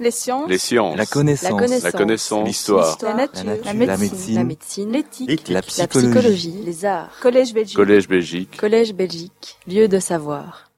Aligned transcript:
Les 0.00 0.10
sciences. 0.10 0.48
Les 0.48 0.56
sciences. 0.58 0.96
La 0.96 1.04
connaissance. 1.04 1.82
La 1.82 1.92
connaissance. 1.92 2.46
L'histoire. 2.46 2.96
La 3.02 3.14
nature. 3.14 3.44
La 3.44 3.72
La 3.72 3.74
nature. 3.74 3.98
médecine. 3.98 4.34
La 4.36 4.44
médecine. 4.44 4.90
L'éthique. 4.92 5.48
La 5.48 5.54
La 5.56 5.62
psychologie. 5.62 6.08
psychologie. 6.10 6.62
Les 6.64 6.84
arts. 6.86 7.10
Collège 7.20 7.52
Belgique. 7.52 7.76
Collège 7.76 8.08
Belgique. 8.08 8.56
Collège 8.56 8.94
Belgique. 8.94 9.58
Lieu 9.68 9.88
de 9.88 9.98
savoir. 9.98 10.70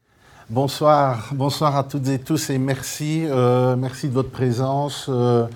Bonsoir, 0.50 1.30
bonsoir 1.32 1.76
à 1.76 1.84
toutes 1.84 2.08
et 2.08 2.18
tous 2.18 2.50
et 2.50 2.58
merci, 2.58 3.22
euh, 3.26 3.76
merci 3.76 4.08
de 4.08 4.12
votre 4.12 4.30
présence. 4.30 5.06
euh, 5.08 5.46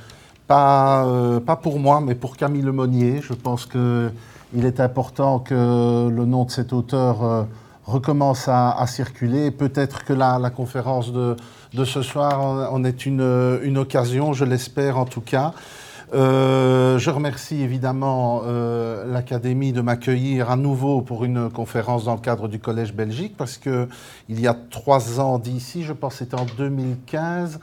pas, 0.46 1.04
euh, 1.06 1.40
pas 1.40 1.56
pour 1.56 1.80
moi, 1.80 2.00
mais 2.00 2.14
pour 2.14 2.36
Camille 2.36 2.62
Lemonnier. 2.62 3.20
Je 3.20 3.34
pense 3.34 3.66
qu'il 3.66 4.64
est 4.64 4.78
important 4.78 5.40
que 5.40 6.08
le 6.08 6.24
nom 6.24 6.44
de 6.44 6.52
cet 6.52 6.72
auteur 6.72 7.24
euh, 7.24 7.42
recommence 7.84 8.46
à, 8.46 8.70
à 8.78 8.86
circuler. 8.86 9.50
Peut-être 9.50 10.04
que 10.04 10.12
la, 10.12 10.38
la 10.38 10.50
conférence 10.50 11.12
de, 11.12 11.36
de 11.76 11.84
ce 11.84 12.02
soir 12.02 12.42
en, 12.42 12.72
en 12.72 12.84
est 12.84 13.06
une, 13.06 13.60
une 13.62 13.78
occasion, 13.78 14.32
je 14.32 14.44
l'espère 14.44 14.98
en 14.98 15.04
tout 15.04 15.20
cas. 15.20 15.52
Euh, 16.14 16.98
je 16.98 17.10
remercie 17.10 17.62
évidemment 17.62 18.42
euh, 18.46 19.04
l'Académie 19.12 19.72
de 19.72 19.80
m'accueillir 19.80 20.50
à 20.50 20.56
nouveau 20.56 21.02
pour 21.02 21.24
une 21.24 21.50
conférence 21.50 22.04
dans 22.04 22.14
le 22.14 22.20
cadre 22.20 22.48
du 22.48 22.58
Collège 22.60 22.94
Belgique 22.94 23.34
parce 23.36 23.58
que 23.58 23.88
il 24.28 24.40
y 24.40 24.46
a 24.46 24.56
trois 24.70 25.20
ans 25.20 25.38
d'ici, 25.38 25.82
je 25.82 25.92
pense 25.92 26.14
que 26.14 26.18
c'était 26.20 26.36
en 26.36 26.46
2015, 26.56 27.58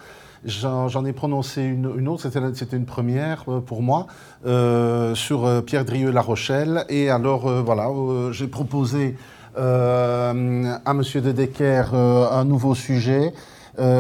j'en 0.45 1.05
ai 1.05 1.13
prononcé 1.13 1.63
une, 1.63 2.07
autre, 2.07 2.29
c'était 2.53 2.77
une 2.77 2.85
première 2.85 3.45
euh, 3.47 3.61
pour 3.61 3.81
moi, 3.81 4.07
euh, 4.45 5.15
sur 5.15 5.45
euh, 5.45 5.61
Pierre 5.61 5.85
Drieux-La 5.85 6.21
Rochelle. 6.21 6.85
Et 6.89 7.09
alors 7.09 7.47
euh, 7.47 7.61
voilà, 7.61 7.87
euh, 7.89 8.31
j'ai 8.33 8.47
proposé 8.47 9.15
euh, 9.57 10.75
à 10.85 10.93
Monsieur 10.93 11.21
de 11.21 11.31
Decker 11.31 11.91
euh, 11.93 12.29
un 12.29 12.43
nouveau 12.43 12.75
sujet 12.75 13.33
euh, 13.33 13.52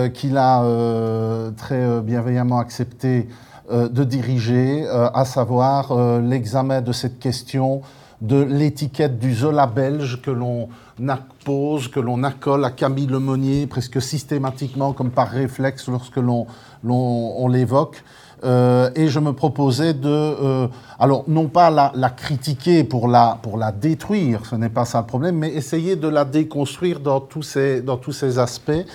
qu'il 0.09 0.37
a 0.37 0.63
euh, 0.63 1.51
très 1.57 1.81
euh, 1.81 2.01
bienveillamment 2.01 2.59
accepté 2.59 3.27
euh, 3.71 3.87
de 3.89 4.03
diriger, 4.03 4.85
euh, 4.87 5.09
à 5.13 5.25
savoir 5.25 5.91
euh, 5.91 6.21
l'examen 6.21 6.81
de 6.81 6.91
cette 6.91 7.19
question 7.19 7.81
de 8.21 8.41
l'étiquette 8.41 9.19
du 9.19 9.33
Zola 9.33 9.67
belge 9.67 10.21
que 10.21 10.31
l'on 10.31 10.69
appose, 11.09 11.87
que 11.89 11.99
l'on 11.99 12.23
accole 12.23 12.63
à 12.63 12.69
Camille 12.71 13.07
Lemonnier 13.07 13.67
presque 13.67 14.01
systématiquement 14.01 14.93
comme 14.93 15.09
par 15.11 15.27
réflexe 15.29 15.87
lorsque 15.87 16.17
l'on 16.17 16.45
l'on- 16.83 17.33
on 17.37 17.47
l'évoque. 17.47 18.03
Euh, 18.45 18.89
et 18.95 19.07
je 19.07 19.19
me 19.21 19.31
proposais 19.31 19.93
de, 19.93 20.09
euh, 20.09 20.67
alors 20.99 21.23
non 21.29 21.47
pas 21.47 21.69
la, 21.69 21.93
la 21.95 22.09
critiquer 22.09 22.83
pour 22.83 23.07
la, 23.07 23.37
pour 23.41 23.57
la 23.57 23.71
détruire, 23.71 24.45
ce 24.45 24.55
n'est 24.55 24.67
pas 24.69 24.83
ça 24.83 24.99
le 24.99 25.05
problème, 25.07 25.37
mais 25.37 25.49
essayer 25.53 25.95
de 25.95 26.09
la 26.09 26.25
déconstruire 26.25 26.99
dans 26.99 27.21
tous 27.21 27.41
ces, 27.43 27.81
dans 27.81 27.95
tous 27.95 28.11
ces 28.11 28.39
aspects. 28.39 28.85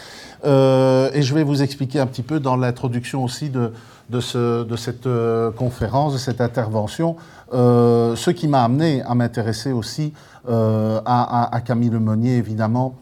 Euh, 0.44 1.10
et 1.14 1.22
je 1.22 1.34
vais 1.34 1.42
vous 1.42 1.62
expliquer 1.62 2.00
un 2.00 2.06
petit 2.06 2.22
peu 2.22 2.40
dans 2.40 2.56
l'introduction 2.56 3.24
aussi 3.24 3.50
de, 3.50 3.72
de, 4.10 4.20
ce, 4.20 4.62
de 4.64 4.76
cette 4.76 5.06
euh, 5.06 5.50
conférence, 5.50 6.12
de 6.12 6.18
cette 6.18 6.40
intervention, 6.40 7.16
euh, 7.52 8.14
ce 8.16 8.30
qui 8.30 8.46
m'a 8.48 8.62
amené 8.64 9.02
à 9.02 9.14
m'intéresser 9.14 9.72
aussi 9.72 10.12
à, 10.46 11.02
à- 11.04 11.54
à 11.54 11.60
Camille 11.60 11.90
Lemonnier, 11.90 12.36
évidemment, 12.36 12.94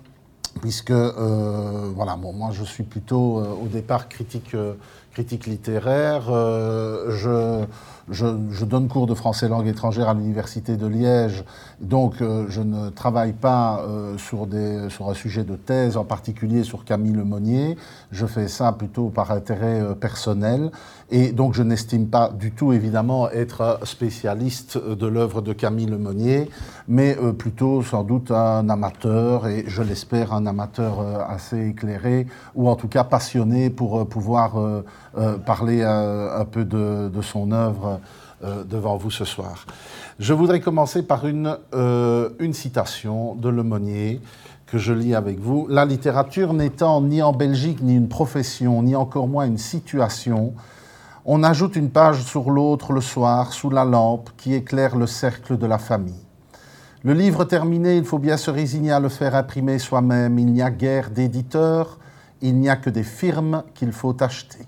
puisque 0.62 0.90
voilà, 0.90 2.16
bon, 2.16 2.32
moi 2.32 2.48
je 2.52 2.64
suis 2.64 2.82
plutôt 2.82 3.40
au 3.62 3.66
départ 3.70 4.08
critique, 4.08 4.56
critique 5.12 5.46
littéraire. 5.46 6.22
Je, 6.26 7.64
je, 8.08 8.64
donne 8.64 8.88
cours 8.88 9.06
de 9.06 9.14
français 9.14 9.48
langue 9.48 9.66
étrangère 9.66 10.08
à 10.08 10.14
l'université 10.14 10.76
de 10.76 10.86
Liège, 10.86 11.44
donc 11.80 12.20
euh, 12.20 12.46
je 12.48 12.60
ne 12.60 12.90
travaille 12.90 13.32
pas 13.32 13.80
euh, 13.80 14.16
sur, 14.18 14.46
un 15.08 15.14
sujet 15.14 15.42
de 15.42 15.56
thèse 15.56 15.96
en 15.96 16.04
particulier 16.04 16.62
sur 16.62 16.84
Camille 16.84 17.14
Lemonnier. 17.14 17.76
Je 18.12 18.26
fais 18.26 18.48
ça 18.48 18.72
plutôt 18.72 19.08
par 19.08 19.32
intérêt 19.32 19.80
euh, 19.80 19.94
personnel, 19.94 20.70
et 21.10 21.32
donc 21.32 21.54
je 21.54 21.62
n'estime 21.62 22.06
pas 22.06 22.30
du 22.30 22.52
tout 22.52 22.72
évidemment 22.72 23.28
être 23.30 23.80
spécialiste 23.82 24.78
de 24.78 25.06
l'œuvre 25.06 25.42
de 25.42 25.52
Camille 25.52 25.86
Lemonnier, 25.86 26.48
mais 26.88 27.16
plutôt 27.36 27.82
sans 27.82 28.04
doute 28.04 28.30
un 28.30 28.68
amateur, 28.68 29.48
et 29.48 29.64
je 29.66 29.82
l'espère 29.82 30.32
un 30.32 30.46
amateur 30.46 31.00
assez 31.28 31.68
éclairé, 31.68 32.26
ou 32.54 32.68
en 32.68 32.76
tout 32.76 32.88
cas 32.88 33.04
passionné 33.04 33.70
pour 33.70 34.06
pouvoir 34.08 34.54
parler 35.44 35.82
un 35.82 36.44
peu 36.44 36.64
de 36.64 37.22
son 37.22 37.52
œuvre 37.52 37.95
euh, 38.44 38.64
devant 38.64 38.96
vous 38.96 39.10
ce 39.10 39.24
soir. 39.24 39.66
Je 40.18 40.34
voudrais 40.34 40.60
commencer 40.60 41.02
par 41.02 41.26
une, 41.26 41.56
euh, 41.74 42.30
une 42.38 42.52
citation 42.52 43.34
de 43.34 43.48
Lemonnier 43.48 44.20
que 44.66 44.78
je 44.78 44.92
lis 44.92 45.14
avec 45.14 45.38
vous. 45.38 45.66
La 45.70 45.84
littérature 45.84 46.52
n'étant 46.52 47.00
ni 47.00 47.22
en 47.22 47.32
Belgique 47.32 47.80
ni 47.82 47.94
une 47.94 48.08
profession, 48.08 48.82
ni 48.82 48.96
encore 48.96 49.28
moins 49.28 49.46
une 49.46 49.58
situation, 49.58 50.54
on 51.24 51.42
ajoute 51.42 51.74
une 51.74 51.90
page 51.90 52.22
sur 52.22 52.50
l'autre 52.50 52.92
le 52.92 53.00
soir 53.00 53.52
sous 53.52 53.68
la 53.68 53.84
lampe 53.84 54.30
qui 54.36 54.54
éclaire 54.54 54.94
le 54.94 55.08
cercle 55.08 55.58
de 55.58 55.66
la 55.66 55.78
famille. 55.78 56.14
Le 57.02 57.14
livre 57.14 57.44
terminé, 57.44 57.96
il 57.96 58.04
faut 58.04 58.18
bien 58.18 58.36
se 58.36 58.50
résigner 58.50 58.92
à 58.92 59.00
le 59.00 59.08
faire 59.08 59.34
imprimer 59.34 59.78
soi-même. 59.78 60.38
Il 60.38 60.52
n'y 60.52 60.62
a 60.62 60.70
guère 60.70 61.10
d'éditeurs, 61.10 61.98
il 62.42 62.58
n'y 62.58 62.68
a 62.68 62.76
que 62.76 62.90
des 62.90 63.02
firmes 63.02 63.64
qu'il 63.74 63.92
faut 63.92 64.16
acheter. 64.22 64.66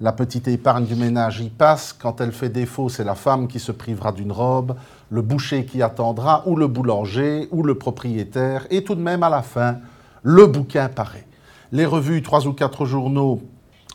La 0.00 0.12
petite 0.12 0.48
épargne 0.48 0.86
du 0.86 0.96
ménage 0.96 1.40
y 1.40 1.50
passe. 1.50 1.92
Quand 1.92 2.20
elle 2.20 2.32
fait 2.32 2.48
défaut, 2.48 2.88
c'est 2.88 3.04
la 3.04 3.14
femme 3.14 3.46
qui 3.46 3.60
se 3.60 3.70
privera 3.70 4.10
d'une 4.10 4.32
robe, 4.32 4.74
le 5.10 5.22
boucher 5.22 5.64
qui 5.66 5.82
attendra, 5.82 6.42
ou 6.46 6.56
le 6.56 6.66
boulanger, 6.66 7.48
ou 7.52 7.62
le 7.62 7.76
propriétaire. 7.76 8.66
Et 8.70 8.82
tout 8.82 8.96
de 8.96 9.00
même, 9.00 9.22
à 9.22 9.28
la 9.28 9.42
fin, 9.42 9.78
le 10.22 10.46
bouquin 10.46 10.88
paraît. 10.88 11.26
Les 11.70 11.86
revues, 11.86 12.22
trois 12.22 12.46
ou 12.46 12.52
quatre 12.52 12.86
journaux 12.86 13.42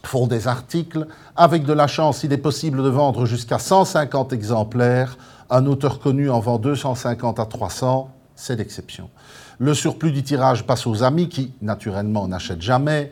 font 0.04 0.28
des 0.28 0.48
articles. 0.48 1.06
Avec 1.36 1.64
de 1.64 1.74
la 1.74 1.88
chance, 1.88 2.24
il 2.24 2.32
est 2.32 2.38
possible 2.38 2.82
de 2.82 2.90
vendre 2.90 3.26
jusqu'à 3.26 3.60
150 3.60 4.32
exemplaires. 4.32 5.18
Un 5.50 5.66
auteur 5.66 6.00
connu 6.00 6.30
en 6.30 6.40
vend 6.40 6.60
250 6.60 7.40
à 7.40 7.46
300, 7.46 8.10
c'est 8.36 8.56
l'exception. 8.56 9.10
Le 9.58 9.74
surplus 9.74 10.14
du 10.14 10.24
tirage 10.24 10.66
passe 10.66 10.88
aux 10.88 11.04
amis 11.04 11.28
qui, 11.28 11.54
naturellement, 11.62 12.28
n'achètent 12.30 12.62
jamais. 12.62 13.12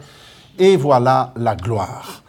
Et 0.58 0.78
voilà 0.78 1.34
la 1.36 1.56
gloire. 1.56 2.24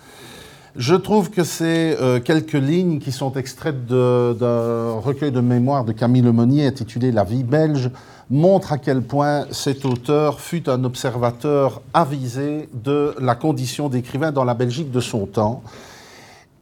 Je 0.79 0.95
trouve 0.95 1.31
que 1.31 1.43
ces 1.43 1.97
euh, 2.01 2.21
quelques 2.21 2.53
lignes 2.53 3.01
qui 3.01 3.11
sont 3.11 3.33
extraites 3.33 3.85
d'un 3.87 4.93
recueil 5.01 5.33
de 5.33 5.41
mémoires 5.41 5.85
de 5.85 5.91
Camille 5.91 6.23
Lemonnier 6.23 6.69
intitulé 6.69 7.11
La 7.11 7.25
vie 7.25 7.43
belge 7.43 7.91
montrent 8.31 8.73
à 8.73 8.79
quel 8.79 9.03
point 9.03 9.47
cet 9.51 9.85
auteur 9.85 10.39
fut 10.39 10.71
un 10.71 10.85
observateur 10.85 11.83
avisé 11.93 12.69
de 12.73 13.13
la 13.19 13.35
condition 13.35 13.89
d'écrivain 13.89 14.31
dans 14.31 14.45
la 14.45 14.55
Belgique 14.55 14.93
de 14.93 15.01
son 15.01 15.27
temps 15.27 15.65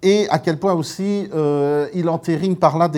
et 0.02 0.28
à 0.30 0.38
quel 0.38 0.58
point 0.58 0.72
aussi 0.72 1.28
euh, 1.34 1.88
il 1.92 2.08
entérine 2.08 2.56
par 2.56 2.78
là 2.78 2.88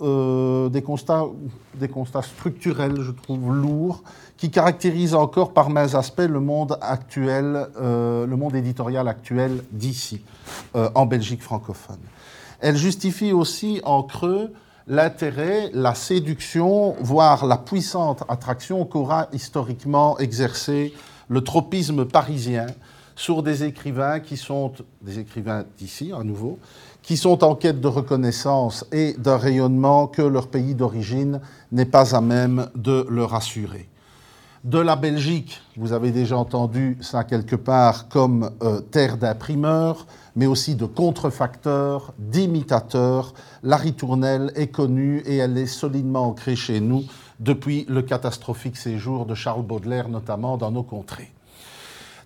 euh, 0.00 0.68
des 0.68 0.82
constats, 0.82 1.26
des 1.74 1.88
constats 1.88 2.22
structurels, 2.22 3.00
je 3.00 3.10
trouve 3.10 3.54
lourds, 3.54 4.02
qui 4.44 4.50
caractérisent 4.50 5.14
encore 5.14 5.54
par 5.54 5.70
mains 5.70 5.94
aspects 5.94 6.20
le 6.28 6.38
monde 6.38 6.76
actuel, 6.82 7.66
euh, 7.80 8.26
le 8.26 8.36
monde 8.36 8.54
éditorial 8.54 9.08
actuel 9.08 9.64
d'ici, 9.72 10.20
euh, 10.76 10.90
en 10.94 11.06
Belgique 11.06 11.42
francophone. 11.42 12.00
Elle 12.60 12.76
justifie 12.76 13.32
aussi 13.32 13.80
en 13.84 14.02
creux 14.02 14.52
l'intérêt, 14.86 15.70
la 15.72 15.94
séduction, 15.94 16.94
voire 17.00 17.46
la 17.46 17.56
puissante 17.56 18.22
attraction 18.28 18.84
qu'aura 18.84 19.28
historiquement 19.32 20.18
exercé 20.18 20.92
le 21.28 21.42
tropisme 21.42 22.04
parisien 22.04 22.66
sur 23.16 23.42
des 23.42 23.64
écrivains 23.64 24.20
qui 24.20 24.36
sont, 24.36 24.74
des 25.00 25.20
écrivains 25.20 25.64
d'ici 25.78 26.12
à 26.12 26.22
nouveau, 26.22 26.58
qui 27.02 27.16
sont 27.16 27.44
en 27.44 27.54
quête 27.54 27.80
de 27.80 27.88
reconnaissance 27.88 28.84
et 28.92 29.14
d'un 29.14 29.38
rayonnement 29.38 30.06
que 30.06 30.20
leur 30.20 30.48
pays 30.48 30.74
d'origine 30.74 31.40
n'est 31.72 31.86
pas 31.86 32.14
à 32.14 32.20
même 32.20 32.68
de 32.74 33.06
leur 33.08 33.34
assurer. 33.34 33.88
De 34.64 34.78
la 34.78 34.96
Belgique, 34.96 35.60
vous 35.76 35.92
avez 35.92 36.10
déjà 36.10 36.38
entendu 36.38 36.96
ça 37.02 37.22
quelque 37.22 37.54
part 37.54 38.08
comme 38.08 38.50
euh, 38.62 38.80
terre 38.80 39.18
d'imprimeurs, 39.18 40.06
mais 40.36 40.46
aussi 40.46 40.74
de 40.74 40.86
contrefacteurs, 40.86 42.14
d'imitateurs. 42.16 43.34
La 43.62 43.76
ritournelle 43.76 44.52
est 44.56 44.68
connue 44.68 45.22
et 45.26 45.36
elle 45.36 45.58
est 45.58 45.66
solidement 45.66 46.28
ancrée 46.28 46.56
chez 46.56 46.80
nous 46.80 47.04
depuis 47.40 47.84
le 47.90 48.00
catastrophique 48.00 48.78
séjour 48.78 49.26
de 49.26 49.34
Charles 49.34 49.66
Baudelaire, 49.66 50.08
notamment 50.08 50.56
dans 50.56 50.70
nos 50.70 50.82
contrées. 50.82 51.30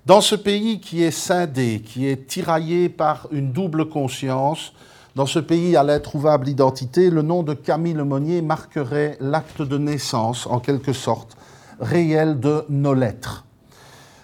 Dans 0.07 0.21
ce 0.21 0.37
pays 0.37 0.79
qui 0.79 1.03
est 1.03 1.11
scindé, 1.11 1.83
qui 1.85 2.07
est 2.07 2.29
tiraillé 2.29 2.89
par 2.89 3.27
une 3.33 3.51
double 3.51 3.89
conscience, 3.89 4.73
dans 5.17 5.27
ce 5.27 5.41
pays 5.41 5.77
à 5.77 5.83
l'introuvable 5.83 6.49
identité, 6.49 7.11
le 7.11 7.23
nom 7.23 7.43
de 7.43 7.55
Camille 7.55 7.95
Lemonnier 7.95 8.43
marquerait 8.43 9.17
l'acte 9.21 9.61
de 9.61 9.77
naissance, 9.77 10.47
en 10.47 10.61
quelque 10.61 10.93
sorte, 10.93 11.37
réel 11.81 12.41
de 12.41 12.65
nos 12.69 12.95
lettres. 12.95 13.45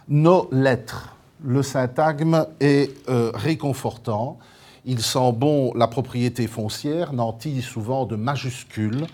Nos 0.08 0.48
lettres. 0.52 1.16
Le 1.42 1.62
syntagme 1.62 2.46
est 2.60 2.90
euh, 3.08 3.30
réconfortant. 3.34 4.38
Il 4.84 5.00
sent 5.00 5.32
bon 5.32 5.72
la 5.74 5.86
propriété 5.86 6.46
foncière, 6.46 7.12
nantie 7.12 7.62
souvent 7.62 8.06
de 8.06 8.16
majuscules. 8.16 9.06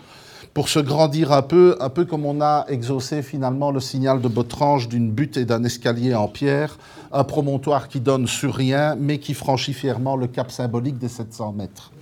pour 0.53 0.69
se 0.69 0.81
grandir 0.81 1.31
un 1.31 1.43
peu, 1.43 1.77
un 1.81 1.91
peu 1.91 2.05
comme 2.05 2.27
on 2.27 2.41
a 2.41 2.65
exaucé 2.69 3.23
finalement 3.23 3.71
le 3.71 3.79
signal 3.79 4.21
de 4.21 4.27
Botrange 4.27 4.89
d'une 4.89 5.13
butte 5.13 5.37
et 5.37 5.45
d'un 5.45 5.63
escalier 5.63 6.15
en 6.15 6.27
pierre, 6.27 6.77
un 7.13 7.23
promontoire 7.23 7.89
qui 7.89 8.01
donne 8.01 8.27
sur 8.27 8.55
rien, 8.55 8.97
mais 8.97 9.19
qui 9.19 9.35
franchit 9.35 9.75
fièrement 9.75 10.17
le 10.17 10.27
cap 10.27 10.51
symbolique 10.51 10.99
des 10.99 11.09
700 11.09 11.53
mètres. 11.53 11.93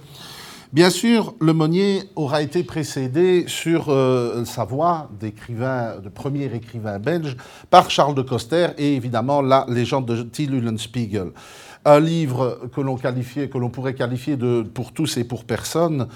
Bien 0.71 0.91
sûr, 0.91 1.33
le 1.41 1.55
Monnier 1.55 2.03
aura 2.15 2.43
été 2.43 2.63
précédé 2.63 3.45
sur 3.47 3.87
euh, 3.89 4.45
sa 4.45 4.65
voie 4.65 5.09
d'écrivain, 5.19 5.99
de 5.99 6.11
premier 6.11 6.45
écrivain 6.55 6.99
belge, 6.99 7.39
par 7.71 7.91
Charles 7.91 8.15
de 8.15 8.21
Coster 8.21 8.67
et 8.77 8.95
évidemment 8.95 9.41
la 9.41 9.65
légende 9.71 10.05
de 10.05 10.23
Till 10.23 10.53
Ullenspiegel. 10.53 11.31
Un 11.87 12.01
livre 12.01 12.69
que 12.77 12.83
l'on 12.83 12.97
qualifiait, 12.97 13.49
que 13.49 13.57
l'on 13.57 13.71
pourrait 13.71 13.95
qualifier 13.95 14.37
de 14.37 14.61
pour 14.61 14.93
tous 14.93 15.17
et 15.17 15.25
pour 15.25 15.45
personne, 15.45 16.07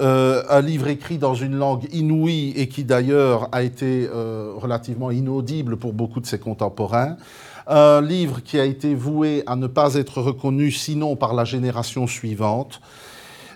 euh, 0.00 0.42
un 0.48 0.62
livre 0.62 0.88
écrit 0.88 1.18
dans 1.18 1.34
une 1.34 1.56
langue 1.56 1.86
inouïe 1.92 2.54
et 2.56 2.66
qui 2.68 2.84
d'ailleurs 2.84 3.50
a 3.52 3.62
été 3.62 4.08
euh, 4.10 4.54
relativement 4.56 5.10
inaudible 5.10 5.76
pour 5.76 5.92
beaucoup 5.92 6.20
de 6.20 6.26
ses 6.26 6.38
contemporains. 6.38 7.18
Un 7.66 8.00
livre 8.00 8.42
qui 8.42 8.58
a 8.58 8.64
été 8.64 8.94
voué 8.94 9.42
à 9.46 9.54
ne 9.54 9.66
pas 9.66 9.96
être 9.96 10.22
reconnu 10.22 10.70
sinon 10.70 11.14
par 11.14 11.34
la 11.34 11.44
génération 11.44 12.06
suivante. 12.06 12.80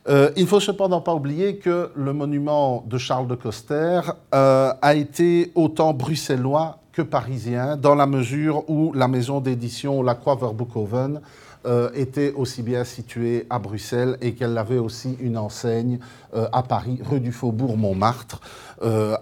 Euh, 0.09 0.31
il 0.37 0.43
ne 0.43 0.49
faut 0.49 0.61
cependant 0.61 1.01
pas 1.01 1.15
oublier 1.15 1.57
que 1.57 1.91
le 1.95 2.13
monument 2.13 2.85
de 2.89 2.99
Charles 2.99 3.29
de 3.29 3.37
Coster 3.37 4.01
euh, 4.35 4.73
a 4.83 4.95
été 4.95 5.53
autant 5.55 5.95
bruxellois 5.95 6.79
que 6.93 7.03
parisien, 7.03 7.77
dans 7.77 7.95
la 7.95 8.07
mesure 8.07 8.69
où 8.69 8.93
la 8.93 9.09
maison 9.09 9.41
d'édition 9.41 10.03
La 10.03 10.15
Croix 10.15 10.35
Verboekhoven 10.35 11.21
euh, 11.65 11.89
était 11.95 12.33
aussi 12.33 12.63
bien 12.63 12.83
située 12.83 13.47
à 13.49 13.61
Bruxelles 13.61 14.19
et 14.21 14.35
qu'elle 14.35 14.59
avait 14.59 14.79
aussi 14.79 15.17
une 15.21 15.39
enseigne 15.39 16.01
à 16.35 16.63
Paris, 16.63 16.99
rue 17.09 17.21
du 17.21 17.31
Faubourg 17.31 17.77
Montmartre, 17.77 18.41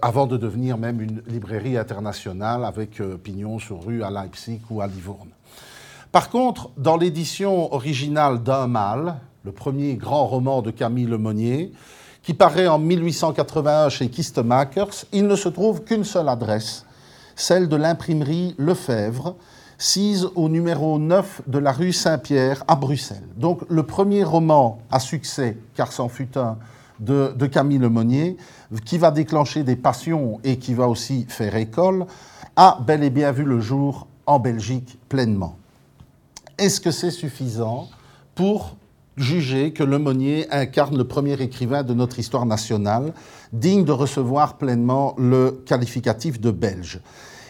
avant 0.01 0.27
de 0.27 0.37
devenir 0.37 0.77
même 0.77 1.01
une 1.01 1.21
librairie 1.27 1.77
internationale 1.77 2.65
avec 2.65 3.01
pignon 3.21 3.59
sur 3.59 3.85
rue 3.85 4.01
à 4.01 4.09
Leipzig 4.09 4.61
ou 4.69 4.81
à 4.81 4.87
Livourne. 4.87 5.29
Par 6.11 6.29
contre, 6.29 6.71
dans 6.77 6.97
l'édition 6.97 7.73
originale 7.73 8.41
d'Un 8.41 8.67
Mal, 8.67 9.15
le 9.43 9.51
premier 9.51 9.95
grand 9.95 10.27
roman 10.27 10.61
de 10.61 10.71
Camille 10.71 11.05
Lemonnier, 11.05 11.71
qui 12.23 12.33
paraît 12.33 12.67
en 12.67 12.77
1881 12.77 13.89
chez 13.89 14.09
Kistemakers, 14.09 15.05
il 15.11 15.27
ne 15.27 15.35
se 15.35 15.49
trouve 15.49 15.83
qu'une 15.83 16.03
seule 16.03 16.29
adresse, 16.29 16.85
celle 17.35 17.67
de 17.67 17.75
l'imprimerie 17.75 18.53
Lefebvre, 18.57 19.35
sise 19.79 20.29
au 20.35 20.47
numéro 20.47 20.99
9 20.99 21.41
de 21.47 21.57
la 21.57 21.71
rue 21.71 21.91
Saint-Pierre 21.91 22.63
à 22.67 22.75
Bruxelles. 22.75 23.27
Donc 23.35 23.61
le 23.67 23.81
premier 23.81 24.23
roman 24.23 24.79
à 24.91 24.99
succès, 24.99 25.57
car 25.75 25.91
c'en 25.91 26.07
fut 26.07 26.37
un, 26.37 26.59
de, 26.99 27.33
de 27.35 27.45
Camille 27.47 27.79
Lemonnier, 27.79 28.37
qui 28.85 28.99
va 28.99 29.09
déclencher 29.09 29.63
des 29.63 29.75
passions 29.75 30.39
et 30.43 30.57
qui 30.57 30.75
va 30.75 30.87
aussi 30.87 31.25
faire 31.27 31.55
école, 31.55 32.05
a 32.55 32.77
bel 32.85 33.03
et 33.03 33.09
bien 33.09 33.31
vu 33.31 33.43
le 33.43 33.59
jour 33.59 34.05
en 34.27 34.37
Belgique 34.37 34.99
pleinement. 35.09 35.57
Est-ce 36.59 36.79
que 36.79 36.91
c'est 36.91 37.09
suffisant 37.09 37.89
pour 38.35 38.75
juger 39.21 39.71
que 39.71 39.83
Lemonnier 39.83 40.47
incarne 40.51 40.97
le 40.97 41.05
premier 41.05 41.41
écrivain 41.41 41.83
de 41.83 41.93
notre 41.93 42.19
histoire 42.19 42.45
nationale, 42.45 43.13
digne 43.53 43.85
de 43.85 43.91
recevoir 43.91 44.57
pleinement 44.57 45.15
le 45.17 45.61
qualificatif 45.65 46.41
de 46.41 46.51
belge. 46.51 46.99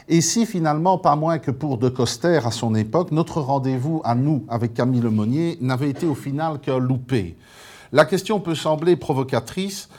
Et 0.07 0.21
si 0.21 0.45
finalement, 0.45 0.97
pas 0.97 1.15
moins 1.15 1.39
que 1.39 1.51
pour 1.51 1.77
De 1.77 1.89
Coster 1.89 2.41
à 2.43 2.51
son 2.51 2.75
époque, 2.75 3.11
notre 3.11 3.39
rendez-vous 3.39 4.01
à 4.03 4.13
nous 4.13 4.45
avec 4.49 4.73
Camille 4.73 5.01
Lemonnier 5.01 5.57
n'avait 5.61 5.89
été 5.89 6.05
au 6.05 6.15
final 6.15 6.59
qu'un 6.59 6.79
loupé. 6.79 7.37
La 7.91 8.05
question 8.05 8.39
peut 8.39 8.55
sembler 8.55 8.95
provocatrice, 8.95 9.89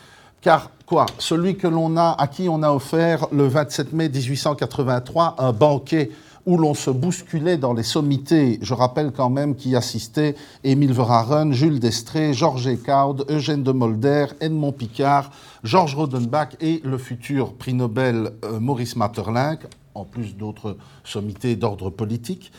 car 0.40 0.70
quoi 0.86 1.06
Celui 1.18 1.56
que 1.56 1.68
a, 1.96 2.20
à 2.20 2.26
qui 2.26 2.48
on 2.48 2.62
a 2.62 2.72
offert 2.72 3.26
le 3.32 3.46
27 3.46 3.92
mai 3.92 4.08
1883 4.08 5.36
un 5.38 5.52
banquet 5.52 6.10
où 6.46 6.56
l'on 6.56 6.74
se 6.74 6.90
bousculait 6.90 7.56
dans 7.56 7.72
les 7.72 7.82
sommités. 7.82 8.58
Je 8.62 8.74
rappelle 8.74 9.12
quand 9.12 9.30
même 9.30 9.54
qu'y 9.54 9.76
assistaient 9.76 10.34
Émile 10.64 10.92
Verhaeren, 10.92 11.52
Jules 11.52 11.78
Destré, 11.78 12.34
Georges 12.34 12.66
Ecaud, 12.66 13.24
Eugène 13.28 13.62
de 13.62 13.72
Molder, 13.72 14.26
Edmond 14.40 14.72
Picard, 14.72 15.30
Georges 15.62 15.94
Rodenbach 15.94 16.56
et 16.60 16.80
le 16.84 16.98
futur 16.98 17.54
prix 17.54 17.74
Nobel 17.74 18.32
euh, 18.44 18.58
Maurice 18.58 18.96
Maeterlinck, 18.96 19.60
en 19.94 20.04
plus 20.04 20.36
d'autres 20.36 20.76
sommités 21.04 21.54
d'ordre 21.54 21.90
politique. 21.90 22.52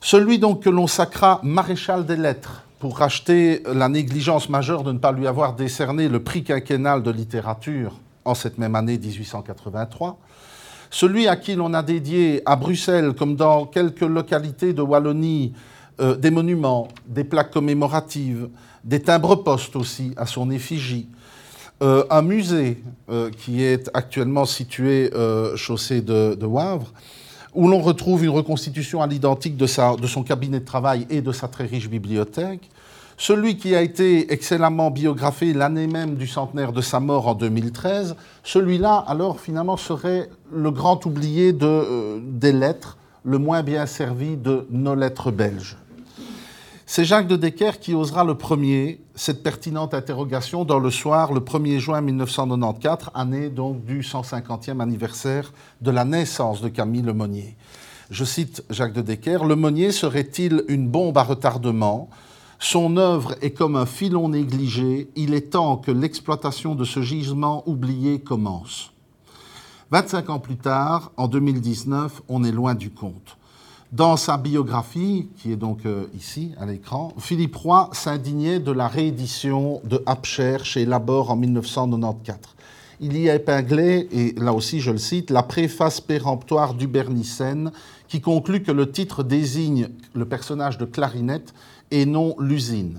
Celui 0.00 0.38
donc 0.38 0.62
que 0.62 0.70
l'on 0.70 0.86
sacra 0.86 1.40
maréchal 1.42 2.06
des 2.06 2.16
lettres 2.16 2.64
pour 2.78 2.98
racheter 2.98 3.62
la 3.72 3.88
négligence 3.88 4.48
majeure 4.48 4.82
de 4.82 4.92
ne 4.92 4.98
pas 4.98 5.12
lui 5.12 5.26
avoir 5.26 5.54
décerné 5.54 6.08
le 6.08 6.22
prix 6.22 6.42
quinquennal 6.42 7.02
de 7.02 7.10
littérature 7.10 7.94
en 8.24 8.34
cette 8.34 8.58
même 8.58 8.74
année 8.74 8.98
1883 8.98 10.18
celui 10.90 11.28
à 11.28 11.36
qui 11.36 11.54
l'on 11.54 11.72
a 11.72 11.82
dédié 11.82 12.42
à 12.44 12.56
Bruxelles, 12.56 13.14
comme 13.16 13.36
dans 13.36 13.64
quelques 13.64 14.00
localités 14.00 14.72
de 14.72 14.82
Wallonie, 14.82 15.52
euh, 16.00 16.16
des 16.16 16.30
monuments, 16.30 16.88
des 17.06 17.24
plaques 17.24 17.52
commémoratives, 17.52 18.48
des 18.82 19.00
timbres-postes 19.00 19.76
aussi 19.76 20.12
à 20.16 20.26
son 20.26 20.50
effigie, 20.50 21.08
euh, 21.82 22.04
un 22.10 22.22
musée 22.22 22.82
euh, 23.08 23.30
qui 23.30 23.62
est 23.62 23.88
actuellement 23.94 24.44
situé 24.44 25.10
chaussée 25.56 26.00
de, 26.00 26.34
de, 26.34 26.46
Wavre, 26.46 26.92
où 27.54 27.68
l'on 27.68 27.80
retrouve 27.80 28.24
une 28.24 28.30
reconstitution 28.30 29.00
à 29.02 29.06
l'identique 29.06 29.56
de, 29.56 29.96
de 29.96 30.06
son 30.06 30.22
cabinet 30.22 30.60
de 30.60 30.64
travail 30.64 31.06
et 31.10 31.20
de 31.20 31.32
sa 31.32 31.48
très 31.48 31.66
riche 31.66 31.88
bibliothèque, 31.88 32.68
celui 33.20 33.58
qui 33.58 33.76
a 33.76 33.82
été 33.82 34.32
excellemment 34.32 34.90
biographié 34.90 35.52
l'année 35.52 35.86
même 35.86 36.14
du 36.14 36.26
centenaire 36.26 36.72
de 36.72 36.80
sa 36.80 37.00
mort 37.00 37.28
en 37.28 37.34
2013, 37.34 38.16
celui-là, 38.42 38.96
alors, 39.06 39.40
finalement, 39.40 39.76
serait 39.76 40.30
le 40.50 40.70
grand 40.70 41.04
oublié 41.04 41.54
euh, 41.62 42.18
des 42.22 42.50
lettres, 42.50 42.96
le 43.22 43.36
moins 43.36 43.62
bien 43.62 43.84
servi 43.84 44.38
de 44.38 44.66
nos 44.70 44.94
lettres 44.94 45.30
belges. 45.30 45.76
C'est 46.86 47.04
Jacques 47.04 47.26
de 47.26 47.36
Decker 47.36 47.72
qui 47.78 47.92
osera 47.92 48.24
le 48.24 48.36
premier 48.36 49.02
cette 49.14 49.42
pertinente 49.42 49.92
interrogation 49.92 50.64
dans 50.64 50.78
le 50.78 50.90
soir, 50.90 51.34
le 51.34 51.40
1er 51.40 51.78
juin 51.78 52.00
1994, 52.00 53.10
année 53.12 53.50
donc 53.50 53.84
du 53.84 54.00
150e 54.00 54.80
anniversaire 54.80 55.52
de 55.82 55.90
la 55.90 56.06
naissance 56.06 56.62
de 56.62 56.70
Camille 56.70 57.02
Lemonnier. 57.02 57.54
Je 58.10 58.24
cite 58.24 58.64
Jacques 58.70 58.94
de 58.94 59.02
Decker, 59.02 59.44
Lemonnier 59.44 59.92
serait-il 59.92 60.64
une 60.68 60.88
bombe 60.88 61.18
à 61.18 61.22
retardement? 61.22 62.08
Son 62.60 62.98
œuvre 62.98 63.34
est 63.40 63.52
comme 63.52 63.74
un 63.74 63.86
filon 63.86 64.28
négligé, 64.28 65.08
il 65.16 65.32
est 65.32 65.50
temps 65.52 65.78
que 65.78 65.90
l'exploitation 65.90 66.74
de 66.74 66.84
ce 66.84 67.00
gisement 67.00 67.64
oublié 67.66 68.20
commence. 68.20 68.92
25 69.90 70.30
ans 70.30 70.38
plus 70.38 70.58
tard, 70.58 71.10
en 71.16 71.26
2019, 71.26 72.22
on 72.28 72.44
est 72.44 72.52
loin 72.52 72.74
du 72.74 72.90
compte. 72.90 73.38
Dans 73.92 74.16
sa 74.18 74.36
biographie, 74.36 75.28
qui 75.38 75.50
est 75.50 75.56
donc 75.56 75.84
euh, 75.84 76.04
ici 76.14 76.52
à 76.60 76.66
l'écran, 76.66 77.12
Philippe 77.18 77.56
Roy 77.56 77.88
s'indignait 77.92 78.60
de 78.60 78.70
la 78.70 78.86
réédition 78.86 79.80
de 79.82 80.00
Abcher 80.06 80.58
chez 80.62 80.84
Labor 80.84 81.30
en 81.30 81.36
1994. 81.36 82.38
Il 83.00 83.16
y 83.16 83.30
a 83.30 83.34
épinglé, 83.34 84.06
et 84.12 84.34
là 84.38 84.52
aussi 84.52 84.80
je 84.80 84.90
le 84.90 84.98
cite, 84.98 85.30
la 85.30 85.42
préface 85.42 86.02
péremptoire 86.02 86.74
d'Ubernicène 86.74 87.72
qui 88.06 88.20
conclut 88.20 88.62
que 88.62 88.70
le 88.70 88.90
titre 88.90 89.22
désigne 89.22 89.88
le 90.14 90.26
personnage 90.26 90.76
de 90.76 90.84
Clarinette 90.84 91.54
et 91.90 92.06
non 92.06 92.34
l'usine. 92.38 92.98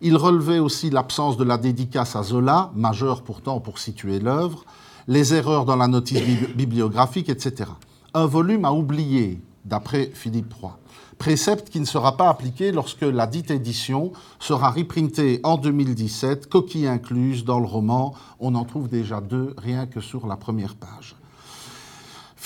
Il 0.00 0.16
relevait 0.16 0.60
aussi 0.60 0.90
l'absence 0.90 1.36
de 1.36 1.44
la 1.44 1.58
dédicace 1.58 2.14
à 2.14 2.22
Zola, 2.22 2.70
majeure 2.74 3.22
pourtant 3.22 3.60
pour 3.60 3.78
situer 3.78 4.20
l'œuvre, 4.20 4.64
les 5.08 5.34
erreurs 5.34 5.64
dans 5.64 5.76
la 5.76 5.88
notice 5.88 6.22
bibliographique, 6.54 7.28
etc. 7.28 7.70
Un 8.14 8.26
volume 8.26 8.64
à 8.64 8.72
oublier, 8.72 9.40
d'après 9.64 10.10
Philippe 10.14 10.54
III. 10.62 10.72
Précepte 11.18 11.68
qui 11.68 11.80
ne 11.80 11.84
sera 11.84 12.16
pas 12.16 12.28
appliqué 12.28 12.70
lorsque 12.70 13.02
la 13.02 13.26
dite 13.26 13.50
édition 13.50 14.12
sera 14.38 14.70
reprintée 14.70 15.40
en 15.42 15.56
2017, 15.56 16.48
coquille 16.48 16.86
incluse 16.86 17.44
dans 17.44 17.58
le 17.58 17.66
roman. 17.66 18.14
On 18.38 18.54
en 18.54 18.64
trouve 18.64 18.88
déjà 18.88 19.20
deux, 19.20 19.54
rien 19.58 19.86
que 19.86 20.00
sur 20.00 20.28
la 20.28 20.36
première 20.36 20.76
page. 20.76 21.16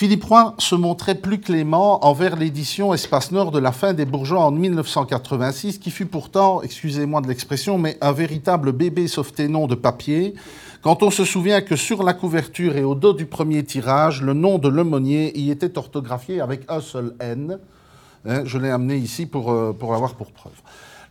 Philippe 0.03 0.25
Roy 0.25 0.57
se 0.59 0.75
montrait 0.75 1.15
plus 1.15 1.39
clément 1.39 2.05
envers 2.05 2.35
l'édition 2.35 2.93
Espace 2.93 3.31
Nord 3.31 3.53
de 3.53 3.61
la 3.61 3.71
fin 3.71 3.93
des 3.93 4.05
bourgeois 4.05 4.41
en 4.47 4.51
1986, 4.51 5.79
qui 5.79 5.93
fut 5.93 6.07
pourtant, 6.07 6.61
excusez-moi 6.61 7.21
de 7.21 7.29
l'expression, 7.29 7.79
mais 7.79 7.99
un 8.01 8.11
véritable 8.11 8.73
bébé 8.73 9.07
sauveté-nom 9.07 9.69
de 9.69 9.77
papier, 9.77 10.35
quand 10.83 11.05
on 11.05 11.13
se 11.13 11.25
souvient 11.25 11.61
que 11.61 11.77
sur 11.77 12.03
la 12.03 12.15
couverture 12.15 12.77
et 12.77 12.83
au 12.83 12.97
dos 12.97 13.13
du 13.13 13.27
premier 13.27 13.63
tirage, 13.63 14.23
le 14.23 14.33
nom 14.33 14.59
de 14.59 14.69
Lemonnier 14.69 15.39
y 15.39 15.53
était 15.53 15.79
orthographié 15.79 16.41
avec 16.41 16.63
un 16.69 16.81
seul 16.81 17.15
N, 17.21 17.61
Hein, 18.25 18.43
je 18.45 18.59
l'ai 18.59 18.71
amené 18.71 18.97
ici 18.97 19.27
pour, 19.27 19.51
euh, 19.51 19.73
pour 19.73 19.95
avoir 19.95 20.15
pour 20.15 20.31
preuve. 20.31 20.53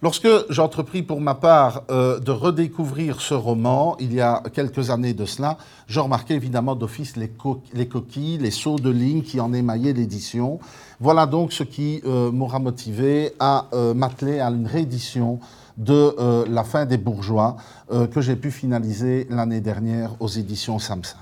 Lorsque 0.03 0.27
j'entrepris 0.49 1.03
pour 1.03 1.21
ma 1.21 1.35
part 1.35 1.83
euh, 1.91 2.19
de 2.19 2.31
redécouvrir 2.31 3.21
ce 3.21 3.35
roman, 3.35 3.95
il 3.99 4.11
y 4.15 4.19
a 4.19 4.41
quelques 4.51 4.89
années 4.89 5.13
de 5.13 5.25
cela, 5.25 5.57
je 5.85 5.99
remarquais 5.99 6.33
évidemment 6.33 6.75
d'office 6.75 7.17
les, 7.17 7.31
les, 7.73 7.87
coquilles, 7.87 8.39
les 8.39 8.49
sauts 8.49 8.79
de 8.79 8.89
ligne 8.89 9.21
qui 9.21 9.39
en 9.39 9.53
émaillaient 9.53 9.93
l'édition. 9.93 10.59
Voilà 10.99 11.27
donc 11.27 11.53
ce 11.53 11.61
qui 11.61 12.01
euh, 12.05 12.31
m'aura 12.31 12.57
motivé 12.57 13.33
à 13.39 13.67
euh, 13.73 13.93
m'atteler 13.93 14.39
à 14.39 14.47
une 14.47 14.65
réédition 14.65 15.39
de 15.77 16.45
La 16.49 16.63
fin 16.63 16.85
des 16.85 16.97
bourgeois 16.97 17.55
que 17.89 18.19
j'ai 18.21 18.35
pu 18.35 18.51
finaliser 18.51 19.25
l'année 19.29 19.61
dernière 19.61 20.11
aux 20.19 20.27
éditions 20.27 20.77
Samsa. 20.79 21.15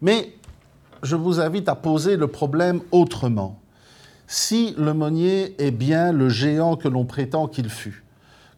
Mais 0.00 0.32
je 1.02 1.14
vous 1.14 1.40
invite 1.40 1.68
à 1.68 1.74
poser 1.74 2.16
le 2.16 2.26
problème 2.26 2.80
autrement. 2.90 3.60
Si 4.26 4.74
le 4.76 4.92
Monnier 4.92 5.54
est 5.58 5.70
bien 5.70 6.10
le 6.10 6.28
géant 6.28 6.76
que 6.76 6.88
l'on 6.88 7.04
prétend 7.04 7.46
qu'il 7.46 7.68
fut, 7.68 8.02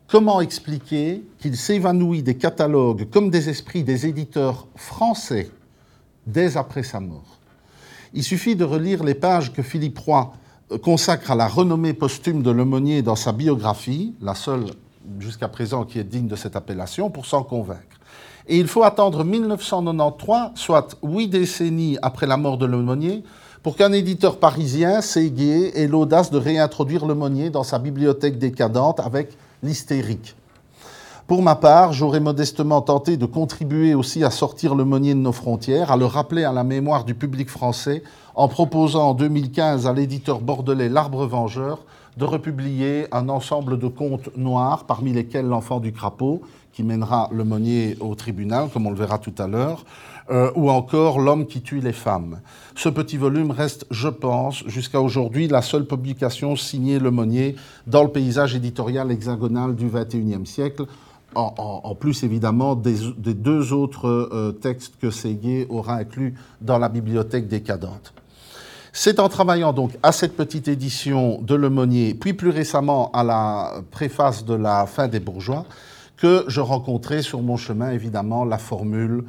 comment 0.06 0.40
expliquer 0.40 1.22
qu'il 1.38 1.56
s'évanouit 1.56 2.22
des 2.22 2.38
catalogues 2.38 3.08
comme 3.10 3.28
des 3.28 3.50
esprits 3.50 3.84
des 3.84 4.06
éditeurs 4.06 4.66
français 4.76 5.50
dès 6.26 6.56
après 6.56 6.82
sa 6.82 7.00
mort? 7.00 7.38
Il 8.14 8.22
suffit 8.22 8.56
de 8.56 8.64
relire 8.64 9.04
les 9.04 9.14
pages 9.14 9.52
que 9.52 9.62
Philippe 9.62 9.98
Roy 9.98 10.32
euh, 10.72 10.78
consacre 10.78 11.30
à 11.30 11.34
la 11.34 11.46
renommée 11.46 11.92
posthume 11.92 12.42
de 12.42 12.50
Monnier 12.50 13.02
dans 13.02 13.16
sa 13.16 13.32
biographie, 13.32 14.14
la 14.22 14.34
seule 14.34 14.64
jusqu'à 15.18 15.48
présent 15.48 15.84
qui 15.84 15.98
est 15.98 16.04
digne 16.04 16.28
de 16.28 16.36
cette 16.36 16.56
appellation, 16.56 17.10
pour 17.10 17.26
s'en 17.26 17.42
convaincre. 17.42 17.82
Et 18.46 18.56
il 18.58 18.66
faut 18.66 18.84
attendre 18.84 19.24
1993, 19.24 20.52
soit 20.54 20.96
huit 21.02 21.28
décennies 21.28 21.98
après 22.00 22.26
la 22.26 22.38
mort 22.38 22.56
de 22.56 22.66
Monnier, 22.66 23.22
pour 23.68 23.76
qu'un 23.76 23.92
éditeur 23.92 24.38
parisien, 24.38 25.02
Séguier, 25.02 25.78
ait 25.78 25.88
l'audace 25.88 26.30
de 26.30 26.38
réintroduire 26.38 27.04
le 27.04 27.14
Monnier 27.14 27.50
dans 27.50 27.64
sa 27.64 27.78
bibliothèque 27.78 28.38
décadente 28.38 28.98
avec 28.98 29.36
l'hystérique. 29.62 30.36
Pour 31.26 31.42
ma 31.42 31.54
part, 31.54 31.92
j'aurais 31.92 32.18
modestement 32.18 32.80
tenté 32.80 33.18
de 33.18 33.26
contribuer 33.26 33.92
aussi 33.92 34.24
à 34.24 34.30
sortir 34.30 34.74
le 34.74 34.86
Monnier 34.86 35.12
de 35.12 35.18
nos 35.18 35.32
frontières, 35.32 35.92
à 35.92 35.98
le 35.98 36.06
rappeler 36.06 36.44
à 36.44 36.52
la 36.54 36.64
mémoire 36.64 37.04
du 37.04 37.14
public 37.14 37.50
français, 37.50 38.02
en 38.34 38.48
proposant 38.48 39.10
en 39.10 39.12
2015 39.12 39.86
à 39.86 39.92
l'éditeur 39.92 40.40
bordelais 40.40 40.88
L'Arbre 40.88 41.26
Vengeur 41.26 41.84
de 42.16 42.24
republier 42.24 43.06
un 43.12 43.28
ensemble 43.28 43.78
de 43.78 43.86
contes 43.86 44.34
noirs, 44.34 44.84
parmi 44.84 45.12
lesquels 45.12 45.46
L'Enfant 45.46 45.78
du 45.78 45.92
Crapaud, 45.92 46.40
qui 46.72 46.82
mènera 46.82 47.28
le 47.32 47.44
Monnier 47.44 47.98
au 48.00 48.14
tribunal, 48.14 48.70
comme 48.72 48.86
on 48.86 48.90
le 48.90 48.96
verra 48.96 49.18
tout 49.18 49.34
à 49.36 49.46
l'heure, 49.46 49.84
euh, 50.30 50.50
ou 50.54 50.70
encore 50.70 51.18
L'homme 51.20 51.46
qui 51.46 51.62
tue 51.62 51.80
les 51.80 51.92
femmes. 51.92 52.40
Ce 52.74 52.88
petit 52.88 53.16
volume 53.16 53.50
reste, 53.50 53.86
je 53.90 54.08
pense, 54.08 54.62
jusqu'à 54.66 55.00
aujourd'hui 55.00 55.48
la 55.48 55.62
seule 55.62 55.86
publication 55.86 56.54
signée 56.56 56.98
Le 56.98 57.10
Monnier 57.10 57.56
dans 57.86 58.02
le 58.02 58.10
paysage 58.10 58.54
éditorial 58.54 59.10
hexagonal 59.10 59.74
du 59.74 59.86
XXIe 59.86 60.46
siècle, 60.46 60.84
en, 61.34 61.94
plus 61.94 62.24
évidemment 62.24 62.74
des, 62.74 63.14
deux 63.16 63.72
autres 63.72 64.08
euh, 64.08 64.52
textes 64.52 64.94
que 65.00 65.10
Séguier 65.10 65.66
aura 65.68 65.94
inclus 65.94 66.34
dans 66.60 66.78
la 66.78 66.88
bibliothèque 66.88 67.48
décadente. 67.48 68.12
C'est 68.92 69.20
en 69.20 69.28
travaillant 69.28 69.72
donc 69.72 69.92
à 70.02 70.12
cette 70.12 70.36
petite 70.36 70.68
édition 70.68 71.40
de 71.42 71.54
Le 71.54 71.70
Monnier, 71.70 72.14
puis 72.14 72.32
plus 72.32 72.50
récemment 72.50 73.10
à 73.12 73.22
la 73.22 73.82
préface 73.90 74.44
de 74.44 74.54
la 74.54 74.86
fin 74.86 75.08
des 75.08 75.20
bourgeois, 75.20 75.66
que 76.16 76.44
je 76.48 76.60
rencontrais 76.60 77.22
sur 77.22 77.40
mon 77.42 77.56
chemin 77.56 77.92
évidemment 77.92 78.44
la 78.44 78.58
formule 78.58 79.24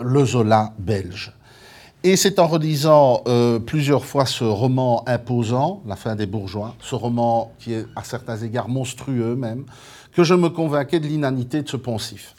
le 0.00 0.24
Zola 0.24 0.72
belge. 0.78 1.32
Et 2.02 2.16
c'est 2.16 2.38
en 2.38 2.46
relisant 2.46 3.22
euh, 3.26 3.58
plusieurs 3.58 4.04
fois 4.04 4.26
ce 4.26 4.44
roman 4.44 5.02
imposant, 5.06 5.82
La 5.86 5.96
fin 5.96 6.14
des 6.14 6.26
bourgeois, 6.26 6.74
ce 6.80 6.94
roman 6.94 7.52
qui 7.58 7.72
est 7.72 7.86
à 7.96 8.04
certains 8.04 8.36
égards 8.36 8.68
monstrueux 8.68 9.34
même, 9.36 9.64
que 10.12 10.22
je 10.22 10.34
me 10.34 10.50
convainquais 10.50 11.00
de 11.00 11.06
l'inanité 11.06 11.62
de 11.62 11.68
ce 11.68 11.78
poncif. 11.78 12.34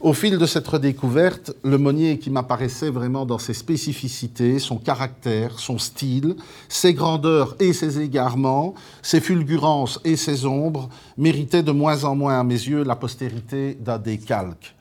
Au 0.00 0.12
fil 0.12 0.36
de 0.36 0.46
cette 0.46 0.66
redécouverte, 0.66 1.54
le 1.62 1.78
Monnier 1.78 2.18
qui 2.18 2.28
m'apparaissait 2.28 2.90
vraiment 2.90 3.24
dans 3.24 3.38
ses 3.38 3.54
spécificités, 3.54 4.58
son 4.58 4.76
caractère, 4.76 5.60
son 5.60 5.78
style, 5.78 6.34
ses 6.68 6.92
grandeurs 6.92 7.54
et 7.60 7.72
ses 7.72 8.00
égarements, 8.00 8.74
ses 9.00 9.20
fulgurances 9.20 10.00
et 10.04 10.16
ses 10.16 10.44
ombres, 10.44 10.88
méritait 11.16 11.62
de 11.62 11.70
moins 11.70 12.04
en 12.04 12.16
moins 12.16 12.40
à 12.40 12.44
mes 12.44 12.54
yeux 12.54 12.82
la 12.82 12.96
postérité 12.96 13.78
d'un 13.80 13.98
décalque. 13.98 14.74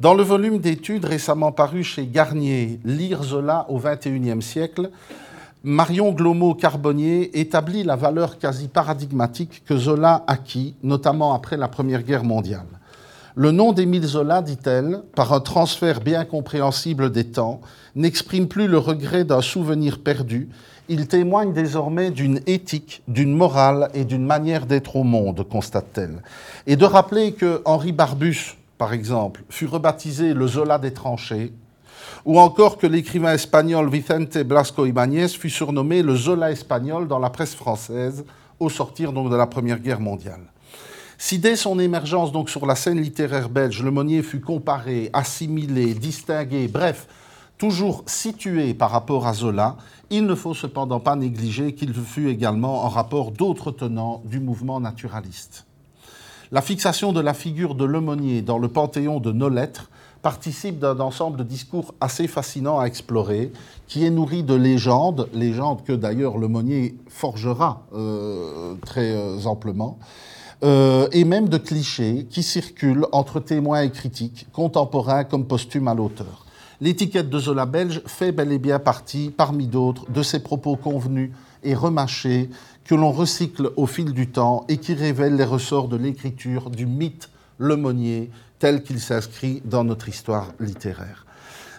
Dans 0.00 0.14
le 0.14 0.22
volume 0.22 0.58
d'études 0.58 1.06
récemment 1.06 1.50
paru 1.50 1.82
chez 1.82 2.06
Garnier, 2.06 2.78
Lire 2.84 3.24
Zola 3.24 3.66
au 3.68 3.80
XXIe 3.80 4.40
siècle, 4.40 4.90
Marion 5.64 6.12
Glomo-Carbonnier 6.12 7.40
établit 7.40 7.82
la 7.82 7.96
valeur 7.96 8.38
quasi 8.38 8.68
paradigmatique 8.68 9.64
que 9.66 9.76
Zola 9.76 10.22
acquit, 10.28 10.76
notamment 10.84 11.34
après 11.34 11.56
la 11.56 11.66
Première 11.66 12.04
Guerre 12.04 12.22
mondiale. 12.22 12.68
Le 13.34 13.50
nom 13.50 13.72
d'Émile 13.72 14.06
Zola, 14.06 14.40
dit-elle, 14.40 15.02
par 15.16 15.32
un 15.32 15.40
transfert 15.40 16.00
bien 16.00 16.24
compréhensible 16.24 17.10
des 17.10 17.24
temps, 17.24 17.60
n'exprime 17.96 18.46
plus 18.46 18.68
le 18.68 18.78
regret 18.78 19.24
d'un 19.24 19.42
souvenir 19.42 19.98
perdu, 19.98 20.48
il 20.88 21.08
témoigne 21.08 21.52
désormais 21.52 22.12
d'une 22.12 22.40
éthique, 22.46 23.02
d'une 23.08 23.34
morale 23.34 23.90
et 23.94 24.04
d'une 24.04 24.24
manière 24.24 24.64
d'être 24.64 24.94
au 24.94 25.02
monde, 25.02 25.44
constate-t-elle. 25.48 26.22
Et 26.68 26.76
de 26.76 26.84
rappeler 26.84 27.32
que 27.32 27.62
Henri 27.64 27.90
Barbus, 27.90 28.57
par 28.78 28.92
exemple, 28.92 29.42
fut 29.50 29.66
rebaptisé 29.66 30.32
le 30.32 30.46
Zola 30.46 30.78
des 30.78 30.94
tranchées, 30.94 31.52
ou 32.24 32.38
encore 32.38 32.78
que 32.78 32.86
l'écrivain 32.86 33.34
espagnol 33.34 33.90
Vicente 33.90 34.38
Blasco 34.38 34.86
Ibáñez 34.86 35.28
fut 35.28 35.50
surnommé 35.50 36.02
le 36.02 36.14
Zola 36.14 36.50
espagnol 36.50 37.08
dans 37.08 37.18
la 37.18 37.30
presse 37.30 37.54
française 37.54 38.24
au 38.60 38.70
sortir 38.70 39.12
de 39.12 39.36
la 39.36 39.46
Première 39.46 39.80
Guerre 39.80 40.00
mondiale. 40.00 40.42
Si 41.20 41.38
dès 41.38 41.56
son 41.56 41.80
émergence 41.80 42.30
donc 42.30 42.48
sur 42.48 42.64
la 42.64 42.76
scène 42.76 43.00
littéraire 43.00 43.48
belge, 43.48 43.82
le 43.82 43.90
Monnier 43.90 44.22
fut 44.22 44.40
comparé, 44.40 45.10
assimilé, 45.12 45.94
distingué, 45.94 46.68
bref, 46.68 47.08
toujours 47.58 48.04
situé 48.06 48.72
par 48.72 48.92
rapport 48.92 49.26
à 49.26 49.34
Zola, 49.34 49.76
il 50.10 50.26
ne 50.26 50.36
faut 50.36 50.54
cependant 50.54 51.00
pas 51.00 51.16
négliger 51.16 51.74
qu'il 51.74 51.92
fut 51.92 52.28
également 52.28 52.84
en 52.84 52.88
rapport 52.88 53.32
d'autres 53.32 53.72
tenants 53.72 54.22
du 54.24 54.38
mouvement 54.38 54.78
naturaliste. 54.78 55.66
La 56.50 56.62
fixation 56.62 57.12
de 57.12 57.20
la 57.20 57.34
figure 57.34 57.74
de 57.74 57.84
l'aumônier 57.84 58.40
dans 58.40 58.56
le 58.56 58.68
panthéon 58.68 59.20
de 59.20 59.32
nos 59.32 59.50
lettres 59.50 59.90
participe 60.22 60.78
d'un 60.78 60.98
ensemble 60.98 61.36
de 61.36 61.42
discours 61.42 61.94
assez 62.00 62.26
fascinant 62.26 62.80
à 62.80 62.86
explorer, 62.86 63.52
qui 63.86 64.06
est 64.06 64.10
nourri 64.10 64.42
de 64.42 64.54
légendes, 64.54 65.28
légendes 65.34 65.84
que 65.84 65.92
d'ailleurs 65.92 66.38
l'aumônier 66.38 66.96
forgera 67.08 67.82
euh, 67.94 68.74
très 68.86 69.12
euh, 69.14 69.44
amplement, 69.44 69.98
euh, 70.64 71.06
et 71.12 71.24
même 71.24 71.50
de 71.50 71.58
clichés 71.58 72.26
qui 72.30 72.42
circulent 72.42 73.06
entre 73.12 73.40
témoins 73.40 73.82
et 73.82 73.90
critiques, 73.90 74.46
contemporains 74.52 75.24
comme 75.24 75.46
posthumes 75.46 75.86
à 75.86 75.94
l'auteur. 75.94 76.46
L'étiquette 76.80 77.28
de 77.28 77.38
Zola 77.38 77.66
belge 77.66 78.00
fait 78.06 78.32
bel 78.32 78.52
et 78.52 78.58
bien 78.58 78.78
partie, 78.78 79.30
parmi 79.36 79.66
d'autres, 79.66 80.10
de 80.10 80.22
ces 80.22 80.40
propos 80.40 80.76
convenus 80.76 81.30
et 81.62 81.74
remâchés 81.74 82.48
que 82.88 82.94
l'on 82.94 83.12
recycle 83.12 83.70
au 83.76 83.86
fil 83.86 84.14
du 84.14 84.28
temps 84.28 84.64
et 84.68 84.78
qui 84.78 84.94
révèle 84.94 85.36
les 85.36 85.44
ressorts 85.44 85.88
de 85.88 85.98
l'écriture 85.98 86.70
du 86.70 86.86
mythe 86.86 87.28
Monnier 87.60 88.30
tel 88.58 88.82
qu'il 88.82 88.98
s'inscrit 88.98 89.60
dans 89.64 89.84
notre 89.84 90.08
histoire 90.08 90.52
littéraire. 90.58 91.26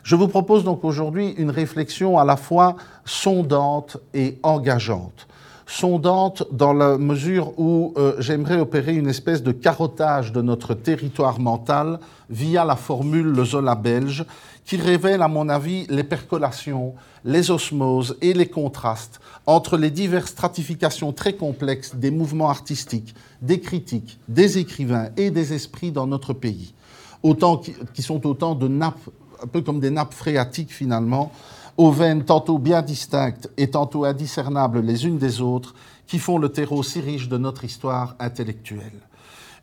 Je 0.03 0.15
vous 0.15 0.27
propose 0.27 0.63
donc 0.63 0.83
aujourd'hui 0.83 1.31
une 1.37 1.49
réflexion 1.49 2.19
à 2.19 2.25
la 2.25 2.37
fois 2.37 2.75
sondante 3.05 3.97
et 4.13 4.37
engageante. 4.43 5.27
Sondante 5.65 6.43
dans 6.51 6.73
la 6.73 6.97
mesure 6.97 7.57
où 7.57 7.93
euh, 7.97 8.15
j'aimerais 8.19 8.59
opérer 8.59 8.95
une 8.95 9.07
espèce 9.07 9.41
de 9.41 9.51
carottage 9.51 10.31
de 10.31 10.41
notre 10.41 10.75
territoire 10.75 11.39
mental 11.39 11.99
via 12.29 12.65
la 12.65 12.75
formule 12.75 13.27
le 13.27 13.45
Zola 13.45 13.75
belge 13.75 14.25
qui 14.69 14.77
révèle, 14.77 15.23
à 15.23 15.27
mon 15.27 15.49
avis, 15.49 15.87
les 15.89 16.03
percolations, 16.03 16.93
les 17.25 17.49
osmoses 17.49 18.15
et 18.21 18.33
les 18.33 18.45
contrastes 18.45 19.19
entre 19.47 19.77
les 19.77 19.89
diverses 19.89 20.29
stratifications 20.29 21.11
très 21.11 21.33
complexes 21.33 21.95
des 21.95 22.11
mouvements 22.11 22.51
artistiques, 22.51 23.15
des 23.41 23.61
critiques, 23.61 24.19
des 24.27 24.59
écrivains 24.59 25.09
et 25.17 25.31
des 25.31 25.53
esprits 25.53 25.91
dans 25.91 26.05
notre 26.05 26.33
pays, 26.33 26.75
autant 27.23 27.57
qui, 27.57 28.03
sont 28.03 28.27
autant 28.27 28.53
de 28.53 28.67
nappes, 28.67 29.09
un 29.43 29.47
peu 29.47 29.61
comme 29.61 29.79
des 29.79 29.89
nappes 29.89 30.13
phréatiques 30.13 30.71
finalement, 30.71 31.31
aux 31.75 31.89
veines 31.89 32.23
tantôt 32.23 32.59
bien 32.59 32.83
distinctes 32.83 33.49
et 33.57 33.71
tantôt 33.71 34.05
indiscernables 34.05 34.81
les 34.81 35.07
unes 35.07 35.17
des 35.17 35.41
autres, 35.41 35.73
qui 36.05 36.19
font 36.19 36.37
le 36.37 36.49
terreau 36.49 36.83
si 36.83 37.01
riche 37.01 37.27
de 37.27 37.39
notre 37.39 37.65
histoire 37.65 38.15
intellectuelle. 38.19 39.01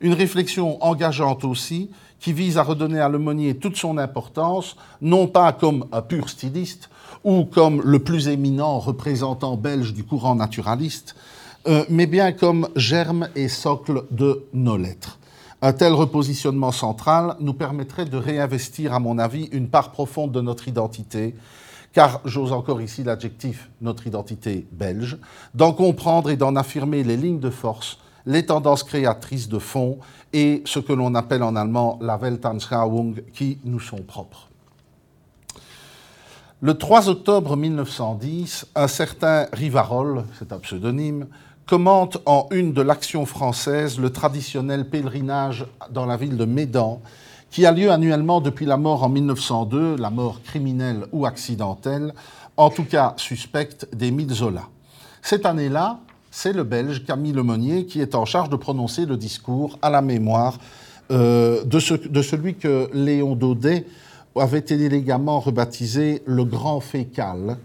Une 0.00 0.14
réflexion 0.14 0.82
engageante 0.84 1.44
aussi, 1.44 1.90
qui 2.20 2.32
vise 2.32 2.58
à 2.58 2.62
redonner 2.62 3.00
à 3.00 3.08
l'aumônier 3.08 3.56
toute 3.56 3.76
son 3.76 3.98
importance, 3.98 4.76
non 5.00 5.26
pas 5.26 5.52
comme 5.52 5.86
un 5.92 6.02
pur 6.02 6.28
styliste 6.28 6.90
ou 7.24 7.44
comme 7.44 7.82
le 7.82 7.98
plus 7.98 8.28
éminent 8.28 8.78
représentant 8.78 9.56
belge 9.56 9.92
du 9.92 10.04
courant 10.04 10.34
naturaliste, 10.34 11.14
euh, 11.66 11.84
mais 11.88 12.06
bien 12.06 12.32
comme 12.32 12.68
germe 12.76 13.28
et 13.34 13.48
socle 13.48 14.04
de 14.10 14.44
nos 14.52 14.76
lettres. 14.76 15.18
Un 15.62 15.72
tel 15.72 15.92
repositionnement 15.94 16.70
central 16.70 17.34
nous 17.40 17.54
permettrait 17.54 18.04
de 18.04 18.16
réinvestir, 18.16 18.92
à 18.92 19.00
mon 19.00 19.18
avis, 19.18 19.48
une 19.52 19.68
part 19.68 19.90
profonde 19.90 20.30
de 20.30 20.40
notre 20.40 20.68
identité, 20.68 21.34
car 21.92 22.20
j'ose 22.24 22.52
encore 22.52 22.82
ici 22.82 23.02
l'adjectif 23.02 23.70
notre 23.80 24.06
identité 24.06 24.66
belge, 24.70 25.16
d'en 25.54 25.72
comprendre 25.72 26.30
et 26.30 26.36
d'en 26.36 26.54
affirmer 26.54 27.02
les 27.02 27.16
lignes 27.16 27.40
de 27.40 27.50
force, 27.50 27.98
les 28.26 28.44
tendances 28.44 28.82
créatrices 28.82 29.48
de 29.48 29.58
fond 29.58 29.98
et 30.32 30.62
ce 30.66 30.80
que 30.80 30.92
l'on 30.92 31.14
appelle 31.14 31.42
en 31.42 31.56
allemand 31.56 31.98
la 32.02 32.16
Weltanschauung 32.16 33.22
qui 33.32 33.58
nous 33.64 33.80
sont 33.80 34.02
propres. 34.02 34.48
Le 36.60 36.74
3 36.74 37.08
octobre 37.08 37.56
1910, 37.56 38.66
un 38.74 38.88
certain 38.88 39.46
Rivarol, 39.52 40.24
c'est 40.38 40.52
un 40.52 40.58
pseudonyme, 40.58 41.26
commente 41.66 42.18
en 42.26 42.48
une 42.50 42.72
de 42.72 42.82
l'Action 42.82 43.26
française 43.26 43.98
le 43.98 44.10
traditionnel 44.10 44.88
pèlerinage 44.88 45.66
dans 45.90 46.06
la 46.06 46.16
ville 46.16 46.36
de 46.36 46.44
Médan 46.44 47.00
qui 47.50 47.66
a 47.66 47.72
lieu 47.72 47.90
annuellement 47.90 48.40
depuis 48.40 48.66
la 48.66 48.76
mort 48.76 49.02
en 49.02 49.08
1902, 49.08 49.96
la 49.96 50.10
mort 50.10 50.42
criminelle 50.42 51.06
ou 51.12 51.26
accidentelle, 51.26 52.12
en 52.56 52.70
tout 52.70 52.84
cas 52.84 53.14
suspecte 53.16 53.88
d'Émile 53.94 54.32
Zola. 54.32 54.62
Cette 55.22 55.46
année-là, 55.46 56.00
c'est 56.38 56.52
le 56.52 56.64
Belge 56.64 57.02
Camille 57.06 57.32
Lemonnier 57.32 57.86
qui 57.86 58.02
est 58.02 58.14
en 58.14 58.26
charge 58.26 58.50
de 58.50 58.56
prononcer 58.56 59.06
le 59.06 59.16
discours 59.16 59.78
à 59.80 59.88
la 59.88 60.02
mémoire 60.02 60.58
euh, 61.10 61.64
de, 61.64 61.80
celui 61.80 62.56
que 62.56 62.90
Léon 62.92 63.34
Daudet 63.34 63.86
avait 64.38 64.66
élégamment 64.68 65.40
rebaptisé 65.40 66.22
le 66.26 66.44
Grand 66.44 66.80
Fécal, 66.80 67.56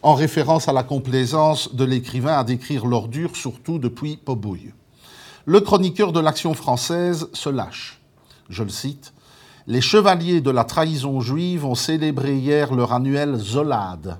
en 0.00 0.14
référence 0.14 0.70
à 0.70 0.72
la 0.72 0.84
complaisance 0.84 1.74
de 1.74 1.84
l'écrivain 1.84 2.38
à 2.38 2.44
décrire 2.44 2.86
l'ordure, 2.86 3.36
surtout 3.36 3.78
depuis 3.78 4.16
Pobouille. 4.16 4.72
Le 5.44 5.60
chroniqueur 5.60 6.12
de 6.12 6.20
l'Action 6.20 6.54
française 6.54 7.28
se 7.34 7.50
lâche 7.50 8.00
je 8.48 8.62
le 8.62 8.70
cite, 8.70 9.12
Les 9.66 9.82
chevaliers 9.82 10.40
de 10.40 10.50
la 10.50 10.64
trahison 10.64 11.20
juive 11.20 11.66
ont 11.66 11.74
célébré 11.74 12.36
hier 12.38 12.74
leur 12.74 12.94
annuel 12.94 13.36
Zolade. 13.36 14.16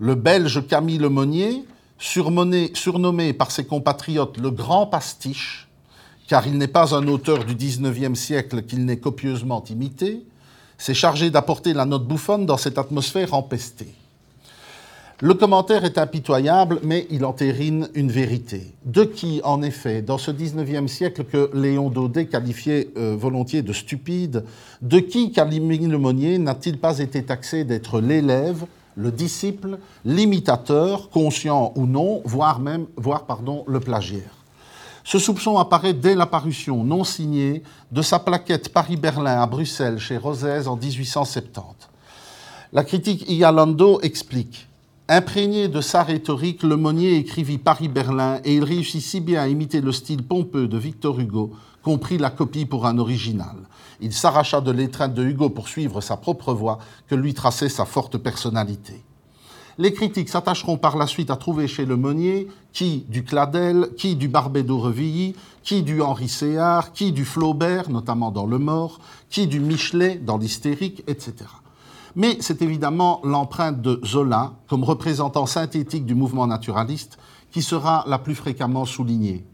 Le 0.00 0.16
Belge 0.16 0.66
Camille 0.66 0.98
Lemonnier, 0.98 1.64
surnommé 1.98 3.32
par 3.32 3.50
ses 3.50 3.64
compatriotes 3.64 4.38
le 4.38 4.50
Grand 4.50 4.86
Pastiche, 4.86 5.68
car 6.28 6.46
il 6.46 6.58
n'est 6.58 6.68
pas 6.68 6.94
un 6.94 7.08
auteur 7.08 7.44
du 7.44 7.54
XIXe 7.54 8.18
siècle 8.18 8.62
qu'il 8.62 8.84
n'ait 8.84 8.98
copieusement 8.98 9.64
imité, 9.70 10.24
s'est 10.76 10.94
chargé 10.94 11.30
d'apporter 11.30 11.74
la 11.74 11.84
note 11.84 12.06
bouffonne 12.06 12.46
dans 12.46 12.56
cette 12.56 12.78
atmosphère 12.78 13.34
empestée. 13.34 13.92
Le 15.20 15.34
commentaire 15.34 15.84
est 15.84 15.98
impitoyable, 15.98 16.78
mais 16.84 17.08
il 17.10 17.24
entérine 17.24 17.88
une 17.94 18.08
vérité. 18.08 18.72
De 18.84 19.02
qui, 19.02 19.40
en 19.42 19.62
effet, 19.62 20.00
dans 20.00 20.16
ce 20.16 20.30
19e 20.30 20.86
siècle 20.86 21.24
que 21.24 21.50
Léon 21.54 21.90
Daudet 21.90 22.26
qualifiait 22.26 22.90
euh, 22.96 23.16
volontiers 23.18 23.62
de 23.62 23.72
stupide, 23.72 24.44
de 24.80 25.00
qui 25.00 25.32
Calimini 25.32 25.88
Lemonnier 25.88 26.38
n'a-t-il 26.38 26.78
pas 26.78 27.00
été 27.00 27.24
taxé 27.24 27.64
d'être 27.64 28.00
l'élève, 28.00 28.64
le 28.98 29.12
disciple, 29.12 29.78
l'imitateur, 30.04 31.08
conscient 31.08 31.72
ou 31.76 31.86
non, 31.86 32.20
voire 32.24 32.60
même, 32.60 32.86
voire 32.96 33.24
pardon, 33.24 33.64
le 33.66 33.80
plagiaire 33.80 34.38
ce 35.08 35.18
soupçon 35.18 35.56
apparaît 35.56 35.94
dès 35.94 36.14
l'apparition 36.14 36.84
non 36.84 37.02
signée 37.02 37.62
de 37.90 38.02
sa 38.02 38.18
plaquette 38.18 38.68
Paris-Berlin 38.68 39.40
à 39.40 39.46
Bruxelles 39.46 39.98
chez 39.98 40.18
Rosès 40.18 40.66
en 40.66 40.76
1870. 40.76 41.88
La 42.74 42.84
critique 42.84 43.24
Ialando 43.26 44.00
explique 44.02 44.68
Imprégné 45.08 45.68
de 45.68 45.80
sa 45.80 46.02
rhétorique, 46.02 46.62
Le 46.62 46.76
Monnier 46.76 47.16
écrivit 47.16 47.56
Paris-Berlin 47.56 48.40
et 48.44 48.56
il 48.56 48.64
réussit 48.64 49.00
si 49.00 49.20
bien 49.20 49.40
à 49.40 49.48
imiter 49.48 49.80
le 49.80 49.92
style 49.92 50.22
pompeux 50.22 50.68
de 50.68 50.76
Victor 50.76 51.18
Hugo 51.18 51.52
qu'on 51.82 51.96
prit 51.96 52.18
la 52.18 52.28
copie 52.28 52.66
pour 52.66 52.84
un 52.84 52.98
original. 52.98 53.56
Il 54.00 54.12
s'arracha 54.12 54.60
de 54.60 54.70
l'étreinte 54.70 55.14
de 55.14 55.24
Hugo 55.24 55.50
pour 55.50 55.68
suivre 55.68 56.00
sa 56.00 56.16
propre 56.16 56.54
voie 56.54 56.78
que 57.08 57.14
lui 57.14 57.34
traçait 57.34 57.68
sa 57.68 57.84
forte 57.84 58.18
personnalité. 58.18 59.02
Les 59.80 59.92
critiques 59.92 60.28
s'attacheront 60.28 60.76
par 60.76 60.96
la 60.96 61.06
suite 61.06 61.30
à 61.30 61.36
trouver 61.36 61.68
chez 61.68 61.84
Le 61.84 61.96
Monnier 61.96 62.48
qui 62.72 63.04
du 63.08 63.24
Cladel, 63.24 63.90
qui 63.96 64.16
du 64.16 64.26
Barbédo-Revilly, 64.28 65.36
qui 65.62 65.82
du 65.82 66.02
Henri 66.02 66.28
Séard, 66.28 66.92
qui 66.92 67.12
du 67.12 67.24
Flaubert, 67.24 67.88
notamment 67.88 68.32
dans 68.32 68.46
Le 68.46 68.58
Mort, 68.58 68.98
qui 69.30 69.46
du 69.46 69.60
Michelet 69.60 70.16
dans 70.16 70.36
l'Hystérique, 70.36 71.04
etc. 71.06 71.34
Mais 72.16 72.38
c'est 72.40 72.62
évidemment 72.62 73.20
l'empreinte 73.22 73.80
de 73.80 74.00
Zola 74.04 74.54
comme 74.66 74.82
représentant 74.82 75.46
synthétique 75.46 76.06
du 76.06 76.16
mouvement 76.16 76.48
naturaliste 76.48 77.18
qui 77.52 77.62
sera 77.62 78.04
la 78.08 78.18
plus 78.18 78.34
fréquemment 78.34 78.84
soulignée. 78.84 79.46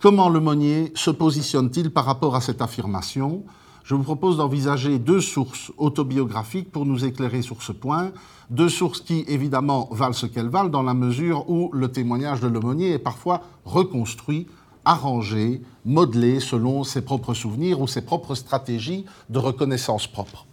Comment 0.00 0.28
le 0.28 0.40
Monnier 0.40 0.92
se 0.94 1.10
positionne-t-il 1.10 1.90
par 1.90 2.04
rapport 2.04 2.36
à 2.36 2.42
cette 2.42 2.60
affirmation? 2.60 3.44
Je 3.84 3.94
vous 3.94 4.02
propose 4.02 4.36
d'envisager 4.36 4.98
deux 4.98 5.20
sources 5.20 5.72
autobiographiques 5.76 6.70
pour 6.70 6.86
nous 6.86 7.04
éclairer 7.04 7.42
sur 7.42 7.62
ce 7.62 7.72
point, 7.72 8.12
deux 8.50 8.68
sources 8.68 9.00
qui 9.00 9.24
évidemment 9.26 9.88
valent 9.90 10.12
ce 10.12 10.26
qu'elles 10.26 10.48
valent 10.48 10.68
dans 10.68 10.82
la 10.82 10.94
mesure 10.94 11.48
où 11.50 11.70
le 11.72 11.90
témoignage 11.90 12.40
de 12.40 12.48
Monnier 12.48 12.92
est 12.92 12.98
parfois 12.98 13.42
reconstruit 13.64 14.46
arrangé, 14.84 15.62
modelé 15.84 16.40
selon 16.40 16.84
ses 16.84 17.02
propres 17.02 17.34
souvenirs 17.34 17.80
ou 17.80 17.86
ses 17.86 18.02
propres 18.02 18.34
stratégies 18.34 19.04
de 19.30 19.38
reconnaissance 19.38 20.06
propre. 20.06 20.46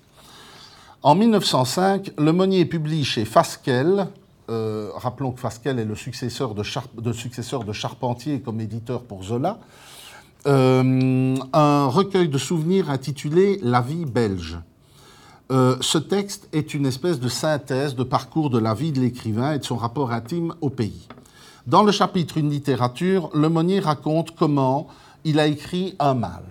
En 1.02 1.16
1905, 1.16 2.12
Le 2.18 2.32
Monnier 2.32 2.66
publie 2.66 3.06
chez 3.06 3.26
Fasquelle, 3.26 4.08
euh, 4.50 4.90
rappelons 4.96 5.32
que 5.32 5.40
Fasquelle 5.40 5.80
est 5.80 5.86
le 5.86 5.96
successeur 5.96 6.54
de 6.56 7.74
Charpentier 7.74 8.42
comme 8.42 8.60
éditeur 8.60 9.04
pour 9.04 9.24
Zola, 9.24 9.60
euh, 10.48 11.36
un 11.54 11.88
recueil 11.88 12.30
de 12.30 12.38
souvenirs 12.38 12.90
intitulé 12.90 13.60
La 13.62 13.82
vie 13.82 14.06
belge. 14.06 14.60
Euh, 15.52 15.78
ce 15.82 15.98
texte 15.98 16.48
est 16.54 16.74
une 16.74 16.86
espèce 16.86 17.20
de 17.20 17.30
synthèse 17.30 17.96
de 17.96 18.04
parcours 18.04 18.50
de 18.50 18.60
la 18.60 18.74
vie 18.74 18.92
de 18.92 19.02
l'écrivain 19.02 19.54
et 19.54 19.60
de 19.60 19.64
son 19.64 19.78
rapport 19.78 20.12
intime 20.12 20.54
au 20.62 20.70
pays. 20.70 21.08
Dans 21.68 21.84
le 21.84 21.92
chapitre 21.92 22.38
Une 22.38 22.50
littérature, 22.50 23.30
Le 23.34 23.50
Monnier 23.50 23.80
raconte 23.80 24.36
comment 24.36 24.88
il 25.24 25.40
a 25.40 25.48
écrit 25.48 25.96
Un 26.00 26.14
mal 26.14 26.44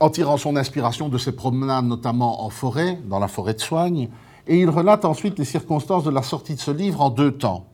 en 0.00 0.10
tirant 0.10 0.36
son 0.36 0.56
inspiration 0.56 1.08
de 1.08 1.18
ses 1.18 1.32
promenades, 1.32 1.84
notamment 1.84 2.44
en 2.44 2.50
forêt, 2.50 3.00
dans 3.08 3.18
la 3.18 3.28
forêt 3.28 3.54
de 3.54 3.60
Soigne, 3.60 4.08
et 4.46 4.60
il 4.60 4.70
relate 4.70 5.04
ensuite 5.04 5.38
les 5.38 5.44
circonstances 5.44 6.04
de 6.04 6.10
la 6.10 6.22
sortie 6.22 6.54
de 6.54 6.60
ce 6.60 6.70
livre 6.70 7.00
en 7.00 7.10
deux 7.10 7.32
temps. 7.32 7.66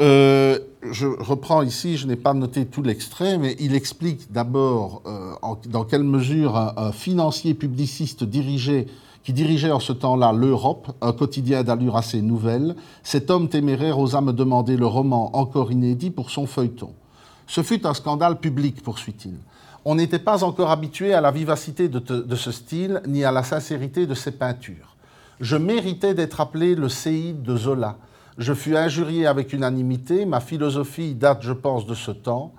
Euh, 0.00 0.58
je 0.90 1.06
reprends 1.06 1.62
ici, 1.62 1.96
je 1.96 2.06
n'ai 2.06 2.16
pas 2.16 2.34
noté 2.34 2.66
tout 2.66 2.82
l'extrait, 2.82 3.38
mais 3.38 3.56
il 3.60 3.74
explique 3.74 4.32
d'abord 4.32 5.02
euh, 5.06 5.32
dans 5.68 5.84
quelle 5.84 6.02
mesure 6.02 6.56
un, 6.56 6.92
financier 6.92 7.54
publiciste 7.54 8.24
qui 8.28 9.32
dirigeait 9.32 9.70
en 9.70 9.80
ce 9.80 9.92
temps-là 9.92 10.32
l'Europe, 10.32 10.92
un 11.00 11.12
quotidien 11.12 11.62
d'allure 11.62 11.96
assez 11.96 12.20
nouvelle, 12.22 12.74
cet 13.02 13.30
homme 13.30 13.48
téméraire 13.48 13.98
osa 13.98 14.20
me 14.20 14.32
demander 14.32 14.76
le 14.76 14.86
roman 14.86 15.36
encore 15.36 15.70
inédit 15.70 16.10
pour 16.10 16.30
son 16.30 16.46
feuilleton. 16.46 16.92
Ce 17.46 17.62
fut 17.62 17.86
un 17.86 17.94
scandale 17.94 18.40
public, 18.40 18.82
poursuit-il 18.82 19.34
on 19.84 19.94
n'était 19.96 20.18
pas 20.18 20.44
encore 20.44 20.70
habitué 20.70 21.12
à 21.12 21.20
la 21.20 21.30
vivacité 21.30 21.88
de, 21.88 22.36
ce 22.36 22.52
style 22.52 23.02
ni 23.06 23.24
à 23.24 23.32
la 23.32 23.42
sincérité 23.42 24.06
de 24.06 24.14
ses 24.14 24.32
peintures. 24.32 24.96
Je 25.40 25.56
méritais 25.56 26.14
d'être 26.14 26.40
appelé 26.40 26.74
le 26.74 26.88
séide 26.88 27.42
de 27.42 27.56
Zola. 27.56 27.98
Je 28.36 28.52
fus 28.52 28.76
injurié 28.76 29.26
avec 29.26 29.52
unanimité, 29.52 30.26
ma 30.26 30.40
philosophie 30.40 31.14
date, 31.14 31.42
je 31.42 31.52
pense, 31.52 31.86
de 31.86 31.94
ce 31.94 32.10
temps. 32.10 32.52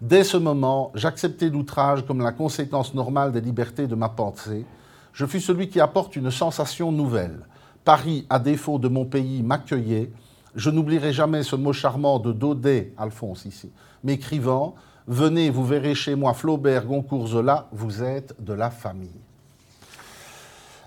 Dès 0.00 0.24
ce 0.24 0.36
moment, 0.36 0.90
j'acceptai 0.96 1.50
l'outrage 1.50 2.04
comme 2.04 2.20
la 2.20 2.32
conséquence 2.32 2.94
normale 2.94 3.30
des 3.30 3.40
libertés 3.40 3.86
de 3.86 3.94
ma 3.94 4.08
pensée. 4.08 4.66
Je 5.12 5.26
fus 5.26 5.40
celui 5.40 5.68
qui 5.68 5.78
apporte 5.78 6.16
une 6.16 6.32
sensation 6.32 6.90
nouvelle. 6.90 7.46
Paris, 7.84 8.26
à 8.28 8.40
défaut 8.40 8.80
de 8.80 8.88
mon 8.88 9.04
pays, 9.04 9.44
m'accueillait. 9.44 10.10
Je 10.56 10.68
n'oublierai 10.68 11.12
jamais 11.12 11.44
ce 11.44 11.54
mot 11.54 11.72
charmant 11.72 12.18
de 12.18 12.32
Daudet, 12.32 12.92
Alphonse 12.98 13.44
ici, 13.44 13.70
m'écrivant 14.02 14.74
Venez, 15.06 15.48
vous 15.50 15.64
verrez 15.64 15.94
chez 15.94 16.16
moi 16.16 16.34
Flaubert, 16.34 16.86
Goncourt, 16.86 17.28
Zola, 17.28 17.68
vous 17.72 18.02
êtes 18.02 18.34
de 18.42 18.52
la 18.52 18.70
famille. 18.70 19.20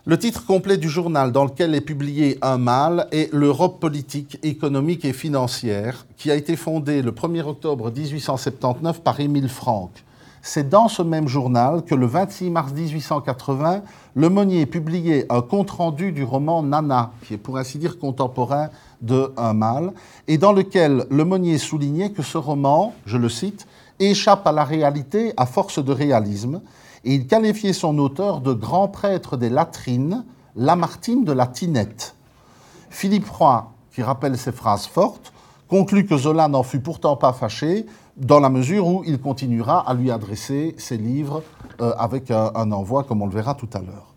Le 0.05 0.19
titre 0.19 0.45
complet 0.45 0.75
du 0.75 0.89
journal 0.89 1.31
dans 1.31 1.45
lequel 1.45 1.73
est 1.73 1.79
publié 1.79 2.37
Un 2.41 2.57
mal 2.57 3.07
est 3.13 3.31
L'Europe 3.31 3.79
politique, 3.79 4.37
économique 4.43 5.05
et 5.05 5.13
financière, 5.13 6.05
qui 6.17 6.29
a 6.29 6.35
été 6.35 6.57
fondé 6.57 7.01
le 7.01 7.11
1er 7.13 7.43
octobre 7.43 7.89
1879 7.89 8.99
par 9.01 9.21
Émile 9.21 9.47
Franck. 9.47 9.91
C'est 10.41 10.67
dans 10.67 10.89
ce 10.89 11.03
même 11.03 11.29
journal 11.29 11.83
que 11.83 11.95
le 11.95 12.05
26 12.05 12.49
mars 12.49 12.73
1880, 12.73 13.81
Le 14.15 14.27
Monnier 14.27 14.65
publiait 14.65 15.25
un 15.29 15.41
compte-rendu 15.41 16.11
du 16.11 16.25
roman 16.25 16.63
Nana, 16.63 17.11
qui 17.25 17.35
est 17.35 17.37
pour 17.37 17.57
ainsi 17.57 17.77
dire 17.77 17.97
contemporain 17.97 18.71
de 19.01 19.31
Un 19.37 19.53
mal, 19.53 19.93
et 20.27 20.37
dans 20.37 20.51
lequel 20.51 21.05
Le 21.11 21.23
Monnier 21.23 21.57
soulignait 21.57 22.09
que 22.09 22.23
ce 22.23 22.37
roman, 22.37 22.93
je 23.05 23.15
le 23.15 23.29
cite, 23.29 23.67
échappe 24.01 24.45
à 24.45 24.51
la 24.51 24.65
réalité 24.65 25.31
à 25.37 25.45
force 25.45 25.81
de 25.81 25.93
réalisme, 25.93 26.59
et 27.03 27.15
il 27.15 27.27
qualifiait 27.27 27.73
son 27.73 27.97
auteur 27.99 28.41
de 28.41 28.53
grand 28.53 28.87
prêtre 28.87 29.37
des 29.37 29.49
latrines, 29.49 30.25
Lamartine 30.55 31.23
de 31.23 31.31
la 31.31 31.47
Tinette. 31.47 32.15
Philippe 32.89 33.29
Roy, 33.29 33.71
qui 33.93 34.03
rappelle 34.03 34.37
ces 34.37 34.51
phrases 34.51 34.85
fortes, 34.85 35.33
conclut 35.67 36.05
que 36.05 36.15
Zola 36.15 36.47
n'en 36.47 36.63
fut 36.63 36.79
pourtant 36.79 37.15
pas 37.15 37.33
fâché, 37.33 37.85
dans 38.15 38.39
la 38.39 38.49
mesure 38.49 38.87
où 38.87 39.03
il 39.05 39.19
continuera 39.19 39.79
à 39.89 39.93
lui 39.95 40.11
adresser 40.11 40.75
ses 40.77 40.97
livres 40.97 41.41
euh, 41.81 41.93
avec 41.97 42.29
un, 42.29 42.71
envoi, 42.71 43.03
comme 43.03 43.21
on 43.21 43.25
le 43.25 43.33
verra 43.33 43.55
tout 43.55 43.69
à 43.73 43.79
l'heure. 43.79 44.13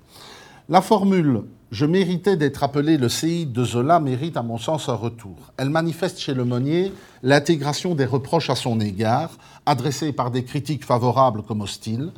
La 0.68 0.82
formule 0.82 1.44
Je 1.70 1.86
méritais 1.86 2.36
d'être 2.36 2.62
appelé 2.62 2.98
le 2.98 3.08
séide 3.08 3.52
de 3.52 3.64
Zola 3.64 3.98
mérite 3.98 4.36
à 4.36 4.42
mon 4.42 4.58
sens 4.58 4.88
un 4.88 4.94
retour. 4.94 5.36
Elle 5.56 5.70
manifeste 5.70 6.18
chez 6.18 6.34
le 6.34 6.44
Monnier 6.44 6.92
l'intégration 7.22 7.94
des 7.94 8.04
reproches 8.04 8.50
à 8.50 8.54
son 8.54 8.78
égard, 8.78 9.30
adressés 9.64 10.12
par 10.12 10.30
des 10.30 10.44
critiques 10.44 10.84
favorables 10.84 11.42
comme 11.42 11.62
hostiles, 11.62 12.12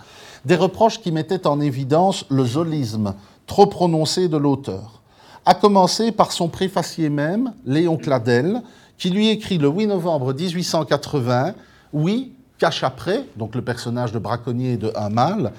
des 0.44 0.56
reproches 0.56 1.00
qui 1.00 1.12
mettaient 1.12 1.46
en 1.46 1.60
évidence 1.60 2.24
le 2.30 2.44
zolisme 2.44 3.14
trop 3.46 3.66
prononcé 3.66 4.28
de 4.28 4.36
l'auteur. 4.36 5.02
À 5.44 5.54
commencer 5.54 6.12
par 6.12 6.32
son 6.32 6.48
préfacier 6.48 7.08
même, 7.08 7.54
Léon 7.64 7.96
Cladel, 7.96 8.62
qui 8.98 9.10
lui 9.10 9.28
écrit 9.28 9.58
le 9.58 9.68
8 9.68 9.86
novembre 9.86 10.34
1880 10.34 11.54
Oui, 11.92 12.32
Cache-après, 12.58 13.24
donc 13.36 13.54
le 13.54 13.62
personnage 13.62 14.12
de 14.12 14.18
braconnier 14.18 14.76
de 14.76 14.92
Un 14.96 15.10
mâle, 15.10 15.52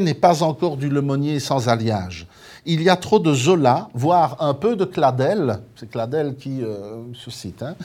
n'est 0.00 0.14
pas 0.14 0.42
encore 0.42 0.76
du 0.76 0.88
Lemonnier 0.88 1.40
sans 1.40 1.68
alliage. 1.68 2.26
Il 2.68 2.82
y 2.82 2.88
a 2.88 2.96
trop 2.96 3.20
de 3.20 3.32
Zola, 3.32 3.88
voire 3.94 4.36
un 4.40 4.52
peu 4.52 4.74
de 4.74 4.84
Cladel, 4.84 5.60
c'est 5.76 5.88
Cladel 5.88 6.34
qui 6.34 6.62
euh, 6.62 7.04
se 7.14 7.30
cite, 7.30 7.62
hein. 7.62 7.76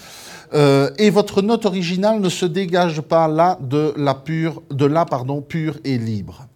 euh, 0.55 0.89
et 0.97 1.11
votre 1.11 1.43
note 1.43 1.67
originale 1.67 2.19
ne 2.19 2.29
se 2.29 2.47
dégage 2.47 2.99
pas 3.01 3.27
là 3.27 3.59
de 3.61 3.93
la, 3.95 4.15
pure, 4.15 4.63
de 4.71 4.85
la 4.85 5.05
pardon, 5.05 5.41
pure 5.41 5.77
et 5.83 5.99
libre. 5.99 6.47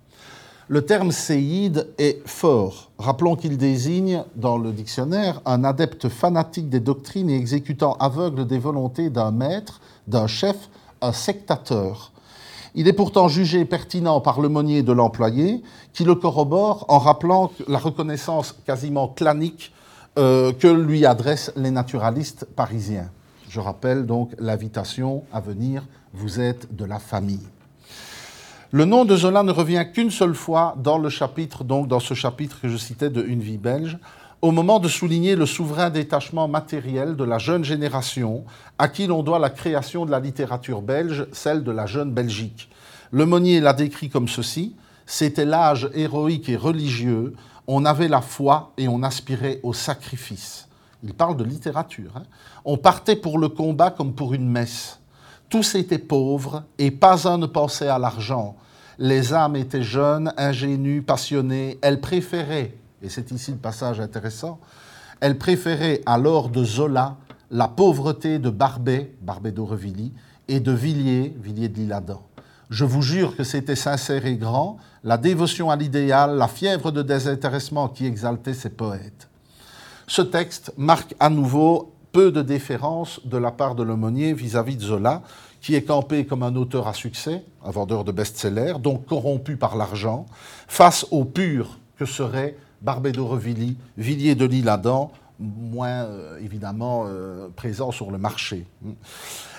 Le 0.68 0.82
terme 0.84 1.12
séide 1.12 1.88
est 2.00 2.28
fort. 2.28 2.90
Rappelons 2.98 3.36
qu'il 3.36 3.60
désigne, 3.60 4.24
dans 4.36 4.58
le 4.58 4.72
dictionnaire, 4.72 5.40
un 5.46 5.64
adepte 5.64 6.10
fanatique 6.10 6.70
des 6.70 6.80
doctrines 6.80 7.30
et 7.30 7.38
exécutant 7.38 7.94
aveugle 8.00 8.48
des 8.48 8.58
volontés 8.58 9.12
d'un 9.12 9.30
maître, 9.30 9.80
d'un 10.08 10.26
chef, 10.26 10.56
un 11.04 11.12
sectateur. 11.12 12.12
Il 12.78 12.90
est 12.90 12.94
pourtant 12.94 13.30
jugé 13.30 13.64
pertinent 13.64 14.20
par 14.20 14.42
le 14.42 14.50
monnier 14.50 14.84
de 14.84 14.92
l'employé, 14.92 15.64
qui 15.94 16.04
le 16.04 16.14
corrobore 16.14 16.86
en 16.90 17.00
rappelant 17.00 17.52
la 17.70 17.78
reconnaissance 17.78 18.54
quasiment 18.66 19.08
clanique 19.08 19.72
euh, 20.18 20.52
que 20.52 20.68
lui 20.68 21.06
adressent 21.06 21.54
les 21.56 21.72
naturalistes 21.72 22.46
parisiens. 22.54 23.10
Je 23.48 23.62
rappelle 23.62 24.06
donc 24.06 24.32
l'invitation 24.40 25.24
à 25.32 25.40
venir, 25.40 25.86
vous 26.14 26.42
êtes 26.42 26.76
de 26.76 26.84
la 26.84 27.00
famille. 27.00 27.48
Le 28.72 28.84
nom 28.84 29.06
de 29.06 29.16
Zola 29.16 29.44
ne 29.44 29.54
revient 29.54 29.86
qu'une 29.94 30.12
seule 30.12 30.36
fois 30.36 30.76
dans 30.78 30.98
le 30.98 31.08
chapitre, 31.08 31.64
donc 31.64 31.88
dans 31.88 32.02
ce 32.02 32.14
chapitre 32.14 32.60
que 32.60 32.68
je 32.68 32.76
citais 32.76 33.10
de 33.10 33.24
Une 33.24 33.40
vie 33.40 33.58
belge, 33.58 33.98
au 34.45 34.51
moment 34.51 34.77
de 34.77 34.88
souligner 34.88 35.36
le 35.36 35.47
souverain 35.47 35.89
détachement 35.89 36.47
matériel 36.47 37.15
de 37.15 37.23
la 37.23 37.39
jeune 37.39 37.63
génération 37.63 38.45
à 38.77 38.88
qui 38.88 39.08
l'on 39.08 39.23
doit 39.23 39.39
la 39.39 39.49
création 39.49 40.05
de 40.05 40.12
la 40.12 40.19
littérature 40.19 40.84
belge, 40.84 41.25
celle 41.31 41.63
de 41.63 41.71
la 41.71 41.88
jeune 41.88 42.12
Belgique. 42.12 42.69
Le 43.10 43.25
Monnier 43.25 43.60
l'a 43.60 43.73
décrit 43.73 44.08
comme 44.08 44.27
ceci 44.27 44.75
c'était 45.08 45.45
l'âge 45.45 45.89
héroïque 45.95 46.47
et 46.49 46.58
religieux, 46.58 47.34
on 47.65 47.86
avait 47.86 48.08
la 48.08 48.21
foi 48.21 48.71
et 48.77 48.88
on 48.88 49.01
aspirait 49.01 49.62
au 49.63 49.73
sacrifice. 49.73 50.67
Il 51.03 51.15
parle 51.15 51.38
de 51.38 51.43
littérature. 51.43 52.12
Hein. 52.15 52.23
On 52.65 52.77
partait 52.77 53.15
pour 53.15 53.39
le 53.39 53.49
combat 53.49 53.89
comme 53.89 54.13
pour 54.13 54.36
une 54.36 54.47
messe. 54.47 54.99
Tous 55.49 55.73
étaient 55.73 55.97
pauvres 55.97 56.63
et 56.77 56.91
pas 56.91 57.27
un 57.27 57.39
ne 57.39 57.47
pensait 57.47 57.88
à 57.88 57.97
l'argent. 57.97 58.55
Les 58.99 59.34
âmes 59.34 59.55
étaient 59.55 59.81
jeunes, 59.81 60.34
ingénues, 60.38 61.01
passionnées. 61.01 61.79
Elles 61.81 61.99
préféraient, 61.99 62.75
et 63.01 63.10
c'est 63.10 63.31
ici 63.31 63.51
le 63.51 63.58
passage 63.58 63.99
intéressant, 63.99 64.60
elles 65.19 65.38
préféraient 65.38 66.01
à 66.05 66.17
l'or 66.17 66.49
de 66.49 66.63
Zola 66.63 67.17
la 67.51 67.67
pauvreté 67.67 68.39
de 68.39 68.49
Barbet, 68.49 69.13
Barbet 69.21 69.51
d'Aurevilly, 69.51 70.12
et 70.47 70.60
de 70.60 70.71
Villiers, 70.71 71.36
Villiers 71.39 71.69
de 71.69 71.77
l'Isle-Adam. 71.77 72.21
Je 72.69 72.86
vous 72.86 73.01
jure 73.01 73.36
que 73.36 73.43
c'était 73.43 73.75
sincère 73.75 74.25
et 74.25 74.38
grand, 74.38 74.77
la 75.03 75.17
dévotion 75.17 75.69
à 75.69 75.75
l'idéal, 75.75 76.36
la 76.36 76.47
fièvre 76.47 76.91
de 76.91 77.01
désintéressement 77.01 77.89
qui 77.89 78.05
exaltait 78.05 78.53
ces 78.53 78.69
poètes. 78.69 79.29
Ce 80.08 80.21
texte 80.21 80.73
marque 80.77 81.15
à 81.19 81.29
nouveau 81.29 81.93
peu 82.12 82.31
de 82.31 82.41
déférence 82.41 83.19
de 83.25 83.38
la 83.38 83.51
part 83.51 83.75
de 83.75 83.84
l'aumônier 83.84 84.34
vis-à-vis 84.34 84.77
de 84.77 84.81
Zola, 84.81 85.21
qui 85.62 85.75
est 85.75 85.84
campé 85.84 86.25
comme 86.25 86.43
un 86.43 86.55
auteur 86.55 86.88
à 86.88 86.93
succès, 86.93 87.43
un 87.63 87.71
vendeur 87.71 88.03
de 88.03 88.12
best-sellers, 88.12 88.79
donc 88.79 89.05
corrompu 89.05 89.58
par 89.58 89.75
l'argent, 89.75 90.25
face 90.67 91.05
au 91.12 91.25
pur 91.25 91.79
que 91.97 92.05
serait 92.05 92.55
Barbé 92.86 93.12
d'Aurevilly, 93.12 93.78
Villiers 93.98 94.36
de 94.36 94.45
l'Isle-Adam, 94.45 95.12
moins 95.39 96.06
euh, 96.06 96.39
évidemment 96.39 97.06
euh, 97.08 97.50
présent 97.56 97.91
sur 97.91 98.12
le 98.12 98.17
marché. 98.17 98.65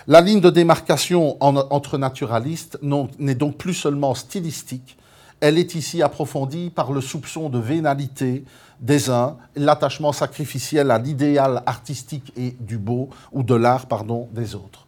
La 0.07 0.21
ligne 0.21 0.41
de 0.41 0.49
démarcation 0.49 1.37
entre 1.41 1.99
naturalistes 1.99 2.79
n'est 3.19 3.35
donc 3.35 3.57
plus 3.57 3.75
seulement 3.75 4.15
stylistique, 4.15 4.97
elle 5.41 5.59
est 5.59 5.75
ici 5.75 6.03
approfondie 6.03 6.71
par 6.71 6.93
le 6.93 7.01
soupçon 7.01 7.51
de 7.51 7.59
vénalité 7.59 8.45
des 8.81 9.11
uns, 9.11 9.37
l'attachement 9.55 10.13
sacrificiel 10.13 10.91
à 10.91 10.99
l'idéal 10.99 11.63
artistique 11.67 12.33
et 12.37 12.57
du 12.61 12.79
beau, 12.79 13.11
ou 13.33 13.43
de 13.43 13.55
l'art, 13.55 13.87
pardon, 13.87 14.29
des 14.33 14.55
autres. 14.55 14.87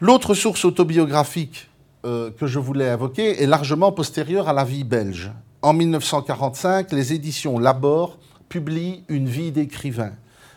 L'autre 0.00 0.34
source 0.34 0.64
autobiographique 0.64 1.68
euh, 2.04 2.30
que 2.30 2.46
je 2.46 2.58
voulais 2.58 2.92
évoquer 2.92 3.42
est 3.42 3.46
largement 3.46 3.90
postérieure 3.90 4.48
à 4.48 4.52
la 4.52 4.64
vie 4.64 4.84
belge. 4.84 5.32
En 5.64 5.72
1945, 5.72 6.92
les 6.92 7.14
éditions 7.14 7.58
Labor 7.58 8.18
publient 8.50 9.02
Une 9.08 9.26
vie 9.26 9.50
d'écrivain, 9.50 10.10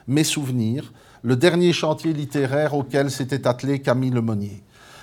Mes 0.06 0.26
souvenirs, 0.26 0.91
le 1.22 1.38
dernier 1.38 1.72
chantier 1.72 2.12
littéraire 2.12 2.74
auquel 2.74 3.10
s'était 3.10 3.48
attelé 3.48 3.80
Camille 3.80 4.10
Lemonnier. 4.10 4.62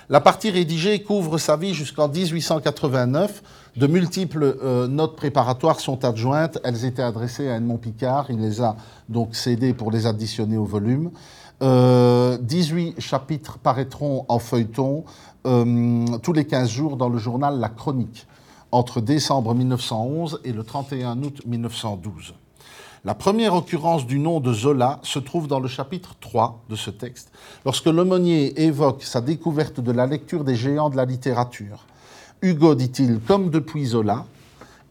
La 0.09 0.21
partie 0.21 0.51
rédigée 0.51 1.01
couvre 1.01 1.39
sa 1.39 1.57
vie 1.57 1.73
jusqu'en 1.73 2.07
1889. 2.07 3.41
De 3.77 3.87
multiples 3.87 4.43
euh, 4.61 4.87
notes 4.87 5.15
préparatoires 5.15 5.79
sont 5.79 6.05
adjointes. 6.05 6.59
Elles 6.63 6.85
étaient 6.85 7.01
adressées 7.01 7.49
à 7.49 7.57
Edmond 7.57 7.77
Picard. 7.77 8.27
Il 8.29 8.41
les 8.41 8.61
a 8.61 8.77
donc 9.09 9.35
cédées 9.35 9.73
pour 9.73 9.89
les 9.89 10.05
additionner 10.05 10.57
au 10.57 10.65
volume. 10.65 11.09
18 11.61 11.63
euh, 11.63 12.91
chapitres 12.99 13.57
paraîtront 13.57 14.25
en 14.27 14.37
feuilleton 14.37 15.03
euh, 15.47 16.05
tous 16.21 16.33
les 16.33 16.45
15 16.45 16.69
jours 16.69 16.95
dans 16.95 17.09
le 17.09 17.17
journal 17.17 17.59
La 17.59 17.69
Chronique, 17.69 18.27
entre 18.75 18.99
décembre 18.99 19.55
1911 19.55 20.41
et 20.43 20.51
le 20.51 20.63
31 20.63 21.23
août 21.23 21.41
1912. 21.45 22.33
La 23.05 23.15
première 23.15 23.53
occurrence 23.53 24.05
du 24.05 24.19
nom 24.19 24.41
de 24.41 24.51
Zola 24.51 24.99
se 25.01 25.19
trouve 25.19 25.47
dans 25.47 25.61
le 25.61 25.69
chapitre 25.69 26.15
3 26.19 26.65
de 26.69 26.75
ce 26.75 26.89
texte, 26.89 27.31
lorsque 27.63 27.85
l'aumônier 27.85 28.63
évoque 28.63 29.03
sa 29.03 29.21
découverte 29.21 29.79
de 29.79 29.91
la 29.93 30.05
lecture 30.07 30.43
des 30.43 30.55
géants 30.55 30.89
de 30.89 30.97
la 30.97 31.05
littérature. 31.05 31.85
Hugo, 32.41 32.75
dit-il, 32.75 33.19
comme 33.21 33.49
depuis 33.49 33.85
Zola, 33.85 34.25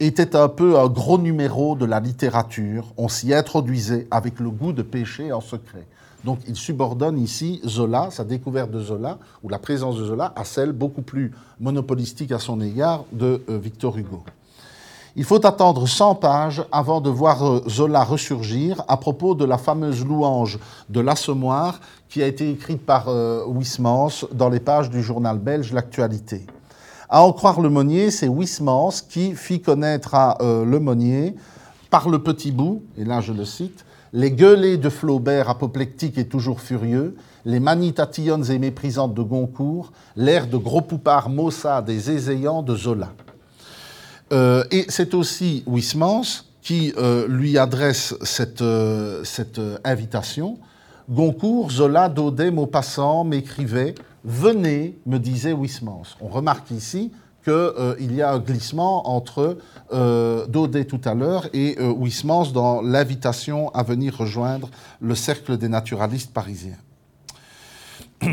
était 0.00 0.34
un 0.34 0.48
peu 0.48 0.78
un 0.78 0.88
gros 0.88 1.18
numéro 1.18 1.76
de 1.76 1.84
la 1.84 2.00
littérature. 2.00 2.86
On 2.96 3.08
s'y 3.08 3.34
introduisait 3.34 4.06
avec 4.10 4.40
le 4.40 4.48
goût 4.48 4.72
de 4.72 4.82
pécher 4.82 5.30
en 5.30 5.42
secret. 5.42 5.86
Donc 6.24 6.38
il 6.48 6.56
subordonne 6.56 7.18
ici 7.18 7.60
Zola, 7.66 8.08
sa 8.10 8.24
découverte 8.24 8.70
de 8.70 8.80
Zola, 8.80 9.18
ou 9.42 9.48
la 9.50 9.58
présence 9.58 9.96
de 9.96 10.04
Zola, 10.04 10.32
à 10.36 10.44
celle 10.44 10.72
beaucoup 10.72 11.02
plus 11.02 11.32
monopolistique 11.60 12.32
à 12.32 12.38
son 12.38 12.60
égard 12.60 13.04
de 13.12 13.42
euh, 13.50 13.58
Victor 13.58 13.96
Hugo. 13.98 14.22
Il 15.16 15.24
faut 15.24 15.46
attendre 15.46 15.86
100 15.86 16.16
pages 16.16 16.64
avant 16.72 17.00
de 17.00 17.10
voir 17.10 17.46
euh, 17.46 17.62
Zola 17.68 18.02
ressurgir 18.02 18.82
à 18.88 18.96
propos 18.96 19.34
de 19.34 19.44
la 19.44 19.58
fameuse 19.58 20.04
louange 20.04 20.58
de 20.88 21.00
l'Assommoir 21.00 21.80
qui 22.08 22.22
a 22.22 22.26
été 22.26 22.50
écrite 22.50 22.84
par 22.84 23.08
euh, 23.08 23.44
Wismans 23.46 24.26
dans 24.32 24.48
les 24.48 24.60
pages 24.60 24.88
du 24.88 25.02
journal 25.02 25.38
belge 25.38 25.74
L'Actualité. 25.74 26.46
À 27.10 27.22
en 27.22 27.32
croire 27.32 27.60
le 27.60 27.68
Monnier, 27.68 28.10
c'est 28.10 28.28
Wismans 28.28 28.94
qui 29.10 29.34
fit 29.34 29.60
connaître 29.60 30.14
à 30.14 30.38
le 30.40 30.80
Monnier, 30.80 31.36
par 31.90 32.08
le 32.08 32.20
petit 32.20 32.50
bout, 32.50 32.82
et 32.96 33.04
là 33.04 33.20
je 33.20 33.32
le 33.32 33.44
cite, 33.44 33.84
les 34.14 34.30
gueulées 34.30 34.78
de 34.78 34.88
Flaubert 34.88 35.50
apoplectiques 35.50 36.18
et 36.18 36.28
toujours 36.28 36.60
furieux, 36.60 37.16
les 37.44 37.58
manies 37.58 37.92
et 38.48 38.58
méprisantes 38.58 39.12
de 39.12 39.22
Goncourt, 39.22 39.92
l'air 40.16 40.46
de 40.46 40.56
gros 40.56 40.80
poupard 40.80 41.28
maussade 41.28 41.90
et 41.90 41.98
zézéant 41.98 42.62
de 42.62 42.76
Zola. 42.76 43.12
Euh, 44.32 44.62
et 44.70 44.86
c'est 44.88 45.14
aussi 45.14 45.64
Wismans 45.66 46.44
qui 46.62 46.94
euh, 46.96 47.26
lui 47.28 47.58
adresse 47.58 48.14
cette, 48.22 48.62
euh, 48.62 49.24
cette 49.24 49.60
invitation. 49.82 50.58
Goncourt, 51.10 51.72
Zola, 51.72 52.08
Daudet, 52.08 52.52
Maupassant 52.52 53.24
m'écrivait 53.24 53.96
Venez, 54.24 54.96
me 55.04 55.18
disait 55.18 55.52
Wismans. 55.52 56.16
On 56.20 56.28
remarque 56.28 56.70
ici 56.70 57.10
qu'il 57.44 57.52
euh, 57.52 57.96
y 58.00 58.22
a 58.22 58.32
un 58.32 58.38
glissement 58.38 59.08
entre 59.08 59.58
euh, 59.92 60.46
Daudet 60.46 60.86
tout 60.86 61.00
à 61.04 61.12
l'heure 61.14 61.46
et 61.52 61.76
euh, 61.78 61.92
dans 62.52 62.80
l'invitation 62.80 63.68
à 63.74 63.82
venir 63.82 64.16
rejoindre 64.16 64.70
le 65.00 65.14
cercle 65.14 65.58
des 65.58 65.68
naturalistes 65.68 66.32
parisiens. 66.32 66.78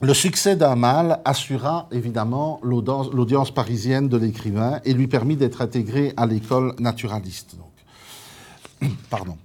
Le 0.00 0.14
succès 0.14 0.54
d'un 0.54 0.76
mâle 0.76 1.18
assura 1.24 1.88
évidemment 1.90 2.60
l'audience 2.62 3.50
parisienne 3.50 4.08
de 4.08 4.16
l'écrivain 4.16 4.78
et 4.84 4.92
lui 4.92 5.08
permit 5.08 5.34
d'être 5.34 5.60
intégré 5.60 6.12
à 6.16 6.24
l'école 6.24 6.76
naturaliste. 6.78 7.56
Pardon. 9.10 9.36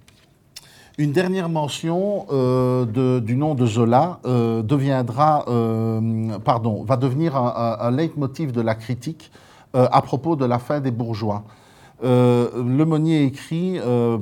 Une 0.99 1.11
dernière 1.11 1.49
mention 1.49 2.27
euh, 2.31 3.19
du 3.19 3.35
nom 3.35 3.55
de 3.55 3.65
Zola 3.65 4.19
euh, 4.27 4.61
deviendra, 4.61 5.43
euh, 5.47 6.37
pardon, 6.45 6.83
va 6.83 6.97
devenir 6.97 7.35
un, 7.35 7.89
leitmotiv 7.89 8.51
de 8.51 8.61
la 8.61 8.75
critique 8.75 9.31
à 9.73 10.03
propos 10.03 10.35
de 10.35 10.45
la 10.45 10.59
fin 10.59 10.79
des 10.81 10.91
bourgeois. 10.91 11.45
Le 12.03 12.83
Monnier 12.83 13.23
écrit 13.23 13.79
à 13.79 14.19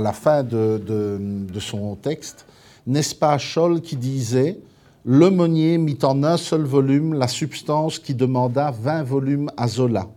la 0.00 0.12
fin 0.12 0.42
de, 0.42 0.82
de 0.84 1.60
son 1.60 1.94
texte, 1.94 2.46
n'est-ce 2.84 3.14
pas 3.14 3.38
Scholl 3.38 3.82
qui 3.82 3.94
disait 3.94 4.58
Le 5.04 5.30
Monnier 5.30 5.78
mit 5.78 5.98
en 6.02 6.24
un 6.24 6.36
seul 6.36 6.64
volume 6.64 7.14
la 7.14 7.28
substance 7.28 8.00
qui 8.00 8.12
demanda 8.12 8.72
20 8.72 9.04
volumes 9.04 9.50
à 9.56 9.68
Zola. 9.68 10.08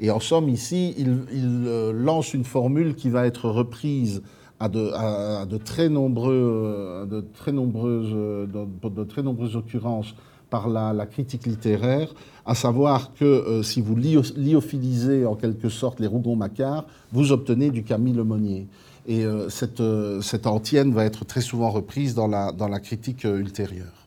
Et 0.00 0.10
en 0.10 0.18
somme, 0.18 0.48
ici, 0.48 0.94
il, 0.98 1.24
lance 1.92 2.32
une 2.32 2.44
formule 2.44 2.94
qui 2.94 3.10
va 3.10 3.26
être 3.26 3.50
reprise 3.50 4.22
à 4.58 4.68
de, 4.68 5.56
très, 5.58 5.90
nombreuses, 5.90 6.56
occurrences 9.56 10.14
par 10.48 10.68
la, 10.68 11.06
critique 11.06 11.46
littéraire, 11.46 12.12
à 12.46 12.54
savoir 12.54 13.12
que 13.14 13.24
euh, 13.24 13.62
si 13.62 13.80
vous 13.82 13.94
lyophilisez 13.94 15.26
en 15.26 15.34
quelque 15.34 15.68
sorte 15.68 16.00
les 16.00 16.06
Rougon-Macquart, 16.06 16.86
vous 17.12 17.30
obtenez 17.30 17.70
du 17.70 17.84
Camille 17.84 18.14
Lemonnier. 18.14 18.66
Et 19.06 19.24
euh, 19.24 19.48
cette, 19.50 19.80
euh, 19.80 20.20
antienne 20.44 20.92
va 20.92 21.04
être 21.04 21.24
très 21.24 21.40
souvent 21.42 21.70
reprise 21.70 22.14
dans 22.14 22.26
la 22.26 22.80
critique 22.80 23.24
ultérieure. 23.24 24.00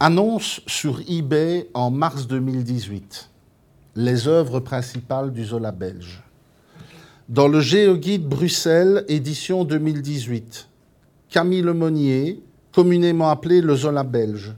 Annonce 0.00 0.60
sur 0.68 1.00
eBay 1.08 1.68
en 1.74 1.90
mars 1.90 2.28
2018 2.28 3.30
les 3.98 4.28
œuvres 4.28 4.60
principales 4.60 5.32
du 5.32 5.44
Zola 5.44 5.72
belge. 5.72 6.22
Dans 7.28 7.48
le 7.48 7.60
GeoGuide 7.60 8.28
Bruxelles, 8.28 9.04
édition 9.08 9.64
2018, 9.64 10.68
Camille 11.28 11.62
Lemonnier, 11.62 12.40
communément 12.72 13.28
appelé 13.28 13.60
le 13.60 13.74
Zola 13.74 14.04
belge. 14.04 14.54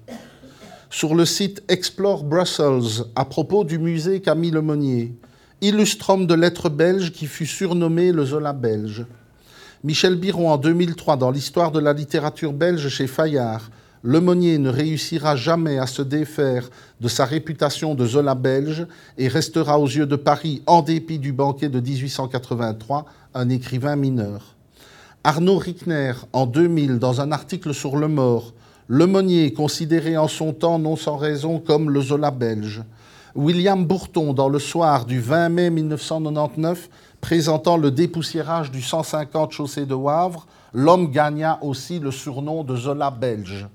Sur 0.90 1.14
le 1.14 1.24
site 1.24 1.62
Explore 1.68 2.22
Brussels, 2.22 3.06
à 3.16 3.24
propos 3.24 3.64
du 3.64 3.78
musée 3.78 4.20
Camille 4.20 4.50
Lemonnier, 4.50 5.14
illustrum 5.62 6.26
de 6.26 6.34
lettres 6.34 6.68
belges 6.68 7.10
qui 7.10 7.24
fut 7.24 7.46
surnommé 7.46 8.12
le 8.12 8.26
Zola 8.26 8.52
belge. 8.52 9.06
Michel 9.82 10.16
Biron 10.16 10.50
en 10.50 10.58
2003 10.58 11.16
dans 11.16 11.30
l'histoire 11.30 11.72
de 11.72 11.80
la 11.80 11.94
littérature 11.94 12.52
belge 12.52 12.90
chez 12.90 13.06
Fayard, 13.06 13.70
Lemonnier 14.02 14.56
ne 14.56 14.70
réussira 14.70 15.36
jamais 15.36 15.78
à 15.78 15.86
se 15.86 16.00
défaire 16.00 16.70
de 17.02 17.08
sa 17.08 17.26
réputation 17.26 17.94
de 17.94 18.06
Zola 18.06 18.34
belge 18.34 18.86
et 19.18 19.28
restera 19.28 19.78
aux 19.78 19.86
yeux 19.86 20.06
de 20.06 20.16
Paris, 20.16 20.62
en 20.66 20.80
dépit 20.80 21.18
du 21.18 21.34
banquet 21.34 21.68
de 21.68 21.80
1883, 21.80 23.04
un 23.34 23.48
écrivain 23.50 23.96
mineur. 23.96 24.56
Arnaud 25.22 25.58
Rickner, 25.58 26.14
en 26.32 26.46
2000, 26.46 26.98
dans 26.98 27.20
un 27.20 27.30
article 27.30 27.74
sur 27.74 27.98
le 27.98 28.08
mort, 28.08 28.54
Lemonnier, 28.88 29.52
considéré 29.52 30.16
en 30.16 30.28
son 30.28 30.54
temps 30.54 30.78
non 30.78 30.96
sans 30.96 31.18
raison 31.18 31.58
comme 31.58 31.90
le 31.90 32.00
Zola 32.00 32.30
belge. 32.30 32.82
William 33.34 33.84
Bourton, 33.84 34.32
dans 34.32 34.48
le 34.48 34.58
soir 34.58 35.04
du 35.04 35.20
20 35.20 35.48
mai 35.50 35.68
1999, 35.68 36.88
présentant 37.20 37.76
le 37.76 37.90
dépoussiérage 37.90 38.70
du 38.70 38.80
150 38.80 39.52
chaussée 39.52 39.84
de 39.84 39.94
Wavre, 39.94 40.46
l'homme 40.72 41.10
gagna 41.10 41.58
aussi 41.60 41.98
le 41.98 42.10
surnom 42.10 42.64
de 42.64 42.76
Zola 42.76 43.10
belge 43.10 43.68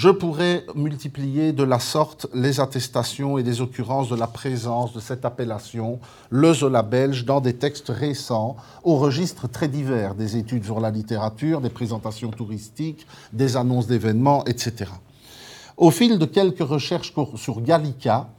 je 0.00 0.08
pourrais 0.08 0.64
multiplier 0.74 1.52
de 1.52 1.62
la 1.62 1.78
sorte 1.78 2.26
les 2.32 2.58
attestations 2.58 3.36
et 3.36 3.42
les 3.42 3.60
occurrences 3.60 4.08
de 4.08 4.16
la 4.16 4.26
présence 4.26 4.94
de 4.94 5.00
cette 5.00 5.26
appellation, 5.26 6.00
le 6.30 6.54
Zola 6.54 6.80
belge, 6.80 7.26
dans 7.26 7.42
des 7.42 7.52
textes 7.52 7.90
récents, 7.90 8.56
au 8.82 8.96
registre 8.96 9.46
très 9.46 9.68
divers, 9.68 10.14
des 10.14 10.38
études 10.38 10.64
sur 10.64 10.80
la 10.80 10.90
littérature, 10.90 11.60
des 11.60 11.68
présentations 11.68 12.30
touristiques, 12.30 13.06
des 13.34 13.58
annonces 13.58 13.88
d'événements, 13.88 14.42
etc. 14.46 14.90
Au 15.76 15.90
fil 15.90 16.18
de 16.18 16.24
quelques 16.24 16.66
recherches 16.66 17.12
sur 17.34 17.60
Gallica, 17.60 18.30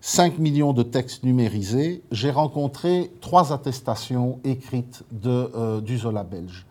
5 0.00 0.38
millions 0.38 0.72
de 0.72 0.82
textes 0.82 1.22
numérisés, 1.22 2.02
j'ai 2.10 2.32
rencontré 2.32 3.12
trois 3.20 3.52
attestations 3.52 4.40
écrites 4.42 5.04
de, 5.12 5.52
euh, 5.54 5.80
du 5.80 5.98
Zola 5.98 6.24
belge. 6.24 6.66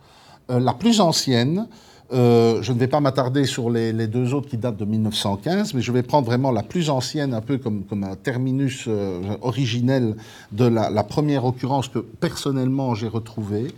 Euh, 0.50 0.60
la 0.60 0.74
plus 0.74 1.00
ancienne, 1.00 1.68
euh, 2.12 2.62
je 2.62 2.72
ne 2.72 2.78
vais 2.78 2.86
pas 2.86 3.00
m'attarder 3.00 3.44
sur 3.44 3.68
les, 3.68 3.92
deux 4.06 4.32
autres 4.32 4.48
qui 4.48 4.56
datent 4.56 4.76
de 4.76 4.84
1915, 4.84 5.74
mais 5.74 5.80
je 5.80 5.90
vais 5.90 6.02
prendre 6.02 6.26
vraiment 6.26 6.52
la 6.52 6.62
plus 6.62 6.88
ancienne, 6.88 7.34
un 7.34 7.40
peu 7.40 7.58
comme, 7.58 7.84
un 8.04 8.14
terminus 8.14 8.84
euh, 8.86 9.36
originel 9.42 10.16
de 10.52 10.66
la, 10.66 11.04
première 11.04 11.44
occurrence 11.44 11.88
que 11.88 11.98
personnellement 11.98 12.94
j'ai 12.94 13.08
retrouvée. 13.08 13.68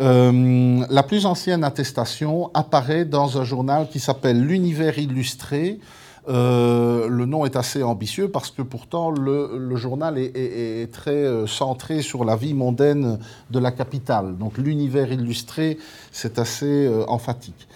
Euh, 0.00 0.84
la 0.88 1.02
plus 1.02 1.26
ancienne 1.26 1.62
attestation 1.62 2.50
apparaît 2.54 3.04
dans 3.04 3.38
un 3.38 3.44
journal 3.44 3.88
qui 3.88 4.00
s'appelle 4.00 4.42
L'Univers 4.42 4.98
illustré, 4.98 5.78
euh, 6.28 7.08
le 7.08 7.26
nom 7.26 7.44
est 7.44 7.56
assez 7.56 7.82
ambitieux 7.82 8.28
parce 8.28 8.50
que 8.50 8.62
pourtant 8.62 9.10
le, 9.10 9.74
journal 9.74 10.18
est, 10.18 10.92
très 10.92 11.10
euh, 11.10 11.48
centré 11.48 12.00
sur 12.00 12.24
la 12.24 12.36
vie 12.36 12.54
mondaine 12.54 13.18
de 13.50 13.58
la 13.58 13.72
capitale. 13.72 14.36
Donc 14.38 14.56
l'univers 14.56 15.10
illustré, 15.12 15.78
c'est 16.12 16.38
assez 16.38 16.86
euh, 16.86 17.04
emphatique. 17.08 17.66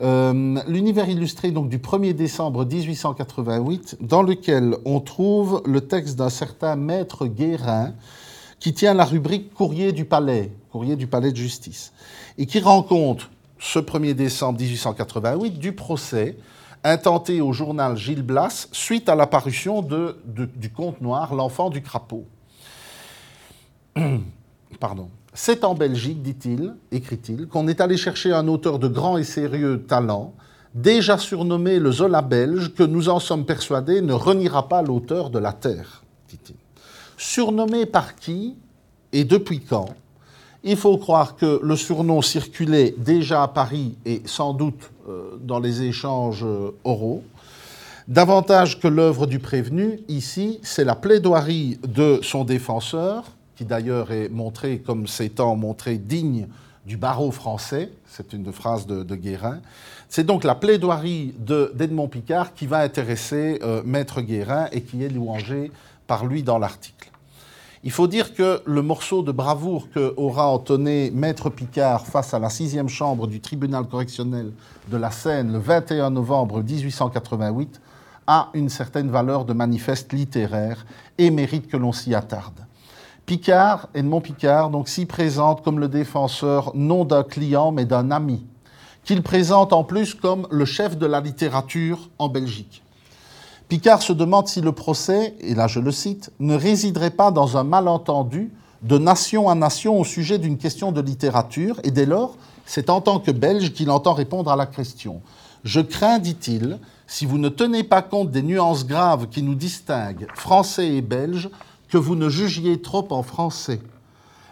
l'univers 0.00 1.08
illustré 1.08 1.52
donc 1.52 1.70
du 1.70 1.78
1er 1.78 2.12
décembre 2.12 2.66
1888, 2.66 3.96
dans 4.00 4.22
lequel 4.22 4.76
on 4.84 5.00
trouve 5.00 5.62
le 5.64 5.80
texte 5.80 6.16
d'un 6.16 6.28
certain 6.28 6.76
maître 6.76 7.26
Guérin 7.26 7.94
qui 8.60 8.74
tient 8.74 8.92
la 8.92 9.06
rubrique 9.06 9.54
Courrier 9.54 9.92
du 9.92 10.04
Palais, 10.04 10.52
Courrier 10.70 10.96
du 10.96 11.06
Palais 11.06 11.32
de 11.32 11.36
Justice, 11.36 11.92
et 12.36 12.44
qui 12.44 12.60
rend 12.60 12.82
compte 12.82 13.30
ce 13.58 13.78
1er 13.78 14.12
décembre 14.12 14.60
1888 14.60 15.58
du 15.58 15.72
procès 15.72 16.36
intenté 16.86 17.40
au 17.40 17.52
journal 17.52 17.96
Gilles 17.96 18.22
Blas 18.22 18.68
suite 18.72 19.08
à 19.08 19.14
l'apparition 19.14 19.82
du 19.82 20.70
conte 20.70 21.00
noir 21.00 21.34
L'enfant 21.34 21.70
du 21.70 21.82
crapaud. 21.82 22.26
Pardon. 24.80 25.08
C'est 25.34 25.64
en 25.64 25.74
Belgique, 25.74 26.22
dit-il, 26.22 26.74
écrit-il, 26.92 27.46
qu'on 27.46 27.68
est 27.68 27.82
allé 27.82 27.98
chercher 27.98 28.32
un 28.32 28.48
auteur 28.48 28.78
de 28.78 28.88
grand 28.88 29.18
et 29.18 29.24
sérieux 29.24 29.84
talent, 29.86 30.32
déjà 30.74 31.18
surnommé 31.18 31.78
le 31.78 31.92
Zola 31.92 32.22
belge, 32.22 32.72
que 32.74 32.82
nous 32.82 33.10
en 33.10 33.20
sommes 33.20 33.44
persuadés 33.44 34.00
ne 34.00 34.14
reniera 34.14 34.66
pas 34.68 34.80
l'auteur 34.80 35.28
de 35.28 35.38
la 35.38 35.52
Terre, 35.52 36.04
dit-il. 36.30 36.56
Surnommé 37.18 37.84
par 37.84 38.16
qui 38.16 38.56
et 39.12 39.24
depuis 39.24 39.60
quand 39.60 39.88
il 40.66 40.76
faut 40.76 40.98
croire 40.98 41.36
que 41.36 41.60
le 41.62 41.76
surnom 41.76 42.20
circulait 42.20 42.94
déjà 42.98 43.44
à 43.44 43.48
Paris 43.48 43.96
et 44.04 44.22
sans 44.24 44.52
doute 44.52 44.90
euh, 45.08 45.38
dans 45.40 45.60
les 45.60 45.82
échanges 45.82 46.44
euh, 46.44 46.72
oraux. 46.82 47.22
Davantage 48.08 48.80
que 48.80 48.88
l'œuvre 48.88 49.26
du 49.26 49.38
prévenu, 49.38 50.00
ici, 50.08 50.58
c'est 50.62 50.84
la 50.84 50.96
plaidoirie 50.96 51.78
de 51.86 52.20
son 52.22 52.44
défenseur, 52.44 53.24
qui 53.56 53.64
d'ailleurs 53.64 54.10
est 54.10 54.28
montré 54.28 54.78
comme 54.78 55.06
s'étant 55.06 55.56
montré 55.56 55.98
digne 55.98 56.48
du 56.84 56.96
barreau 56.96 57.30
français, 57.30 57.90
c'est 58.08 58.32
une 58.32 58.52
phrase 58.52 58.86
de, 58.86 59.14
Guérin. 59.14 59.60
C'est 60.08 60.24
donc 60.24 60.44
la 60.44 60.54
plaidoirie 60.54 61.34
d'Edmond 61.38 62.08
Picard 62.08 62.54
qui 62.54 62.66
va 62.66 62.78
intéresser 62.78 63.58
euh, 63.62 63.82
Maître 63.84 64.20
Guérin 64.20 64.68
et 64.72 64.82
qui 64.82 65.02
est 65.02 65.08
louangée 65.08 65.72
par 66.06 66.26
lui 66.26 66.42
dans 66.44 66.58
l'article. 66.58 66.95
Il 67.86 67.92
faut 67.92 68.08
dire 68.08 68.34
que 68.34 68.62
le 68.64 68.82
morceau 68.82 69.22
de 69.22 69.30
bravoure 69.30 69.88
que 69.90 70.12
aura 70.16 70.48
entonné 70.48 71.12
Maître 71.14 71.50
Picard 71.50 72.04
face 72.04 72.34
à 72.34 72.40
la 72.40 72.50
sixième 72.50 72.88
chambre 72.88 73.28
du 73.28 73.40
tribunal 73.40 73.86
correctionnel 73.86 74.50
de 74.88 74.96
la 74.96 75.12
Seine 75.12 75.52
le 75.52 75.60
21 75.60 76.10
novembre 76.10 76.64
1888 76.64 77.80
a 78.26 78.48
une 78.54 78.70
certaine 78.70 79.08
valeur 79.08 79.44
de 79.44 79.52
manifeste 79.52 80.12
littéraire 80.12 80.84
et 81.16 81.30
mérite 81.30 81.68
que 81.68 81.76
l'on 81.76 81.92
s'y 81.92 82.12
attarde. 82.12 82.58
Picard, 83.24 83.88
Edmond 83.94 84.20
Picard, 84.20 84.70
donc 84.70 84.88
s'y 84.88 85.06
présente 85.06 85.62
comme 85.62 85.78
le 85.78 85.86
défenseur 85.86 86.72
non 86.74 87.04
d'un 87.04 87.22
client 87.22 87.70
mais 87.70 87.84
d'un 87.84 88.10
ami, 88.10 88.44
qu'il 89.04 89.22
présente 89.22 89.72
en 89.72 89.84
plus 89.84 90.12
comme 90.12 90.48
le 90.50 90.64
chef 90.64 90.98
de 90.98 91.06
la 91.06 91.20
littérature 91.20 92.10
en 92.18 92.28
Belgique. 92.28 92.82
Picard 93.68 94.02
se 94.02 94.12
demande 94.12 94.46
si 94.46 94.60
le 94.60 94.70
procès, 94.70 95.34
et 95.40 95.54
là 95.54 95.66
je 95.66 95.80
le 95.80 95.90
cite, 95.90 96.30
ne 96.38 96.54
résiderait 96.54 97.10
pas 97.10 97.32
dans 97.32 97.56
un 97.56 97.64
malentendu 97.64 98.52
de 98.82 98.96
nation 98.96 99.48
à 99.48 99.56
nation 99.56 99.98
au 99.98 100.04
sujet 100.04 100.38
d'une 100.38 100.56
question 100.56 100.92
de 100.92 101.00
littérature, 101.00 101.80
et 101.82 101.90
dès 101.90 102.06
lors, 102.06 102.36
c'est 102.64 102.90
en 102.90 103.00
tant 103.00 103.18
que 103.18 103.32
Belge 103.32 103.72
qu'il 103.72 103.90
entend 103.90 104.12
répondre 104.12 104.52
à 104.52 104.56
la 104.56 104.66
question. 104.66 105.20
Je 105.64 105.80
crains, 105.80 106.20
dit-il, 106.20 106.78
si 107.08 107.26
vous 107.26 107.38
ne 107.38 107.48
tenez 107.48 107.82
pas 107.82 108.02
compte 108.02 108.30
des 108.30 108.42
nuances 108.42 108.86
graves 108.86 109.28
qui 109.28 109.42
nous 109.42 109.56
distinguent, 109.56 110.28
français 110.34 110.94
et 110.94 111.02
belges, 111.02 111.50
que 111.88 111.98
vous 111.98 112.14
ne 112.14 112.28
jugiez 112.28 112.80
trop 112.80 113.06
en 113.10 113.24
français. 113.24 113.80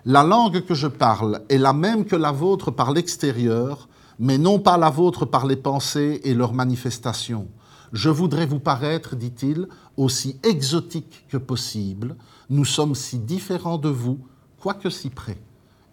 La 0.04 0.24
langue 0.24 0.64
que 0.64 0.74
je 0.74 0.88
parle 0.88 1.42
est 1.48 1.58
la 1.58 1.72
même 1.72 2.04
que 2.04 2.16
la 2.16 2.32
vôtre 2.32 2.72
par 2.72 2.92
l'extérieur, 2.92 3.88
mais 4.18 4.38
non 4.38 4.58
pas 4.58 4.76
la 4.76 4.90
vôtre 4.90 5.24
par 5.24 5.46
les 5.46 5.56
pensées 5.56 6.20
et 6.24 6.34
leurs 6.34 6.52
manifestations. 6.52 7.46
Je 7.94 8.10
voudrais 8.10 8.44
vous 8.44 8.58
paraître, 8.58 9.14
dit-il, 9.14 9.68
aussi 9.96 10.36
exotique 10.42 11.26
que 11.28 11.36
possible. 11.36 12.16
Nous 12.50 12.64
sommes 12.64 12.96
si 12.96 13.20
différents 13.20 13.78
de 13.78 13.88
vous, 13.88 14.18
quoique 14.58 14.90
si 14.90 15.10
près. 15.10 15.38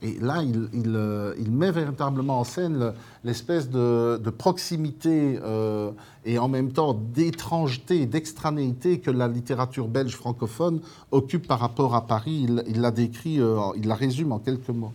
Et 0.02 0.18
là, 0.20 0.42
il, 0.42 0.68
euh, 0.88 1.36
met 1.48 1.72
véritablement 1.72 2.40
en 2.40 2.44
scène 2.44 2.94
l'espèce 3.24 3.70
de, 3.70 4.18
proximité 4.36 5.40
euh, 5.44 5.92
et 6.26 6.40
en 6.40 6.48
même 6.48 6.72
temps 6.72 6.96
d'étrangeté, 6.96 8.08
d'extranéité 8.08 9.00
que 9.00 9.12
la 9.12 9.28
littérature 9.28 9.88
belge 9.88 10.16
francophone 10.16 10.82
occupe 11.12 11.48
par 11.48 11.60
rapport 11.60 11.94
à 11.94 12.08
Paris. 12.08 12.48
Il, 12.66 12.82
la 12.82 12.90
décrit, 12.90 13.40
euh, 13.40 13.60
il 13.76 13.88
la 13.88 13.94
résume 13.94 14.32
en 14.32 14.40
quelques 14.40 14.70
mots. 14.70 14.92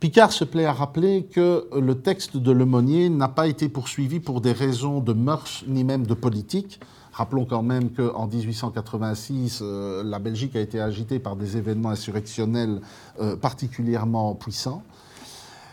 Picard 0.00 0.32
se 0.32 0.44
plaît 0.44 0.64
à 0.64 0.72
rappeler 0.72 1.24
que 1.24 1.66
le 1.76 2.00
texte 2.00 2.36
de 2.36 2.52
Lemonnier 2.52 3.08
n'a 3.08 3.28
pas 3.28 3.48
été 3.48 3.68
poursuivi 3.68 4.20
pour 4.20 4.40
des 4.40 4.52
raisons 4.52 5.00
de 5.00 5.12
mœurs 5.12 5.64
ni 5.66 5.82
même 5.82 6.06
de 6.06 6.14
politique, 6.14 6.80
Rappelons 7.18 7.46
quand 7.46 7.64
même 7.64 7.90
qu'en 7.90 8.28
1886, 8.28 9.58
euh, 9.60 10.04
la 10.04 10.20
Belgique 10.20 10.54
a 10.54 10.60
été 10.60 10.80
agitée 10.80 11.18
par 11.18 11.34
des 11.34 11.56
événements 11.56 11.88
insurrectionnels 11.88 12.80
euh, 13.20 13.34
particulièrement 13.34 14.36
puissants. 14.36 14.84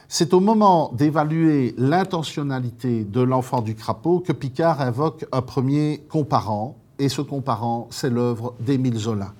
C'est 0.07 0.33
au 0.33 0.39
moment 0.39 0.91
d'évaluer 0.97 1.75
l'intentionnalité 1.77 3.03
de 3.03 3.21
l'enfant 3.21 3.61
du 3.61 3.75
crapaud 3.75 4.21
que 4.21 4.31
Picard 4.31 4.81
invoque 4.81 5.27
un 5.31 5.43
premier 5.43 6.01
comparant, 6.09 6.77
et 6.97 7.09
ce 7.09 7.21
comparant, 7.21 7.89
c'est 7.91 8.09
l'œuvre 8.09 8.55
d'Émile 8.59 8.97
Zola. 8.97 9.31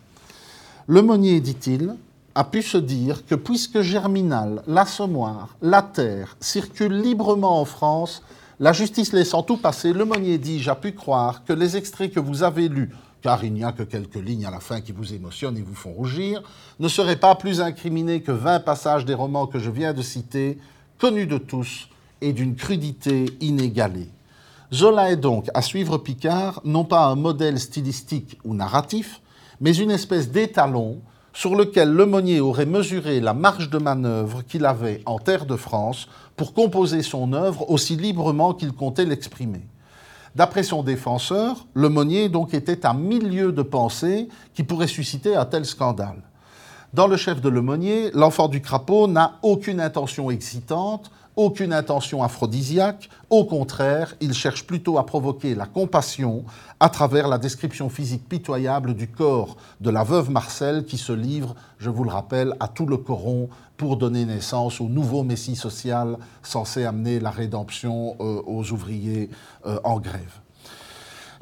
Le 0.85 1.01
Monnier, 1.01 1.39
dit-il, 1.39 1.95
a 2.35 2.43
pu 2.43 2.61
se 2.61 2.77
dire 2.77 3.25
que 3.25 3.35
puisque 3.35 3.79
Germinal, 3.79 4.61
l'Assommoir, 4.67 5.55
la 5.61 5.81
Terre 5.81 6.35
circulent 6.41 7.01
librement 7.01 7.61
en 7.61 7.65
France, 7.65 8.21
la 8.59 8.73
justice 8.73 9.13
laissant 9.13 9.41
tout 9.41 9.55
passer, 9.55 9.93
le 9.93 10.03
Monnier 10.03 10.37
dit 10.37 10.59
J'ai 10.59 10.75
pu 10.75 10.91
croire 10.91 11.45
que 11.45 11.53
les 11.53 11.77
extraits 11.77 12.13
que 12.13 12.19
vous 12.19 12.43
avez 12.43 12.67
lus, 12.67 12.91
car 13.21 13.43
il 13.45 13.53
n'y 13.53 13.63
a 13.63 13.71
que 13.71 13.83
quelques 13.83 14.15
lignes 14.15 14.45
à 14.45 14.51
la 14.51 14.59
fin 14.59 14.81
qui 14.81 14.91
vous 14.91 15.13
émotionnent 15.13 15.57
et 15.57 15.61
vous 15.61 15.75
font 15.75 15.93
rougir, 15.93 16.43
ne 16.79 16.89
seraient 16.89 17.15
pas 17.15 17.35
plus 17.35 17.61
incriminés 17.61 18.21
que 18.21 18.33
vingt 18.33 18.59
passages 18.59 19.05
des 19.05 19.13
romans 19.13 19.47
que 19.47 19.59
je 19.59 19.71
viens 19.71 19.93
de 19.93 20.01
citer, 20.01 20.59
connus 20.99 21.27
de 21.27 21.37
tous 21.37 21.87
et 22.19 22.33
d'une 22.33 22.55
crudité 22.55 23.25
inégalée. 23.39 24.09
Zola 24.73 25.09
est 25.09 25.17
donc, 25.17 25.47
à 25.53 25.61
suivre 25.61 25.97
Picard, 25.97 26.59
non 26.65 26.83
pas 26.83 27.05
un 27.05 27.15
modèle 27.15 27.59
stylistique 27.59 28.39
ou 28.43 28.53
narratif, 28.53 29.21
mais 29.61 29.75
une 29.75 29.91
espèce 29.91 30.31
d'étalon 30.31 30.99
sur 31.35 31.53
lequel 31.53 31.91
Lemonnier 31.91 32.39
aurait 32.39 32.65
mesuré 32.65 33.19
la 33.19 33.33
marge 33.33 33.69
de 33.69 33.77
manœuvre 33.77 34.41
qu'il 34.43 34.65
avait 34.65 35.01
en 35.05 35.19
terre 35.19 35.45
de 35.45 35.57
France 35.57 36.07
pour 36.37 36.53
composer 36.53 37.03
son 37.03 37.33
œuvre 37.33 37.69
aussi 37.69 37.97
librement 37.97 38.53
qu'il 38.53 38.71
comptait 38.71 39.05
l'exprimer. 39.05 39.67
D'après 40.33 40.63
son 40.63 40.81
défenseur, 40.81 41.65
Lemonnier 41.75 42.29
donc 42.29 42.53
était 42.53 42.85
un 42.85 42.93
milieu 42.93 43.51
de 43.51 43.61
pensée 43.61 44.29
qui 44.53 44.63
pourrait 44.63 44.87
susciter 44.87 45.35
un 45.35 45.43
tel 45.43 45.65
scandale. 45.65 46.21
Dans 46.93 47.07
le 47.07 47.17
chef 47.17 47.41
de 47.41 47.49
Lemonnier, 47.49 48.11
l'enfant 48.13 48.47
du 48.47 48.61
crapaud 48.61 49.07
n'a 49.07 49.37
aucune 49.43 49.81
intention 49.81 50.31
excitante, 50.31 51.11
aucune 51.35 51.73
intention 51.73 52.23
aphrodisiaque, 52.23 53.09
au 53.29 53.45
contraire, 53.45 54.15
il 54.21 54.33
cherche 54.33 54.65
plutôt 54.65 54.97
à 54.97 55.05
provoquer 55.05 55.55
la 55.55 55.65
compassion 55.65 56.43
à 56.79 56.89
travers 56.89 57.27
la 57.27 57.37
description 57.37 57.89
physique 57.89 58.27
pitoyable 58.27 58.93
du 58.93 59.07
corps 59.07 59.57
de 59.81 59.89
la 59.89 60.03
veuve 60.03 60.29
Marcel 60.29 60.85
qui 60.85 60.97
se 60.97 61.11
livre, 61.11 61.55
je 61.77 61.89
vous 61.89 62.03
le 62.03 62.11
rappelle, 62.11 62.55
à 62.59 62.67
tout 62.67 62.85
le 62.85 62.97
coron 62.97 63.49
pour 63.77 63.97
donner 63.97 64.25
naissance 64.25 64.79
au 64.79 64.87
nouveau 64.87 65.23
messie 65.23 65.55
social 65.55 66.17
censé 66.43 66.85
amener 66.85 67.19
la 67.19 67.31
rédemption 67.31 68.15
euh, 68.19 68.41
aux 68.45 68.71
ouvriers 68.71 69.29
euh, 69.65 69.79
en 69.83 69.99
grève. 69.99 70.39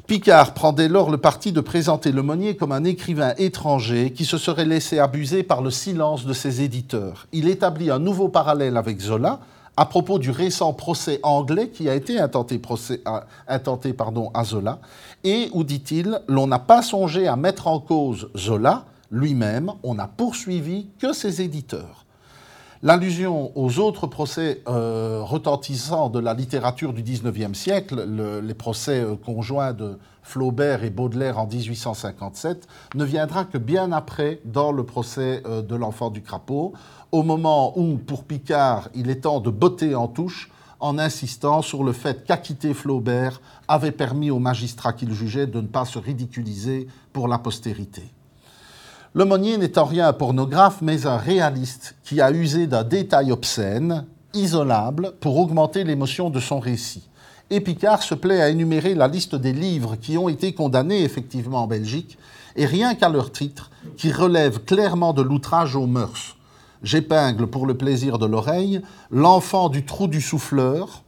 Picard 0.06 0.52
prend 0.52 0.72
dès 0.72 0.88
lors 0.88 1.10
le 1.10 1.16
parti 1.16 1.50
de 1.50 1.62
présenter 1.62 2.12
Lemonnier 2.12 2.56
comme 2.56 2.72
un 2.72 2.84
écrivain 2.84 3.32
étranger 3.38 4.12
qui 4.12 4.26
se 4.26 4.36
serait 4.36 4.66
laissé 4.66 4.98
abuser 4.98 5.42
par 5.42 5.62
le 5.62 5.70
silence 5.70 6.26
de 6.26 6.34
ses 6.34 6.60
éditeurs. 6.60 7.26
Il 7.32 7.48
établit 7.48 7.90
un 7.90 7.98
nouveau 7.98 8.28
parallèle 8.28 8.76
avec 8.76 9.00
Zola, 9.00 9.40
à 9.76 9.86
propos 9.86 10.18
du 10.18 10.30
récent 10.30 10.72
procès 10.72 11.20
anglais 11.22 11.68
qui 11.68 11.88
a 11.88 11.94
été 11.94 12.18
intenté, 12.18 12.58
procès, 12.58 13.02
intenté 13.48 13.92
pardon, 13.92 14.30
à 14.34 14.44
Zola, 14.44 14.78
et 15.24 15.50
où, 15.52 15.64
dit-il, 15.64 16.20
l'on 16.28 16.46
n'a 16.46 16.58
pas 16.58 16.82
songé 16.82 17.26
à 17.26 17.36
mettre 17.36 17.66
en 17.66 17.80
cause 17.80 18.30
Zola 18.36 18.84
lui-même, 19.10 19.72
on 19.82 19.94
n'a 19.94 20.08
poursuivi 20.08 20.88
que 20.98 21.12
ses 21.12 21.42
éditeurs. 21.42 22.04
L'allusion 22.82 23.50
aux 23.56 23.78
autres 23.78 24.06
procès 24.06 24.60
euh, 24.68 25.22
retentissants 25.22 26.10
de 26.10 26.18
la 26.18 26.34
littérature 26.34 26.92
du 26.92 27.02
XIXe 27.02 27.56
siècle, 27.56 28.04
les 28.42 28.52
procès 28.52 29.00
euh, 29.00 29.16
conjoints 29.16 29.72
de 29.72 29.98
Flaubert 30.22 30.84
et 30.84 30.90
Baudelaire 30.90 31.38
en 31.38 31.46
1857, 31.46 32.68
ne 32.94 33.04
viendra 33.04 33.46
que 33.46 33.56
bien 33.56 33.90
après 33.90 34.40
dans 34.44 34.70
le 34.70 34.84
procès 34.84 35.42
euh, 35.46 35.62
de 35.62 35.74
l'enfant 35.76 36.10
du 36.10 36.20
crapaud, 36.20 36.74
au 37.14 37.22
moment 37.22 37.78
où, 37.78 37.96
pour 37.96 38.24
Picard, 38.24 38.88
il 38.92 39.08
est 39.08 39.20
temps 39.20 39.38
de 39.38 39.48
botter 39.48 39.94
en 39.94 40.08
touche 40.08 40.50
en 40.80 40.98
insistant 40.98 41.62
sur 41.62 41.84
le 41.84 41.92
fait 41.92 42.24
qu'acquitter 42.24 42.74
Flaubert 42.74 43.40
avait 43.68 43.92
permis 43.92 44.32
aux 44.32 44.40
magistrats 44.40 44.92
qu'il 44.92 45.12
jugeait 45.12 45.46
de 45.46 45.60
ne 45.60 45.68
pas 45.68 45.84
se 45.84 46.00
ridiculiser 46.00 46.88
pour 47.12 47.28
la 47.28 47.38
postérité. 47.38 48.02
Lemonnier 49.14 49.58
n'est 49.58 49.78
en 49.78 49.84
rien 49.84 50.08
un 50.08 50.12
pornographe, 50.12 50.82
mais 50.82 51.06
un 51.06 51.16
réaliste 51.16 51.94
qui 52.02 52.20
a 52.20 52.32
usé 52.32 52.66
d'un 52.66 52.82
détail 52.82 53.30
obscène, 53.30 54.06
isolable, 54.34 55.12
pour 55.20 55.38
augmenter 55.38 55.84
l'émotion 55.84 56.30
de 56.30 56.40
son 56.40 56.58
récit. 56.58 57.08
Et 57.48 57.60
Picard 57.60 58.02
se 58.02 58.16
plaît 58.16 58.42
à 58.42 58.48
énumérer 58.48 58.96
la 58.96 59.06
liste 59.06 59.36
des 59.36 59.52
livres 59.52 59.94
qui 59.94 60.18
ont 60.18 60.28
été 60.28 60.52
condamnés 60.52 61.04
effectivement 61.04 61.62
en 61.62 61.68
Belgique, 61.68 62.18
et 62.56 62.66
rien 62.66 62.96
qu'à 62.96 63.08
leur 63.08 63.30
titre, 63.30 63.70
qui 63.96 64.10
relèvent 64.10 64.64
clairement 64.64 65.12
de 65.12 65.22
l'outrage 65.22 65.76
aux 65.76 65.86
mœurs. 65.86 66.34
J'épingle 66.84 67.46
pour 67.46 67.66
le 67.66 67.78
plaisir 67.78 68.18
de 68.18 68.26
l'oreille 68.26 68.82
L'enfant 69.10 69.70
du 69.70 69.86
trou 69.86 70.06
du 70.06 70.20
souffleur, 70.20 71.02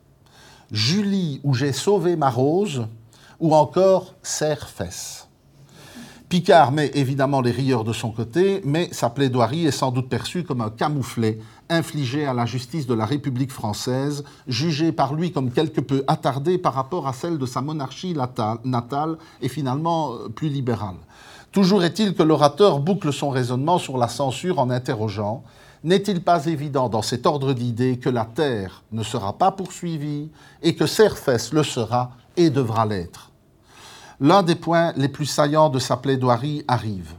Julie 0.72 1.40
où 1.44 1.52
j'ai 1.52 1.72
sauvé 1.72 2.16
ma 2.16 2.30
rose, 2.30 2.86
ou 3.40 3.54
encore 3.54 4.14
Serre-Fesse. 4.22 5.28
Picard 6.30 6.72
met 6.72 6.90
évidemment 6.94 7.42
les 7.42 7.50
rieurs 7.50 7.84
de 7.84 7.92
son 7.92 8.10
côté, 8.10 8.62
mais 8.64 8.88
sa 8.90 9.10
plaidoirie 9.10 9.66
est 9.66 9.70
sans 9.70 9.92
doute 9.92 10.08
perçue 10.08 10.44
comme 10.44 10.62
un 10.62 10.70
camouflet 10.70 11.38
infligé 11.68 12.24
à 12.24 12.32
la 12.32 12.46
justice 12.46 12.86
de 12.86 12.94
la 12.94 13.04
République 13.04 13.52
française, 13.52 14.24
jugée 14.48 14.92
par 14.92 15.12
lui 15.12 15.30
comme 15.30 15.52
quelque 15.52 15.82
peu 15.82 16.04
attardée 16.06 16.56
par 16.56 16.72
rapport 16.72 17.06
à 17.06 17.12
celle 17.12 17.36
de 17.36 17.46
sa 17.46 17.60
monarchie 17.60 18.16
natale 18.64 19.18
et 19.42 19.48
finalement 19.48 20.14
euh, 20.14 20.28
plus 20.30 20.48
libérale. 20.48 20.96
Toujours 21.52 21.84
est-il 21.84 22.14
que 22.14 22.22
l'orateur 22.22 22.80
boucle 22.80 23.12
son 23.12 23.30
raisonnement 23.30 23.78
sur 23.78 23.98
la 23.98 24.08
censure 24.08 24.58
en 24.58 24.70
interrogeant 24.70 25.44
N'est-il 25.87 26.20
pas 26.20 26.46
évident 26.46 26.88
dans 26.88 27.01
cet 27.01 27.27
ordre 27.27 27.53
d'idées 27.53 28.01
que 28.01 28.09
la 28.09 28.25
terre 28.25 28.83
ne 28.90 29.05
sera 29.05 29.38
pas 29.38 29.53
poursuivie 29.53 30.33
et 30.61 30.75
que 30.75 30.85
Serfès 30.85 31.53
le 31.53 31.62
sera 31.62 32.11
et 32.37 32.51
devra 32.51 32.85
l'être? 32.85 33.31
L'un 34.18 34.42
des 34.42 34.57
points 34.57 34.92
les 34.96 35.07
plus 35.07 35.27
saillants 35.27 35.68
de 35.68 35.79
sa 35.79 35.96
plaidoirie 35.96 36.64
arrive. 36.66 37.12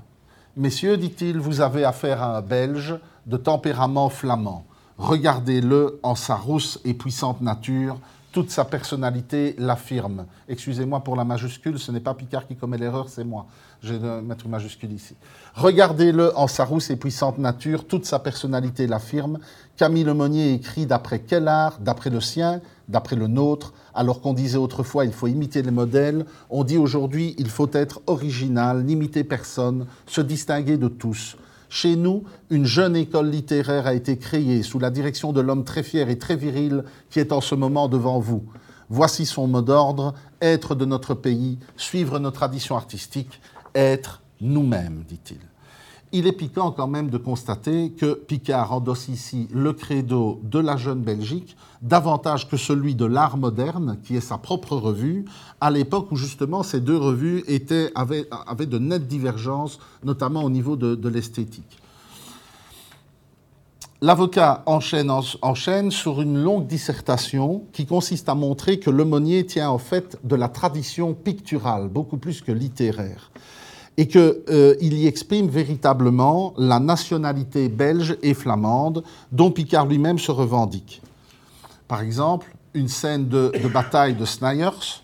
Messieurs, 0.57 0.97
dit-il, 0.97 1.39
vous 1.39 1.61
avez 1.61 1.85
affaire 1.85 2.21
à 2.21 2.35
un 2.39 2.41
Belge 2.41 2.99
de 3.25 3.37
tempérament 3.37 4.09
flamand. 4.09 4.65
Regardez-le 4.97 6.01
en 6.03 6.15
sa 6.15 6.35
rousse 6.35 6.81
et 6.83 6.93
puissante 6.93 7.39
nature, 7.39 7.97
toute 8.33 8.51
sa 8.51 8.65
personnalité 8.65 9.55
l'affirme. 9.57 10.25
Excusez-moi 10.49 10.99
pour 10.99 11.15
la 11.15 11.23
majuscule, 11.23 11.79
ce 11.79 11.93
n'est 11.93 12.01
pas 12.01 12.13
Picard 12.13 12.45
qui 12.45 12.57
commet 12.57 12.77
l'erreur, 12.77 13.07
c'est 13.07 13.23
moi. 13.23 13.45
Je 13.81 13.93
vais 13.93 14.21
mettre 14.21 14.43
une 14.45 14.51
majuscule 14.51 14.91
ici. 14.91 15.15
Regardez-le 15.57 16.37
en 16.37 16.45
sa 16.45 16.65
rousse 16.65 16.91
et 16.91 16.97
puissante 16.97 17.39
nature, 17.39 17.87
toute 17.87 18.05
sa 18.05 18.19
personnalité 18.19 18.85
l'affirme. 18.85 19.39
Camille 19.75 20.03
Lemonnier 20.03 20.53
écrit 20.53 20.85
d'après 20.85 21.17
quel 21.17 21.47
art? 21.47 21.79
D'après 21.79 22.11
le 22.11 22.21
sien? 22.21 22.61
D'après 22.87 23.15
le 23.15 23.25
nôtre? 23.25 23.73
Alors 23.95 24.21
qu'on 24.21 24.33
disait 24.33 24.59
autrefois 24.59 25.05
il 25.05 25.11
faut 25.11 25.25
imiter 25.25 25.63
les 25.63 25.71
modèles, 25.71 26.27
on 26.51 26.63
dit 26.63 26.77
aujourd'hui 26.77 27.33
il 27.39 27.49
faut 27.49 27.71
être 27.73 28.01
original, 28.05 28.83
n'imiter 28.83 29.23
personne, 29.23 29.87
se 30.05 30.21
distinguer 30.21 30.77
de 30.77 30.89
tous. 30.89 31.37
Chez 31.69 31.95
nous, 31.95 32.23
une 32.51 32.67
jeune 32.67 32.95
école 32.95 33.31
littéraire 33.31 33.87
a 33.87 33.95
été 33.95 34.15
créée 34.19 34.61
sous 34.61 34.77
la 34.77 34.91
direction 34.91 35.33
de 35.33 35.41
l'homme 35.41 35.63
très 35.63 35.81
fier 35.81 36.07
et 36.11 36.19
très 36.19 36.35
viril 36.35 36.83
qui 37.09 37.19
est 37.19 37.31
en 37.31 37.41
ce 37.41 37.55
moment 37.55 37.87
devant 37.87 38.19
vous. 38.19 38.43
Voici 38.91 39.25
son 39.25 39.47
mot 39.47 39.63
d'ordre, 39.63 40.13
être 40.39 40.75
de 40.75 40.85
notre 40.85 41.15
pays, 41.15 41.57
suivre 41.77 42.19
nos 42.19 42.29
traditions 42.29 42.75
artistiques, 42.75 43.41
être 43.73 44.21
nous-mêmes, 44.41 45.03
dit-il 45.07 45.39
il 46.13 46.25
est 46.25 46.33
piquant 46.33 46.71
quand 46.71 46.87
même 46.87 47.09
de 47.09 47.17
constater 47.17 47.91
que 47.91 48.13
Picard 48.13 48.71
endosse 48.71 49.09
ici 49.09 49.47
le 49.51 49.73
credo 49.73 50.39
de 50.43 50.59
la 50.59 50.77
jeune 50.77 51.01
Belgique 51.01 51.57
davantage 51.81 52.47
que 52.47 52.55
celui 52.55 52.95
de 52.95 53.05
l'art 53.05 53.37
moderne, 53.37 53.97
qui 54.03 54.15
est 54.15 54.21
sa 54.21 54.37
propre 54.37 54.77
revue, 54.77 55.25
à 55.59 55.69
l'époque 55.69 56.11
où 56.11 56.15
justement 56.15 56.63
ces 56.63 56.79
deux 56.79 56.97
revues 56.97 57.43
étaient, 57.47 57.91
avaient, 57.93 58.25
de 58.65 58.77
nettes 58.79 59.07
divergences, 59.07 59.79
notamment 60.03 60.43
au 60.43 60.49
niveau 60.49 60.77
de, 60.77 61.09
l'esthétique. 61.09 61.77
L'avocat 64.01 64.63
enchaîne, 64.65 65.11
enchaîne, 65.41 65.91
sur 65.91 66.21
une 66.21 66.41
longue 66.41 66.67
dissertation 66.67 67.63
qui 67.73 67.85
consiste 67.85 68.29
à 68.29 68.35
montrer 68.35 68.79
que 68.79 68.89
l'aumônier 68.89 69.45
tient 69.45 69.69
en 69.69 69.79
fait 69.79 70.17
de 70.23 70.35
la 70.35 70.47
tradition 70.47 71.13
picturale, 71.13 71.89
beaucoup 71.89 72.17
plus 72.17 72.41
que 72.41 72.51
littéraire 72.51 73.31
et 73.97 74.07
qu'il 74.07 74.93
y 74.93 75.07
exprime 75.07 75.47
véritablement 75.47 76.53
la 76.57 76.79
nationalité 76.79 77.67
belge 77.67 78.17
et 78.21 78.35
flamande 78.35 79.03
dont 79.31 79.51
Picard 79.51 79.87
lui-même 79.87 80.19
se 80.19 80.31
revendique. 80.31 81.01
Par 81.87 82.01
exemple, 82.01 82.55
une 82.73 82.87
scène 82.87 83.27
de, 83.27 83.51
bataille 83.73 84.13
de 84.13 84.25
Snyers, 84.25 85.01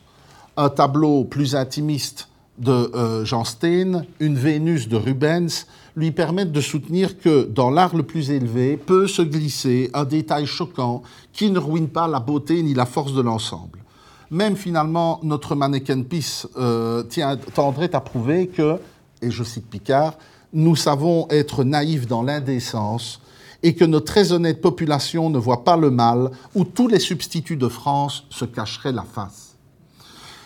un 0.57 0.69
tableau 0.69 1.23
plus 1.23 1.55
intimiste 1.55 2.29
de 2.59 2.91
euh, 2.93 3.25
Jean 3.25 3.45
Steen, 3.45 4.05
une 4.19 4.35
Vénus 4.35 4.87
de 4.87 4.95
Rubens, 4.95 5.65
lui 5.95 6.11
permettent 6.11 6.51
de 6.51 6.61
soutenir 6.61 7.17
que 7.17 7.45
dans 7.45 7.71
l'art 7.71 7.95
le 7.95 8.03
plus 8.03 8.29
élevé 8.29 8.77
peut 8.77 9.07
se 9.07 9.23
glisser 9.23 9.89
un 9.93 10.05
détail 10.05 10.45
choquant 10.45 11.01
qui 11.31 11.49
ne 11.49 11.57
ruine 11.59 11.87
pas 11.87 12.07
la 12.07 12.19
beauté 12.19 12.61
ni 12.61 12.75
la 12.75 12.85
force 12.85 13.13
de 13.13 13.21
l'ensemble. 13.21 13.79
Même 14.29 14.55
finalement, 14.55 15.19
notre 15.23 15.55
mannequin 15.55 16.01
Peace 16.01 16.47
euh, 16.57 17.03
tendrait 17.53 17.93
à 17.95 18.01
prouver 18.01 18.47
que, 18.47 18.79
et 19.23 19.31
je 19.31 19.43
cite 19.43 19.69
Picard, 19.69 20.17
nous 20.51 20.75
savons 20.75 21.27
être 21.29 21.63
naïfs 21.63 22.07
dans 22.07 22.21
l'indécence 22.21 23.19
et 23.63 23.73
que 23.75 23.85
notre 23.85 24.05
très 24.05 24.31
honnête 24.31 24.61
population 24.61 25.29
ne 25.29 25.39
voit 25.39 25.63
pas 25.63 25.77
le 25.77 25.89
mal 25.89 26.29
où 26.53 26.65
tous 26.65 26.87
les 26.87 26.99
substituts 26.99 27.57
de 27.57 27.69
France 27.69 28.25
se 28.29 28.45
cacheraient 28.45 28.91
la 28.91 29.03
face. 29.03 29.55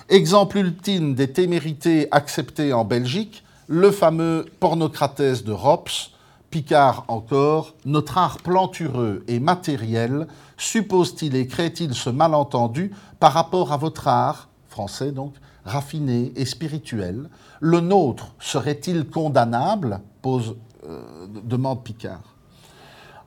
Exemple 0.08 0.58
ultime 0.58 1.16
des 1.16 1.32
témérités 1.32 2.08
acceptées 2.12 2.72
en 2.72 2.86
Belgique, 2.86 3.44
le 3.68 3.92
fameux 3.92 4.46
pornocratès 4.60 5.44
de 5.44 5.52
Rops, 5.52 6.12
Picard 6.50 7.04
encore, 7.10 7.74
notre 7.84 8.18
art 8.18 8.38
plantureux 8.38 9.26
et 9.28 9.42
matériel 9.42 10.28
suppose-t-il 10.56 11.36
et 11.36 11.46
crée-t-il 11.46 11.94
ce 11.94 12.10
malentendu 12.10 12.92
par 13.20 13.34
rapport 13.34 13.74
à 13.74 13.78
votre 13.78 14.08
art, 14.08 14.48
français 14.70 15.12
donc, 15.12 15.34
raffiné 15.68 16.32
et 16.36 16.46
spirituel 16.46 17.30
Le 17.60 17.80
nôtre 17.80 18.34
serait-il 18.40 19.06
condamnable? 19.08 20.02
euh, 20.26 21.28
demande 21.44 21.84
Picard. 21.84 22.36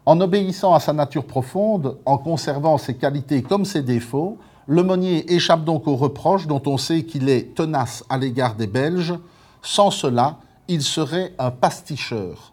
En 0.07 0.20
obéissant 0.20 0.74
à 0.74 0.80
sa 0.80 0.93
nature 0.93 1.24
profonde, 1.24 1.99
en 2.05 2.18
conservant 2.18 2.78
ses 2.78 2.95
qualités 2.95 3.43
comme 3.43 3.64
ses 3.64 3.82
défauts, 3.82 4.38
Lemonnier 4.66 5.32
échappe 5.32 5.64
donc 5.64 5.86
aux 5.86 5.97
reproches 5.97 6.47
dont 6.47 6.62
on 6.66 6.78
sait 6.78 7.05
qu'il 7.05 7.28
est 7.28 7.55
tenace 7.55 8.05
à 8.09 8.18
l'égard 8.18 8.55
des 8.55 8.66
Belges. 8.66 9.14
Sans 9.62 9.91
cela, 9.91 10.38
il 10.68 10.82
serait 10.82 11.34
un 11.38 11.51
pasticheur. 11.51 12.53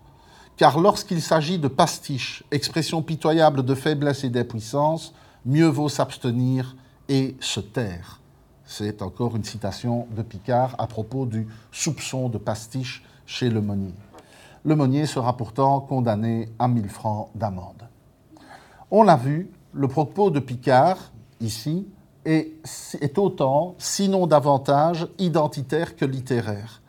Car 0.57 0.79
lorsqu'il 0.79 1.21
s'agit 1.21 1.59
de 1.59 1.67
pastiche, 1.67 2.43
expression 2.51 3.03
pitoyable 3.03 3.63
de 3.63 3.75
faiblesse 3.75 4.23
et 4.23 4.29
d'impuissance, 4.29 5.13
mieux 5.45 5.67
vaut 5.67 5.89
s'abstenir 5.89 6.75
et 7.07 7.35
se 7.39 7.59
taire. 7.59 8.19
C'est 8.69 9.01
encore 9.01 9.37
une 9.37 9.45
citation 9.45 10.07
de 10.11 10.21
Picard 10.21 10.75
à 10.77 10.87
propos 10.87 11.25
du 11.25 11.47
soupçon 11.71 12.27
de 12.27 12.37
pastiche 12.37 13.01
chez 13.25 13.49
Lemonnier. 13.49 13.93
Lemonnier 14.65 15.05
sera 15.05 15.37
pourtant 15.37 15.79
condamné 15.79 16.49
à 16.59 16.67
1000 16.67 16.89
francs 16.89 17.29
d'amende. 17.33 17.87
On 18.91 19.03
l'a 19.03 19.15
vu, 19.15 19.49
le 19.71 19.87
propos 19.87 20.31
de 20.31 20.41
Picard, 20.41 20.97
ici, 21.39 21.87
est, 22.25 22.51
est 22.99 23.17
autant, 23.17 23.75
sinon 23.77 24.27
davantage, 24.27 25.07
identitaire 25.17 25.95
que 25.95 26.03
littéraire. 26.03 26.81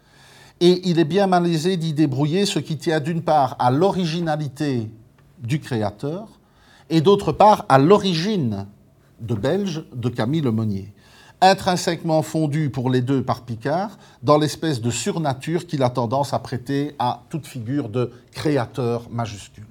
Et 0.59 0.89
il 0.89 0.99
est 0.99 1.05
bien 1.05 1.29
malaisé 1.29 1.77
d'y 1.77 1.93
débrouiller 1.93 2.45
ce 2.45 2.59
qui 2.59 2.77
tient 2.77 2.99
d'une 2.99 3.23
part 3.23 3.55
à 3.61 3.71
l'originalité 3.71 4.91
du 5.39 5.61
créateur 5.61 6.41
et 6.91 7.01
d'autre 7.01 7.31
part 7.31 7.67
à 7.69 7.79
l'origine 7.79 8.67
de 9.21 9.37
Belge 9.37 9.85
de 9.95 10.09
Camille 10.09 10.41
Lemonnier 10.41 10.93
intrinsèquement 11.41 12.23
fondu 12.23 12.71
pour 12.71 12.91
les 12.91 13.01
deux 13.01 13.23
par 13.23 13.43
Picard, 13.43 13.99
dans 14.23 14.39
l'espèce 14.39 14.81
de 14.81 14.91
surnature 14.91 15.67
qu'il 15.67 15.83
a 15.83 15.91
tendance 15.91 16.35
à 16.35 16.39
prêter 16.39 16.95
à 16.99 17.23
toute 17.31 17.47
figure 17.47 17.89
de 17.89 18.13
créateur 18.33 19.09
majuscule. 19.11 19.67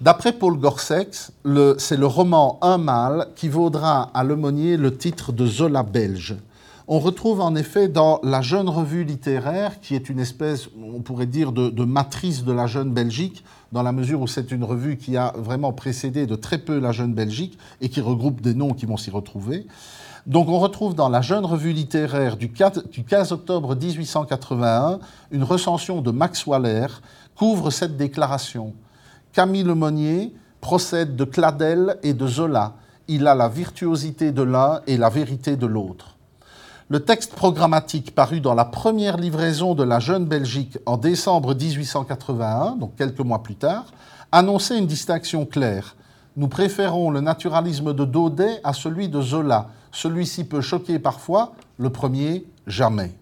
D'après 0.00 0.32
Paul 0.32 0.58
Gorsex, 0.58 1.32
c'est 1.78 1.96
le 1.96 2.06
roman 2.06 2.58
Un 2.62 2.78
mâle 2.78 3.28
qui 3.36 3.48
vaudra 3.48 4.10
à 4.14 4.24
Lemonnier 4.24 4.76
le 4.76 4.96
titre 4.96 5.32
de 5.32 5.46
Zola 5.46 5.82
belge. 5.82 6.36
On 6.88 6.98
retrouve 6.98 7.40
en 7.40 7.54
effet 7.54 7.86
dans 7.86 8.18
la 8.24 8.42
Jeune 8.42 8.68
Revue 8.68 9.04
littéraire, 9.04 9.78
qui 9.80 9.94
est 9.94 10.08
une 10.08 10.18
espèce, 10.18 10.68
on 10.82 11.02
pourrait 11.02 11.26
dire, 11.26 11.52
de 11.52 11.84
matrice 11.84 12.44
de 12.44 12.52
la 12.52 12.66
Jeune 12.66 12.92
Belgique, 12.92 13.44
dans 13.72 13.82
la 13.82 13.92
mesure 13.92 14.20
où 14.20 14.26
c'est 14.26 14.50
une 14.50 14.64
revue 14.64 14.96
qui 14.96 15.16
a 15.16 15.32
vraiment 15.36 15.72
précédé 15.72 16.26
de 16.26 16.34
très 16.34 16.58
peu 16.58 16.78
la 16.78 16.92
Jeune 16.92 17.14
Belgique 17.14 17.58
et 17.80 17.88
qui 17.88 18.00
regroupe 18.00 18.40
des 18.40 18.54
noms 18.54 18.72
qui 18.72 18.86
vont 18.86 18.96
s'y 18.96 19.10
retrouver. 19.10 19.66
Donc 20.26 20.48
on 20.48 20.58
retrouve 20.58 20.94
dans 20.94 21.08
la 21.08 21.22
jeune 21.22 21.44
revue 21.44 21.72
littéraire 21.72 22.36
du 22.36 22.52
15 22.52 23.32
octobre 23.32 23.74
1881 23.74 24.98
une 25.30 25.44
recension 25.44 26.02
de 26.02 26.10
Max 26.10 26.46
Waller 26.46 26.86
couvre 27.36 27.70
cette 27.70 27.96
déclaration. 27.96 28.74
Camille 29.32 29.62
Lemonnier 29.62 30.32
procède 30.60 31.16
de 31.16 31.24
Cladel 31.24 31.96
et 32.02 32.12
de 32.12 32.26
Zola. 32.26 32.74
Il 33.08 33.26
a 33.26 33.34
la 33.34 33.48
virtuosité 33.48 34.30
de 34.30 34.42
l'un 34.42 34.80
et 34.86 34.96
la 34.96 35.08
vérité 35.08 35.56
de 35.56 35.66
l'autre. 35.66 36.16
Le 36.90 37.00
texte 37.00 37.34
programmatique 37.34 38.14
paru 38.14 38.40
dans 38.40 38.54
la 38.54 38.64
première 38.64 39.16
livraison 39.16 39.74
de 39.74 39.84
la 39.84 40.00
Jeune 40.00 40.26
Belgique 40.26 40.76
en 40.86 40.96
décembre 40.96 41.54
1881, 41.54 42.76
donc 42.76 42.96
quelques 42.96 43.20
mois 43.20 43.42
plus 43.42 43.54
tard, 43.54 43.86
annonçait 44.32 44.76
une 44.76 44.86
distinction 44.86 45.46
claire. 45.46 45.94
Nous 46.36 46.48
préférons 46.48 47.10
le 47.10 47.20
naturalisme 47.20 47.94
de 47.94 48.04
Daudet 48.04 48.60
à 48.64 48.72
celui 48.72 49.08
de 49.08 49.22
Zola, 49.22 49.68
celui-ci 49.92 50.44
peut 50.44 50.60
choquer 50.60 50.98
parfois, 50.98 51.52
le 51.78 51.90
premier, 51.90 52.46
jamais. 52.66 53.12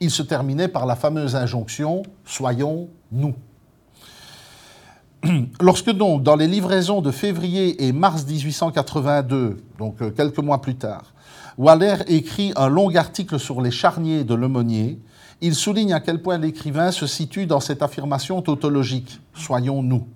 Il 0.00 0.10
se 0.10 0.22
terminait 0.22 0.68
par 0.68 0.86
la 0.86 0.96
fameuse 0.96 1.36
injonction 1.36 2.02
Soyons 2.24 2.88
nous. 3.12 3.34
Lorsque 5.60 5.90
donc, 5.90 6.22
dans 6.22 6.36
les 6.36 6.46
livraisons 6.46 7.02
de 7.02 7.10
février 7.10 7.86
et 7.86 7.92
mars 7.92 8.26
1882, 8.26 9.62
donc 9.78 10.00
euh, 10.00 10.10
quelques 10.10 10.38
mois 10.38 10.60
plus 10.60 10.76
tard, 10.76 11.12
Waller 11.58 11.96
écrit 12.06 12.52
un 12.56 12.68
long 12.68 12.94
article 12.94 13.38
sur 13.38 13.60
les 13.60 13.70
charniers 13.70 14.24
de 14.24 14.34
l'aumônier, 14.34 14.98
il 15.42 15.54
souligne 15.54 15.92
à 15.92 16.00
quel 16.00 16.22
point 16.22 16.38
l'écrivain 16.38 16.90
se 16.90 17.06
situe 17.06 17.46
dans 17.46 17.60
cette 17.60 17.82
affirmation 17.82 18.40
tautologique 18.42 19.20
Soyons 19.34 19.82
nous. 19.82 20.06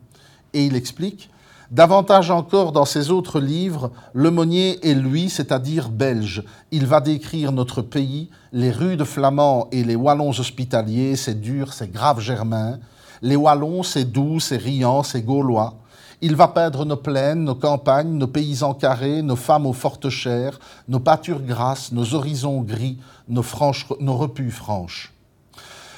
Et 0.52 0.66
il 0.66 0.76
explique 0.76 1.30
Davantage 1.70 2.30
encore 2.30 2.72
dans 2.72 2.84
ses 2.84 3.10
autres 3.10 3.40
livres, 3.40 3.90
Lemonnier 4.12 4.86
est 4.86 4.94
lui, 4.94 5.30
c'est-à-dire 5.30 5.88
belge. 5.88 6.44
Il 6.70 6.84
va 6.84 7.00
décrire 7.00 7.52
notre 7.52 7.80
pays, 7.80 8.28
les 8.52 8.70
rudes 8.70 9.04
flamands 9.04 9.68
et 9.72 9.82
les 9.82 9.96
wallons 9.96 10.30
hospitaliers, 10.30 11.16
c'est 11.16 11.40
dur, 11.40 11.72
c'est 11.72 11.90
grave 11.90 12.20
germain. 12.20 12.78
Les 13.22 13.36
wallons, 13.36 13.82
c'est 13.82 14.04
doux, 14.04 14.40
c'est 14.40 14.58
riant, 14.58 15.02
c'est 15.02 15.22
gaulois. 15.22 15.78
Il 16.20 16.36
va 16.36 16.48
peindre 16.48 16.84
nos 16.84 16.96
plaines, 16.96 17.44
nos 17.44 17.54
campagnes, 17.54 18.18
nos 18.18 18.26
paysans 18.26 18.74
carrés, 18.74 19.22
nos 19.22 19.36
femmes 19.36 19.66
aux 19.66 19.72
fortes 19.72 20.10
chairs, 20.10 20.58
nos 20.86 21.00
pâtures 21.00 21.40
grasses, 21.40 21.92
nos 21.92 22.14
horizons 22.14 22.60
gris, 22.60 22.98
nos, 23.26 23.42
franches, 23.42 23.86
nos 24.00 24.16
repus 24.16 24.50
franches. 24.50 25.13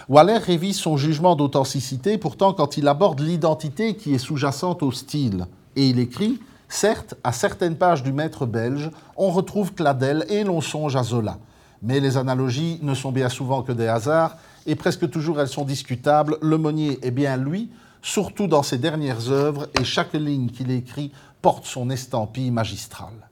Waller 0.09 0.39
révise 0.39 0.77
son 0.77 0.97
jugement 0.97 1.35
d'authenticité 1.35 2.17
pourtant 2.17 2.53
quand 2.53 2.77
il 2.77 2.87
aborde 2.87 3.19
l'identité 3.19 3.97
qui 3.97 4.15
est 4.15 4.19
sous-jacente 4.19 4.85
au 4.85 4.93
style. 4.93 5.47
Et 5.75 5.89
il 5.89 5.99
écrit 5.99 6.39
Certes, 6.69 7.15
à 7.25 7.33
certaines 7.33 7.77
pages 7.77 8.05
du 8.05 8.13
maître 8.13 8.47
belge, 8.47 8.91
on 9.17 9.31
retrouve 9.31 9.75
Cladel 9.75 10.25
et 10.29 10.45
l'on 10.45 10.61
songe 10.61 10.95
à 10.95 11.03
Zola. 11.03 11.39
Mais 11.83 11.99
les 11.99 12.17
analogies 12.17 12.79
ne 12.83 12.95
sont 12.95 13.11
bien 13.11 13.29
souvent 13.29 13.63
que 13.63 13.73
des 13.73 13.89
hasards, 13.89 14.37
et 14.67 14.77
presque 14.77 15.11
toujours 15.11 15.41
elles 15.41 15.49
sont 15.49 15.65
discutables. 15.65 16.39
Le 16.41 16.57
Monnier 16.57 16.99
est 17.03 17.11
bien 17.11 17.37
lui, 17.37 17.71
surtout 18.01 18.47
dans 18.47 18.63
ses 18.63 18.79
dernières 18.79 19.31
œuvres, 19.31 19.67
et 19.79 19.85
chaque 19.85 20.15
ligne 20.15 20.51
qu'il 20.51 20.71
écrit 20.71 21.11
porte 21.43 21.67
son 21.67 21.91
estampille 21.91 22.53
magistrale. 22.53 23.29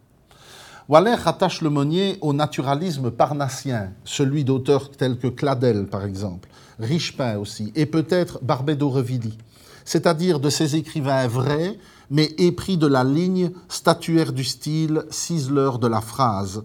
Waller 0.88 1.14
rattache 1.14 1.62
le 1.62 1.70
Monnier 1.70 2.18
au 2.20 2.32
naturalisme 2.32 3.10
parnassien, 3.10 3.92
celui 4.04 4.44
d'auteurs 4.44 4.90
tels 4.90 5.18
que 5.18 5.28
Cladel, 5.28 5.86
par 5.86 6.04
exemple. 6.04 6.48
Richepin 6.78 7.38
aussi, 7.38 7.72
et 7.74 7.86
peut-être 7.86 8.38
Barbet 8.42 8.76
d'Aurevilly, 8.76 9.38
c'est-à-dire 9.84 10.40
de 10.40 10.50
ces 10.50 10.76
écrivains 10.76 11.26
vrais, 11.26 11.78
mais 12.10 12.34
épris 12.38 12.76
de 12.76 12.86
la 12.86 13.04
ligne 13.04 13.50
statuaire 13.68 14.32
du 14.32 14.44
style, 14.44 15.04
ciseleur 15.10 15.78
de 15.78 15.86
la 15.86 16.00
phrase. 16.00 16.64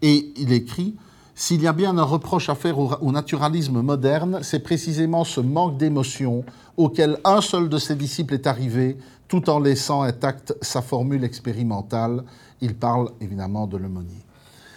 Et 0.00 0.32
il 0.36 0.52
écrit 0.52 0.96
S'il 1.34 1.62
y 1.62 1.66
a 1.66 1.72
bien 1.72 1.96
un 1.98 2.02
reproche 2.02 2.48
à 2.48 2.54
faire 2.54 2.78
au, 2.78 3.12
naturalisme 3.12 3.80
moderne, 3.80 4.40
c'est 4.42 4.60
précisément 4.60 5.24
ce 5.24 5.40
manque 5.40 5.78
d'émotion 5.78 6.44
auquel 6.76 7.18
un 7.24 7.40
seul 7.40 7.68
de 7.68 7.78
ses 7.78 7.94
disciples 7.94 8.34
est 8.34 8.46
arrivé, 8.46 8.98
tout 9.28 9.48
en 9.48 9.60
laissant 9.60 10.02
intacte 10.02 10.54
sa 10.62 10.82
formule 10.82 11.24
expérimentale. 11.24 12.24
Il 12.60 12.74
parle 12.74 13.10
évidemment 13.20 13.66
de 13.66 13.76
l'aumônier. 13.76 14.24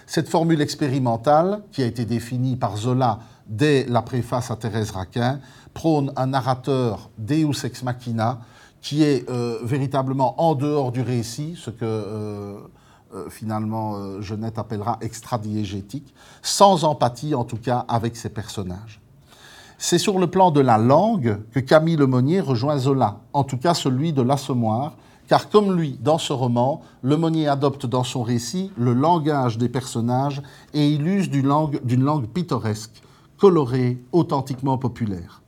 Cette 0.07 0.29
formule 0.29 0.61
expérimentale, 0.61 1.63
qui 1.71 1.81
a 1.81 1.87
été 1.87 2.05
définie 2.05 2.55
par 2.55 2.77
Zola 2.77 3.19
dès 3.47 3.85
la 3.85 4.01
préface 4.01 4.51
à 4.51 4.55
Thérèse 4.55 4.91
Raquin, 4.91 5.39
prône 5.73 6.11
un 6.15 6.27
narrateur 6.27 7.09
deus 7.17 7.65
ex 7.65 7.83
machina, 7.83 8.39
qui 8.81 9.03
est 9.03 9.29
euh, 9.29 9.59
véritablement 9.63 10.39
en 10.41 10.55
dehors 10.55 10.91
du 10.91 11.01
récit, 11.01 11.55
ce 11.57 11.69
que 11.69 11.83
euh, 11.83 12.57
euh, 13.13 13.29
finalement 13.29 14.21
Genette 14.21 14.59
appellera 14.59 14.97
extradiégétique, 15.01 16.13
sans 16.41 16.83
empathie 16.83 17.35
en 17.35 17.43
tout 17.43 17.57
cas 17.57 17.85
avec 17.87 18.15
ses 18.15 18.29
personnages. 18.29 19.01
C'est 19.77 19.97
sur 19.97 20.19
le 20.19 20.27
plan 20.27 20.51
de 20.51 20.61
la 20.61 20.77
langue 20.77 21.39
que 21.51 21.59
Camille 21.59 21.97
Lemonnier 21.97 22.39
rejoint 22.39 22.77
Zola, 22.77 23.19
en 23.33 23.43
tout 23.43 23.57
cas 23.57 23.73
celui 23.73 24.13
de 24.13 24.21
l'Assommoir, 24.21 24.93
car 25.27 25.49
comme 25.49 25.75
lui, 25.75 25.97
dans 26.01 26.17
ce 26.17 26.33
roman, 26.33 26.81
Lemonnier 27.01 27.47
adopte 27.47 27.85
dans 27.85 28.03
son 28.03 28.21
récit 28.21 28.71
le 28.77 28.93
langage 28.93 29.57
des 29.57 29.69
personnages 29.69 30.41
et 30.73 30.87
il 30.87 31.07
use 31.07 31.29
d'une 31.29 31.47
langue, 31.47 31.79
langue 31.89 32.27
pittoresque, 32.27 33.01
colorée, 33.37 33.97
authentiquement 34.11 34.77
populaire. 34.77 35.41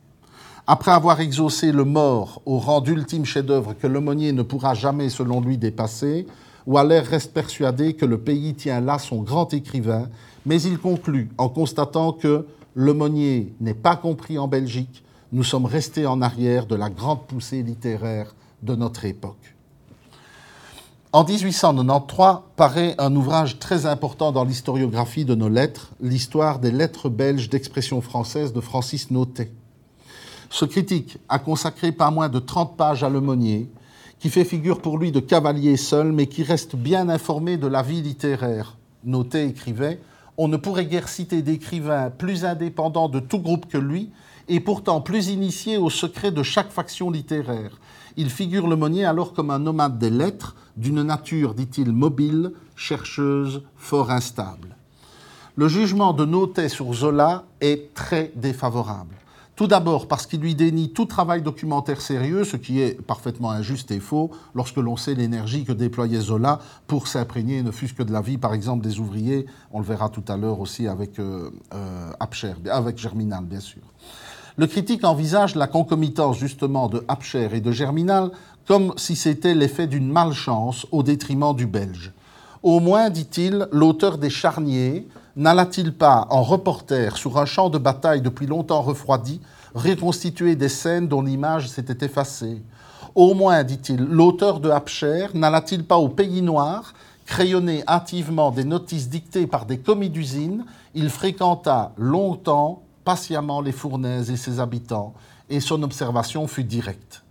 Après 0.66 0.90
avoir 0.90 1.20
exaucé 1.20 1.72
le 1.72 1.84
mort 1.84 2.42
au 2.44 2.58
rang 2.58 2.80
d'ultime 2.80 3.24
chef-d'œuvre 3.24 3.72
que 3.72 3.86
Lemonnier 3.86 4.32
ne 4.32 4.42
pourra 4.42 4.74
jamais, 4.74 5.08
selon 5.08 5.40
lui, 5.40 5.56
dépasser, 5.56 6.26
Waller 6.66 7.00
reste 7.00 7.32
persuadé 7.32 7.94
que 7.94 8.04
le 8.04 8.18
pays 8.18 8.54
tient 8.54 8.80
là 8.80 8.98
son 8.98 9.22
grand 9.22 9.54
écrivain, 9.54 10.08
mais 10.44 10.60
il 10.60 10.78
conclut 10.78 11.30
en 11.38 11.48
constatant 11.48 12.12
que 12.12 12.46
Lemonnier 12.74 13.54
n'est 13.60 13.72
pas 13.72 13.96
compris 13.96 14.38
en 14.38 14.46
Belgique, 14.46 15.02
nous 15.32 15.44
sommes 15.44 15.64
restés 15.64 16.06
en 16.06 16.20
arrière 16.20 16.66
de 16.66 16.76
la 16.76 16.90
grande 16.90 17.26
poussée 17.26 17.62
littéraire 17.62 18.34
de 18.62 18.74
notre 18.74 19.04
époque. 19.06 19.56
En 21.10 21.24
1893 21.24 22.40
paraît 22.54 22.94
un 22.98 23.16
ouvrage 23.16 23.58
très 23.58 23.86
important 23.86 24.30
dans 24.30 24.44
l'historiographie 24.44 25.24
de 25.24 25.34
nos 25.34 25.48
lettres, 25.48 25.92
l'histoire 26.02 26.58
des 26.58 26.70
lettres 26.70 27.08
belges 27.08 27.48
d'expression 27.48 28.02
française 28.02 28.52
de 28.52 28.60
Francis 28.60 29.10
Notet. 29.10 29.50
Ce 30.50 30.66
critique 30.66 31.16
a 31.30 31.38
consacré 31.38 31.92
pas 31.92 32.10
moins 32.10 32.28
de 32.28 32.38
30 32.38 32.76
pages 32.76 33.04
à 33.04 33.08
Lemonnier, 33.08 33.70
qui 34.18 34.28
fait 34.28 34.44
figure 34.44 34.82
pour 34.82 34.98
lui 34.98 35.10
de 35.10 35.20
cavalier 35.20 35.78
seul, 35.78 36.12
mais 36.12 36.26
qui 36.26 36.42
reste 36.42 36.76
bien 36.76 37.08
informé 37.08 37.56
de 37.56 37.66
la 37.66 37.80
vie 37.80 38.02
littéraire. 38.02 38.76
Notet 39.02 39.48
écrivait 39.48 40.00
On 40.36 40.46
ne 40.46 40.58
pourrait 40.58 40.84
guère 40.84 41.08
citer 41.08 41.40
d'écrivain 41.40 42.10
plus 42.10 42.44
indépendant 42.44 43.08
de 43.08 43.20
tout 43.20 43.38
groupe 43.38 43.66
que 43.66 43.78
lui, 43.78 44.10
et 44.46 44.60
pourtant 44.60 45.00
plus 45.00 45.28
initié 45.28 45.78
au 45.78 45.88
secret 45.88 46.32
de 46.32 46.42
chaque 46.42 46.70
faction 46.70 47.10
littéraire 47.10 47.78
il 48.18 48.30
figure 48.30 48.66
Lemonnier 48.66 49.04
alors 49.04 49.32
comme 49.32 49.50
un 49.50 49.60
nomade 49.60 49.98
des 49.98 50.10
lettres, 50.10 50.56
d'une 50.76 51.02
nature, 51.02 51.54
dit-il, 51.54 51.92
mobile, 51.92 52.52
chercheuse, 52.74 53.62
fort 53.76 54.10
instable. 54.10 54.76
Le 55.54 55.68
jugement 55.68 56.12
de 56.12 56.24
Notet 56.24 56.68
sur 56.68 56.92
Zola 56.92 57.44
est 57.60 57.94
très 57.94 58.32
défavorable. 58.34 59.14
Tout 59.54 59.66
d'abord 59.68 60.06
parce 60.06 60.26
qu'il 60.26 60.40
lui 60.40 60.54
dénie 60.54 60.92
tout 60.92 61.06
travail 61.06 61.42
documentaire 61.42 62.00
sérieux, 62.00 62.44
ce 62.44 62.56
qui 62.56 62.80
est 62.80 63.00
parfaitement 63.00 63.50
injuste 63.50 63.90
et 63.92 63.98
faux 63.98 64.30
lorsque 64.54 64.76
l'on 64.76 64.96
sait 64.96 65.14
l'énergie 65.14 65.64
que 65.64 65.72
déployait 65.72 66.20
Zola 66.20 66.60
pour 66.86 67.08
s'imprégner, 67.08 67.62
ne 67.62 67.72
fût-ce 67.72 67.94
que 67.94 68.04
de 68.04 68.12
la 68.12 68.20
vie, 68.20 68.38
par 68.38 68.54
exemple, 68.54 68.84
des 68.84 69.00
ouvriers. 69.00 69.46
On 69.72 69.80
le 69.80 69.84
verra 69.84 70.10
tout 70.10 70.22
à 70.28 70.36
l'heure 70.36 70.60
aussi 70.60 70.86
avec 70.86 71.18
euh, 71.18 71.50
euh, 71.74 72.12
avec 72.70 72.98
Germinal, 72.98 73.44
bien 73.44 73.58
sûr. 73.60 73.82
Le 74.58 74.66
critique 74.66 75.04
envisage 75.04 75.54
la 75.54 75.68
concomitance 75.68 76.36
justement 76.36 76.88
de 76.88 77.04
Abcher 77.06 77.48
et 77.52 77.60
de 77.60 77.70
Germinal 77.70 78.32
comme 78.66 78.92
si 78.96 79.14
c'était 79.14 79.54
l'effet 79.54 79.86
d'une 79.86 80.10
malchance 80.10 80.84
au 80.90 81.04
détriment 81.04 81.54
du 81.54 81.68
Belge. 81.68 82.12
Au 82.64 82.80
moins, 82.80 83.08
dit-il, 83.08 83.68
l'auteur 83.70 84.18
des 84.18 84.30
Charniers 84.30 85.06
n'alla-t-il 85.36 85.92
pas, 85.92 86.26
en 86.30 86.42
reporter 86.42 87.16
sur 87.16 87.38
un 87.38 87.46
champ 87.46 87.70
de 87.70 87.78
bataille 87.78 88.20
depuis 88.20 88.46
longtemps 88.46 88.82
refroidi, 88.82 89.40
reconstituer 89.76 90.56
des 90.56 90.68
scènes 90.68 91.06
dont 91.06 91.22
l'image 91.22 91.68
s'était 91.68 92.04
effacée? 92.04 92.60
Au 93.14 93.34
moins, 93.34 93.62
dit-il, 93.62 94.02
l'auteur 94.02 94.58
de 94.58 94.70
Abcher 94.70 95.28
n'alla-t-il 95.34 95.84
pas 95.84 95.98
au 95.98 96.08
Pays 96.08 96.42
Noir 96.42 96.94
crayonner 97.26 97.84
hâtivement 97.86 98.50
des 98.50 98.64
notices 98.64 99.08
dictées 99.08 99.46
par 99.46 99.66
des 99.66 99.78
commis 99.78 100.10
d'usine 100.10 100.64
Il 100.96 101.10
fréquenta 101.10 101.92
longtemps 101.96 102.82
patiemment 103.08 103.62
les 103.62 103.72
fournaises 103.72 104.30
et 104.30 104.36
ses 104.36 104.60
habitants, 104.60 105.14
et 105.48 105.60
son 105.60 105.82
observation 105.82 106.46
fut 106.46 106.62
directe. 106.62 107.22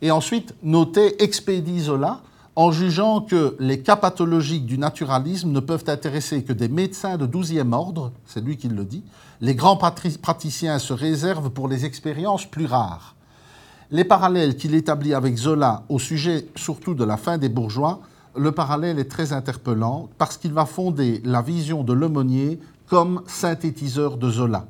Et 0.00 0.10
ensuite, 0.10 0.54
noter 0.62 1.22
expédie 1.22 1.80
Zola 1.80 2.22
en 2.56 2.72
jugeant 2.72 3.20
que 3.20 3.54
les 3.60 3.82
cas 3.82 3.96
pathologiques 3.96 4.64
du 4.64 4.78
naturalisme 4.78 5.50
ne 5.50 5.60
peuvent 5.60 5.84
intéresser 5.88 6.42
que 6.42 6.54
des 6.54 6.68
médecins 6.68 7.18
de 7.18 7.26
douzième 7.26 7.74
ordre, 7.74 8.12
c'est 8.24 8.42
lui 8.42 8.56
qui 8.56 8.68
le 8.68 8.86
dit, 8.86 9.04
les 9.42 9.54
grands 9.54 9.76
praticiens 9.76 10.78
se 10.78 10.94
réservent 10.94 11.50
pour 11.50 11.68
les 11.68 11.84
expériences 11.84 12.46
plus 12.46 12.64
rares. 12.64 13.14
Les 13.90 14.04
parallèles 14.04 14.56
qu'il 14.56 14.74
établit 14.74 15.12
avec 15.12 15.36
Zola 15.36 15.82
au 15.90 15.98
sujet 15.98 16.48
surtout 16.56 16.94
de 16.94 17.04
la 17.04 17.18
fin 17.18 17.36
des 17.36 17.50
bourgeois, 17.50 18.00
le 18.34 18.52
parallèle 18.52 18.98
est 18.98 19.10
très 19.10 19.34
interpellant 19.34 20.08
parce 20.16 20.38
qu'il 20.38 20.54
va 20.54 20.64
fonder 20.64 21.20
la 21.26 21.42
vision 21.42 21.84
de 21.84 21.92
l'aumônier 21.92 22.58
comme 22.86 23.20
synthétiseur 23.26 24.16
de 24.16 24.30
Zola. 24.30 24.64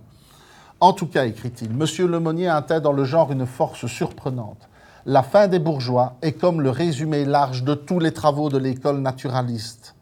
En 0.81 0.93
tout 0.93 1.07
cas, 1.07 1.27
écrit-il, 1.27 1.71
M. 1.71 2.07
Lemonnier 2.09 2.47
atteint 2.47 2.79
dans 2.79 2.93
le 2.93 3.03
genre 3.03 3.33
une 3.33 3.47
force 3.47 3.87
surprenante. 3.87 4.69
La 5.07 5.25
fin 5.25 5.49
des 5.49 5.59
bourgeois 5.59 6.15
est 6.23 6.35
comme 6.35 6.61
le 6.61 6.71
résumé 6.71 7.25
large 7.25 7.65
de 7.65 7.75
tous 7.75 7.99
les 7.99 8.13
travaux 8.13 8.49
de 8.49 8.59
l'école 8.59 9.01
naturaliste. 9.01 9.97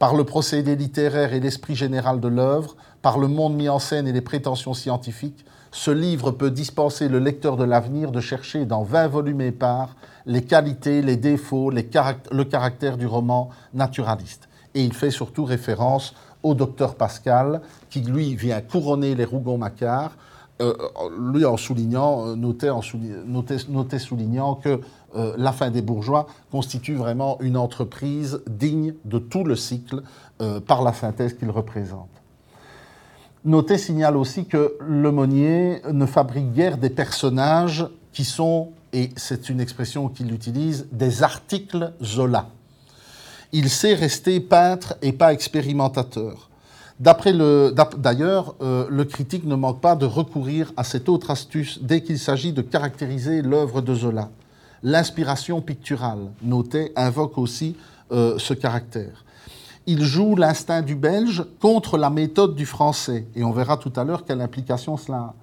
Par 0.00 0.16
le 0.16 0.24
procédé 0.24 0.74
littéraire 0.74 1.32
et 1.32 1.38
l'esprit 1.38 1.76
général 1.76 2.18
de 2.18 2.26
l'œuvre, 2.26 2.74
par 3.02 3.18
le 3.18 3.28
monde 3.28 3.54
mis 3.54 3.68
en 3.68 3.78
scène 3.78 4.08
et 4.08 4.12
les 4.12 4.20
prétentions 4.20 4.74
scientifiques, 4.74 5.44
ce 5.70 5.92
livre 5.92 6.32
peut 6.32 6.50
dispenser 6.50 7.08
le 7.08 7.20
lecteur 7.20 7.56
de 7.56 7.64
l'avenir 7.64 8.10
de 8.10 8.20
chercher 8.20 8.64
dans 8.64 8.82
vingt 8.82 9.06
volumes 9.06 9.42
épars 9.42 9.94
les 10.26 10.42
qualités, 10.42 11.02
les 11.02 11.16
défauts, 11.16 11.70
le 11.70 12.42
caractère 12.44 12.96
du 12.96 13.06
roman 13.06 13.50
naturaliste. 13.74 14.48
Et 14.74 14.82
il 14.82 14.92
fait 14.92 15.12
surtout 15.12 15.44
référence 15.44 16.14
au 16.46 16.54
docteur 16.54 16.94
Pascal, 16.94 17.60
qui 17.90 18.00
lui 18.00 18.36
vient 18.36 18.60
couronner 18.60 19.14
les 19.14 19.24
Rougon-Macquart, 19.24 20.12
euh, 20.62 20.74
lui 21.18 21.44
en 21.44 21.56
soulignant, 21.56 22.28
euh, 22.28 22.34
notait, 22.36 23.98
soulignant 23.98 24.54
que 24.54 24.80
euh, 25.14 25.34
la 25.36 25.52
fin 25.52 25.70
des 25.70 25.82
bourgeois 25.82 26.26
constitue 26.50 26.94
vraiment 26.94 27.36
une 27.40 27.56
entreprise 27.56 28.42
digne 28.48 28.94
de 29.04 29.18
tout 29.18 29.44
le 29.44 29.56
cycle 29.56 30.02
par 30.66 30.82
la 30.82 30.92
synthèse 30.92 31.32
qu'il 31.32 31.50
représente. 31.50 32.10
Noté 33.46 33.78
signale 33.78 34.18
aussi 34.18 34.44
que 34.44 34.76
Lemonnier 34.86 35.80
ne 35.90 36.04
fabrique 36.04 36.52
guère 36.52 36.76
des 36.76 36.90
personnages 36.90 37.86
qui 38.12 38.24
sont, 38.24 38.72
et 38.92 39.08
c'est 39.16 39.48
une 39.48 39.60
expression 39.60 40.10
qu'il 40.10 40.30
utilise, 40.34 40.88
des 40.92 41.22
articles 41.22 41.94
Zola 42.02 42.48
il 43.58 43.70
sait 43.70 43.94
rester 43.94 44.38
peintre 44.38 44.96
et 45.00 45.12
pas 45.12 45.32
expérimentateur. 45.32 46.50
D'ailleurs, 47.00 48.54
euh, 48.60 48.86
le 48.90 49.04
critique 49.06 49.46
ne 49.46 49.54
manque 49.54 49.80
pas 49.80 49.96
de 49.96 50.04
recourir 50.04 50.74
à 50.76 50.84
cette 50.84 51.08
autre 51.08 51.30
astuce 51.30 51.78
dès 51.80 52.02
qu'il 52.02 52.18
s'agit 52.18 52.52
de 52.52 52.60
caractériser 52.60 53.40
l'œuvre 53.40 53.80
de 53.80 53.94
Zola. 53.94 54.28
L'inspiration 54.82 55.62
picturale, 55.62 56.32
notée, 56.42 56.92
invoque 56.96 57.38
aussi 57.38 57.76
euh, 58.12 58.38
ce 58.38 58.52
caractère. 58.52 59.24
Il 59.86 60.04
joue 60.04 60.36
l'instinct 60.36 60.82
du 60.82 60.94
belge 60.94 61.42
contre 61.58 61.96
la 61.96 62.10
méthode 62.10 62.56
du 62.56 62.66
français, 62.66 63.26
et 63.34 63.42
on 63.42 63.52
verra 63.52 63.78
tout 63.78 63.92
à 63.96 64.04
l'heure 64.04 64.26
quelle 64.26 64.42
implication 64.42 64.98
cela 64.98 65.18
a. 65.18 65.34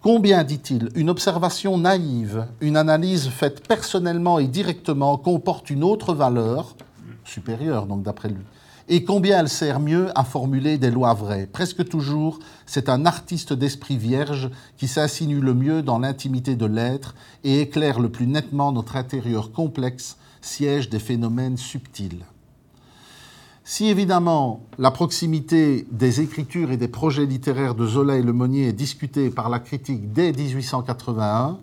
Combien, 0.00 0.44
dit-il, 0.44 0.90
une 0.94 1.10
observation 1.10 1.76
naïve, 1.76 2.46
une 2.60 2.76
analyse 2.76 3.28
faite 3.28 3.66
personnellement 3.66 4.38
et 4.38 4.46
directement 4.46 5.16
comporte 5.16 5.70
une 5.70 5.82
autre 5.82 6.14
valeur, 6.14 6.76
supérieure, 7.24 7.86
donc 7.86 8.02
d'après 8.02 8.28
lui. 8.28 8.44
Et 8.88 9.04
combien 9.04 9.40
elle 9.40 9.48
sert 9.48 9.78
mieux 9.78 10.10
à 10.18 10.24
formuler 10.24 10.76
des 10.76 10.90
lois 10.90 11.14
vraies? 11.14 11.48
Presque 11.50 11.88
toujours, 11.88 12.40
c'est 12.66 12.88
un 12.88 13.06
artiste 13.06 13.52
d'esprit 13.52 13.96
vierge 13.96 14.50
qui 14.76 14.88
s'insinue 14.88 15.40
le 15.40 15.54
mieux 15.54 15.82
dans 15.82 15.98
l'intimité 15.98 16.56
de 16.56 16.66
l'être 16.66 17.14
et 17.44 17.60
éclaire 17.60 18.00
le 18.00 18.10
plus 18.10 18.26
nettement 18.26 18.72
notre 18.72 18.96
intérieur 18.96 19.52
complexe, 19.52 20.16
siège 20.40 20.90
des 20.90 20.98
phénomènes 20.98 21.56
subtils. 21.56 22.24
Si 23.64 23.86
évidemment 23.86 24.66
la 24.78 24.90
proximité 24.90 25.86
des 25.92 26.20
écritures 26.20 26.72
et 26.72 26.76
des 26.76 26.88
projets 26.88 27.26
littéraires 27.26 27.76
de 27.76 27.86
Zola 27.86 28.16
et 28.16 28.22
Lemonnier 28.22 28.66
est 28.66 28.72
discutée 28.72 29.30
par 29.30 29.48
la 29.48 29.60
critique 29.60 30.12
dès 30.12 30.32
1881, 30.32 31.58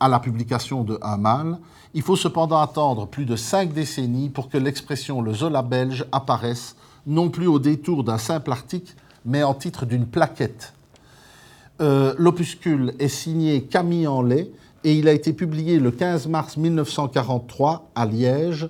à 0.00 0.08
la 0.08 0.18
publication 0.18 0.82
de 0.82 0.98
Un 1.02 1.16
mal, 1.16 1.58
il 1.96 2.02
faut 2.02 2.14
cependant 2.14 2.60
attendre 2.60 3.06
plus 3.06 3.24
de 3.24 3.36
cinq 3.36 3.72
décennies 3.72 4.28
pour 4.28 4.50
que 4.50 4.58
l'expression 4.58 5.22
le 5.22 5.32
Zola 5.32 5.62
belge 5.62 6.04
apparaisse, 6.12 6.76
non 7.06 7.30
plus 7.30 7.46
au 7.46 7.58
détour 7.58 8.04
d'un 8.04 8.18
simple 8.18 8.52
article, 8.52 8.94
mais 9.24 9.42
en 9.42 9.54
titre 9.54 9.86
d'une 9.86 10.04
plaquette. 10.04 10.74
Euh, 11.80 12.14
l'opuscule 12.18 12.92
est 12.98 13.08
signé 13.08 13.62
Camille 13.62 14.06
Enlay 14.06 14.50
et 14.84 14.92
il 14.92 15.08
a 15.08 15.12
été 15.12 15.32
publié 15.32 15.78
le 15.78 15.90
15 15.90 16.26
mars 16.26 16.58
1943 16.58 17.88
à 17.94 18.04
Liège. 18.04 18.68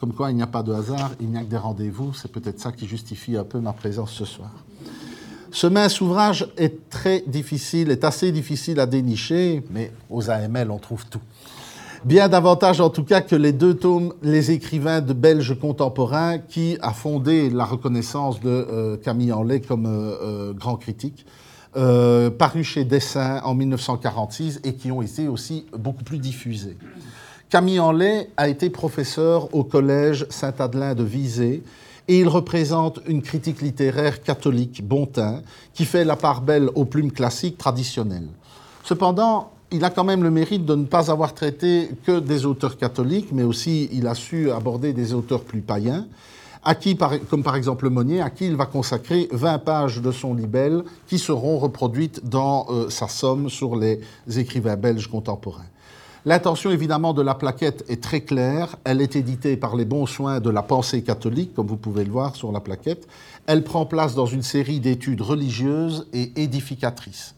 Comme 0.00 0.12
quoi, 0.12 0.32
il 0.32 0.34
n'y 0.34 0.42
a 0.42 0.48
pas 0.48 0.64
de 0.64 0.72
hasard, 0.72 1.12
il 1.20 1.28
n'y 1.28 1.38
a 1.38 1.42
que 1.42 1.48
des 1.48 1.56
rendez-vous. 1.56 2.12
C'est 2.12 2.32
peut-être 2.32 2.58
ça 2.58 2.72
qui 2.72 2.88
justifie 2.88 3.36
un 3.36 3.44
peu 3.44 3.60
ma 3.60 3.72
présence 3.72 4.10
ce 4.10 4.24
soir. 4.24 4.50
Ce 5.52 5.68
mince 5.68 6.00
ouvrage 6.00 6.48
est 6.56 6.90
très 6.90 7.22
difficile, 7.24 7.92
est 7.92 8.02
assez 8.02 8.32
difficile 8.32 8.80
à 8.80 8.86
dénicher, 8.86 9.62
mais 9.70 9.92
aux 10.10 10.28
AML, 10.28 10.72
on 10.72 10.78
trouve 10.78 11.06
tout 11.06 11.20
bien 12.04 12.28
davantage 12.28 12.80
en 12.80 12.90
tout 12.90 13.04
cas 13.04 13.20
que 13.20 13.36
les 13.36 13.52
deux 13.52 13.74
tomes, 13.74 14.12
les 14.22 14.50
écrivains 14.50 15.00
de 15.00 15.12
belges 15.12 15.58
contemporains, 15.58 16.38
qui 16.38 16.76
a 16.80 16.92
fondé 16.92 17.50
la 17.50 17.64
reconnaissance 17.64 18.40
de 18.40 18.48
euh, 18.48 18.96
Camille 18.96 19.32
Enlay 19.32 19.60
comme 19.60 19.86
euh, 19.86 20.14
euh, 20.22 20.52
grand 20.52 20.76
critique. 20.76 21.26
euh, 21.76 22.30
parus 22.30 22.66
chez 22.66 22.84
Dessin 22.84 23.40
en 23.44 23.54
1946 23.54 24.60
et 24.64 24.74
qui 24.74 24.90
ont 24.92 25.00
été 25.00 25.26
aussi 25.28 25.64
beaucoup 25.76 26.04
plus 26.04 26.18
diffusés. 26.18 26.76
Camille 27.48 27.80
Enlay 27.80 28.28
a 28.36 28.48
été 28.48 28.68
professeur 28.70 29.54
au 29.54 29.64
collège 29.64 30.26
Saint-Adelin 30.30 30.94
de 30.94 31.02
Visé 31.02 31.62
et 32.08 32.18
il 32.18 32.28
représente 32.28 33.00
une 33.06 33.22
critique 33.22 33.62
littéraire 33.62 34.22
catholique 34.22 34.86
bon 34.86 35.06
teint 35.06 35.40
qui 35.72 35.84
fait 35.84 36.04
la 36.04 36.16
part 36.16 36.42
belle 36.42 36.68
aux 36.74 36.84
plumes 36.84 37.12
classiques 37.12 37.56
traditionnelles. 37.58 38.28
Cependant, 38.84 39.52
il 39.72 39.84
a 39.84 39.90
quand 39.90 40.04
même 40.04 40.22
le 40.22 40.30
mérite 40.30 40.64
de 40.64 40.74
ne 40.74 40.84
pas 40.84 41.10
avoir 41.10 41.34
traité 41.34 41.88
que 42.04 42.20
des 42.20 42.44
auteurs 42.44 42.76
catholiques, 42.76 43.28
mais 43.32 43.42
aussi 43.42 43.88
il 43.92 44.06
a 44.06 44.14
su 44.14 44.50
aborder 44.50 44.92
des 44.92 45.14
auteurs 45.14 45.42
plus 45.42 45.62
païens, 45.62 46.06
à 46.62 46.74
qui, 46.74 46.96
comme 47.28 47.42
par 47.42 47.56
exemple 47.56 47.88
Monnier, 47.88 48.20
à 48.20 48.30
qui 48.30 48.46
il 48.46 48.54
va 48.54 48.66
consacrer 48.66 49.28
20 49.32 49.58
pages 49.58 50.00
de 50.00 50.12
son 50.12 50.34
libelle 50.34 50.84
qui 51.08 51.18
seront 51.18 51.58
reproduites 51.58 52.28
dans 52.28 52.66
euh, 52.70 52.88
sa 52.88 53.08
somme 53.08 53.48
sur 53.48 53.74
les 53.74 54.00
écrivains 54.36 54.76
belges 54.76 55.08
contemporains. 55.08 55.66
L'intention 56.24 56.70
évidemment 56.70 57.14
de 57.14 57.22
la 57.22 57.34
plaquette 57.34 57.84
est 57.88 58.00
très 58.00 58.20
claire. 58.20 58.76
Elle 58.84 59.00
est 59.00 59.16
éditée 59.16 59.56
par 59.56 59.74
les 59.74 59.84
bons 59.84 60.06
soins 60.06 60.38
de 60.38 60.50
la 60.50 60.62
pensée 60.62 61.02
catholique, 61.02 61.52
comme 61.52 61.66
vous 61.66 61.76
pouvez 61.76 62.04
le 62.04 62.12
voir 62.12 62.36
sur 62.36 62.52
la 62.52 62.60
plaquette. 62.60 63.08
Elle 63.46 63.64
prend 63.64 63.86
place 63.86 64.14
dans 64.14 64.26
une 64.26 64.42
série 64.42 64.78
d'études 64.78 65.20
religieuses 65.20 66.06
et 66.12 66.30
édificatrices. 66.40 67.34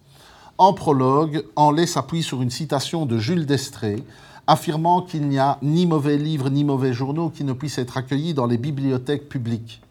En 0.57 0.73
prologue, 0.73 1.45
Enlay 1.57 1.85
s'appuie 1.85 2.23
sur 2.23 2.41
une 2.41 2.51
citation 2.51 3.07
de 3.07 3.19
Jules 3.19 3.45
d'Estrée, 3.45 4.05
affirmant 4.47 5.03
qu'il 5.03 5.27
n'y 5.27 5.39
a 5.39 5.59
ni 5.63 5.85
mauvais 5.85 6.17
livres 6.17 6.49
ni 6.49 6.63
mauvais 6.63 6.93
journaux 6.93 7.29
qui 7.29 7.43
ne 7.43 7.53
puissent 7.53 7.79
être 7.79 7.97
accueillis 7.97 8.35
dans 8.35 8.47
les 8.47 8.57
bibliothèques 8.57 9.29
publiques. 9.29 9.83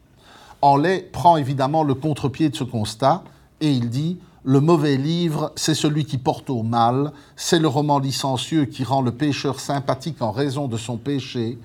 Enlay 0.62 1.02
prend 1.12 1.36
évidemment 1.36 1.84
le 1.84 1.96
contre-pied 1.96 2.48
de 2.48 2.56
ce 2.56 2.64
constat 2.64 3.26
et 3.60 3.74
il 3.74 3.90
dit 3.90 4.20
le 4.46 4.62
mauvais 4.62 4.96
livre, 4.96 5.52
c'est 5.58 5.76
celui 5.76 6.06
qui 6.06 6.18
porte 6.18 6.50
au 6.50 6.64
mal, 6.64 7.12
c'est 7.36 7.60
le 7.60 7.68
roman 7.68 8.00
licencieux 8.00 8.64
qui 8.64 8.86
rend 8.86 9.02
le 9.02 9.12
pécheur 9.12 9.60
sympathique 9.60 10.22
en 10.22 10.32
raison 10.32 10.70
de 10.70 10.78
son 10.78 10.96
péché, 10.96 11.60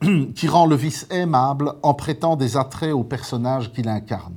qui 0.34 0.48
rend 0.48 0.66
le 0.66 0.74
vice 0.74 1.06
aimable 1.10 1.74
en 1.84 1.94
prêtant 1.94 2.34
des 2.34 2.56
attraits 2.56 2.92
au 2.92 3.04
personnage 3.04 3.72
qu'il 3.72 3.88
incarne. 3.88 4.34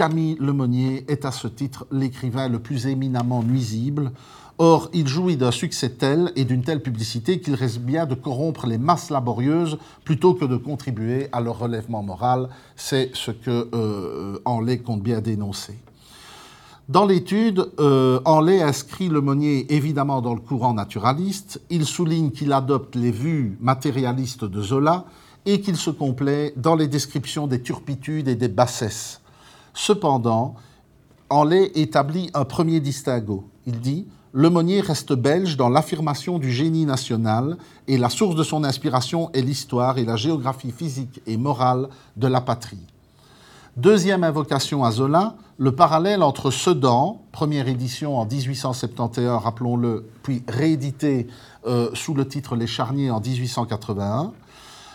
Camille 0.00 0.38
Lemonnier 0.40 1.04
est 1.08 1.26
à 1.26 1.30
ce 1.30 1.46
titre 1.46 1.86
l'écrivain 1.92 2.48
le 2.48 2.58
plus 2.58 2.86
éminemment 2.86 3.42
nuisible. 3.42 4.12
Or, 4.56 4.88
il 4.94 5.06
jouit 5.06 5.36
d'un 5.36 5.50
succès 5.50 5.90
tel 5.90 6.32
et 6.36 6.46
d'une 6.46 6.62
telle 6.62 6.80
publicité 6.80 7.38
qu'il 7.38 7.52
reste 7.52 7.80
bien 7.80 8.06
de 8.06 8.14
corrompre 8.14 8.66
les 8.66 8.78
masses 8.78 9.10
laborieuses 9.10 9.76
plutôt 10.02 10.32
que 10.32 10.46
de 10.46 10.56
contribuer 10.56 11.28
à 11.32 11.42
leur 11.42 11.58
relèvement 11.58 12.02
moral. 12.02 12.48
C'est 12.76 13.10
ce 13.12 13.30
que 13.30 13.68
euh, 13.74 14.78
compte 14.86 15.02
bien 15.02 15.20
dénoncer. 15.20 15.76
Dans 16.88 17.04
l'étude, 17.04 17.70
euh, 17.78 18.20
Henley 18.24 18.62
inscrit 18.62 19.10
le 19.10 19.20
Monnier 19.20 19.66
évidemment 19.68 20.22
dans 20.22 20.32
le 20.32 20.40
courant 20.40 20.72
naturaliste. 20.72 21.60
Il 21.68 21.84
souligne 21.84 22.30
qu'il 22.30 22.54
adopte 22.54 22.96
les 22.96 23.10
vues 23.10 23.58
matérialistes 23.60 24.46
de 24.46 24.62
Zola 24.62 25.04
et 25.44 25.60
qu'il 25.60 25.76
se 25.76 25.90
complaît 25.90 26.54
dans 26.56 26.74
les 26.74 26.88
descriptions 26.88 27.46
des 27.46 27.60
turpitudes 27.60 28.28
et 28.28 28.34
des 28.34 28.48
bassesses. 28.48 29.20
Cependant, 29.74 30.54
Henley 31.28 31.70
établit 31.74 32.30
un 32.34 32.44
premier 32.44 32.80
distinguo. 32.80 33.44
Il 33.66 33.80
dit 33.80 34.06
Le 34.32 34.50
Monnier 34.50 34.80
reste 34.80 35.12
belge 35.12 35.56
dans 35.56 35.68
l'affirmation 35.68 36.38
du 36.38 36.50
génie 36.50 36.86
national 36.86 37.56
et 37.88 37.98
la 37.98 38.08
source 38.08 38.34
de 38.34 38.42
son 38.42 38.64
inspiration 38.64 39.30
est 39.32 39.42
l'histoire 39.42 39.98
et 39.98 40.04
la 40.04 40.16
géographie 40.16 40.72
physique 40.72 41.20
et 41.26 41.36
morale 41.36 41.88
de 42.16 42.26
la 42.26 42.40
patrie. 42.40 42.86
Deuxième 43.76 44.24
invocation 44.24 44.84
à 44.84 44.90
Zola, 44.90 45.36
le 45.56 45.72
parallèle 45.72 46.22
entre 46.22 46.50
Sedan, 46.50 47.22
première 47.30 47.68
édition 47.68 48.18
en 48.18 48.26
1871, 48.26 49.42
rappelons-le, 49.42 50.10
puis 50.22 50.42
réédité 50.48 51.28
euh, 51.66 51.88
sous 51.94 52.14
le 52.14 52.26
titre 52.26 52.56
Les 52.56 52.66
Charniers 52.66 53.10
en 53.10 53.20
1881. 53.20 54.32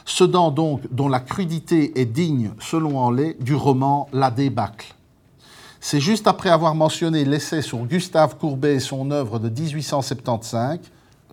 Sedan, 0.06 0.52
donc, 0.52 0.82
dont 0.92 1.10
la 1.10 1.20
crudité 1.20 2.00
est 2.00 2.06
digne, 2.06 2.52
selon 2.60 3.00
Henley, 3.00 3.36
du 3.40 3.56
roman 3.56 4.08
La 4.14 4.30
débâcle. 4.30 4.94
C'est 5.80 6.00
juste 6.00 6.28
après 6.28 6.50
avoir 6.50 6.76
mentionné 6.76 7.26
l'essai 7.26 7.62
sur 7.62 7.80
Gustave 7.86 8.38
Courbet 8.38 8.76
et 8.76 8.80
son 8.80 9.12
œuvre 9.12 9.40
de 9.40 9.50
1875, 9.50 10.80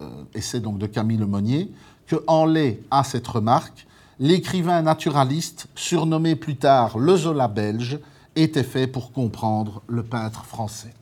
euh, 0.00 0.08
essai 0.34 0.60
donc 0.60 0.78
de 0.78 0.86
Camille 0.86 1.18
Lemonnier, 1.18 1.70
que 2.06 2.16
Henley 2.26 2.80
a 2.90 3.04
cette 3.04 3.26
remarque 3.28 3.86
l'écrivain 4.18 4.82
naturaliste, 4.82 5.66
surnommé 5.74 6.36
plus 6.36 6.56
tard 6.56 6.98
le 6.98 7.16
Zola 7.16 7.48
belge, 7.48 7.98
était 8.36 8.62
fait 8.62 8.86
pour 8.86 9.12
comprendre 9.12 9.82
le 9.88 10.02
peintre 10.02 10.44
français. 10.44 10.94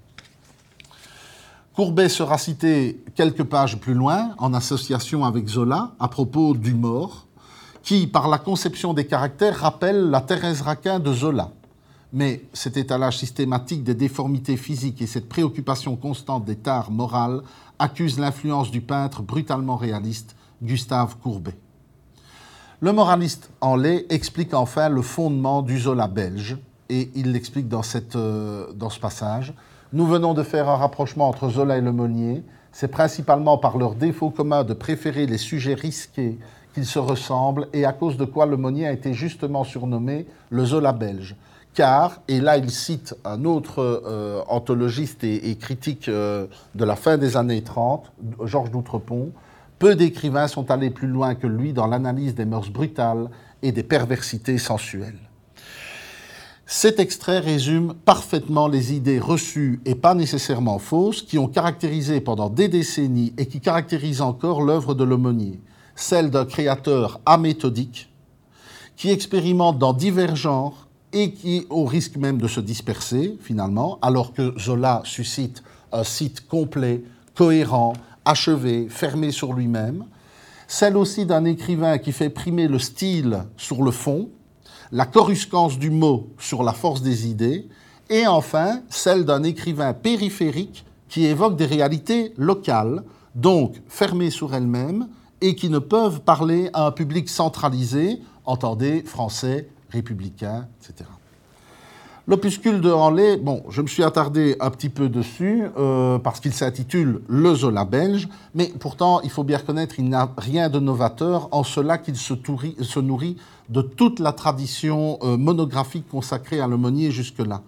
Courbet 1.74 2.08
sera 2.08 2.38
cité 2.38 3.02
quelques 3.14 3.44
pages 3.44 3.78
plus 3.78 3.94
loin, 3.94 4.34
en 4.38 4.54
association 4.54 5.24
avec 5.24 5.48
Zola, 5.48 5.92
à 6.00 6.08
propos 6.08 6.54
du 6.54 6.74
mort, 6.74 7.26
qui, 7.82 8.06
par 8.06 8.28
la 8.28 8.38
conception 8.38 8.94
des 8.94 9.06
caractères, 9.06 9.56
rappelle 9.56 10.10
la 10.10 10.20
Thérèse 10.20 10.62
Raquin 10.62 10.98
de 10.98 11.12
Zola. 11.12 11.50
Mais 12.12 12.42
cet 12.52 12.76
étalage 12.76 13.18
systématique 13.18 13.84
des 13.84 13.94
déformités 13.94 14.56
physiques 14.56 15.00
et 15.00 15.06
cette 15.06 15.28
préoccupation 15.28 15.96
constante 15.96 16.44
des 16.44 16.56
tares 16.56 16.90
morales 16.90 17.42
accusent 17.78 18.18
l'influence 18.18 18.70
du 18.70 18.80
peintre 18.80 19.22
brutalement 19.22 19.76
réaliste 19.76 20.34
Gustave 20.62 21.16
Courbet. 21.22 21.56
Le 22.80 22.92
moraliste 22.92 23.50
en 23.60 23.76
lait 23.76 24.06
explique 24.08 24.54
enfin 24.54 24.88
le 24.88 25.02
fondement 25.02 25.62
du 25.62 25.78
Zola 25.78 26.08
belge, 26.08 26.58
et 26.88 27.10
il 27.14 27.32
l'explique 27.32 27.68
dans, 27.68 27.82
euh, 28.16 28.72
dans 28.72 28.90
ce 28.90 28.98
passage. 28.98 29.54
Nous 29.92 30.06
venons 30.06 30.34
de 30.34 30.42
faire 30.42 30.68
un 30.68 30.76
rapprochement 30.76 31.28
entre 31.28 31.48
Zola 31.50 31.78
et 31.78 31.80
le 31.80 31.92
Monnier. 31.92 32.42
C'est 32.72 32.88
principalement 32.88 33.58
par 33.58 33.78
leur 33.78 33.94
défaut 33.94 34.30
commun 34.30 34.64
de 34.64 34.74
préférer 34.74 35.26
les 35.26 35.38
sujets 35.38 35.74
risqués 35.74 36.38
qu'ils 36.80 36.86
se 36.86 36.98
ressemblent, 36.98 37.68
et 37.74 37.84
à 37.84 37.92
cause 37.92 38.16
de 38.16 38.24
quoi 38.24 38.46
le 38.46 38.56
Monnier 38.56 38.86
a 38.86 38.92
été 38.92 39.12
justement 39.12 39.64
surnommé 39.64 40.26
le 40.48 40.64
Zola 40.64 40.92
belge. 40.92 41.36
Car, 41.74 42.22
et 42.26 42.40
là 42.40 42.56
il 42.56 42.70
cite 42.70 43.14
un 43.26 43.44
autre 43.44 44.02
euh, 44.06 44.40
anthologiste 44.48 45.22
et, 45.22 45.54
critique 45.56 46.08
euh, 46.08 46.46
de 46.74 46.84
la 46.86 46.96
fin 46.96 47.18
des 47.18 47.36
années 47.36 47.62
30, 47.62 48.10
Georges 48.44 48.70
d'Outrepont, 48.70 49.30
peu 49.78 49.94
d'écrivains 49.94 50.48
sont 50.48 50.70
allés 50.70 50.88
plus 50.88 51.06
loin 51.06 51.34
que 51.34 51.46
lui 51.46 51.74
dans 51.74 51.86
l'analyse 51.86 52.34
des 52.34 52.46
mœurs 52.46 52.70
brutales 52.70 53.28
et 53.62 53.72
des 53.72 53.82
perversités 53.82 54.56
sensuelles. 54.56 55.20
Cet 56.64 56.98
extrait 56.98 57.40
résume 57.40 57.92
parfaitement 58.04 58.68
les 58.68 58.94
idées 58.94 59.20
reçues 59.20 59.80
et 59.84 59.94
pas 59.94 60.14
nécessairement 60.14 60.78
fausses 60.78 61.22
qui 61.22 61.36
ont 61.36 61.48
caractérisé 61.48 62.22
pendant 62.22 62.48
des 62.48 62.68
décennies 62.68 63.34
et 63.36 63.46
qui 63.46 63.60
caractérisent 63.60 64.22
encore 64.22 64.62
l'œuvre 64.62 64.94
de 64.94 65.04
l'aumônier, 65.04 65.60
celle 66.00 66.30
d'un 66.30 66.44
créateur 66.44 67.20
améthodique 67.26 68.10
qui 68.96 69.10
expérimente 69.10 69.78
dans 69.78 69.92
divers 69.92 70.36
genres 70.36 70.86
et 71.12 71.32
qui, 71.32 71.66
au 71.70 71.84
risque 71.84 72.16
même 72.16 72.38
de 72.38 72.48
se 72.48 72.60
disperser 72.60 73.38
finalement, 73.40 73.98
alors 74.02 74.32
que 74.32 74.54
Zola 74.58 75.02
suscite 75.04 75.62
un 75.92 76.04
site 76.04 76.46
complet, 76.46 77.02
cohérent, 77.34 77.94
achevé, 78.24 78.88
fermé 78.88 79.32
sur 79.32 79.52
lui-même, 79.54 80.04
celle 80.68 80.96
aussi 80.96 81.26
d'un 81.26 81.44
écrivain 81.44 81.98
qui 81.98 82.12
fait 82.12 82.30
primer 82.30 82.68
le 82.68 82.78
style 82.78 83.44
sur 83.56 83.82
le 83.82 83.90
fond, 83.90 84.28
la 84.92 85.06
coruscance 85.06 85.78
du 85.78 85.90
mot 85.90 86.28
sur 86.38 86.62
la 86.62 86.72
force 86.72 87.02
des 87.02 87.26
idées, 87.28 87.68
et 88.08 88.26
enfin 88.26 88.82
celle 88.88 89.24
d'un 89.24 89.42
écrivain 89.42 89.94
périphérique 89.94 90.84
qui 91.08 91.24
évoque 91.24 91.56
des 91.56 91.66
réalités 91.66 92.34
locales, 92.36 93.02
donc 93.34 93.80
fermées 93.88 94.30
sur 94.30 94.54
elles-mêmes, 94.54 95.08
et 95.40 95.54
qui 95.54 95.70
ne 95.70 95.78
peuvent 95.78 96.20
parler 96.20 96.70
à 96.72 96.86
un 96.86 96.90
public 96.92 97.28
centralisé, 97.28 98.20
entendez 98.44 99.02
français, 99.02 99.68
républicain, 99.90 100.66
etc. 100.80 101.08
L'opuscule 102.26 102.80
de 102.80 102.92
Henley, 102.92 103.38
bon, 103.38 103.64
je 103.70 103.82
me 103.82 103.88
suis 103.88 104.04
attardé 104.04 104.54
un 104.60 104.70
petit 104.70 104.88
peu 104.88 105.08
dessus 105.08 105.64
euh, 105.76 106.18
parce 106.18 106.38
qu'il 106.38 106.52
s'intitule 106.52 107.22
Le 107.26 107.54
Zola 107.54 107.84
belge, 107.84 108.28
mais 108.54 108.72
pourtant, 108.78 109.20
il 109.22 109.30
faut 109.30 109.42
bien 109.42 109.58
reconnaître, 109.58 109.96
il 109.98 110.08
n'a 110.08 110.32
rien 110.36 110.68
de 110.68 110.78
novateur 110.78 111.48
en 111.50 111.64
cela 111.64 111.98
qu'il 111.98 112.16
se, 112.16 113.00
nourrit 113.00 113.36
de 113.68 113.82
toute 113.82 114.20
la 114.20 114.32
tradition 114.32 115.18
euh, 115.22 115.36
monographique 115.36 116.08
consacrée 116.08 116.60
à 116.60 116.68
l'aumônier 116.68 117.10
jusque-là. 117.10 117.62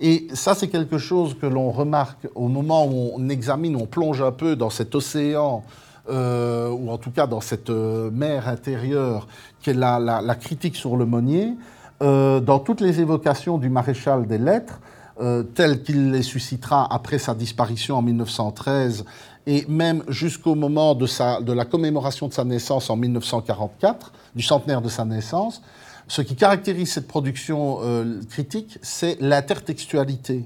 Et 0.00 0.28
ça, 0.32 0.54
c'est 0.54 0.68
quelque 0.68 0.98
chose 0.98 1.34
que 1.40 1.46
l'on 1.46 1.72
remarque 1.72 2.28
au 2.34 2.48
moment 2.48 2.86
où 2.86 3.12
on 3.16 3.28
examine, 3.28 3.74
on 3.74 3.86
plonge 3.86 4.22
un 4.22 4.32
peu 4.32 4.54
dans 4.54 4.70
cet 4.70 4.94
océan 4.94 5.64
euh, 6.08 6.68
ou 6.68 6.90
en 6.90 6.98
tout 6.98 7.10
cas 7.10 7.26
dans 7.26 7.40
cette 7.40 7.70
mer 7.70 8.48
intérieure 8.48 9.26
qu'est 9.62 9.74
la, 9.74 9.98
la, 9.98 10.34
critique 10.34 10.76
sur 10.76 10.96
le 10.96 11.06
Monnier, 11.06 11.54
euh, 12.02 12.40
dans 12.40 12.58
toutes 12.58 12.80
les 12.80 13.00
évocations 13.00 13.56
du 13.56 13.70
maréchal 13.70 14.26
des 14.26 14.38
lettres, 14.38 14.80
euh, 15.20 15.42
telles 15.42 15.82
qu'il 15.82 16.10
les 16.10 16.22
suscitera 16.22 16.92
après 16.92 17.18
sa 17.18 17.34
disparition 17.34 17.96
en 17.96 18.02
1913 18.02 19.04
et 19.46 19.64
même 19.68 20.02
jusqu'au 20.08 20.56
moment 20.56 20.94
de, 20.94 21.06
sa, 21.06 21.40
de 21.40 21.52
la 21.52 21.64
commémoration 21.64 22.26
de 22.26 22.32
sa 22.32 22.44
naissance 22.44 22.90
en 22.90 22.96
1944, 22.96 24.12
du 24.34 24.42
centenaire 24.42 24.82
de 24.82 24.88
sa 24.88 25.04
naissance, 25.04 25.62
ce 26.08 26.20
qui 26.20 26.34
caractérise 26.34 26.92
cette 26.92 27.06
production 27.06 27.78
euh, 27.82 28.20
critique, 28.28 28.78
c'est 28.82 29.16
l'intertextualité 29.20 30.44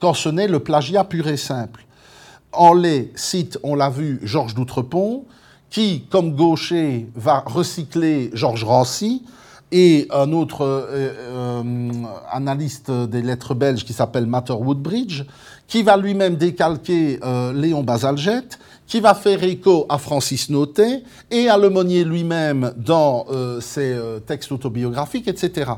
quand 0.00 0.14
ce 0.14 0.28
n'est 0.28 0.48
le 0.48 0.58
plagiat 0.58 1.04
pur 1.04 1.28
et 1.28 1.36
simple. 1.36 1.84
Les 2.76 3.12
cite, 3.14 3.58
on 3.62 3.74
l'a 3.74 3.90
vu, 3.90 4.20
Georges 4.22 4.54
d'Outrepont, 4.54 5.24
qui, 5.70 6.06
comme 6.10 6.34
gaucher, 6.34 7.08
va 7.14 7.44
recycler 7.46 8.30
Georges 8.34 8.64
Rancy, 8.64 9.22
et 9.72 10.08
un 10.10 10.32
autre 10.32 10.64
euh, 10.64 10.84
euh, 10.90 11.92
analyste 12.30 12.90
des 12.90 13.22
lettres 13.22 13.54
belges 13.54 13.84
qui 13.84 13.92
s'appelle 13.92 14.26
Matter 14.26 14.52
Woodbridge, 14.52 15.22
qui 15.68 15.82
va 15.82 15.96
lui-même 15.96 16.36
décalquer 16.36 17.20
euh, 17.22 17.52
Léon 17.52 17.82
Basalget, 17.82 18.48
qui 18.86 19.00
va 19.00 19.14
faire 19.14 19.42
écho 19.44 19.86
à 19.88 19.98
Francis 19.98 20.50
Notet 20.50 21.04
et 21.30 21.48
à 21.48 21.56
Lemonnier 21.56 22.02
lui-même 22.02 22.72
dans 22.76 23.26
ses 23.60 23.96
textes 24.26 24.50
autobiographiques, 24.50 25.28
etc. 25.28 25.70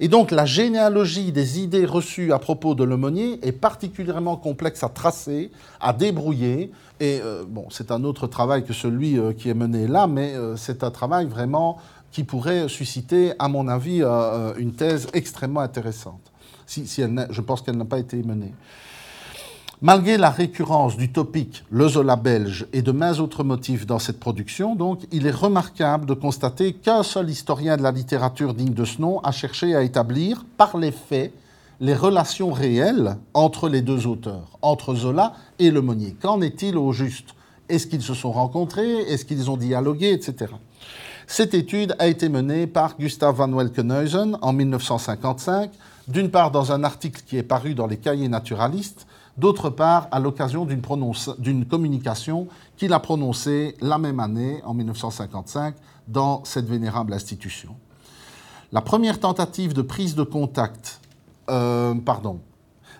Et 0.00 0.08
donc 0.08 0.30
la 0.30 0.44
généalogie 0.44 1.32
des 1.32 1.60
idées 1.60 1.86
reçues 1.86 2.32
à 2.32 2.38
propos 2.38 2.74
de 2.74 2.84
Lemonnier 2.84 3.38
est 3.42 3.52
particulièrement 3.52 4.36
complexe 4.36 4.82
à 4.82 4.88
tracer, 4.88 5.50
à 5.80 5.92
débrouiller. 5.92 6.70
Et 7.00 7.20
bon, 7.48 7.66
c'est 7.70 7.90
un 7.90 8.04
autre 8.04 8.26
travail 8.26 8.64
que 8.64 8.72
celui 8.72 9.18
qui 9.36 9.50
est 9.50 9.54
mené 9.54 9.86
là, 9.86 10.06
mais 10.06 10.34
c'est 10.56 10.82
un 10.82 10.90
travail 10.90 11.26
vraiment 11.26 11.78
qui 12.16 12.24
pourrait 12.24 12.66
susciter, 12.70 13.34
à 13.38 13.46
mon 13.46 13.68
avis, 13.68 14.00
euh, 14.00 14.08
euh, 14.08 14.54
une 14.56 14.72
thèse 14.72 15.06
extrêmement 15.12 15.60
intéressante. 15.60 16.32
Si, 16.66 16.88
elle 17.02 17.26
je 17.28 17.40
pense 17.42 17.60
qu'elle 17.60 17.76
n'a 17.76 17.84
pas 17.84 17.98
été 17.98 18.22
menée. 18.22 18.54
Malgré 19.82 20.16
la 20.16 20.30
récurrence 20.30 20.96
du 20.96 21.12
topic 21.12 21.62
le 21.70 21.86
Zola 21.86 22.16
belge 22.16 22.66
et 22.72 22.80
de 22.80 22.92
maints 22.92 23.18
autres 23.18 23.44
motifs 23.44 23.84
dans 23.84 23.98
cette 23.98 24.18
production, 24.18 24.74
donc, 24.74 25.00
il 25.12 25.26
est 25.26 25.30
remarquable 25.30 26.06
de 26.06 26.14
constater 26.14 26.72
qu'un 26.72 27.02
seul 27.02 27.28
historien 27.28 27.76
de 27.76 27.82
la 27.82 27.92
littérature 27.92 28.54
digne 28.54 28.72
de 28.72 28.86
ce 28.86 29.02
nom 29.02 29.20
a 29.20 29.32
cherché 29.32 29.74
à 29.74 29.82
établir, 29.82 30.46
par 30.56 30.78
les 30.78 30.92
faits, 30.92 31.30
les 31.80 31.94
relations 31.94 32.52
réelles 32.52 33.18
entre 33.34 33.68
les 33.68 33.82
deux 33.82 34.06
auteurs, 34.06 34.58
entre 34.62 34.94
Zola 34.94 35.34
et 35.58 35.70
Le 35.70 35.82
Monnier. 35.82 36.16
Qu'en 36.22 36.40
est-il 36.40 36.78
au 36.78 36.92
juste? 36.92 37.34
Est-ce 37.68 37.86
qu'ils 37.86 38.00
se 38.00 38.14
sont 38.14 38.32
rencontrés? 38.32 39.00
Est-ce 39.00 39.26
qu'ils 39.26 39.50
ont 39.50 39.58
dialogué? 39.58 40.10
Etc. 40.10 40.54
Cette 41.26 41.52
étude 41.52 41.94
a 41.98 42.06
été 42.06 42.30
menée 42.30 42.66
par 42.66 42.96
Gustav 42.96 43.34
van 43.34 43.52
Welkenhuizen 43.52 44.38
en 44.40 44.54
1955, 44.54 45.70
d'une 46.08 46.30
part 46.30 46.50
dans 46.50 46.72
un 46.72 46.82
article 46.82 47.20
qui 47.26 47.36
est 47.36 47.42
paru 47.42 47.74
dans 47.74 47.86
les 47.86 47.98
cahiers 47.98 48.28
naturalistes, 48.28 49.06
d'autre 49.38 49.70
part 49.70 50.08
à 50.10 50.20
l'occasion 50.20 50.66
d'une 50.66 51.66
communication 51.66 52.48
qu'il 52.76 52.92
a 52.92 53.00
prononcée 53.00 53.76
la 53.80 53.98
même 53.98 54.20
année, 54.20 54.60
en 54.64 54.74
1955, 54.74 55.74
dans 56.08 56.44
cette 56.44 56.66
vénérable 56.66 57.12
institution. 57.12 57.76
La 58.72 58.80
première 58.80 59.20
tentative 59.20 59.72
de 59.72 59.82
prise 59.82 60.14
de 60.14 60.22
contact, 60.22 61.00
euh, 61.50 61.94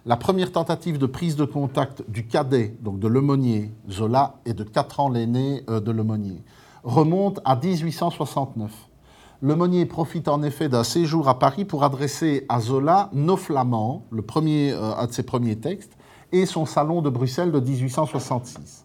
la 0.05 0.17
première 0.17 0.53
tentative 0.53 0.99
de 0.99 1.07
prise 1.07 1.37
de 1.37 1.45
contact 1.45 2.05
du 2.09 2.27
cadet, 2.27 2.77
donc 2.81 2.99
de 2.99 3.09
Lemonnier, 3.09 3.73
Zola, 3.91 4.37
est 4.45 4.55
de 4.55 4.65
4 4.65 5.01
ans 5.01 5.09
l'aîné 5.09 5.65
euh, 5.69 5.81
de 5.81 5.91
Lemonnier 5.91 6.43
remonte 6.87 7.41
à 7.45 7.57
1869. 7.57 8.71
Le 9.43 9.55
Monnier 9.55 9.85
profite 9.85 10.29
en 10.29 10.43
effet 10.43 10.69
d'un 10.69 10.85
séjour 10.85 11.29
à 11.29 11.39
Paris 11.39 11.65
pour 11.65 11.85
adresser 11.85 12.47
à 12.49 12.61
Zola 12.61 13.11
Nos 13.13 13.37
Flamands, 13.37 14.05
le 14.11 14.25
euh, 14.35 14.95
un 14.97 15.07
de 15.07 15.13
ses 15.13 15.25
premiers 15.25 15.57
textes, 15.57 15.96
et 16.33 16.47
son 16.47 16.67
salon 16.67 17.03
de 17.03 17.11
Bruxelles 17.11 17.53
de 17.53 17.61
1866. 17.61 18.85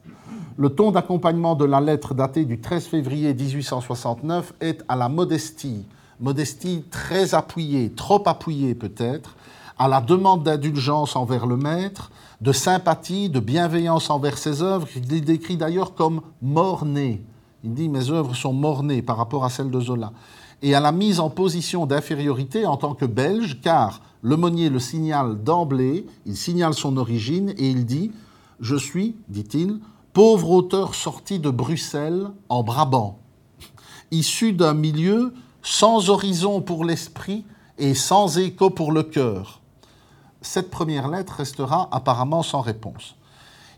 Le 0.58 0.70
ton 0.70 0.92
d'accompagnement 0.92 1.56
de 1.56 1.66
la 1.66 1.82
lettre 1.82 2.14
datée 2.14 2.46
du 2.46 2.60
13 2.60 2.86
février 2.86 3.34
1869 3.34 4.54
est 4.62 4.84
à 4.88 4.96
la 4.96 5.10
modestie, 5.10 5.86
modestie 6.20 6.84
très 6.92 7.34
appuyée, 7.34 7.92
trop 7.92 8.22
appuyée 8.28 8.76
peut-être, 8.76 9.36
à 9.78 9.88
la 9.88 10.02
demande 10.02 10.44
d'indulgence 10.44 11.16
envers 11.16 11.48
le 11.48 11.58
maître, 11.58 12.12
de 12.42 12.52
sympathie, 12.52 13.30
de 13.30 13.40
bienveillance 13.40 14.10
envers 14.10 14.38
ses 14.38 14.62
œuvres, 14.62 14.88
qu'il 14.88 15.06
décrit 15.24 15.58
d'ailleurs 15.58 15.96
comme 15.96 16.22
mort-né, 16.42 17.24
il 17.64 17.74
dit 17.74 17.90
Mes 17.90 18.10
œuvres 18.10 18.36
sont 18.36 18.54
mornées 18.54 19.02
par 19.02 19.18
rapport 19.18 19.46
à 19.46 19.50
celles 19.50 19.72
de 19.72 19.80
Zola. 19.80 20.12
Et 20.62 20.76
à 20.76 20.80
la 20.80 20.92
mise 20.92 21.20
en 21.20 21.30
position 21.30 21.86
d'infériorité 21.86 22.66
en 22.66 22.78
tant 22.78 22.94
que 22.94 23.06
belge, 23.06 23.60
car 23.62 24.02
le 24.22 24.38
Monnier 24.38 24.70
le 24.70 24.80
signale 24.80 25.44
d'emblée, 25.44 26.06
il 26.26 26.38
signale 26.38 26.74
son 26.74 26.98
origine 26.98 27.54
et 27.58 27.70
il 27.70 27.86
dit 27.86 28.12
Je 28.60 28.76
suis, 28.76 29.16
dit-il, 29.28 29.80
pauvre 30.14 30.52
auteur 30.52 30.94
sorti 30.94 31.40
de 31.40 31.50
Bruxelles 31.50 32.30
en 32.50 32.64
Brabant, 32.64 33.20
issu 34.12 34.54
d'un 34.54 34.74
milieu 34.74 35.34
sans 35.64 36.10
horizon 36.10 36.62
pour 36.62 36.86
l'esprit 36.86 37.46
et 37.78 37.94
sans 37.94 38.38
écho 38.38 38.70
pour 38.70 38.92
le 38.92 39.04
cœur. 39.04 39.62
Cette 40.42 40.70
première 40.70 41.08
lettre 41.08 41.36
restera 41.38 41.88
apparemment 41.92 42.44
sans 42.44 42.62
réponse. 42.62 43.16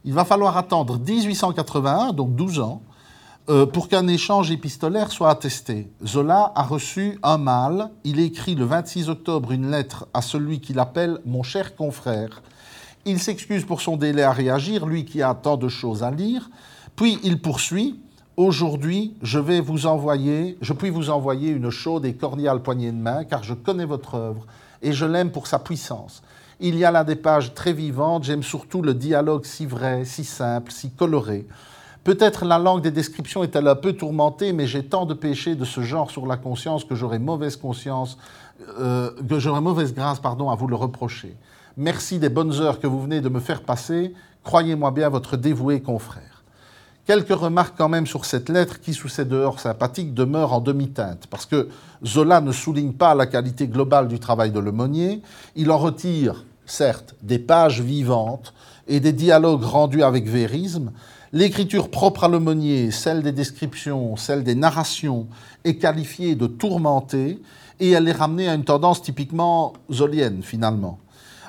Il 0.06 0.14
va 0.14 0.26
falloir 0.26 0.58
attendre 0.58 1.00
1881, 1.00 2.12
donc 2.14 2.36
12 2.36 2.60
ans, 2.60 2.82
euh, 3.50 3.66
pour 3.66 3.90
qu'un 3.90 4.08
échange 4.08 4.52
épistolaire 4.52 5.12
soit 5.12 5.30
attesté. 5.30 5.92
Zola 6.06 6.54
a 6.56 6.64
reçu 6.64 7.20
un 7.24 7.38
mail. 7.38 7.90
Il 8.06 8.22
écrit 8.22 8.56
le 8.56 8.64
26 8.64 9.10
octobre 9.10 9.52
une 9.52 9.70
lettre 9.70 10.08
à 10.14 10.22
celui 10.22 10.62
qu'il 10.62 10.80
appelle 10.80 11.20
mon 11.26 11.44
cher 11.44 11.76
confrère. 11.76 12.42
Il 13.04 13.20
s'excuse 13.20 13.66
pour 13.66 13.82
son 13.82 13.98
délai 13.98 14.24
à 14.24 14.32
réagir, 14.32 14.86
lui 14.86 15.04
qui 15.04 15.22
a 15.22 15.34
tant 15.34 15.58
de 15.58 15.68
choses 15.68 16.04
à 16.04 16.12
lire. 16.12 16.50
Puis 16.96 17.20
il 17.24 17.42
poursuit. 17.42 18.00
Aujourd'hui, 18.38 19.14
je 19.22 19.40
vais 19.40 19.60
vous 19.60 19.86
envoyer, 19.88 20.58
je 20.62 20.74
puis 20.74 20.90
vous 20.90 21.10
envoyer 21.10 21.52
une 21.52 21.70
chaude 21.70 22.06
et 22.06 22.14
cordiale 22.14 22.64
poignée 22.64 22.92
de 22.92 22.98
main, 22.98 23.26
car 23.26 23.44
je 23.44 23.54
connais 23.54 23.86
votre 23.86 24.16
œuvre 24.16 24.48
et 24.82 24.94
je 24.94 25.06
l'aime 25.06 25.32
pour 25.32 25.48
sa 25.48 25.60
puissance. 25.60 26.24
Il 26.60 26.76
y 26.78 26.86
a 26.86 26.92
là 26.92 27.04
des 27.04 27.16
pages 27.16 27.54
très 27.54 27.74
vivantes, 27.74 28.24
j'aime 28.24 28.42
surtout 28.42 28.82
le 28.82 28.94
dialogue 28.94 29.46
si 29.46 29.66
vrai, 29.66 30.06
si 30.06 30.24
simple, 30.24 30.72
si 30.72 30.90
coloré. 30.92 31.46
Peut-être 32.04 32.44
la 32.44 32.60
langue 32.60 32.82
des 32.82 32.92
descriptions 32.92 33.44
est-elle 33.44 33.68
un 33.68 33.76
peu 33.76 33.94
tourmentée, 33.94 34.52
mais 34.52 34.68
j'ai 34.68 34.84
tant 34.84 35.06
de 35.06 35.14
péchés 35.14 35.56
de 35.56 35.64
ce 35.64 35.82
genre 35.82 36.12
sur 36.12 36.26
la 36.28 36.36
conscience 36.36 36.84
que 36.84 36.96
j'aurais 36.96 37.20
mauvaise 37.20 37.56
conscience, 37.56 38.18
euh, 38.80 39.12
que 39.28 39.40
j'aurais 39.40 39.62
mauvaise 39.62 39.94
grâce, 39.94 40.20
pardon, 40.20 40.50
à 40.50 40.56
vous 40.56 40.68
le 40.68 40.76
reprocher. 40.76 41.38
Merci 41.78 42.20
des 42.20 42.30
bonnes 42.30 42.54
heures 42.60 42.80
que 42.82 42.88
vous 42.88 43.02
venez 43.02 43.22
de 43.22 43.30
me 43.30 43.40
faire 43.40 43.62
passer. 43.62 44.14
Croyez-moi 44.44 44.92
bien, 44.92 45.08
votre 45.08 45.38
dévoué 45.38 45.82
confrère. 45.82 46.44
Quelques 47.06 47.34
remarques 47.34 47.76
quand 47.78 47.90
même 47.90 48.06
sur 48.06 48.26
cette 48.26 48.50
lettre 48.50 48.80
qui, 48.82 48.94
sous 48.94 49.10
ses 49.10 49.26
dehors 49.26 49.60
sympathiques, 49.60 50.14
demeure 50.14 50.54
en 50.54 50.62
demi-teinte, 50.62 51.28
parce 51.30 51.46
que 51.46 51.70
Zola 52.06 52.42
ne 52.42 52.52
souligne 52.52 52.94
pas 52.94 53.16
la 53.16 53.28
qualité 53.28 53.68
globale 53.68 54.08
du 54.08 54.20
travail 54.20 54.52
de 54.52 54.60
Lemonnier. 54.60 55.22
Il 55.56 55.72
en 55.72 55.78
retire, 55.78 56.46
certes, 56.66 57.16
des 57.22 57.40
pages 57.40 57.82
vivantes 57.82 58.54
et 58.88 59.00
des 59.00 59.14
dialogues 59.14 59.64
rendus 59.64 60.04
avec 60.04 60.28
vérisme, 60.28 60.92
L'écriture 61.36 61.90
propre 61.90 62.26
à 62.26 62.28
l'aumônier, 62.28 62.92
celle 62.92 63.24
des 63.24 63.32
descriptions, 63.32 64.16
celle 64.18 64.44
des 64.44 64.54
narrations, 64.54 65.26
est 65.64 65.78
qualifiée 65.78 66.36
de 66.36 66.46
tourmentée 66.46 67.42
et 67.80 67.90
elle 67.90 68.08
est 68.08 68.12
ramenée 68.12 68.48
à 68.48 68.54
une 68.54 68.64
tendance 68.64 69.02
typiquement 69.02 69.74
zolienne 69.92 70.44
finalement. 70.44 71.00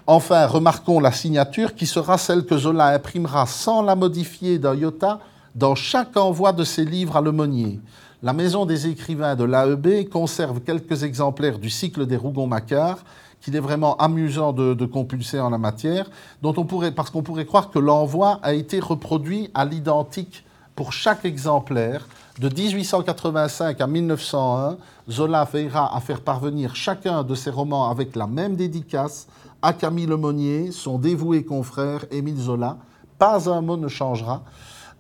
Enfin, 0.07 0.47
remarquons 0.47 1.01
la 1.01 1.13
signature 1.13 1.75
qui 1.75 1.85
sera 1.85 2.17
celle 2.17 2.47
que 2.47 2.57
Zola 2.57 2.95
imprimera 2.95 3.45
sans 3.45 3.83
la 3.83 3.95
modifier 3.95 4.59
d'un 4.59 4.75
iota 4.75 5.21
dans 5.55 5.75
chaque 5.75 6.17
envoi 6.17 6.55
de 6.55 6.65
ses 6.65 6.87
livres 6.87 7.19
à 7.19 7.21
l'aumônier. 7.21 7.79
La 8.23 8.33
Maison 8.33 8.65
des 8.65 8.87
écrivains 8.87 9.37
de 9.37 9.45
l'AEB 9.45 10.09
conserve 10.09 10.61
quelques 10.61 11.03
exemplaires 11.03 11.59
du 11.59 11.69
cycle 11.69 12.07
des 12.07 12.17
Rougon-Macquart 12.17 13.05
qu'il 13.45 13.55
est 13.57 13.61
vraiment 13.61 13.97
amusant 13.99 14.55
de, 14.55 14.87
compulser 14.87 15.39
en 15.39 15.51
la 15.51 15.59
matière, 15.59 16.09
dont 16.41 16.55
on 16.57 16.65
pourrait, 16.65 16.93
parce 16.93 17.11
qu'on 17.11 17.23
pourrait 17.23 17.45
croire 17.45 17.71
que 17.71 17.79
l'envoi 17.79 18.41
a 18.43 18.55
été 18.55 18.81
reproduit 18.81 19.51
à 19.53 19.67
l'identique 19.67 20.45
pour 20.75 20.93
chaque 20.93 21.27
exemplaire. 21.27 22.09
De 22.41 22.49
1885 22.49 23.81
à 23.81 23.87
1901, 23.87 24.79
Zola 25.11 25.45
veillera 25.45 25.95
à 25.95 26.01
faire 26.01 26.23
parvenir 26.23 26.75
chacun 26.75 27.23
de 27.23 27.35
ses 27.35 27.51
romans 27.51 27.91
avec 27.91 28.17
la 28.17 28.27
même 28.27 28.57
dédicace 28.57 29.29
à 29.61 29.75
Camille 29.75 30.07
Lemonnier, 30.07 30.73
son 30.73 30.99
dévoué 30.99 31.45
confrère 31.45 32.07
Émile 32.11 32.39
Zola. 32.39 32.79
Pas 33.19 33.51
un 33.51 33.61
mot 33.61 33.77
ne 33.77 33.89
changera. 33.89 34.43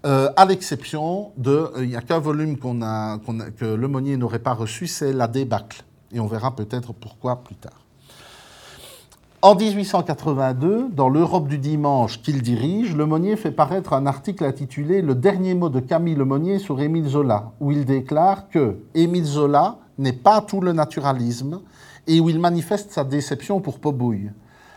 Euh, 0.05 0.31
à 0.37 0.45
l'exception 0.45 1.33
de, 1.39 1.71
il 1.79 1.89
n'y 1.89 1.97
a 1.97 2.03
qu'un 2.03 2.19
volume 2.19 2.59
qu'on 2.59 2.83
a, 2.83 3.19
que 3.57 3.65
Lemonnier 3.65 4.19
n'aurait 4.19 4.39
pas 4.39 4.53
reçu, 4.53 4.87
c'est 4.87 5.15
La 5.15 5.29
débâcle. 5.29 5.83
Et 6.13 6.21
on 6.21 6.27
verra 6.27 6.55
peut-être 6.55 6.93
pourquoi 6.93 7.43
plus 7.43 7.57
tard. 7.57 7.84
En 9.45 9.55
1882, 9.55 10.89
dans 10.91 11.11
l'Europe 11.11 11.49
du 11.49 11.59
dimanche 11.59 12.23
qu'il 12.23 12.41
dirige, 12.41 12.97
Lemonnier 12.97 13.37
fait 13.37 13.51
paraître 13.51 13.93
un 13.93 14.07
article 14.07 14.43
intitulé 14.43 15.03
Le 15.03 15.15
dernier 15.15 15.53
mot 15.53 15.69
de 15.69 15.81
Camille 15.81 16.15
Lemonnier 16.15 16.59
sur 16.59 16.81
Émile 16.81 17.09
Zola, 17.09 17.53
où 17.61 17.71
il 17.71 17.85
déclare 17.85 18.49
que 18.49 18.79
Émile 18.95 19.27
Zola 19.27 19.77
n'est 19.99 20.15
pas 20.15 20.41
tout 20.41 20.63
le 20.63 20.73
naturalisme 20.73 21.61
et 22.07 22.21
où 22.21 22.31
il 22.31 22.41
manifeste 22.41 22.93
sa 22.93 23.05
déception 23.05 23.61
pour 23.61 23.81
Pobouille. 23.81 24.31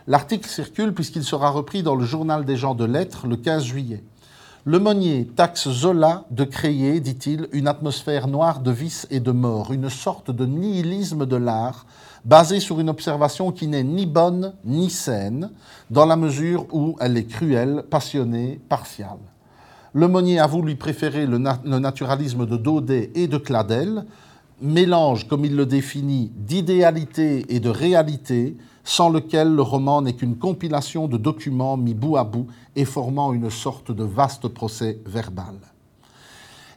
L'article 0.05 0.49
circule 0.49 0.93
puisqu'il 0.93 1.23
sera 1.23 1.49
repris 1.49 1.81
dans 1.81 1.95
le 1.95 2.03
journal 2.03 2.43
des 2.43 2.57
gens 2.57 2.75
de 2.75 2.83
lettres 2.83 3.25
le 3.25 3.37
15 3.37 3.63
juillet. 3.63 4.03
Le 4.65 4.79
Monnier 4.79 5.27
taxe 5.33 5.69
Zola 5.69 6.25
de 6.29 6.43
créer, 6.43 6.99
dit-il, 6.99 7.47
une 7.53 7.69
atmosphère 7.69 8.27
noire 8.27 8.59
de 8.59 8.71
vice 8.71 9.07
et 9.11 9.21
de 9.21 9.31
mort, 9.31 9.71
une 9.71 9.89
sorte 9.89 10.29
de 10.29 10.45
nihilisme 10.45 11.25
de 11.25 11.37
l'art, 11.37 11.85
basé 12.27 12.59
sur 12.59 12.81
une 12.81 12.89
observation 12.89 13.53
qui 13.53 13.67
n'est 13.67 13.85
ni 13.85 14.05
bonne 14.05 14.53
ni 14.65 14.89
saine, 14.89 15.49
dans 15.89 16.05
la 16.05 16.17
mesure 16.17 16.67
où 16.73 16.97
elle 16.99 17.15
est 17.15 17.25
cruelle, 17.25 17.85
passionnée, 17.89 18.59
partiale. 18.67 19.17
Le 19.93 20.09
Monnier 20.09 20.37
avoue 20.37 20.61
lui 20.61 20.75
préférer 20.75 21.25
le, 21.25 21.37
le 21.37 21.79
naturalisme 21.79 22.45
de 22.45 22.57
Daudet 22.57 23.11
et 23.15 23.27
de 23.27 23.37
Cladel, 23.37 24.05
mélange, 24.61 25.25
comme 25.29 25.45
il 25.45 25.55
le 25.55 25.65
définit, 25.65 26.29
d'idéalité 26.35 27.45
et 27.47 27.61
de 27.61 27.69
réalité, 27.69 28.57
sans 28.83 29.09
lequel 29.09 29.55
le 29.55 29.61
roman 29.61 30.01
n'est 30.01 30.13
qu'une 30.13 30.35
compilation 30.37 31.07
de 31.07 31.17
documents 31.17 31.77
mis 31.77 31.93
bout 31.93 32.17
à 32.17 32.25
bout 32.25 32.47
et 32.75 32.83
formant 32.83 33.31
une 33.31 33.49
sorte 33.49 33.93
de 33.93 34.03
vaste 34.03 34.49
procès 34.49 34.99
verbal. 35.05 35.55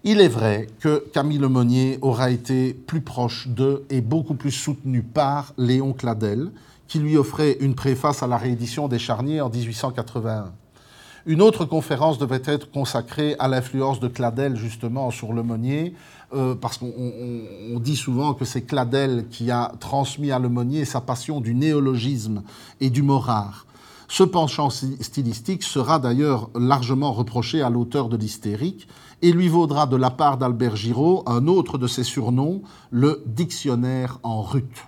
Il 0.02 0.22
est 0.22 0.28
vrai 0.28 0.66
que 0.80 1.04
Camille 1.12 1.36
Lemonnier 1.36 1.98
aura 2.00 2.30
été 2.30 2.72
plus 2.72 3.02
proche 3.02 3.48
de 3.48 3.84
et 3.90 4.00
beaucoup 4.00 4.32
plus 4.32 4.50
soutenu 4.50 5.02
par 5.02 5.52
Léon 5.58 5.92
Cladel, 5.92 6.52
qui 6.88 7.00
lui 7.00 7.18
offrait 7.18 7.58
une 7.60 7.74
préface 7.74 8.22
à 8.22 8.26
la 8.26 8.38
réédition 8.38 8.88
des 8.88 8.98
Charniers 8.98 9.42
en 9.42 9.50
1881. 9.50 10.52
Une 11.26 11.42
autre 11.42 11.66
conférence 11.66 12.16
devait 12.16 12.40
être 12.46 12.70
consacrée 12.70 13.36
à 13.38 13.46
l'influence 13.46 14.00
de 14.00 14.08
Cladel 14.08 14.56
justement 14.56 15.10
sur 15.10 15.34
Lemonnier, 15.34 15.92
euh, 16.32 16.54
parce 16.54 16.78
qu'on 16.78 17.78
dit 17.78 17.96
souvent 17.96 18.32
que 18.32 18.46
c'est 18.46 18.62
Cladel 18.62 19.26
qui 19.30 19.50
a 19.50 19.70
transmis 19.80 20.32
à 20.32 20.38
Lemonnier 20.38 20.86
sa 20.86 21.02
passion 21.02 21.42
du 21.42 21.54
néologisme 21.54 22.42
et 22.80 22.88
du 22.88 23.02
mot 23.02 23.18
rare. 23.18 23.66
Ce 24.08 24.24
penchant 24.24 24.70
stylistique 24.70 25.62
sera 25.62 26.00
d'ailleurs 26.00 26.50
largement 26.58 27.12
reproché 27.12 27.62
à 27.62 27.70
l'auteur 27.70 28.08
de 28.08 28.16
l'hystérique 28.16 28.88
et 29.22 29.32
lui 29.32 29.48
vaudra 29.48 29.86
de 29.86 29.96
la 29.96 30.10
part 30.10 30.38
d'Albert 30.38 30.76
Giraud 30.76 31.22
un 31.26 31.46
autre 31.46 31.78
de 31.78 31.86
ses 31.86 32.04
surnoms, 32.04 32.62
le 32.90 33.22
dictionnaire 33.26 34.18
en 34.22 34.42
rute 34.42 34.86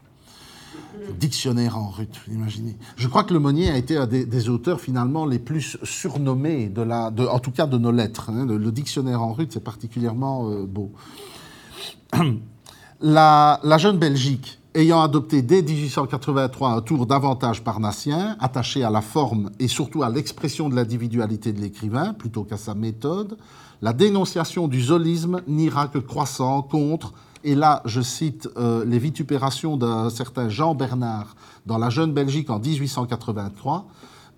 dictionnaire 1.19 1.79
en 1.79 1.89
rut, 1.89 2.21
imaginez. 2.31 2.77
Je 2.97 3.09
crois 3.09 3.25
que 3.25 3.33
Le 3.33 3.41
Monnier 3.41 3.71
a 3.71 3.77
été 3.77 3.97
un 3.97 4.07
des, 4.07 4.49
auteurs 4.49 4.81
finalement 4.81 5.27
les 5.27 5.39
plus 5.39 5.77
surnommés, 5.83 6.69
de 6.69 6.83
la, 6.83 7.13
en 7.31 7.39
tout 7.39 7.51
cas 7.51 7.67
de 7.67 7.79
nos 7.79 7.93
lettres. 7.93 8.31
Hein. 8.31 8.47
Le, 8.47 8.73
dictionnaire 8.73 9.23
en 9.23 9.33
rut, 9.33 9.53
c'est 9.53 9.65
particulièrement 9.65 10.51
euh, 10.51 10.67
beau. 10.67 10.93
La, 13.05 13.59
la, 13.65 13.79
jeune 13.79 13.99
Belgique, 13.99 14.61
ayant 14.77 15.03
adopté 15.03 15.43
dès 15.43 15.61
1883 15.61 16.71
un 16.71 16.81
tour 16.83 17.05
davantage 17.05 17.65
parnassien, 17.65 18.37
attaché 18.39 18.85
à 18.85 18.91
la 18.91 19.01
forme 19.01 19.51
et 19.59 19.67
surtout 19.67 20.05
à 20.05 20.09
l'expression 20.09 20.69
de 20.69 20.77
l'individualité 20.77 21.53
de 21.53 21.61
l'écrivain 21.61 22.15
plutôt 22.15 22.45
qu'à 22.45 22.57
sa 22.57 22.75
méthode, 22.75 23.39
la 23.83 23.93
dénonciation 23.93 24.69
du 24.69 24.81
zolisme 24.81 25.43
n'ira 25.47 25.89
que 25.89 25.99
croissant 25.99 26.63
contre 26.63 27.13
et 27.45 27.57
là, 27.57 27.83
je 27.85 28.01
cite 28.01 28.49
euh, 28.57 28.85
les 28.85 28.99
vitupérations 28.99 29.77
d'un 29.77 30.11
certain 30.11 30.49
Jean 30.49 30.75
Bernard 30.75 31.35
dans 31.67 31.79
La 31.79 31.91
Jeune 31.91 32.13
Belgique 32.13 32.51
en 32.51 32.61
1883. 32.61 33.87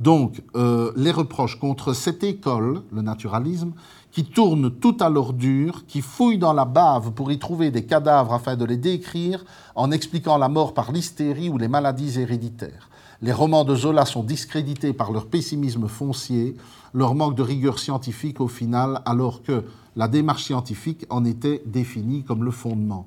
Donc, 0.00 0.42
euh, 0.56 0.90
les 0.96 1.10
reproches 1.10 1.58
contre 1.60 1.92
cette 1.92 2.24
école, 2.24 2.82
le 2.90 3.02
naturalisme, 3.02 3.72
qui 4.10 4.24
tourne 4.24 4.70
tout 4.70 4.96
à 5.00 5.10
l'ordure, 5.10 5.84
qui 5.86 6.00
fouille 6.00 6.38
dans 6.38 6.52
la 6.52 6.64
bave 6.64 7.12
pour 7.12 7.30
y 7.30 7.38
trouver 7.38 7.70
des 7.70 7.84
cadavres 7.84 8.32
afin 8.32 8.56
de 8.56 8.64
les 8.64 8.76
décrire 8.76 9.44
en 9.74 9.90
expliquant 9.90 10.38
la 10.38 10.48
mort 10.48 10.72
par 10.72 10.90
l'hystérie 10.90 11.50
ou 11.50 11.58
les 11.58 11.68
maladies 11.68 12.18
héréditaires. 12.18 12.88
Les 13.20 13.32
romans 13.32 13.64
de 13.64 13.74
Zola 13.74 14.04
sont 14.04 14.22
discrédités 14.22 14.92
par 14.92 15.12
leur 15.12 15.26
pessimisme 15.26 15.88
foncier, 15.88 16.56
leur 16.94 17.14
manque 17.14 17.34
de 17.34 17.42
rigueur 17.42 17.78
scientifique 17.78 18.40
au 18.40 18.48
final, 18.48 19.02
alors 19.04 19.42
que 19.42 19.64
la 19.96 20.08
démarche 20.08 20.44
scientifique 20.44 21.04
en 21.10 21.24
était 21.24 21.62
définie 21.66 22.22
comme 22.22 22.44
le 22.44 22.50
fondement. 22.50 23.06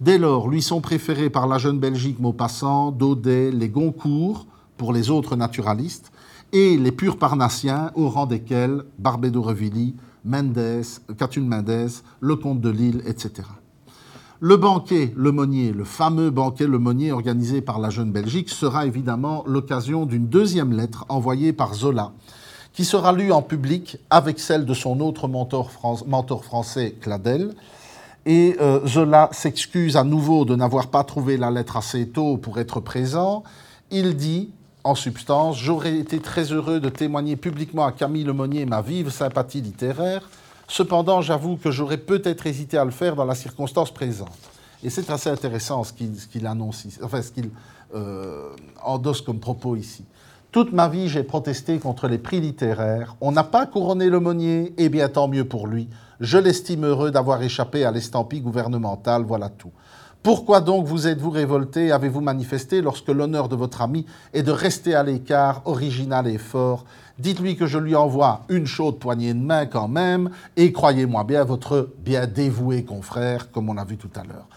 Dès 0.00 0.18
lors, 0.18 0.48
lui 0.48 0.62
sont 0.62 0.80
préférés 0.80 1.30
par 1.30 1.46
la 1.46 1.58
jeune 1.58 1.78
Belgique 1.78 2.18
Maupassant, 2.18 2.90
Daudet, 2.90 3.52
les 3.52 3.68
Goncourt, 3.68 4.46
pour 4.76 4.92
les 4.92 5.10
autres 5.10 5.36
naturalistes, 5.36 6.10
et 6.52 6.76
les 6.76 6.90
purs 6.90 7.18
parnassiens, 7.18 7.92
au 7.94 8.08
rang 8.08 8.26
desquels 8.26 8.84
Barbé 8.98 9.30
d'Aurevilly, 9.30 9.94
Mendes, 10.24 10.84
Catulle 11.16 11.44
Mendes, 11.44 11.90
le 12.20 12.36
comte 12.36 12.60
de 12.60 12.70
Lille, 12.70 13.02
etc. 13.06 13.48
Le 14.40 14.56
banquet 14.56 15.12
Lemonnier, 15.16 15.72
le 15.72 15.84
fameux 15.84 16.30
banquet 16.30 16.66
Lemonnier 16.66 17.12
organisé 17.12 17.60
par 17.60 17.78
la 17.78 17.90
jeune 17.90 18.10
Belgique, 18.10 18.48
sera 18.48 18.86
évidemment 18.86 19.44
l'occasion 19.46 20.04
d'une 20.04 20.26
deuxième 20.26 20.72
lettre 20.72 21.04
envoyée 21.08 21.52
par 21.52 21.74
Zola, 21.74 22.12
qui 22.72 22.84
sera 22.84 23.12
lue 23.12 23.32
en 23.32 23.42
public 23.42 23.98
avec 24.10 24.38
celle 24.38 24.64
de 24.64 24.74
son 24.74 25.00
autre 25.00 25.28
mentor, 25.28 25.70
français, 26.44 26.94
Cladel. 27.00 27.54
Et 28.24 28.56
euh, 28.60 28.86
Zola 28.86 29.28
s'excuse 29.32 29.96
à 29.96 30.04
nouveau 30.04 30.44
de 30.44 30.54
n'avoir 30.54 30.88
pas 30.88 31.04
trouvé 31.04 31.36
la 31.36 31.50
lettre 31.50 31.76
assez 31.76 32.08
tôt 32.08 32.36
pour 32.36 32.58
être 32.58 32.80
présent. 32.80 33.42
Il 33.90 34.16
dit, 34.16 34.50
en 34.84 34.94
substance, 34.94 35.58
J'aurais 35.58 35.96
été 35.96 36.20
très 36.20 36.52
heureux 36.52 36.80
de 36.80 36.88
témoigner 36.88 37.36
publiquement 37.36 37.84
à 37.84 37.92
Camille 37.92 38.24
Lemonnier 38.24 38.64
ma 38.64 38.80
vive 38.80 39.10
sympathie 39.10 39.60
littéraire. 39.60 40.28
Cependant, 40.68 41.20
j'avoue 41.20 41.56
que 41.56 41.70
j'aurais 41.70 41.98
peut-être 41.98 42.46
hésité 42.46 42.78
à 42.78 42.84
le 42.84 42.90
faire 42.90 43.16
dans 43.16 43.24
la 43.24 43.34
circonstance 43.34 43.90
présente. 43.90 44.30
Et 44.82 44.90
c'est 44.90 45.10
assez 45.10 45.28
intéressant 45.28 45.84
ce 45.84 45.92
qu'il 45.92 46.46
annonce 46.46 46.86
enfin 47.02 47.22
ce 47.22 47.30
qu'il 47.30 47.50
euh, 47.94 48.48
endosse 48.82 49.20
comme 49.20 49.38
propos 49.38 49.76
ici. 49.76 50.04
Toute 50.52 50.74
ma 50.74 50.86
vie, 50.86 51.08
j'ai 51.08 51.22
protesté 51.22 51.78
contre 51.78 52.08
les 52.08 52.18
prix 52.18 52.38
littéraires. 52.38 53.16
On 53.22 53.32
n'a 53.32 53.42
pas 53.42 53.64
couronné 53.64 54.10
l'aumônier, 54.10 54.74
et 54.76 54.90
bien 54.90 55.08
tant 55.08 55.26
mieux 55.26 55.46
pour 55.46 55.66
lui. 55.66 55.88
Je 56.20 56.36
l'estime 56.36 56.84
heureux 56.84 57.10
d'avoir 57.10 57.42
échappé 57.42 57.86
à 57.86 57.90
l'estampille 57.90 58.42
gouvernementale, 58.42 59.24
voilà 59.26 59.48
tout. 59.48 59.70
Pourquoi 60.22 60.60
donc 60.60 60.84
vous 60.84 61.06
êtes-vous 61.06 61.30
révolté, 61.30 61.90
avez-vous 61.90 62.20
manifesté 62.20 62.82
lorsque 62.82 63.08
l'honneur 63.08 63.48
de 63.48 63.56
votre 63.56 63.80
ami 63.80 64.04
est 64.34 64.42
de 64.42 64.52
rester 64.52 64.94
à 64.94 65.02
l'écart, 65.02 65.62
original 65.64 66.26
et 66.26 66.36
fort? 66.36 66.84
Dites-lui 67.18 67.56
que 67.56 67.66
je 67.66 67.78
lui 67.78 67.96
envoie 67.96 68.42
une 68.50 68.66
chaude 68.66 68.98
poignée 68.98 69.32
de 69.32 69.40
main 69.40 69.64
quand 69.64 69.88
même, 69.88 70.28
et 70.58 70.70
croyez-moi 70.70 71.24
bien, 71.24 71.44
votre 71.44 71.88
bien 72.04 72.26
dévoué 72.26 72.84
confrère, 72.84 73.50
comme 73.50 73.70
on 73.70 73.74
l'a 73.74 73.84
vu 73.84 73.96
tout 73.96 74.10
à 74.16 74.22
l'heure. 74.22 74.48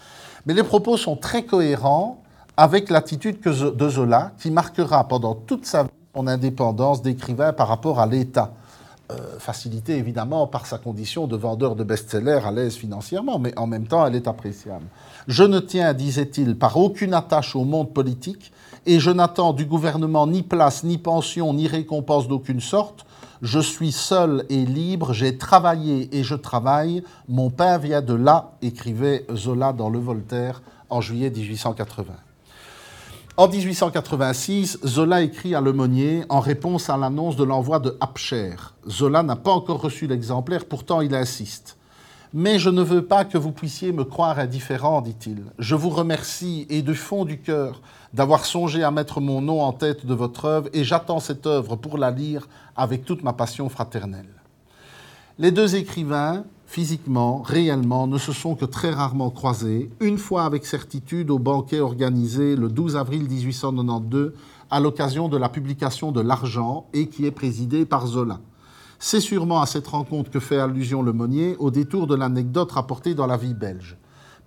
Mais 0.44 0.52
les 0.52 0.62
propos 0.62 0.98
sont 0.98 1.16
très 1.16 1.44
cohérents 1.44 2.22
avec 2.56 2.90
l'attitude 2.90 3.40
de 3.42 3.88
Zola, 3.88 4.32
qui 4.38 4.50
marquera 4.50 5.06
pendant 5.08 5.34
toute 5.34 5.66
sa 5.66 5.84
vie 5.84 5.90
son 6.14 6.26
indépendance 6.26 7.02
d'écrivain 7.02 7.52
par 7.52 7.68
rapport 7.68 8.00
à 8.00 8.06
l'État. 8.06 8.52
Euh, 9.12 9.38
facilité 9.38 9.96
évidemment 9.98 10.48
par 10.48 10.66
sa 10.66 10.78
condition 10.78 11.28
de 11.28 11.36
vendeur 11.36 11.76
de 11.76 11.84
best-sellers 11.84 12.40
à 12.44 12.50
l'aise 12.50 12.74
financièrement, 12.74 13.38
mais 13.38 13.56
en 13.56 13.68
même 13.68 13.86
temps 13.86 14.04
elle 14.04 14.16
est 14.16 14.26
appréciable. 14.26 14.86
Je 15.28 15.44
ne 15.44 15.60
tiens, 15.60 15.92
disait-il, 15.94 16.56
par 16.56 16.76
aucune 16.76 17.14
attache 17.14 17.54
au 17.54 17.64
monde 17.64 17.92
politique, 17.92 18.50
et 18.84 18.98
je 18.98 19.10
n'attends 19.12 19.52
du 19.52 19.64
gouvernement 19.64 20.26
ni 20.26 20.42
place, 20.42 20.82
ni 20.82 20.98
pension, 20.98 21.54
ni 21.54 21.68
récompense 21.68 22.26
d'aucune 22.26 22.60
sorte. 22.60 23.06
Je 23.42 23.60
suis 23.60 23.92
seul 23.92 24.44
et 24.48 24.64
libre, 24.64 25.12
j'ai 25.12 25.38
travaillé 25.38 26.08
et 26.16 26.24
je 26.24 26.34
travaille, 26.34 27.04
mon 27.28 27.50
pain 27.50 27.78
vient 27.78 28.02
de 28.02 28.14
là, 28.14 28.54
écrivait 28.60 29.24
Zola 29.32 29.72
dans 29.72 29.90
Le 29.90 30.00
Voltaire 30.00 30.62
en 30.90 31.00
juillet 31.00 31.30
1880. 31.30 32.25
En 33.38 33.48
1886, 33.48 34.78
Zola 34.86 35.20
écrit 35.20 35.54
à 35.54 35.60
Lemonnier 35.60 36.24
en 36.30 36.40
réponse 36.40 36.88
à 36.88 36.96
l'annonce 36.96 37.36
de 37.36 37.44
l'envoi 37.44 37.80
de 37.80 37.94
Apcher. 38.00 38.56
Zola 38.88 39.22
n'a 39.22 39.36
pas 39.36 39.50
encore 39.50 39.82
reçu 39.82 40.06
l'exemplaire, 40.06 40.64
pourtant 40.64 41.02
il 41.02 41.14
insiste. 41.14 41.76
Mais 42.32 42.58
je 42.58 42.70
ne 42.70 42.80
veux 42.80 43.04
pas 43.04 43.26
que 43.26 43.36
vous 43.36 43.52
puissiez 43.52 43.92
me 43.92 44.04
croire 44.04 44.38
indifférent, 44.38 45.02
dit-il. 45.02 45.42
Je 45.58 45.74
vous 45.74 45.90
remercie 45.90 46.66
et 46.70 46.80
du 46.80 46.94
fond 46.94 47.26
du 47.26 47.38
cœur 47.38 47.82
d'avoir 48.14 48.46
songé 48.46 48.82
à 48.82 48.90
mettre 48.90 49.20
mon 49.20 49.42
nom 49.42 49.60
en 49.60 49.74
tête 49.74 50.06
de 50.06 50.14
votre 50.14 50.46
œuvre 50.46 50.70
et 50.72 50.82
j'attends 50.82 51.20
cette 51.20 51.46
œuvre 51.46 51.76
pour 51.76 51.98
la 51.98 52.10
lire 52.10 52.48
avec 52.74 53.04
toute 53.04 53.22
ma 53.22 53.34
passion 53.34 53.68
fraternelle. 53.68 54.32
Les 55.38 55.50
deux 55.50 55.76
écrivains 55.76 56.44
physiquement, 56.66 57.42
réellement, 57.42 58.06
ne 58.06 58.18
se 58.18 58.32
sont 58.32 58.56
que 58.56 58.64
très 58.64 58.90
rarement 58.90 59.30
croisés, 59.30 59.88
une 60.00 60.18
fois 60.18 60.44
avec 60.44 60.66
certitude 60.66 61.30
au 61.30 61.38
banquet 61.38 61.80
organisé 61.80 62.56
le 62.56 62.68
12 62.68 62.96
avril 62.96 63.28
1892 63.28 64.32
à 64.70 64.80
l'occasion 64.80 65.28
de 65.28 65.36
la 65.36 65.48
publication 65.48 66.10
de 66.10 66.20
L'Argent 66.20 66.86
et 66.92 67.06
qui 67.08 67.24
est 67.24 67.30
présidé 67.30 67.86
par 67.86 68.06
Zola. 68.06 68.40
C'est 68.98 69.20
sûrement 69.20 69.60
à 69.60 69.66
cette 69.66 69.86
rencontre 69.86 70.30
que 70.30 70.40
fait 70.40 70.58
allusion 70.58 71.02
le 71.02 71.12
Monnier 71.12 71.54
au 71.58 71.70
détour 71.70 72.06
de 72.06 72.16
l'anecdote 72.16 72.72
rapportée 72.72 73.14
dans 73.14 73.26
la 73.26 73.36
vie 73.36 73.54
belge. 73.54 73.96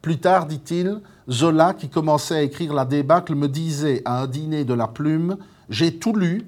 Plus 0.02 0.20
tard, 0.20 0.46
dit-il, 0.46 1.02
Zola, 1.30 1.74
qui 1.74 1.88
commençait 1.88 2.36
à 2.36 2.42
écrire 2.42 2.74
la 2.74 2.86
débâcle, 2.86 3.36
me 3.36 3.48
disait 3.48 4.02
à 4.06 4.22
un 4.22 4.28
dîner 4.28 4.66
de 4.66 4.74
la 4.74 4.88
plume 4.88 5.38
J'ai 5.70 5.98
tout 5.98 6.16
lu, 6.16 6.48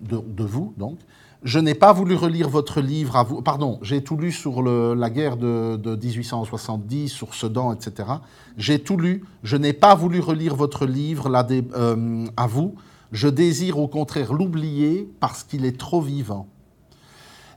de 0.00 0.44
vous 0.44 0.72
donc, 0.76 0.98
je 1.44 1.58
n'ai 1.58 1.74
pas 1.74 1.92
voulu 1.92 2.14
relire 2.14 2.48
votre 2.48 2.80
livre 2.80 3.16
à 3.16 3.22
vous. 3.22 3.42
Pardon, 3.42 3.78
j'ai 3.82 4.02
tout 4.02 4.16
lu 4.16 4.32
sur 4.32 4.62
la 4.62 5.10
guerre 5.10 5.36
de, 5.36 5.76
1870, 5.76 7.10
sur 7.10 7.34
Sedan, 7.34 7.74
etc. 7.74 8.08
J'ai 8.56 8.78
tout 8.78 8.96
lu. 8.96 9.24
Je 9.42 9.58
n'ai 9.58 9.74
pas 9.74 9.94
voulu 9.94 10.20
relire 10.20 10.56
votre 10.56 10.86
livre 10.86 11.30
euh, 11.76 12.26
à 12.38 12.46
vous. 12.46 12.74
Je 13.12 13.28
désire 13.28 13.78
au 13.78 13.88
contraire 13.88 14.32
l'oublier 14.32 15.06
parce 15.20 15.44
qu'il 15.44 15.66
est 15.66 15.78
trop 15.78 16.00
vivant. 16.00 16.48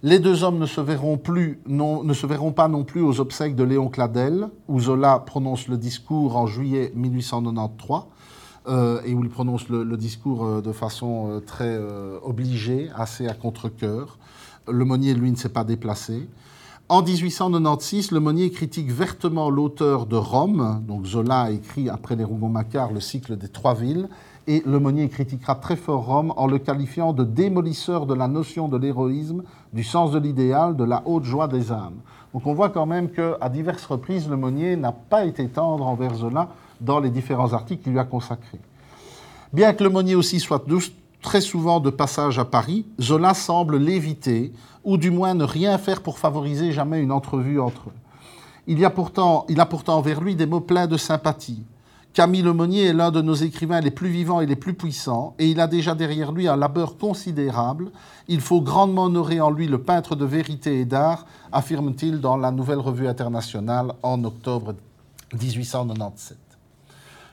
Les 0.03 0.19
deux 0.19 0.43
hommes 0.43 0.59
ne 0.59 0.65
se 0.65 0.81
verront, 0.81 1.17
plus, 1.17 1.59
ne 1.65 2.13
se 2.13 2.27
verront 2.27 2.51
pas 2.51 2.67
non 2.67 2.83
plus 2.83 3.01
aux 3.01 3.19
obsèques 3.19 3.55
de 3.55 3.63
Léon 3.63 3.87
Cladel, 3.87 4.49
où 4.67 4.79
Zola 4.79 5.19
prononce 5.19 5.67
le 5.69 5.77
discours 5.77 6.35
en 6.35 6.45
juillet 6.45 6.91
1893, 6.93 8.01
euh, 8.67 9.01
et 9.05 9.13
où 9.13 9.23
il 9.23 9.29
prononce 9.29 9.69
le, 9.69 9.95
discours 9.95 10.45
euh, 10.45 10.61
de 10.61 10.73
façon 10.73 11.29
euh, 11.29 11.39
très 11.39 11.79
obligée, 12.21 12.89
assez 12.95 13.27
à 13.27 13.33
contre-coeur. 13.33 14.17
Le 14.67 14.83
Monnier, 14.83 15.13
lui, 15.13 15.31
ne 15.31 15.37
s'est 15.37 15.49
pas 15.49 15.63
déplacé. 15.63 16.27
En 16.89 17.01
1896, 17.01 18.11
Le 18.11 18.19
Monnier 18.19 18.49
critique 18.51 18.91
vertement 18.91 19.49
l'auteur 19.49 20.05
de 20.05 20.17
Rome. 20.17 20.83
Donc 20.85 21.05
Zola 21.05 21.41
a 21.43 21.51
écrit, 21.51 21.89
après 21.89 22.15
les 22.15 22.23
Rougon-Macquart, 22.23 22.91
le 22.91 22.99
cycle 22.99 23.37
des 23.37 23.47
trois 23.47 23.73
villes. 23.73 24.09
Et 24.47 24.63
Le 24.65 24.79
Monnier 24.79 25.09
critiquera 25.09 25.55
très 25.55 25.75
fort 25.75 26.05
Rome 26.05 26.33
en 26.35 26.47
le 26.47 26.57
qualifiant 26.57 27.13
de 27.13 27.23
démolisseur 27.23 28.05
de 28.05 28.13
la 28.13 28.27
notion 28.27 28.67
de 28.67 28.77
l'héroïsme, 28.77 29.43
du 29.73 29.83
sens 29.83 30.11
de 30.11 30.19
l'idéal, 30.19 30.75
de 30.75 30.83
la 30.83 31.03
haute 31.05 31.25
joie 31.25 31.47
des 31.47 31.71
âmes. 31.71 31.99
Donc 32.33 32.45
on 32.45 32.53
voit 32.53 32.69
quand 32.69 32.85
même 32.85 33.09
qu'à 33.09 33.49
diverses 33.49 33.85
reprises, 33.85 34.29
Le 34.29 34.37
Monnier 34.37 34.75
n'a 34.75 34.91
pas 34.91 35.25
été 35.25 35.47
tendre 35.47 35.85
envers 35.87 36.15
Zola 36.15 36.49
dans 36.81 36.99
les 36.99 37.09
différents 37.09 37.53
articles 37.53 37.83
qu'il 37.83 37.93
lui 37.93 37.99
a 37.99 38.05
consacrés. 38.05 38.59
Bien 39.53 39.73
que 39.73 39.83
Le 39.83 39.89
Monnier 39.89 40.15
aussi 40.15 40.39
soit 40.39 40.65
très 41.21 41.41
souvent 41.41 41.79
de 41.79 41.89
passage 41.89 42.39
à 42.39 42.45
Paris, 42.45 42.85
Zola 43.01 43.33
semble 43.33 43.77
l'éviter 43.77 44.51
ou 44.83 44.97
du 44.97 45.11
moins 45.11 45.33
ne 45.33 45.43
rien 45.43 45.77
faire 45.77 46.01
pour 46.01 46.19
favoriser 46.19 46.71
jamais 46.71 47.01
une 47.01 47.11
entrevue 47.11 47.59
entre 47.59 47.89
eux. 47.89 47.93
Il, 48.67 48.79
y 48.79 48.85
a 48.85 48.89
pourtant, 48.89 49.45
il 49.49 49.59
a 49.59 49.65
pourtant 49.65 49.97
envers 49.97 50.21
lui 50.21 50.35
des 50.35 50.45
mots 50.45 50.61
pleins 50.61 50.87
de 50.87 50.97
sympathie. 50.97 51.63
Camille 52.13 52.41
Lemonnier 52.41 52.85
est 52.85 52.93
l'un 52.93 53.11
de 53.11 53.21
nos 53.21 53.35
écrivains 53.35 53.79
les 53.79 53.91
plus 53.91 54.09
vivants 54.09 54.41
et 54.41 54.45
les 54.45 54.55
plus 54.55 54.73
puissants, 54.73 55.35
et 55.37 55.49
il 55.49 55.59
a 55.59 55.67
déjà 55.67 55.93
derrière 55.93 56.31
lui 56.31 56.47
un 56.47 56.55
labeur 56.55 56.97
considérable. 56.97 57.91
Il 58.27 58.41
faut 58.41 58.59
grandement 58.59 59.03
honorer 59.03 59.39
en 59.39 59.51
lui 59.51 59.67
le 59.67 59.77
peintre 59.77 60.15
de 60.15 60.25
vérité 60.25 60.79
et 60.79 60.85
d'art, 60.85 61.25
affirme-t-il 61.51 62.19
dans 62.19 62.35
la 62.35 62.51
Nouvelle 62.51 62.79
Revue 62.79 63.07
internationale 63.07 63.93
en 64.01 64.23
octobre 64.23 64.73
1897. 65.39 66.46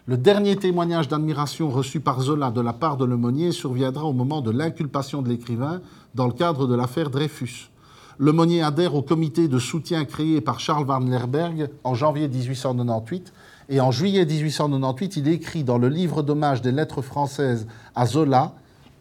Le 0.06 0.18
dernier 0.18 0.56
témoignage 0.56 1.08
d'admiration 1.08 1.70
reçu 1.70 1.98
par 1.98 2.20
Zola 2.20 2.50
de 2.50 2.60
la 2.60 2.74
part 2.74 2.98
de 2.98 3.06
Lemonnier 3.06 3.52
surviendra 3.52 4.04
au 4.04 4.12
moment 4.12 4.42
de 4.42 4.50
l'inculpation 4.50 5.22
de 5.22 5.30
l'écrivain 5.30 5.80
dans 6.14 6.26
le 6.26 6.34
cadre 6.34 6.66
de 6.66 6.74
l'affaire 6.74 7.08
Dreyfus. 7.08 7.70
Lemonnier 8.18 8.60
adhère 8.60 8.94
au 8.94 9.00
comité 9.00 9.48
de 9.48 9.58
soutien 9.58 10.04
créé 10.04 10.42
par 10.42 10.60
Charles 10.60 10.84
Van 10.84 10.98
Lerberg 11.00 11.70
en 11.84 11.94
janvier 11.94 12.28
1898 12.28 13.32
et 13.70 13.80
en 13.80 13.90
juillet 13.90 14.26
1898, 14.26 15.16
il 15.16 15.28
écrit 15.28 15.64
dans 15.64 15.78
le 15.78 15.88
livre 15.88 16.22
d'hommage 16.22 16.60
des 16.60 16.72
lettres 16.72 17.00
françaises 17.00 17.66
à 17.94 18.04
Zola, 18.04 18.52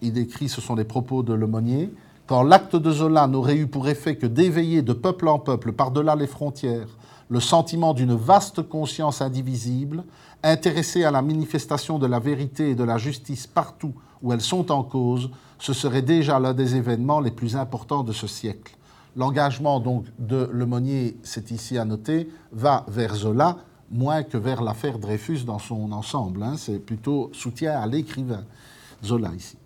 il 0.02 0.18
écrit, 0.18 0.48
ce 0.48 0.62
sont 0.62 0.76
les 0.76 0.86
propos 0.86 1.22
de 1.22 1.34
Lemonnier, 1.34 1.94
quand 2.28 2.44
l'acte 2.44 2.78
de 2.78 2.92
Zola 2.94 3.28
n'aurait 3.28 3.58
eu 3.58 3.68
pour 3.68 3.90
effet 3.90 4.16
que 4.16 4.26
d'éveiller 4.26 4.82
de 4.82 4.94
peuple 4.94 5.28
en 5.28 5.38
peuple, 5.38 5.74
par-delà 5.74 6.16
les 6.16 6.28
frontières, 6.28 6.88
le 7.30 7.40
sentiment 7.40 7.94
d'une 7.94 8.16
vaste 8.16 8.62
conscience 8.62 9.22
indivisible, 9.22 10.04
intéressée 10.44 11.04
à 11.04 11.12
la 11.12 11.22
manifestation 11.22 11.98
de 11.98 12.06
la 12.06 12.20
vérité 12.20 12.72
et 12.72 12.76
de 12.76 12.84
la 12.84 12.98
justice 12.98 13.48
partout 13.48 13.94
où 14.22 14.34
elles 14.34 14.42
sont 14.42 14.72
en 14.72 14.84
cause, 14.84 15.30
ce 15.60 15.74
serait 15.74 16.02
déjà 16.02 16.40
l'un 16.40 16.54
des 16.54 16.76
événements 16.76 17.20
les 17.20 17.32
plus 17.32 17.56
importants 17.56 18.04
de 18.04 18.14
ce 18.14 18.28
siècle. 18.28 18.76
L'engagement 19.16 19.80
donc 19.80 20.06
de 20.18 20.50
Lemonnier, 20.52 21.18
c'est 21.24 21.52
ici 21.52 21.78
à 21.78 21.86
noter, 21.86 22.30
va 22.52 22.86
vers 22.88 23.16
Zola, 23.16 23.58
moins 23.92 24.24
que 24.24 24.38
vers 24.38 24.62
l'affaire 24.62 24.98
Dreyfus 24.98 25.44
dans 25.46 25.60
son 25.60 25.92
ensemble. 25.92 26.42
Hein. 26.42 26.56
C'est 26.58 26.80
plutôt 26.80 27.30
soutien 27.34 27.80
à 27.80 27.86
l'écrivain, 27.86 28.44
Zola 29.04 29.32
ici. 29.36 29.58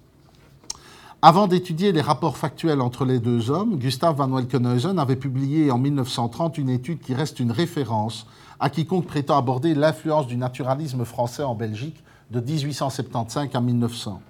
Avant 1.24 1.48
d'étudier 1.48 1.92
les 1.92 2.02
rapports 2.02 2.38
factuels 2.38 2.80
entre 2.80 3.04
les 3.04 3.18
deux 3.18 3.50
hommes, 3.50 3.78
Gustave 3.78 4.18
van 4.18 4.30
Welkenhuizen 4.30 5.00
avait 5.00 5.16
publié 5.16 5.72
en 5.72 5.80
1930 5.80 6.60
une 6.60 6.70
étude 6.70 7.00
qui 7.00 7.16
reste 7.16 7.40
une 7.40 7.52
référence 7.52 8.28
à 8.60 8.70
quiconque 8.70 9.08
prétend 9.08 9.36
aborder 9.36 9.74
l'influence 9.74 10.28
du 10.28 10.38
naturalisme 10.38 11.06
français 11.06 11.42
en 11.42 11.56
Belgique 11.56 12.04
de 12.30 12.40
1875 12.40 13.50
à 13.52 13.60
1900. 13.60 14.22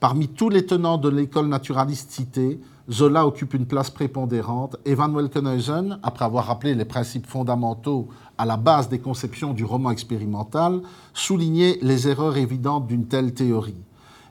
Parmi 0.00 0.26
tous 0.26 0.48
les 0.48 0.64
tenants 0.64 0.96
de 0.96 1.10
l'école 1.10 1.48
naturaliste 1.48 2.12
citée, 2.12 2.58
Zola 2.90 3.26
occupe 3.26 3.52
une 3.52 3.66
place 3.66 3.90
prépondérante 3.90 4.76
et 4.86 4.94
Van 4.94 5.12
Welkenhuizen, 5.12 5.98
après 6.02 6.24
avoir 6.24 6.46
rappelé 6.46 6.74
les 6.74 6.86
principes 6.86 7.26
fondamentaux 7.26 8.08
à 8.38 8.46
la 8.46 8.56
base 8.56 8.88
des 8.88 9.00
conceptions 9.00 9.52
du 9.52 9.66
roman 9.66 9.90
expérimental, 9.90 10.80
soulignait 11.12 11.78
les 11.82 12.08
erreurs 12.08 12.38
évidentes 12.38 12.86
d'une 12.86 13.06
telle 13.06 13.34
théorie. 13.34 13.84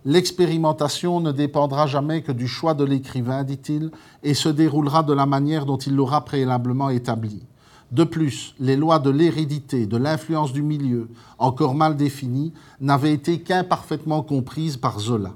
L'expérimentation 0.04 1.20
ne 1.20 1.32
dépendra 1.32 1.86
jamais 1.86 2.24
que 2.24 2.32
du 2.32 2.48
choix 2.48 2.74
de 2.74 2.84
l'écrivain, 2.84 3.44
dit-il, 3.44 3.92
et 4.24 4.34
se 4.34 4.50
déroulera 4.50 5.04
de 5.04 5.14
la 5.14 5.28
manière 5.28 5.68
dont 5.68 5.78
il 5.78 5.96
l'aura 5.96 6.26
préalablement 6.26 6.90
établie. 6.90 7.44
De 7.92 8.04
plus, 8.04 8.56
les 8.60 8.76
lois 8.76 8.98
de 8.98 9.12
l'hérédité, 9.12 9.86
de 9.86 9.98
l'influence 9.98 10.54
du 10.54 10.64
milieu, 10.64 11.10
encore 11.38 11.76
mal 11.76 11.98
définies, 11.98 12.52
n'avaient 12.80 13.14
été 13.14 13.42
qu'imparfaitement 13.42 14.24
comprises 14.24 14.76
par 14.76 15.00
Zola. 15.00 15.36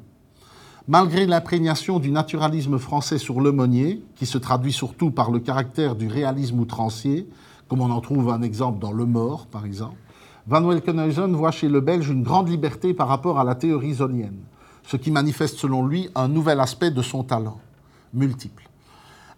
Malgré 0.88 1.28
l'imprégnation 1.28 2.00
du 2.00 2.10
naturalisme 2.10 2.80
français 2.80 3.20
sur 3.20 3.42
l'aumônier, 3.42 4.02
qui 4.16 4.26
se 4.26 4.40
traduit 4.40 4.74
surtout 4.74 5.12
par 5.12 5.30
le 5.30 5.40
caractère 5.40 5.96
du 5.96 6.08
réalisme 6.08 6.60
outrancier, 6.60 7.30
comme 7.68 7.82
on 7.82 7.92
en 7.92 8.02
trouve 8.02 8.32
un 8.32 8.42
exemple 8.42 8.80
dans 8.80 8.92
Le 8.92 9.06
Mort, 9.06 9.46
par 9.46 9.64
exemple, 9.66 9.98
Van 10.48 10.62
Welkenhuizen 10.62 11.36
voit 11.36 11.52
chez 11.52 11.70
le 11.70 11.82
Belge 11.82 12.10
une 12.10 12.24
grande 12.24 12.50
liberté 12.50 12.96
par 12.96 13.08
rapport 13.08 13.40
à 13.40 13.44
la 13.44 13.54
théorie 13.54 13.96
zonienne 13.96 14.40
ce 14.88 14.98
qui 14.98 15.12
manifeste 15.12 15.58
selon 15.58 15.86
lui 15.86 16.10
un 16.16 16.28
nouvel 16.28 16.60
aspect 16.60 16.92
de 16.92 17.02
son 17.02 17.24
talent, 17.24 17.60
multiple. 18.14 18.70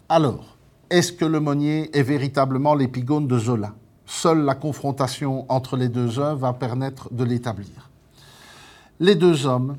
Alors, 0.08 0.56
est-ce 0.90 1.12
que 1.12 1.24
le 1.24 1.40
Monnier 1.40 1.90
est 1.96 2.02
véritablement 2.02 2.74
l'épigone 2.74 3.26
de 3.26 3.38
Zola? 3.38 3.74
Seule 4.06 4.44
la 4.44 4.54
confrontation 4.54 5.44
entre 5.50 5.76
les 5.76 5.88
deux 5.88 6.18
œuvres 6.18 6.40
va 6.40 6.52
permettre 6.54 7.12
de 7.12 7.24
l'établir. 7.24 7.90
Les 9.00 9.14
deux 9.14 9.46
hommes, 9.46 9.76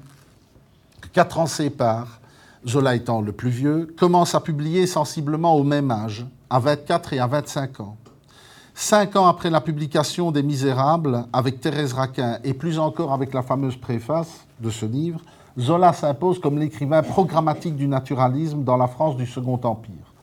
quatre 1.14 1.40
ans 1.40 1.48
séparent, 1.48 2.20
Zola 2.68 2.96
étant 2.96 3.22
le 3.22 3.32
plus 3.32 3.50
vieux, 3.50 3.94
commencent 3.98 4.36
à 4.36 4.40
publier 4.40 4.86
sensiblement 4.86 5.56
au 5.56 5.64
même 5.64 5.92
âge, 5.92 6.26
à 6.50 6.60
24 6.60 7.14
et 7.14 7.20
à 7.20 7.28
25 7.28 7.80
ans. 7.80 7.98
Cinq 8.76 9.16
ans 9.16 9.28
après 9.28 9.50
la 9.50 9.62
publication 9.62 10.32
des 10.32 10.44
Misérables, 10.44 11.26
avec 11.34 11.60
Thérèse 11.60 11.94
Raquin 11.94 12.40
et 12.44 12.54
plus 12.54 12.80
encore 12.80 13.14
avec 13.14 13.34
la 13.34 13.42
fameuse 13.42 13.76
préface 13.76 14.46
de 14.60 14.70
ce 14.70 14.86
livre, 14.86 15.22
Zola 15.60 15.92
s'impose 15.92 16.40
comme 16.40 16.58
l'écrivain 16.58 17.04
programmatique 17.04 17.76
du 17.76 17.88
naturalisme 17.88 18.64
dans 18.64 18.78
la 18.78 18.88
France 18.88 19.18
du 19.18 19.26
Second 19.26 19.60
Empire. 19.62 20.14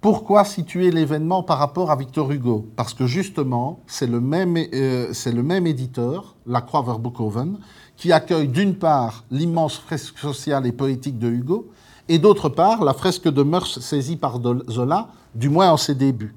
Pourquoi 0.00 0.44
situer 0.44 0.90
l'événement 0.90 1.42
par 1.42 1.58
rapport 1.58 1.90
à 1.90 1.96
Victor 1.96 2.30
Hugo? 2.30 2.66
Parce 2.74 2.94
que 2.94 3.06
justement, 3.06 3.80
c'est 3.86 4.06
le, 4.06 4.20
même, 4.20 4.56
euh, 4.56 5.12
le 5.26 5.42
même 5.42 5.66
éditeur, 5.66 6.36
la 6.46 6.62
Croix 6.62 6.82
Verboekhoven, 6.82 7.58
qui 7.96 8.12
accueille 8.12 8.48
d'une 8.48 8.76
part 8.76 9.24
l'immense 9.30 9.76
fresque 9.76 10.18
sociale 10.18 10.66
et 10.66 10.72
poétique 10.72 11.18
de 11.18 11.28
Hugo, 11.28 11.68
et 12.08 12.18
d'autre 12.18 12.48
part 12.48 12.82
la 12.82 12.94
fresque 12.94 13.28
de 13.28 13.42
mœurs 13.42 13.80
saisie 13.80 14.16
par 14.16 14.40
Zola, 14.70 15.08
du 15.34 15.50
moins 15.50 15.70
en 15.70 15.76
ses 15.76 15.94
débuts. 15.94 16.34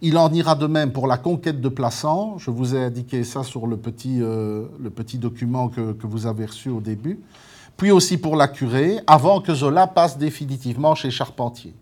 Il 0.00 0.16
en 0.16 0.32
ira 0.32 0.54
de 0.54 0.66
même 0.66 0.92
pour 0.92 1.08
la 1.08 1.18
conquête 1.18 1.60
de 1.60 1.68
Plassans. 1.68 2.38
Je 2.38 2.52
vous 2.52 2.76
ai 2.76 2.84
indiqué 2.84 3.24
ça 3.24 3.42
sur 3.42 3.66
le 3.66 3.76
petit, 3.76 4.22
euh, 4.22 4.66
le 4.78 4.90
petit 4.90 5.18
document 5.18 5.68
que, 5.68 5.92
que, 5.92 6.06
vous 6.06 6.26
avez 6.26 6.46
reçu 6.46 6.68
au 6.68 6.80
début. 6.80 7.18
Puis 7.78 7.92
aussi 7.92 8.18
pour 8.18 8.34
la 8.34 8.48
curée, 8.48 8.98
avant 9.06 9.40
que 9.40 9.54
Zola 9.54 9.86
passe 9.86 10.18
définitivement 10.18 10.96
chez 10.96 11.12
Charpentier. 11.12 11.74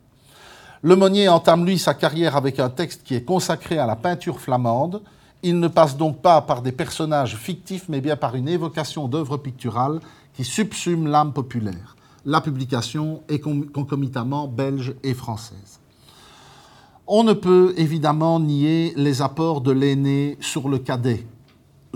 Lemonnier 0.82 1.30
entame 1.30 1.64
lui 1.64 1.78
sa 1.78 1.94
carrière 1.94 2.36
avec 2.36 2.61
un 2.61 2.68
texte 2.68 3.03
qui 3.03 3.14
est 3.14 3.24
consacré 3.24 3.78
à 3.78 3.86
la 3.86 3.97
peinture 3.97 4.38
flamande. 4.38 5.01
Il 5.42 5.59
ne 5.59 5.68
passe 5.68 5.97
donc 5.97 6.20
pas 6.20 6.42
par 6.42 6.61
des 6.61 6.70
personnages 6.70 7.36
fictifs, 7.36 7.88
mais 7.88 8.03
bien 8.03 8.14
par 8.14 8.34
une 8.34 8.47
évocation 8.47 9.09
d'œuvres 9.09 9.38
picturales 9.38 10.01
qui 10.34 10.44
subsument 10.44 11.09
l'âme 11.09 11.32
populaire. 11.32 11.97
La 12.26 12.42
publication 12.42 13.22
est 13.30 13.38
concomitamment 13.38 14.49
belge 14.49 14.94
et 15.03 15.14
française. 15.14 15.80
On 17.07 17.24
ne 17.24 17.32
peut 17.32 17.72
évidemment 17.78 18.38
nier 18.38 18.92
les 18.97 19.22
apports 19.22 19.62
de 19.62 19.72
l'aîné 19.72 20.36
sur 20.40 20.68
le 20.68 20.78
cadet. 20.78 21.26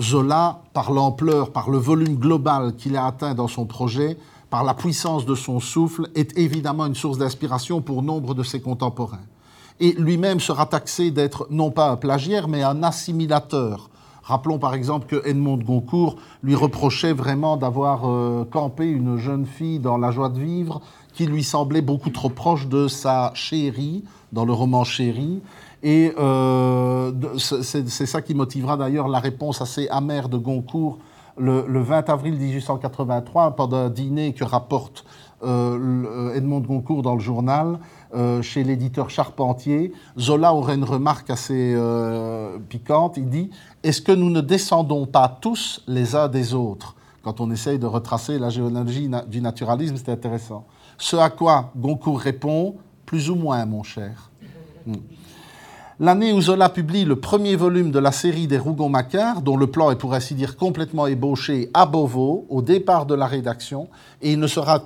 Zola, 0.00 0.62
par 0.72 0.92
l'ampleur, 0.92 1.52
par 1.52 1.70
le 1.70 1.78
volume 1.78 2.16
global 2.16 2.74
qu'il 2.76 2.96
a 2.96 3.06
atteint 3.06 3.34
dans 3.34 3.48
son 3.48 3.66
projet, 3.66 4.16
par 4.48 4.64
la 4.64 4.74
puissance 4.74 5.26
de 5.26 5.34
son 5.34 5.60
souffle, 5.60 6.08
est 6.14 6.36
évidemment 6.38 6.86
une 6.86 6.94
source 6.94 7.18
d'inspiration 7.18 7.82
pour 7.82 8.02
nombre 8.02 8.34
de 8.34 8.42
ses 8.42 8.60
contemporains. 8.60 9.20
Et 9.78 9.92
lui-même 9.92 10.40
sera 10.40 10.66
taxé 10.66 11.10
d'être 11.10 11.46
non 11.50 11.70
pas 11.70 11.90
un 11.90 11.96
plagiaire, 11.96 12.48
mais 12.48 12.62
un 12.62 12.82
assimilateur. 12.82 13.90
Rappelons 14.22 14.58
par 14.58 14.74
exemple 14.74 15.06
que 15.06 15.26
Edmond 15.26 15.56
de 15.56 15.64
Goncourt 15.64 16.16
lui 16.42 16.54
reprochait 16.54 17.12
vraiment 17.12 17.56
d'avoir 17.56 18.08
euh, 18.08 18.44
campé 18.44 18.86
une 18.86 19.16
jeune 19.16 19.46
fille 19.46 19.78
dans 19.80 19.96
La 19.96 20.10
joie 20.10 20.28
de 20.28 20.38
vivre 20.38 20.80
qui 21.12 21.26
lui 21.26 21.42
semblait 21.42 21.80
beaucoup 21.80 22.10
trop 22.10 22.28
proche 22.28 22.68
de 22.68 22.86
sa 22.86 23.32
chérie, 23.34 24.04
dans 24.32 24.44
le 24.44 24.52
roman 24.52 24.84
Chéri. 24.84 25.40
Et 25.82 26.12
euh, 26.18 27.12
c'est 27.38 28.06
ça 28.06 28.20
qui 28.20 28.34
motivera 28.34 28.76
d'ailleurs 28.76 29.08
la 29.08 29.18
réponse 29.18 29.62
assez 29.62 29.88
amère 29.88 30.28
de 30.28 30.36
Goncourt 30.36 30.98
le, 31.38 31.80
20 31.80 32.10
avril 32.10 32.34
1883 32.34 33.56
pendant 33.56 33.78
un 33.78 33.88
dîner 33.88 34.34
que 34.34 34.44
rapporte 34.44 35.06
euh, 35.42 36.34
Edmond 36.34 36.60
Goncourt 36.60 37.00
dans 37.00 37.14
le 37.14 37.20
journal, 37.20 37.78
chez 38.42 38.64
l'éditeur 38.64 39.08
Charpentier, 39.08 39.92
Zola 40.18 40.52
aurait 40.52 40.74
une 40.74 40.84
remarque 40.84 41.30
assez 41.30 41.74
piquante. 42.68 43.16
Il 43.16 43.30
dit 43.30 43.50
Est-ce 43.84 44.02
que 44.02 44.12
nous 44.12 44.28
ne 44.28 44.40
descendons 44.40 45.06
pas 45.06 45.38
tous 45.40 45.82
les 45.86 46.16
uns 46.16 46.28
des 46.28 46.52
autres? 46.52 46.96
Quand 47.22 47.40
on 47.40 47.50
essaye 47.50 47.78
de 47.78 47.86
retracer 47.86 48.38
la 48.38 48.48
géologie 48.48 49.10
du 49.28 49.40
naturalisme, 49.40 49.96
c'est 49.96 50.10
intéressant. 50.10 50.64
Ce 50.96 51.16
à 51.16 51.30
quoi 51.30 51.70
Goncourt 51.76 52.18
répond 52.18 52.76
Plus 53.10 53.28
ou 53.28 53.34
moins, 53.34 53.66
mon 53.66 53.82
cher. 53.82 54.30
Hmm. 54.86 54.94
L'année 55.98 56.32
où 56.32 56.40
Zola 56.40 56.68
publie 56.68 57.04
le 57.04 57.16
premier 57.16 57.56
volume 57.56 57.90
de 57.90 57.98
la 57.98 58.12
série 58.12 58.46
des 58.46 58.56
Rougon-Macquart, 58.56 59.42
dont 59.42 59.56
le 59.56 59.66
plan 59.66 59.90
est 59.90 59.96
pour 59.96 60.14
ainsi 60.14 60.36
dire 60.36 60.56
complètement 60.56 61.08
ébauché 61.08 61.70
à 61.74 61.86
Beauvau, 61.86 62.46
au 62.48 62.62
départ 62.62 63.06
de 63.06 63.16
la 63.16 63.26
rédaction, 63.26 63.88
et 64.22 64.30
il 64.30 64.38
ne 64.38 64.46
sera 64.46 64.80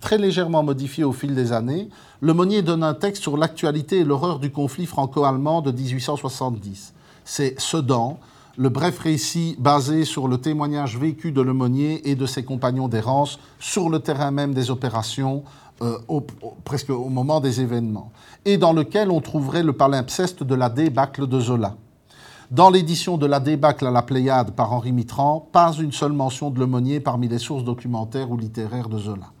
très 0.00 0.18
légèrement 0.18 0.64
modifié 0.64 1.04
au 1.04 1.12
fil 1.12 1.36
des 1.36 1.52
années, 1.52 1.88
Le 2.20 2.34
Monnier 2.34 2.62
donne 2.62 2.82
un 2.82 2.94
texte 2.94 3.22
sur 3.22 3.36
l'actualité 3.36 4.00
et 4.00 4.04
l'horreur 4.04 4.40
du 4.40 4.50
conflit 4.50 4.86
franco-allemand 4.86 5.60
de 5.60 5.70
1870. 5.70 6.94
C'est 7.24 7.60
Sedan, 7.60 8.18
le 8.58 8.70
bref 8.70 8.98
récit 8.98 9.56
basé 9.58 10.04
sur 10.04 10.28
le 10.28 10.36
témoignage 10.36 10.98
vécu 10.98 11.32
de 11.32 11.40
Lemonnier 11.40 12.10
et 12.10 12.16
de 12.16 12.26
ses 12.26 12.44
compagnons 12.44 12.88
d'errance 12.88 13.38
sur 13.58 13.88
le 13.88 14.00
terrain 14.00 14.30
même 14.30 14.52
des 14.52 14.70
opérations, 14.70 15.44
euh, 15.82 16.20
presque 16.64 16.90
au 16.90 17.08
moment 17.08 17.40
des 17.40 17.60
événements, 17.60 18.12
et 18.44 18.56
dans 18.56 18.72
lequel 18.72 19.10
on 19.10 19.20
trouverait 19.20 19.62
le 19.62 19.72
palimpseste 19.72 20.42
de 20.42 20.54
la 20.54 20.68
débâcle 20.68 21.26
de 21.26 21.40
Zola. 21.40 21.76
Dans 22.50 22.68
l'édition 22.70 23.16
de 23.16 23.26
la 23.26 23.40
débâcle 23.40 23.86
à 23.86 23.90
la 23.90 24.02
Pléiade 24.02 24.50
par 24.50 24.72
Henri 24.72 24.92
Mitran, 24.92 25.48
pas 25.52 25.72
une 25.72 25.92
seule 25.92 26.12
mention 26.12 26.50
de 26.50 26.60
Lemonnier 26.60 27.00
parmi 27.00 27.26
les 27.26 27.38
sources 27.38 27.64
documentaires 27.64 28.30
ou 28.30 28.36
littéraires 28.36 28.90
de 28.90 28.98
Zola. 28.98 29.32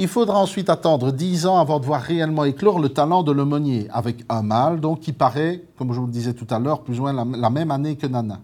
Il 0.00 0.06
faudra 0.06 0.38
ensuite 0.40 0.70
attendre 0.70 1.10
dix 1.10 1.46
ans 1.46 1.58
avant 1.58 1.80
de 1.80 1.86
voir 1.86 2.00
réellement 2.00 2.44
éclore 2.44 2.78
le 2.78 2.88
talent 2.88 3.24
de 3.24 3.32
Lemonnier, 3.32 3.88
avec 3.92 4.24
un 4.28 4.42
mâle, 4.42 4.78
donc 4.78 5.00
qui 5.00 5.12
paraît, 5.12 5.64
comme 5.76 5.92
je 5.92 5.98
vous 5.98 6.06
le 6.06 6.12
disais 6.12 6.34
tout 6.34 6.46
à 6.50 6.60
l'heure, 6.60 6.82
plus 6.82 7.00
ou 7.00 7.02
moins 7.02 7.12
la, 7.12 7.50
même 7.50 7.72
année 7.72 7.96
que 7.96 8.06
Nana. 8.06 8.38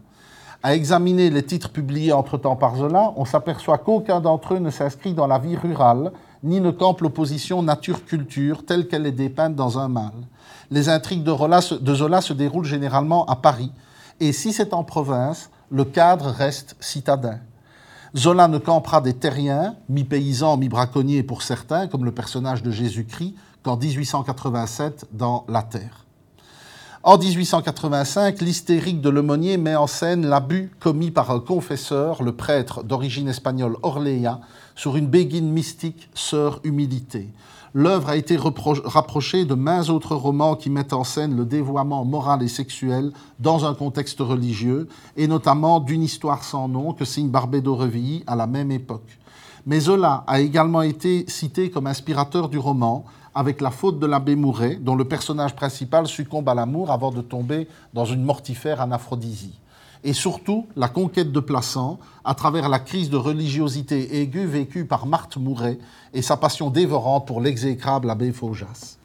À 0.65 0.75
examiner 0.75 1.31
les 1.31 1.45
titres 1.45 1.71
publiés 1.71 2.13
entre-temps 2.13 2.57
par 2.57 2.75
Zola, 2.75 3.13
on 3.17 3.25
s'aperçoit 3.25 3.79
qu'aucun 3.79 4.21
d'entre 4.21 4.55
eux 4.55 4.59
ne 4.59 4.71
s'inscrit 4.71 5.15
dans 5.15 5.29
la 5.29 5.39
vie 5.39 5.57
rurale, 5.57 6.11
ni 6.45 6.61
ne 6.61 6.71
campe 6.71 7.01
l'opposition 7.01 7.63
nature-culture 7.63 8.65
telle 8.65 8.87
qu'elle 8.87 9.07
est 9.07 9.13
dépeinte 9.13 9.57
dans 9.57 9.79
un 9.79 9.89
mâle. 9.89 10.29
Les 10.71 10.91
intrigues 10.91 11.25
de, 11.25 11.95
Zola 11.95 12.21
se 12.21 12.33
déroulent 12.35 12.67
généralement 12.67 13.25
à 13.27 13.37
Paris, 13.37 13.73
et 14.21 14.33
si 14.33 14.53
c'est 14.53 14.75
en 14.75 14.85
province, 14.85 15.51
le 15.71 15.85
cadre 15.85 16.27
reste 16.27 16.77
citadin. 16.81 17.41
Zola 18.17 18.47
ne 18.47 18.59
campera 18.59 19.01
des 19.01 19.15
terriens, 19.15 19.75
mi-paysans, 19.89 20.59
mi-braconniers 20.59 21.23
pour 21.23 21.43
certains, 21.43 21.89
comme 21.89 22.05
le 22.05 22.13
personnage 22.13 22.63
de 22.63 22.71
Jésus-Christ, 22.71 23.35
qu'en 23.63 23.77
1887 23.77 25.07
dans 25.13 25.45
La 25.49 25.63
Terre. 25.63 26.05
En 27.03 27.19
1885, 27.19 28.41
l'hystérique 28.41 29.01
de 29.01 29.11
Lemonnier 29.11 29.57
met 29.57 29.77
en 29.77 29.87
scène 29.87 30.27
l'abus 30.27 30.71
commis 30.81 31.11
par 31.11 31.31
un 31.31 31.41
confesseur, 31.41 32.23
le 32.23 32.33
prêtre 32.33 32.83
d'origine 32.83 33.29
espagnole 33.29 33.77
Orléa, 33.83 34.41
sur 34.75 34.97
une 34.97 35.07
béguine 35.07 35.51
mystique, 35.51 36.09
sœur 36.15 36.61
humilité 36.65 37.29
l'œuvre 37.75 38.09
a 38.09 38.17
été 38.17 38.39
rapprochée 38.39 39.45
de 39.45 39.55
mains 39.55 39.91
autres 39.91 40.15
romans 40.15 40.55
qui 40.55 40.71
mettent 40.71 40.93
en 40.93 41.05
scène 41.05 41.37
le 41.37 41.45
dévoiement 41.45 42.05
moral 42.05 42.43
et 42.43 42.49
sexuel 42.49 43.13
dans 43.41 43.67
un 43.67 43.75
contexte 43.75 44.21
religieux, 44.21 44.89
et 45.17 45.27
notamment 45.27 45.81
d'une 45.81 46.03
histoire 46.03 46.45
sans 46.45 46.69
nom 46.69 46.93
que 46.93 47.05
signe 47.05 47.29
Barbé 47.29 47.61
d'Aurevilly 47.61 48.23
à 48.27 48.37
la 48.37 48.47
même 48.47 48.71
époque. 48.71 49.19
Mais 49.67 49.81
Zola 49.81 50.25
a 50.27 50.41
également 50.41 50.83
été 50.83 51.25
cité 51.27 51.71
comme 51.71 51.89
inspirateur 51.89 52.49
du 52.49 52.59
roman, 52.59 53.05
avec 53.35 53.61
La 53.61 53.73
faute 53.73 53.99
de 53.99 54.07
l'abbé 54.07 54.37
Mouret, 54.37 54.77
dont 54.77 54.95
le 54.95 55.05
personnage 55.05 55.57
principal 55.57 56.07
succombe 56.07 56.49
à 56.49 56.55
l'amour 56.55 56.93
avant 56.93 57.11
de 57.11 57.21
tomber 57.21 57.67
dans 57.93 58.05
une 58.05 58.23
mortifère 58.23 58.81
anaphrodisia 58.81 59.51
et 60.05 60.13
surtout 60.13 60.67
la 60.77 60.89
conquête 60.89 61.33
de 61.33 61.41
Plassans 61.41 61.99
à 62.25 62.35
travers 62.35 62.69
la 62.69 62.79
crise 62.79 63.11
de 63.11 63.17
religiosité 63.17 64.21
aiguë 64.21 64.47
vécue 64.47 64.85
par 64.85 65.07
Marthe 65.07 65.39
Mouret 65.39 65.79
et 66.13 66.23
sa 66.23 66.37
passion 66.37 66.71
dévorante 66.71 67.27
pour 67.27 67.41
l'exécrable 67.41 68.11
abbé 68.11 68.31
Faujas. 68.31 68.99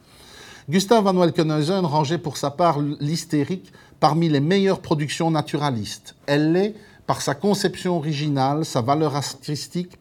Gustave 0.69 1.05
Van 1.05 1.15
Welkenhuizen 1.15 1.85
rangeait 1.85 2.19
pour 2.19 2.37
sa 2.37 2.51
part 2.51 2.79
l'hystérique 2.79 3.71
parmi 3.99 4.29
les 4.29 4.41
meilleures 4.41 4.81
productions 4.81 5.31
naturalistes. 5.31 6.15
Elle 6.27 6.51
l'est 6.51 6.75
par 7.07 7.21
sa 7.21 7.33
conception 7.33 7.97
originale, 7.97 8.65
sa 8.65 8.81
valeur 8.81 9.15
artistique, 9.15 9.97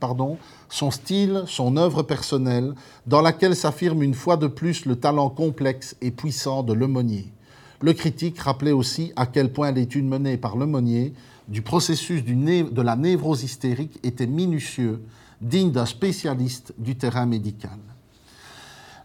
son 0.68 0.90
style, 0.90 1.44
son 1.46 1.78
œuvre 1.78 2.02
personnelle, 2.02 2.74
dans 3.06 3.22
laquelle 3.22 3.56
s'affirme 3.56 4.02
une 4.02 4.12
fois 4.12 4.36
de 4.36 4.46
plus 4.46 4.84
le 4.84 4.96
talent 4.96 5.30
complexe 5.30 5.96
et 6.02 6.10
puissant 6.10 6.62
de 6.62 6.74
l'aumônier. 6.74 7.32
Le 7.80 7.92
critique 7.92 8.40
rappelait 8.40 8.72
aussi 8.72 9.12
à 9.14 9.26
quel 9.26 9.52
point 9.52 9.70
l'étude 9.70 10.04
menée 10.04 10.36
par 10.36 10.56
Lemonnier 10.56 11.14
du 11.46 11.62
processus 11.62 12.24
de 12.24 12.82
la 12.82 12.96
névrose 12.96 13.44
hystérique 13.44 13.98
était 14.02 14.26
minutieux, 14.26 15.02
digne 15.40 15.70
d'un 15.70 15.86
spécialiste 15.86 16.74
du 16.76 16.96
terrain 16.96 17.26
médical. 17.26 17.78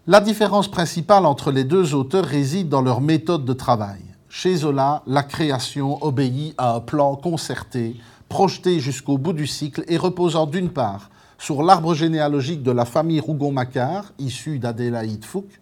La 0.07 0.19
différence 0.19 0.69
principale 0.69 1.25
entre 1.25 1.51
les 1.51 1.63
deux 1.63 1.93
auteurs 1.93 2.25
réside 2.25 2.67
dans 2.67 2.81
leur 2.81 2.99
méthode 2.99 3.45
de 3.45 3.53
travail. 3.53 4.01
Chez 4.27 4.57
Zola, 4.57 5.03
la 5.05 5.23
création 5.23 6.03
obéit 6.03 6.55
à 6.57 6.75
un 6.75 6.79
plan 6.79 7.15
concerté, 7.15 7.95
projeté 8.27 8.79
jusqu'au 8.79 9.19
bout 9.19 9.33
du 9.33 9.45
cycle 9.45 9.83
et 9.87 9.95
reposant 9.95 10.47
d'une 10.47 10.69
part 10.69 11.11
sur 11.37 11.61
l'arbre 11.61 11.93
généalogique 11.93 12.63
de 12.63 12.71
la 12.71 12.85
famille 12.85 13.19
Rougon-Macquart, 13.19 14.11
issue 14.17 14.59
d'Adélaïde 14.59 15.23
Fouque, 15.23 15.59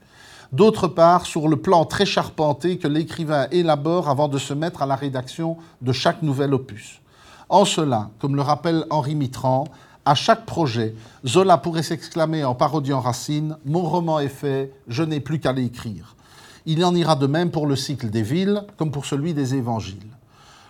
d'autre 0.52 0.88
part 0.88 1.26
sur 1.26 1.48
le 1.48 1.58
plan 1.58 1.86
très 1.86 2.06
charpenté 2.06 2.78
que 2.78 2.88
l'écrivain 2.88 3.48
élabore 3.52 4.10
avant 4.10 4.28
de 4.28 4.38
se 4.38 4.54
mettre 4.54 4.82
à 4.82 4.86
la 4.86 4.96
rédaction 4.96 5.58
de 5.82 5.92
chaque 5.92 6.22
nouvel 6.22 6.54
opus. 6.54 7.02
En 7.50 7.66
cela, 7.66 8.10
comme 8.20 8.36
le 8.36 8.42
rappelle 8.42 8.86
Henri 8.90 9.16
Mitran, 9.16 9.66
à 10.06 10.16
chaque 10.16 10.46
projet, 10.46 10.96
Zola 11.26 11.58
pourrait 11.58 11.84
s'exclamer 11.84 12.44
en 12.44 12.56
parodiant 12.56 13.02
Racine 13.02 13.58
Mon 13.66 13.84
roman 13.84 14.20
est 14.20 14.30
fait, 14.30 14.74
je 14.88 15.04
n'ai 15.04 15.20
plus 15.20 15.40
qu'à 15.40 15.54
l'écrire. 15.54 16.16
Il 16.66 16.84
en 16.84 16.96
ira 16.96 17.16
de 17.16 17.28
même 17.28 17.52
pour 17.52 17.68
le 17.68 17.76
cycle 17.76 18.10
des 18.10 18.22
villes 18.24 18.64
comme 18.78 18.92
pour 18.92 19.06
celui 19.06 19.34
des 19.34 19.56
évangiles. 19.56 19.98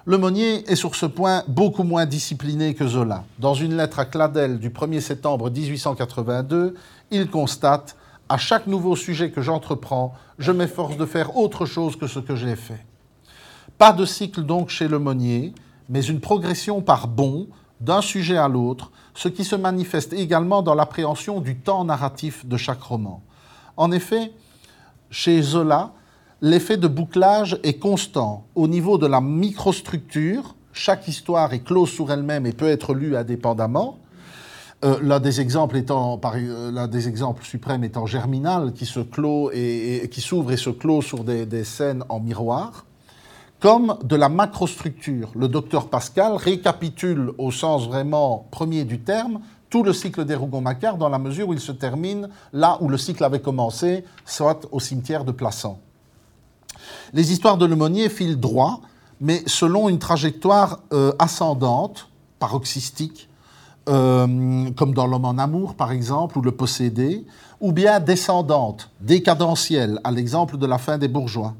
Le 0.05 0.17
Monnier 0.17 0.69
est 0.69 0.75
sur 0.75 0.95
ce 0.95 1.05
point 1.05 1.43
beaucoup 1.47 1.83
moins 1.83 2.07
discipliné 2.07 2.73
que 2.73 2.87
Zola. 2.87 3.23
Dans 3.37 3.53
une 3.53 3.77
lettre 3.77 3.99
à 3.99 4.05
Cladel 4.05 4.57
du 4.57 4.69
1er 4.71 4.99
septembre 4.99 5.51
1882, 5.51 6.73
il 7.11 7.29
constate 7.29 7.95
à 8.31 8.37
chaque 8.37 8.65
nouveau 8.65 8.95
sujet 8.95 9.29
que 9.29 9.41
j'entreprends, 9.41 10.13
je 10.39 10.53
m'efforce 10.53 10.95
de 10.95 11.05
faire 11.05 11.35
autre 11.35 11.65
chose 11.65 11.97
que 11.97 12.07
ce 12.07 12.19
que 12.19 12.37
j'ai 12.37 12.55
fait. 12.55 12.85
Pas 13.77 13.91
de 13.91 14.05
cycle 14.05 14.43
donc 14.43 14.69
chez 14.69 14.87
le 14.87 14.99
Monnier, 14.99 15.53
mais 15.89 16.01
une 16.01 16.21
progression 16.21 16.81
par 16.81 17.09
bond 17.09 17.47
d'un 17.81 17.99
sujet 17.99 18.37
à 18.37 18.47
l'autre, 18.47 18.89
ce 19.15 19.27
qui 19.27 19.43
se 19.43 19.57
manifeste 19.57 20.13
également 20.13 20.61
dans 20.61 20.75
l'appréhension 20.75 21.41
du 21.41 21.57
temps 21.57 21.83
narratif 21.83 22.45
de 22.45 22.55
chaque 22.55 22.81
roman. 22.81 23.21
En 23.75 23.91
effet, 23.91 24.31
chez 25.09 25.41
Zola, 25.41 25.91
l'effet 26.39 26.77
de 26.77 26.87
bouclage 26.87 27.59
est 27.63 27.79
constant 27.79 28.45
au 28.55 28.69
niveau 28.69 28.97
de 28.97 29.07
la 29.07 29.19
microstructure, 29.19 30.55
chaque 30.71 31.09
histoire 31.09 31.51
est 31.51 31.65
close 31.65 31.89
sur 31.89 32.09
elle-même 32.13 32.45
et 32.45 32.53
peut 32.53 32.69
être 32.69 32.93
lue 32.93 33.17
indépendamment, 33.17 33.97
euh, 34.83 34.97
l'un 35.01 35.19
des 35.19 35.41
exemples 35.41 35.77
étant, 35.77 36.19
euh, 36.23 36.71
l'un 36.71 36.87
des 36.87 37.07
exemples 37.07 37.43
suprêmes 37.43 37.83
étant 37.83 38.07
Germinal, 38.07 38.73
qui 38.73 38.85
se 38.85 38.99
clôt 38.99 39.51
et, 39.53 40.09
qui 40.11 40.21
s'ouvre 40.21 40.51
et 40.51 40.57
se 40.57 40.71
clôt 40.71 41.01
sur 41.01 41.23
des, 41.23 41.63
scènes 41.63 42.03
en 42.09 42.19
miroir, 42.19 42.85
comme 43.59 43.97
de 44.03 44.15
la 44.15 44.27
macrostructure. 44.27 45.29
Le 45.35 45.47
docteur 45.47 45.87
Pascal 45.87 46.35
récapitule 46.35 47.31
au 47.37 47.51
sens 47.51 47.87
vraiment 47.87 48.47
premier 48.49 48.83
du 48.83 48.99
terme 48.99 49.41
tout 49.69 49.83
le 49.83 49.93
cycle 49.93 50.25
des 50.25 50.35
Rougon-Macquart 50.35 50.97
dans 50.97 51.07
la 51.09 51.17
mesure 51.17 51.47
où 51.47 51.53
il 51.53 51.61
se 51.61 51.71
termine 51.71 52.27
là 52.51 52.77
où 52.81 52.89
le 52.89 52.97
cycle 52.97 53.23
avait 53.23 53.39
commencé, 53.39 54.03
soit 54.25 54.67
au 54.71 54.81
cimetière 54.81 55.23
de 55.23 55.31
Plassans. 55.31 55.79
Les 57.13 57.31
histoires 57.31 57.57
de 57.57 57.65
Lemonnier 57.65 58.09
filent 58.09 58.39
droit, 58.39 58.81
mais 59.21 59.41
selon 59.45 59.87
une 59.87 59.99
trajectoire 59.99 60.81
euh, 60.91 61.13
ascendante, 61.19 62.09
paroxystique, 62.37 63.29
euh, 63.91 64.69
comme 64.71 64.93
dans 64.93 65.05
L'homme 65.05 65.25
en 65.25 65.37
amour 65.37 65.75
par 65.75 65.91
exemple, 65.91 66.37
ou 66.37 66.41
Le 66.41 66.51
possédé, 66.51 67.25
ou 67.59 67.71
bien 67.71 67.99
descendante, 67.99 68.89
décadentielle, 69.01 69.99
à 70.03 70.11
l'exemple 70.11 70.57
de 70.57 70.65
la 70.65 70.77
fin 70.77 70.97
des 70.97 71.07
bourgeois. 71.07 71.53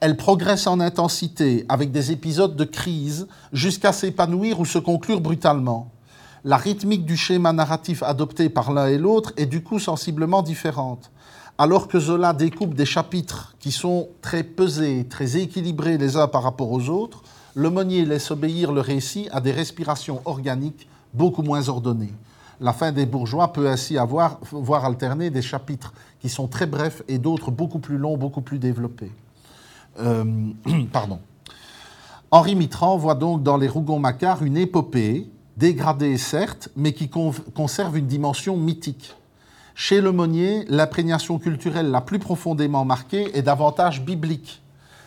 Elle 0.00 0.16
progresse 0.16 0.66
en 0.66 0.80
intensité 0.80 1.64
avec 1.68 1.90
des 1.90 2.12
épisodes 2.12 2.56
de 2.56 2.64
crise 2.64 3.26
jusqu'à 3.52 3.92
s'épanouir 3.92 4.60
ou 4.60 4.64
se 4.64 4.78
conclure 4.78 5.20
brutalement. 5.20 5.90
La 6.44 6.58
rythmique 6.58 7.06
du 7.06 7.16
schéma 7.16 7.52
narratif 7.52 8.02
adopté 8.02 8.50
par 8.50 8.70
l'un 8.70 8.88
et 8.88 8.98
l'autre 8.98 9.32
est 9.36 9.46
du 9.46 9.62
coup 9.62 9.78
sensiblement 9.78 10.42
différente. 10.42 11.10
Alors 11.56 11.88
que 11.88 11.98
Zola 11.98 12.34
découpe 12.34 12.74
des 12.74 12.84
chapitres 12.84 13.54
qui 13.60 13.72
sont 13.72 14.08
très 14.20 14.42
pesés, 14.42 15.06
très 15.08 15.38
équilibrés 15.38 15.96
les 15.96 16.16
uns 16.16 16.28
par 16.28 16.42
rapport 16.42 16.70
aux 16.70 16.88
autres, 16.88 17.22
Le 17.54 17.70
Monnier 17.70 18.04
laisse 18.04 18.30
obéir 18.30 18.72
le 18.72 18.80
récit 18.80 19.28
à 19.32 19.40
des 19.40 19.52
respirations 19.52 20.20
organiques 20.24 20.88
beaucoup 21.14 21.42
moins 21.42 21.68
ordonnée. 21.68 22.12
La 22.60 22.72
fin 22.72 22.92
des 22.92 23.06
bourgeois 23.06 23.52
peut 23.52 23.68
ainsi 23.68 23.98
avoir, 23.98 24.38
voir 24.50 24.84
alterner 24.84 25.30
des 25.30 25.42
chapitres 25.42 25.92
qui 26.20 26.28
sont 26.28 26.46
très 26.46 26.66
brefs 26.66 27.02
et 27.08 27.18
d'autres 27.18 27.50
beaucoup 27.50 27.78
plus 27.78 27.98
longs, 27.98 28.16
beaucoup 28.16 28.42
plus 28.42 28.58
développés. 28.58 29.12
Euh, 30.00 30.24
pardon. 30.92 31.20
Henri 32.30 32.56
Mitran 32.56 32.96
voit 32.96 33.14
donc 33.14 33.42
dans 33.42 33.56
les 33.56 33.68
Rougon-Macquart 33.68 34.42
une 34.42 34.56
épopée, 34.56 35.28
dégradée 35.56 36.18
certes, 36.18 36.68
mais 36.76 36.92
qui 36.92 37.08
conserve 37.08 37.96
une 37.96 38.06
dimension 38.06 38.56
mythique. 38.56 39.14
Chez 39.76 40.00
le 40.00 40.12
Monnier, 40.12 40.64
l'imprégnation 40.68 41.38
culturelle 41.38 41.90
la 41.90 42.00
plus 42.00 42.18
profondément 42.18 42.84
marquée 42.84 43.36
est 43.36 43.42
davantage 43.42 44.04
biblique. 44.04 44.63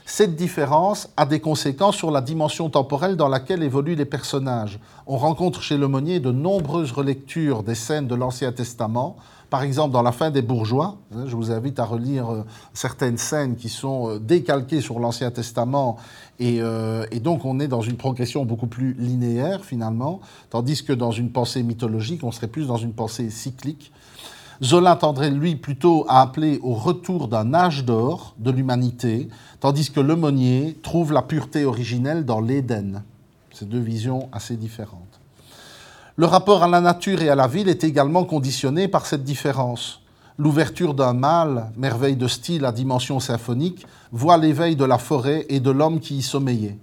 Cette 0.09 0.37
différence 0.37 1.09
a 1.17 1.25
des 1.25 1.41
conséquences 1.41 1.97
sur 1.97 2.11
la 2.11 2.21
dimension 2.21 2.69
temporelle 2.69 3.17
dans 3.17 3.27
laquelle 3.27 3.61
évoluent 3.61 3.95
les 3.95 4.05
personnages. 4.05 4.79
On 5.05 5.17
rencontre 5.17 5.61
chez 5.61 5.75
Lemonnier 5.75 6.21
de 6.21 6.31
nombreuses 6.31 6.93
relectures 6.93 7.61
des 7.61 7.75
scènes 7.75 8.07
de 8.07 8.15
l'Ancien 8.15 8.53
Testament, 8.53 9.17
par 9.49 9.63
exemple 9.63 9.91
dans 9.91 10.01
la 10.01 10.13
fin 10.13 10.31
des 10.31 10.41
bourgeois. 10.41 10.95
Hein, 11.13 11.25
je 11.27 11.35
vous 11.35 11.51
invite 11.51 11.77
à 11.77 11.83
relire 11.83 12.29
euh, 12.31 12.45
certaines 12.73 13.17
scènes 13.17 13.57
qui 13.57 13.67
sont 13.67 14.09
euh, 14.09 14.17
décalquées 14.17 14.79
sur 14.79 14.99
l'Ancien 14.99 15.29
Testament 15.29 15.97
euh, 16.39 17.05
et, 17.11 17.19
donc 17.19 17.43
on 17.43 17.59
est 17.59 17.67
dans 17.67 17.81
une 17.81 17.97
progression 17.97 18.45
beaucoup 18.45 18.67
plus 18.67 18.93
linéaire 18.93 19.65
finalement, 19.65 20.21
tandis 20.49 20.85
que 20.85 20.93
dans 20.93 21.11
une 21.11 21.31
pensée 21.31 21.63
mythologique, 21.63 22.23
on 22.23 22.31
serait 22.31 22.47
plus 22.47 22.67
dans 22.67 22.77
une 22.77 22.93
pensée 22.93 23.29
cyclique. 23.29 23.91
Zola 24.63 24.95
tendrait, 24.95 25.29
lui, 25.29 25.55
plutôt 25.55 26.05
à 26.09 26.21
appeler 26.21 26.59
au 26.63 26.73
retour 26.73 27.27
d'un 27.27 27.53
âge 27.53 27.85
d'or 27.85 28.33
de 28.39 28.49
l'humanité, 28.49 29.29
tandis 29.59 29.91
que 29.91 29.99
Lemonnier 29.99 30.77
trouve 30.81 31.13
la 31.13 31.21
pureté 31.21 31.63
originelle 31.63 32.25
dans 32.25 32.41
l'Éden. 32.41 33.03
Ces 33.53 33.65
deux 33.65 33.79
visions 33.79 34.29
assez 34.31 34.55
différentes. 34.55 35.19
Le 36.15 36.25
rapport 36.25 36.63
à 36.63 36.67
la 36.67 36.81
nature 36.81 37.21
et 37.21 37.29
à 37.29 37.35
la 37.35 37.47
ville 37.47 37.69
est 37.69 37.83
également 37.83 38.23
conditionné 38.23 38.87
par 38.87 39.05
cette 39.05 39.23
différence. 39.23 40.01
L'ouverture 40.39 40.95
d'un 40.95 41.13
mâle, 41.13 41.71
merveille 41.77 42.15
de 42.15 42.27
style 42.27 42.65
à 42.65 42.71
dimension 42.71 43.19
symphonique, 43.19 43.85
voit 44.11 44.37
l'éveil 44.37 44.75
de 44.75 44.85
la 44.85 44.97
forêt 44.97 45.45
et 45.49 45.59
de 45.59 45.69
l'homme 45.69 45.99
qui 45.99 46.17
y 46.17 46.21
sommeillait. 46.23 46.79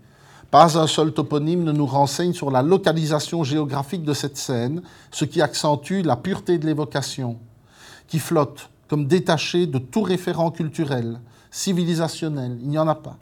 Pas 0.52 0.78
un 0.78 0.86
seul 0.86 1.12
toponyme 1.12 1.64
ne 1.64 1.72
nous 1.72 1.86
renseigne 1.86 2.32
sur 2.32 2.52
la 2.52 2.62
localisation 2.62 3.42
géographique 3.42 4.04
de 4.04 4.14
cette 4.14 4.36
scène, 4.36 4.82
ce 5.10 5.24
qui 5.24 5.42
accentue 5.42 6.02
la 6.02 6.14
pureté 6.14 6.58
de 6.58 6.66
l'évocation 6.66 7.36
qui 8.06 8.18
flotte 8.18 8.70
comme 8.88 9.06
détaché 9.06 9.66
de 9.66 9.78
tout 9.78 10.02
référent 10.02 10.50
culturel, 10.50 11.20
civilisationnel. 11.50 12.58
Il 12.62 12.68
n'y 12.68 12.78
en 12.78 12.88
a 12.88 12.94
pas. 12.94 13.16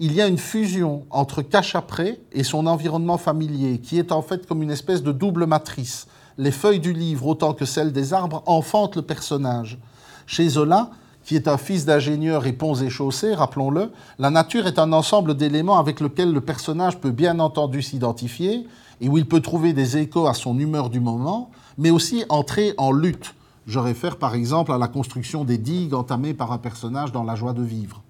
Il 0.00 0.14
y 0.14 0.20
a 0.20 0.26
une 0.26 0.38
fusion 0.38 1.04
entre 1.10 1.42
Cachapré 1.42 2.20
et 2.32 2.44
son 2.44 2.66
environnement 2.66 3.18
familier, 3.18 3.78
qui 3.78 3.98
est 3.98 4.12
en 4.12 4.22
fait 4.22 4.46
comme 4.46 4.62
une 4.62 4.70
espèce 4.70 5.02
de 5.02 5.12
double 5.12 5.46
matrice. 5.46 6.06
Les 6.38 6.50
feuilles 6.50 6.80
du 6.80 6.92
livre, 6.92 7.26
autant 7.26 7.52
que 7.52 7.64
celles 7.64 7.92
des 7.92 8.14
arbres, 8.14 8.42
enfantent 8.46 8.96
le 8.96 9.02
personnage. 9.02 9.78
Chez 10.26 10.48
Zola, 10.48 10.90
qui 11.24 11.36
est 11.36 11.46
un 11.46 11.58
fils 11.58 11.84
d'ingénieur 11.84 12.46
et 12.46 12.52
ponts 12.52 12.74
et 12.74 12.90
chaussées, 12.90 13.34
rappelons-le, 13.34 13.92
la 14.18 14.30
nature 14.30 14.66
est 14.66 14.78
un 14.78 14.92
ensemble 14.92 15.36
d'éléments 15.36 15.78
avec 15.78 16.00
lequel 16.00 16.32
le 16.32 16.40
personnage 16.40 16.98
peut 16.98 17.10
bien 17.10 17.38
entendu 17.38 17.82
s'identifier 17.82 18.66
et 19.00 19.08
où 19.08 19.18
il 19.18 19.26
peut 19.26 19.40
trouver 19.40 19.72
des 19.72 19.98
échos 19.98 20.26
à 20.26 20.34
son 20.34 20.58
humeur 20.58 20.90
du 20.90 21.00
moment, 21.00 21.50
mais 21.78 21.90
aussi 21.90 22.24
entrer 22.28 22.74
en 22.76 22.92
lutte 22.92 23.34
je 23.66 23.78
réfère 23.78 24.16
par 24.16 24.34
exemple 24.34 24.72
à 24.72 24.78
la 24.78 24.88
construction 24.88 25.44
des 25.44 25.58
digues 25.58 25.94
entamées 25.94 26.34
par 26.34 26.52
un 26.52 26.58
personnage 26.58 27.12
dans 27.12 27.22
La 27.22 27.34
joie 27.34 27.52
de 27.52 27.62
vivre. 27.62 28.02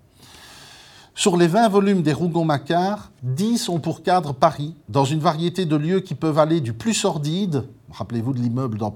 Sur 1.15 1.37
les 1.37 1.47
20 1.47 1.69
volumes 1.69 2.03
des 2.03 2.15
Rougon-Macquart, 2.15 3.11
10 3.23 3.69
ont 3.69 3.81
pour 3.81 4.03
cadre 4.03 4.33
Paris, 4.33 4.75
dans 4.89 5.05
une 5.05 5.21
variété 5.21 5.67
de 5.67 5.77
lieux 5.77 6.01
qui 6.01 6.15
peuvent 6.15 6.39
aller 6.39 6.63
du 6.63 6.73
plus 6.73 6.95
sordide, 6.95 7.65
rappelez-vous 7.91 8.33
de 8.33 8.39
l'immeuble 8.39 8.79
dans 8.79 8.95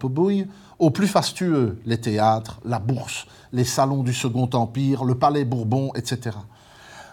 au 0.79 0.91
plus 0.91 1.07
fastueux, 1.07 1.79
les 1.85 2.01
théâtres, 2.01 2.61
la 2.65 2.79
bourse, 2.79 3.27
les 3.53 3.65
salons 3.65 4.03
du 4.03 4.15
Second 4.15 4.49
Empire, 4.55 5.05
le 5.05 5.15
palais 5.15 5.45
Bourbon, 5.45 5.93
etc. 5.95 6.37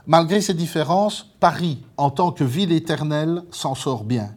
Malgré 0.07 0.40
ces 0.40 0.53
différences, 0.53 1.28
Paris, 1.41 1.84
en 1.98 2.10
tant 2.10 2.32
que 2.32 2.45
ville 2.45 2.72
éternelle, 2.72 3.44
s'en 3.52 3.76
sort 3.76 4.06
bien 4.06 4.30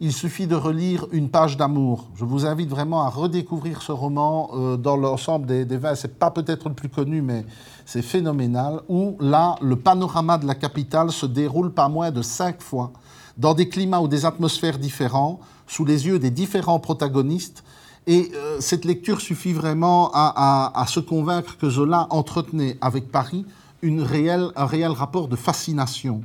il 0.00 0.12
suffit 0.12 0.46
de 0.46 0.54
relire 0.54 1.06
Une 1.12 1.28
page 1.28 1.56
d'amour. 1.56 2.08
Je 2.16 2.24
vous 2.24 2.44
invite 2.44 2.68
vraiment 2.68 3.02
à 3.02 3.08
redécouvrir 3.08 3.82
ce 3.82 3.92
roman 3.92 4.50
euh, 4.52 4.76
dans 4.76 4.96
l'ensemble 4.96 5.46
des, 5.46 5.64
des 5.64 5.78
20. 5.78 5.94
C'est 5.94 6.18
pas 6.18 6.30
peut-être 6.30 6.68
le 6.68 6.74
plus 6.74 6.88
connu, 6.88 7.22
mais 7.22 7.44
c'est 7.86 8.02
phénoménal. 8.02 8.80
Où 8.88 9.16
là, 9.20 9.56
le 9.62 9.76
panorama 9.76 10.36
de 10.38 10.46
la 10.46 10.54
capitale 10.54 11.10
se 11.10 11.24
déroule 11.24 11.72
pas 11.72 11.88
moins 11.88 12.10
de 12.10 12.22
cinq 12.22 12.62
fois, 12.62 12.92
dans 13.38 13.54
des 13.54 13.68
climats 13.68 14.00
ou 14.00 14.08
des 14.08 14.26
atmosphères 14.26 14.78
différents, 14.78 15.40
sous 15.66 15.84
les 15.84 16.06
yeux 16.06 16.18
des 16.18 16.30
différents 16.30 16.78
protagonistes. 16.78 17.64
Et 18.06 18.30
euh, 18.34 18.58
cette 18.60 18.84
lecture 18.84 19.20
suffit 19.20 19.52
vraiment 19.52 20.10
à, 20.14 20.84
se 20.88 21.00
convaincre 21.00 21.56
que 21.56 21.68
Zola 21.68 22.06
entretenait 22.10 22.76
avec 22.80 23.10
Paris 23.10 23.44
une 23.82 24.00
réelle, 24.00 24.50
un 24.56 24.66
réel 24.66 24.92
rapport 24.92 25.28
de 25.28 25.36
fascination. 25.36 26.22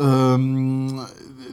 Euh, 0.00 0.88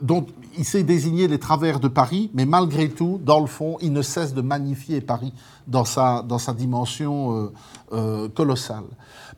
donc, 0.01 0.29
il 0.57 0.65
sait 0.65 0.83
désigner 0.83 1.27
les 1.27 1.39
travers 1.39 1.79
de 1.79 1.87
Paris, 1.87 2.29
mais 2.33 2.45
malgré 2.45 2.89
tout, 2.89 3.19
dans 3.23 3.39
le 3.39 3.47
fond, 3.47 3.77
il 3.81 3.93
ne 3.93 4.01
cesse 4.01 4.33
de 4.33 4.41
magnifier 4.41 5.01
Paris 5.01 5.33
dans 5.67 5.85
sa, 5.85 6.21
dans 6.21 6.39
sa 6.39 6.53
dimension 6.53 7.35
euh, 7.35 7.53
euh, 7.93 8.29
colossale. 8.29 8.83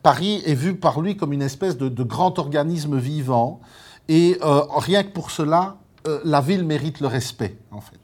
Paris 0.04 0.42
est 0.46 0.56
vu 0.56 0.76
par 0.76 1.02
lui 1.02 1.18
comme 1.18 1.34
une 1.34 1.42
espèce 1.42 1.78
de, 1.78 2.04
grand 2.04 2.40
organisme 2.40 2.98
vivant, 2.98 3.62
et 4.08 4.38
euh, 4.44 4.62
rien 4.76 5.04
que 5.04 5.12
pour 5.12 5.32
cela, 5.32 5.78
la 6.26 6.42
ville 6.42 6.66
mérite 6.66 7.00
le 7.00 7.08
respect, 7.08 7.60
en 7.70 7.80
fait. 7.80 8.00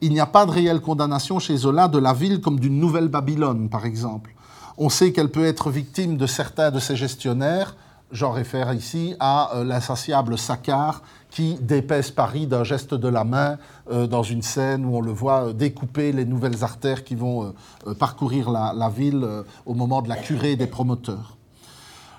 Il 0.00 0.10
n'y 0.10 0.18
a 0.18 0.26
pas 0.26 0.44
de 0.46 0.50
réelle 0.50 0.80
condamnation 0.80 1.38
chez 1.38 1.56
Zola 1.56 1.86
de 1.86 1.98
la 1.98 2.12
ville 2.12 2.40
comme 2.40 2.58
d'une 2.58 2.80
nouvelle 2.80 3.08
Babylone, 3.08 3.68
par 3.68 3.86
exemple. 3.86 4.34
On 4.76 4.88
sait 4.88 5.12
qu'elle 5.12 5.30
peut 5.30 5.44
être 5.44 5.70
victime 5.70 6.16
de 6.16 6.26
certains 6.26 6.72
de 6.72 6.80
ses 6.80 6.96
gestionnaires, 6.96 7.76
J'en 8.12 8.30
réfère 8.30 8.72
ici 8.72 9.16
à 9.18 9.50
l'insatiable 9.64 10.38
Saccard 10.38 11.02
qui 11.36 11.58
dépaisse 11.60 12.10
Paris 12.10 12.46
d'un 12.46 12.64
geste 12.64 12.94
de 12.94 13.08
la 13.08 13.22
main 13.22 13.58
euh, 13.90 14.06
dans 14.06 14.22
une 14.22 14.40
scène 14.40 14.86
où 14.86 14.96
on 14.96 15.02
le 15.02 15.12
voit 15.12 15.48
euh, 15.48 15.52
découper 15.52 16.10
les 16.10 16.24
nouvelles 16.24 16.64
artères 16.64 17.04
qui 17.04 17.14
vont 17.14 17.52
euh, 17.86 17.92
parcourir 17.92 18.50
la, 18.50 18.88
ville 18.88 19.44
au 19.66 19.74
moment 19.74 20.00
de 20.00 20.08
la 20.08 20.16
curée 20.16 20.56
des 20.56 20.66
promoteurs. 20.66 21.36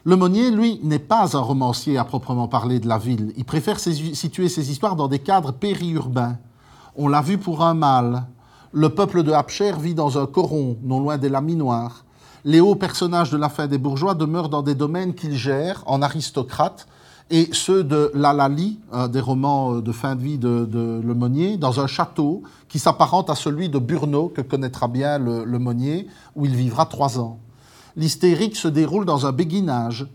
Le 0.03 0.15
Monnier, 0.18 0.52
lui, 0.52 0.80
n'est 0.84 0.99
pas 0.99 1.35
un 1.35 1.39
romancier 1.39 1.98
à 1.98 2.03
proprement 2.03 2.48
parler 2.48 2.80
de 2.80 2.88
la 2.88 2.99
ville. 2.99 3.34
Il 3.38 3.44
préfère 3.44 3.80
situer 3.80 4.49
ses 4.49 4.69
histoires 4.69 4.95
dans 4.95 5.07
des 5.07 5.18
cadres 5.18 5.52
périurbains. 5.52 6.38
On 6.95 7.07
l'a 7.07 7.23
vu 7.23 7.39
pour 7.39 7.64
un 7.64 7.73
mal. 7.73 8.27
Le 8.72 8.89
peuple 8.89 9.23
de 9.23 9.31
Hapcher 9.31 9.73
vit 9.80 9.95
dans 9.95 10.19
un 10.19 10.27
coron, 10.27 10.77
non 10.84 10.99
loin 10.99 11.18
des 11.18 11.30
laminoirs. 11.30 12.06
Les 12.45 12.60
hauts 12.60 12.76
personnages 12.76 13.31
de 13.31 13.38
la 13.38 13.49
fin 13.49 13.65
des 13.65 13.80
bourgeois 13.80 14.14
demeurent 14.14 14.49
dans 14.49 14.61
des 14.61 14.76
domaines 14.76 15.15
qu'ils 15.15 15.35
gèrent 15.35 15.84
en 15.88 16.03
aristocrates, 16.03 16.88
et 17.30 17.49
ceux 17.52 17.84
de 17.84 18.12
Lalali, 18.14 18.80
des 19.10 19.20
romans 19.20 19.76
euh, 19.76 19.82
de 19.82 19.91
fin 19.91 20.16
de 20.16 20.22
vie 20.22 20.38
de, 20.38 20.66
de 20.66 21.14
Monnier, 21.14 21.58
dans 21.58 21.80
un 21.80 21.88
château 21.88 22.44
qui 22.70 22.80
s'apparente 22.80 23.30
à 23.30 23.36
celui 23.36 23.70
de 23.70 23.80
Burneau, 23.80 24.30
que 24.30 24.41
connaîtra 24.41 24.88
bien 24.88 25.18
le, 25.18 25.60
Monnier, 25.60 26.08
où 26.36 26.45
il 26.45 26.56
vivra 26.56 26.86
trois 26.86 27.20
ans. 27.20 27.40
L'hystérique 27.95 28.56
se 28.56 28.68
déroule 28.68 29.06
dans 29.06 29.26
un 29.26 29.32
béguinage. 29.32 30.08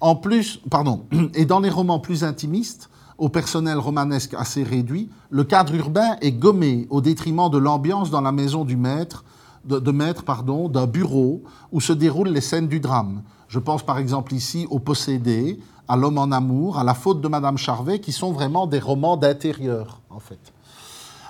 En 0.00 0.14
plus, 0.14 0.60
pardon, 0.70 1.04
et 1.34 1.44
dans 1.44 1.60
les 1.60 1.70
romans 1.70 1.98
plus 1.98 2.24
intimistes, 2.24 2.90
au 3.16 3.28
personnel 3.28 3.78
romanesque 3.78 4.34
assez 4.34 4.62
réduit, 4.62 5.08
le 5.30 5.44
cadre 5.44 5.74
urbain 5.74 6.16
est 6.20 6.32
gommé 6.32 6.86
au 6.90 7.00
détriment 7.00 7.48
de 7.48 7.58
l'ambiance 7.58 8.10
dans 8.10 8.20
la 8.20 8.32
maison 8.32 8.64
du 8.64 8.76
maître, 8.76 9.24
de 9.64 9.90
maître 9.92 10.24
pardon, 10.24 10.68
d'un 10.68 10.86
bureau 10.86 11.42
où 11.72 11.80
se 11.80 11.92
déroulent 11.92 12.28
les 12.28 12.40
scènes 12.40 12.68
du 12.68 12.80
drame. 12.80 13.22
Je 13.48 13.58
pense 13.60 13.84
par 13.84 13.98
exemple 13.98 14.34
ici 14.34 14.66
au 14.68 14.78
Possédé, 14.78 15.60
à 15.88 15.96
L'homme 15.96 16.18
en 16.18 16.32
amour, 16.32 16.78
à 16.78 16.84
La 16.84 16.94
faute 16.94 17.20
de 17.20 17.28
Madame 17.28 17.58
Charvet, 17.58 18.00
qui 18.00 18.12
sont 18.12 18.32
vraiment 18.32 18.66
des 18.66 18.78
romans 18.78 19.16
d'intérieur, 19.16 20.00
en 20.10 20.20
fait. 20.20 20.52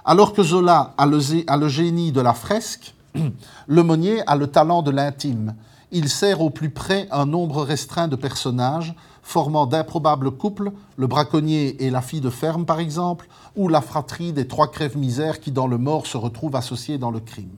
Alors 0.04 0.32
que 0.32 0.42
Zola 0.42 0.94
a 0.98 1.06
le, 1.06 1.68
génie 1.68 2.12
de 2.12 2.20
la 2.20 2.34
fresque, 2.34 2.94
Le 3.66 3.82
Monnier 3.82 4.22
a 4.26 4.36
le 4.36 4.48
talent 4.48 4.82
de 4.82 4.90
l'intime. 4.90 5.54
Il 5.92 6.08
sert 6.08 6.40
au 6.40 6.50
plus 6.50 6.70
près 6.70 7.08
un 7.10 7.24
nombre 7.24 7.62
restreint 7.62 8.08
de 8.08 8.16
personnages, 8.16 8.94
formant 9.22 9.66
d'improbables 9.66 10.32
couples, 10.32 10.72
le 10.96 11.06
braconnier 11.06 11.82
et 11.84 11.90
la 11.90 12.02
fille 12.02 12.20
de 12.20 12.30
ferme 12.30 12.66
par 12.66 12.80
exemple, 12.80 13.28
ou 13.56 13.68
la 13.68 13.80
fratrie 13.80 14.32
des 14.32 14.46
trois 14.46 14.70
crèves-misères 14.70 15.40
qui 15.40 15.52
dans 15.52 15.66
le 15.66 15.78
mort 15.78 16.06
se 16.06 16.18
retrouvent 16.18 16.56
associés 16.56 16.98
dans 16.98 17.10
le 17.10 17.20
crime. 17.20 17.56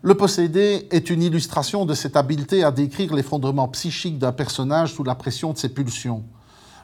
Le 0.00 0.14
possédé 0.14 0.86
est 0.92 1.10
une 1.10 1.24
illustration 1.24 1.84
de 1.84 1.92
cette 1.92 2.16
habileté 2.16 2.62
à 2.62 2.70
décrire 2.70 3.12
l'effondrement 3.12 3.66
psychique 3.66 4.16
d'un 4.16 4.30
personnage 4.30 4.94
sous 4.94 5.02
la 5.02 5.16
pression 5.16 5.52
de 5.52 5.58
ses 5.58 5.70
pulsions. 5.70 6.22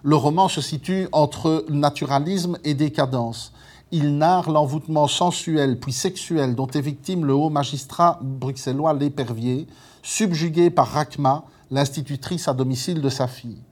Le 0.02 0.16
roman 0.16 0.48
se 0.48 0.60
situe 0.60 1.06
entre 1.12 1.64
naturalisme 1.68 2.58
et 2.64 2.74
décadence. 2.74 3.52
Il 3.92 4.18
narre 4.18 4.50
l'envoûtement 4.50 5.06
sensuel 5.06 5.78
puis 5.78 5.92
sexuel 5.92 6.56
dont 6.56 6.66
est 6.66 6.80
victime 6.80 7.24
le 7.24 7.34
haut 7.34 7.50
magistrat 7.50 8.18
bruxellois 8.20 8.94
L'Épervier, 8.94 9.68
subjugué 10.02 10.70
par 10.70 10.88
Rachma, 10.88 11.44
l'institutrice 11.70 12.48
à 12.48 12.52
domicile 12.52 13.00
de 13.00 13.08
sa 13.08 13.28
fille. 13.28 13.62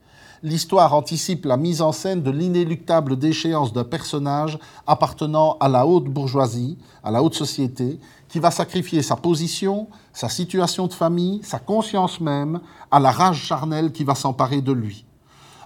l'histoire 0.45 0.95
anticipe 0.95 1.45
la 1.45 1.57
mise 1.57 1.83
en 1.83 1.93
scène 1.93 2.23
de 2.23 2.31
l'inéluctable 2.31 3.17
déchéance 3.17 3.73
d'un 3.73 3.85
personnage 3.85 4.59
appartenant 4.87 5.57
à 5.61 5.69
la 5.69 5.87
haute 5.87 6.07
bourgeoisie, 6.07 6.79
à 7.05 7.11
la 7.11 7.23
haute 7.23 7.35
société, 7.35 8.01
qui 8.33 8.39
va 8.39 8.51
sacrifier 8.51 9.03
sa 9.03 9.15
position, 9.15 9.89
sa 10.15 10.31
situation 10.31 10.87
de 10.87 10.95
famille, 10.95 11.43
sa 11.45 11.59
conscience 11.59 12.19
même, 12.19 12.61
à 12.91 12.99
la 12.99 13.11
rage 13.11 13.43
charnelle 13.45 13.93
qui 13.93 14.05
va 14.05 14.15
s'emparer 14.15 14.63
de 14.63 14.73
lui. 14.73 15.05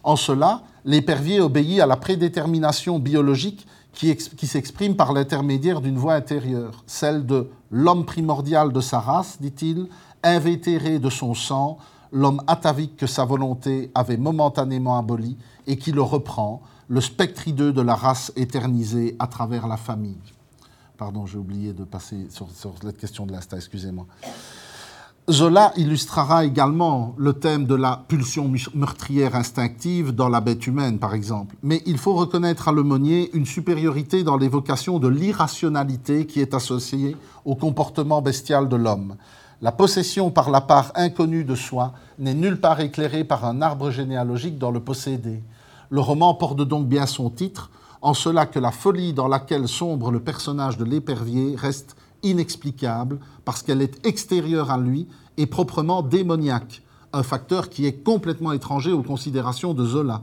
En 0.03 0.17
cela, 0.17 0.63
l'épervier 0.85 1.41
obéit 1.41 1.79
à 1.79 1.87
la 1.87 1.97
prédétermination 1.97 2.99
biologique 2.99 3.69
qui, 3.93 4.17
s'exprime 4.49 4.97
par 4.97 5.13
l'intermédiaire 5.13 5.81
d'une 5.81 5.97
voix 5.97 6.15
intérieure, 6.15 6.83
celle 6.89 7.25
de 7.25 7.49
l'homme 7.71 8.05
primordial 8.05 8.73
de 8.73 8.81
sa 8.81 8.99
race, 8.99 9.39
dit-il, 9.41 9.87
invétéré 10.25 10.99
de 10.99 11.09
son 11.09 11.35
sang, 11.35 11.79
l'homme 12.11 12.43
atavique 12.49 12.97
que 12.97 13.07
sa 13.07 13.25
volonté 13.25 13.93
avait 13.95 14.17
momentanément 14.17 14.99
aboli 14.99 15.37
et 15.69 15.79
qui 15.79 15.93
le 15.93 16.03
reprend, 16.03 16.63
le 16.89 17.01
spectre 17.01 17.47
hideux 17.47 17.73
de 17.73 17.81
la 17.81 17.95
race 17.95 18.33
éternisée 18.35 19.15
à 19.21 19.29
travers 19.29 19.69
la 19.69 19.77
famille. 19.77 20.36
Pardon, 20.97 21.27
j'ai 21.27 21.37
oublié 21.37 21.75
de 21.75 21.85
passer 21.85 22.29
sur, 22.31 22.49
la 22.83 22.93
question 22.93 23.27
de 23.27 23.33
l'insta, 23.33 23.57
excusez-moi. 23.57 24.07
Zola 25.29 25.73
illustrera 25.77 26.45
également 26.45 27.15
le 27.19 27.35
thème 27.35 27.67
de 27.67 27.75
la 27.75 28.05
pulsion 28.09 28.51
meurtrière 28.75 29.35
instinctive 29.35 30.13
dans 30.13 30.29
la 30.29 30.41
bête 30.41 30.67
humaine, 30.67 30.99
par 30.99 31.13
exemple. 31.13 31.57
Mais 31.63 31.83
il 31.85 31.99
faut 31.99 32.15
reconnaître 32.15 32.69
à 32.69 32.73
Lemonnier 32.73 33.31
une 33.35 33.45
supériorité 33.45 34.25
dans 34.25 34.39
l'évocation 34.39 34.99
de 34.99 35.09
l'irrationalité 35.09 36.27
qui 36.27 36.41
est 36.41 36.55
associée 36.55 37.17
au 37.45 37.57
comportement 37.57 38.23
bestial 38.23 38.69
de 38.69 38.77
l'homme. 38.77 39.17
La 39.61 39.73
possession 39.73 40.31
par 40.31 40.51
la 40.51 40.61
part 40.63 40.93
inconnue 40.95 41.45
de 41.45 41.57
soi 41.57 41.93
n'est 42.19 42.35
nulle 42.35 42.61
part 42.61 42.81
éclairée 42.81 43.25
par 43.25 43.45
un 43.45 43.61
arbre 43.61 43.91
généalogique 43.91 44.59
dans 44.59 44.71
le 44.71 44.81
possédé. 44.81 45.43
Le 45.91 46.01
roman 46.01 46.35
porte 46.35 46.63
donc 46.63 46.87
bien 46.87 47.07
son 47.07 47.29
titre, 47.29 47.71
en 48.03 48.15
cela 48.15 48.47
que 48.47 48.59
la 48.59 48.71
folie 48.71 49.13
dans 49.13 49.29
laquelle 49.29 49.69
sombre 49.69 50.11
le 50.11 50.21
personnage 50.21 50.77
de 50.77 50.85
l'épervier 50.85 51.55
reste 51.57 51.97
inexplicable 52.23 53.19
parce 53.45 53.63
qu'elle 53.63 53.83
est 53.83 54.07
extérieure 54.07 54.71
à 54.71 54.79
lui 54.79 55.07
et 55.37 55.47
proprement 55.47 56.03
démoniaque, 56.03 56.83
un 57.13 57.23
facteur 57.23 57.69
qui 57.69 57.87
est 57.87 58.03
complètement 58.05 58.53
étranger 58.53 58.93
aux 58.93 59.03
considérations 59.03 59.75
de 59.75 59.85
Zola. 59.85 60.23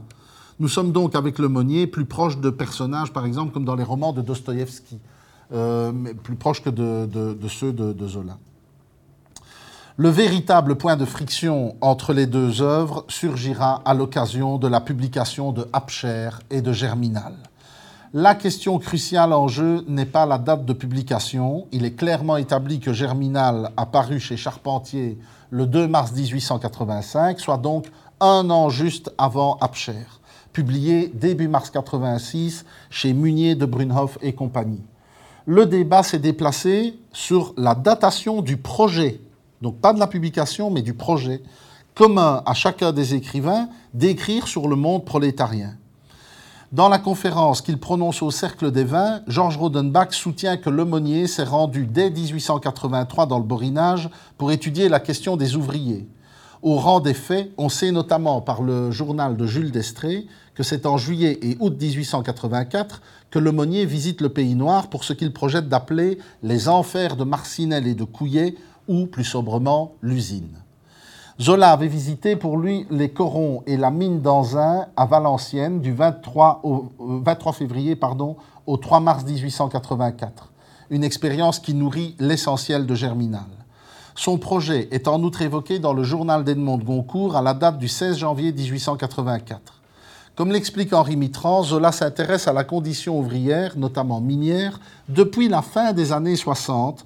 Nous 0.60 0.68
sommes 0.68 0.92
donc 0.92 1.14
avec 1.14 1.38
le 1.38 1.48
Monnier 1.48 1.86
plus 1.86 2.04
proche 2.04 2.38
de 2.38 2.50
personnages, 2.50 3.12
par 3.12 3.26
exemple, 3.26 3.52
comme 3.52 3.64
dans 3.64 3.74
les 3.74 3.84
romans 3.84 4.12
de 4.12 4.22
Dostoïevski, 4.22 4.98
euh, 5.52 5.92
plus 6.22 6.36
proche 6.36 6.62
que 6.62 6.70
de, 6.70 7.48
ceux 7.48 7.72
de 7.72 8.06
Zola. 8.06 8.38
Le 9.96 10.08
véritable 10.08 10.74
point 10.74 10.96
de 10.96 11.04
friction 11.04 11.76
entre 11.80 12.12
les 12.12 12.26
deux 12.26 12.62
œuvres 12.62 13.04
surgira 13.06 13.80
à 13.84 13.94
l'occasion 13.94 14.58
de 14.58 14.66
la 14.66 14.80
publication 14.80 15.52
de 15.52 15.68
Abcher 15.72 16.30
et 16.50 16.62
de 16.62 16.72
Germinal. 16.72 17.34
La 18.16 18.36
question 18.36 18.78
cruciale 18.78 19.32
en 19.32 19.48
jeu 19.48 19.84
n'est 19.88 20.06
pas 20.06 20.24
la 20.24 20.38
date 20.38 20.64
de 20.64 20.72
publication. 20.72 21.66
Il 21.72 21.84
est 21.84 21.94
clairement 21.94 22.36
établi 22.36 22.78
que 22.78 22.92
Germinal 22.92 23.72
a 23.76 23.86
paru 23.86 24.20
chez 24.20 24.36
Charpentier 24.36 25.18
le 25.50 25.66
2 25.66 25.88
mars 25.88 26.12
1885, 26.12 27.40
soit 27.40 27.58
donc 27.58 27.90
un 28.20 28.48
an 28.50 28.70
juste 28.70 29.12
avant 29.18 29.56
Abcher, 29.56 30.06
publié 30.52 31.08
début 31.12 31.48
mars 31.48 31.70
86 31.70 32.64
chez 32.88 33.12
Munier 33.12 33.56
de 33.56 33.66
Brunhoff 33.66 34.16
et 34.22 34.32
compagnie. 34.32 34.84
Le 35.44 35.66
débat 35.66 36.04
s'est 36.04 36.20
déplacé 36.20 36.96
sur 37.12 37.52
la 37.56 37.74
datation 37.74 38.42
du 38.42 38.56
projet 38.56 39.20
donc 39.64 39.80
pas 39.80 39.94
de 39.94 39.98
la 39.98 40.06
publication, 40.06 40.70
mais 40.70 40.82
du 40.82 40.92
projet 40.92 41.42
commun 41.94 42.42
à 42.44 42.52
chacun 42.52 42.92
des 42.92 43.14
écrivains 43.14 43.70
d'écrire 43.94 44.46
sur 44.46 44.68
le 44.68 44.76
monde 44.76 45.06
prolétarien. 45.06 45.78
Dans 46.74 46.88
la 46.88 46.98
conférence 46.98 47.62
qu'il 47.62 47.78
prononce 47.78 48.20
au 48.20 48.32
Cercle 48.32 48.72
des 48.72 48.82
Vins, 48.82 49.20
Georges 49.28 49.58
Rodenbach 49.58 50.10
soutient 50.10 50.56
que 50.56 50.70
Lemonnier 50.70 51.28
s'est 51.28 51.44
rendu 51.44 51.86
dès 51.86 52.10
1883 52.10 53.26
dans 53.26 53.38
le 53.38 53.44
Borinage 53.44 54.10
pour 54.38 54.50
étudier 54.50 54.88
la 54.88 54.98
question 54.98 55.36
des 55.36 55.54
ouvriers. 55.54 56.08
Au 56.62 56.74
rang 56.74 56.98
des 56.98 57.14
faits, 57.14 57.52
on 57.58 57.68
sait 57.68 57.92
notamment 57.92 58.40
par 58.40 58.60
le 58.60 58.90
journal 58.90 59.36
de 59.36 59.46
Jules 59.46 59.70
Destré 59.70 60.26
que 60.56 60.64
c'est 60.64 60.84
en 60.84 60.96
juillet 60.96 61.38
et 61.42 61.56
août 61.60 61.80
1884 61.80 63.02
que 63.30 63.38
Lemonnier 63.38 63.86
visite 63.86 64.20
le 64.20 64.30
Pays 64.30 64.56
Noir 64.56 64.90
pour 64.90 65.04
ce 65.04 65.12
qu'il 65.12 65.32
projette 65.32 65.68
d'appeler 65.68 66.18
les 66.42 66.68
enfers 66.68 67.14
de 67.14 67.22
Marcinelle 67.22 67.86
et 67.86 67.94
de 67.94 68.02
Couillet 68.02 68.56
ou 68.88 69.06
plus 69.06 69.22
sobrement 69.22 69.94
l'usine. 70.02 70.63
Zola 71.40 71.72
avait 71.72 71.88
visité 71.88 72.36
pour 72.36 72.58
lui 72.58 72.86
les 72.90 73.08
corons 73.08 73.64
et 73.66 73.76
la 73.76 73.90
mine 73.90 74.20
d'Anzin 74.20 74.86
à 74.96 75.04
Valenciennes 75.04 75.80
du 75.80 75.92
23, 75.92 76.60
au, 76.62 76.92
23 77.00 77.50
euh, 77.50 77.54
février 77.54 77.96
pardon, 77.96 78.36
au 78.68 78.76
3 78.76 79.00
mars 79.00 79.24
1884, 79.24 80.52
une 80.90 81.02
expérience 81.02 81.58
qui 81.58 81.74
nourrit 81.74 82.14
l'essentiel 82.20 82.86
de 82.86 82.94
Germinal. 82.94 83.42
Son 84.14 84.38
projet 84.38 84.86
est 84.92 85.08
en 85.08 85.20
outre 85.24 85.42
évoqué 85.42 85.80
dans 85.80 85.92
le 85.92 86.04
journal 86.04 86.44
d'Edmond 86.44 86.78
de 86.78 86.84
Goncourt 86.84 87.34
à 87.34 87.42
la 87.42 87.52
date 87.52 87.78
du 87.78 87.88
16 87.88 88.18
janvier 88.18 88.52
1884. 88.52 89.80
Comme 90.36 90.52
l'explique 90.52 90.92
Henri 90.92 91.16
Mitran, 91.16 91.64
Zola 91.64 91.90
s'intéresse 91.90 92.46
à 92.46 92.52
la 92.52 92.62
condition 92.62 93.18
ouvrière, 93.18 93.76
notamment 93.76 94.20
minière, 94.20 94.78
depuis 95.08 95.48
la 95.48 95.62
fin 95.62 95.92
des 95.92 96.12
années 96.12 96.36
60 96.36 97.04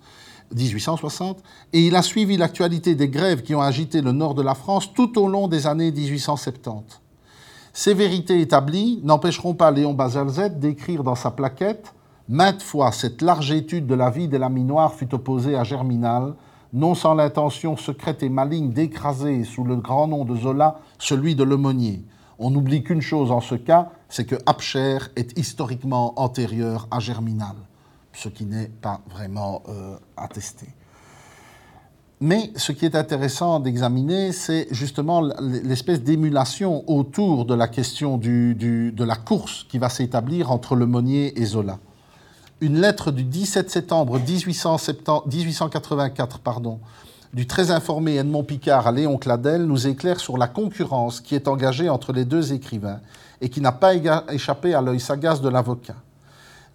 1860, 0.54 1.42
et 1.72 1.80
il 1.80 1.96
a 1.96 2.02
suivi 2.02 2.36
l'actualité 2.36 2.94
des 2.94 3.08
grèves 3.08 3.42
qui 3.42 3.54
ont 3.54 3.60
agité 3.60 4.00
le 4.00 4.12
nord 4.12 4.34
de 4.34 4.42
la 4.42 4.54
France 4.54 4.92
tout 4.94 5.18
au 5.18 5.28
long 5.28 5.48
des 5.48 5.66
années 5.66 5.92
1870. 5.92 7.00
Ces 7.72 7.94
vérités 7.94 8.40
établies 8.40 9.00
n'empêcheront 9.04 9.54
pas 9.54 9.70
Léon 9.70 9.94
Bazalzette 9.94 10.58
d'écrire 10.58 11.04
dans 11.04 11.14
sa 11.14 11.30
plaquette 11.30 11.94
Maintes 12.30 12.62
fois, 12.62 12.92
cette 12.92 13.22
large 13.22 13.52
étude 13.52 13.86
de 13.86 13.94
la 13.94 14.10
vie 14.10 14.28
des 14.28 14.36
laminoirs 14.36 14.94
fut 14.94 15.14
opposée 15.14 15.56
à 15.56 15.64
Germinal, 15.64 16.34
non 16.74 16.94
sans 16.94 17.14
l'intention 17.14 17.76
secrète 17.78 18.22
et 18.22 18.28
maligne 18.28 18.70
d'écraser 18.70 19.44
sous 19.44 19.64
le 19.64 19.76
grand 19.76 20.08
nom 20.08 20.26
de 20.26 20.36
Zola 20.36 20.78
celui 20.98 21.34
de 21.34 21.42
l'aumônier. 21.42 22.04
On 22.38 22.50
n'oublie 22.50 22.82
qu'une 22.82 23.00
chose 23.00 23.30
en 23.30 23.40
ce 23.40 23.54
cas, 23.54 23.92
c'est 24.10 24.26
que 24.26 24.36
Abcher 24.44 24.98
est 25.16 25.38
historiquement 25.38 26.12
antérieur 26.20 26.86
à 26.90 27.00
Germinal 27.00 27.56
ce 28.18 28.28
qui 28.28 28.44
n'est 28.44 28.68
pas 28.68 29.00
vraiment 29.10 29.62
euh, 29.68 29.96
attesté. 30.16 30.66
Mais 32.20 32.50
ce 32.56 32.72
qui 32.72 32.84
est 32.84 32.96
intéressant 32.96 33.60
d'examiner, 33.60 34.32
c'est 34.32 34.66
justement 34.72 35.20
l'espèce 35.40 36.02
d'émulation 36.02 36.82
autour 36.90 37.44
de 37.44 37.54
la 37.54 37.68
question 37.68 38.18
de 38.18 39.04
la 39.04 39.14
course 39.14 39.64
qui 39.68 39.78
va 39.78 39.88
s'établir 39.88 40.50
entre 40.50 40.74
le 40.74 40.86
Monnier 40.86 41.40
et 41.40 41.44
Zola. 41.44 41.78
Une 42.60 42.80
lettre 42.80 43.12
du 43.12 43.22
17 43.22 43.70
septembre 43.70 44.18
1884 44.18 46.40
pardon, 46.40 46.80
du 47.32 47.46
très 47.46 47.70
informé 47.70 48.16
Edmond 48.16 48.42
Picard 48.42 48.88
à 48.88 48.92
Léon 48.92 49.16
Cladel 49.16 49.64
nous 49.64 49.86
éclaire 49.86 50.18
sur 50.18 50.38
la 50.38 50.48
concurrence 50.48 51.20
qui 51.20 51.36
est 51.36 51.46
engagée 51.46 51.88
entre 51.88 52.12
les 52.12 52.24
deux 52.24 52.52
écrivains 52.52 52.98
et 53.40 53.48
qui 53.48 53.60
n'a 53.60 53.70
pas 53.70 53.94
échappé 53.94 54.74
à 54.74 54.80
l'œil 54.80 54.98
sagace 54.98 55.40
de 55.40 55.48
l'avocat. 55.48 55.94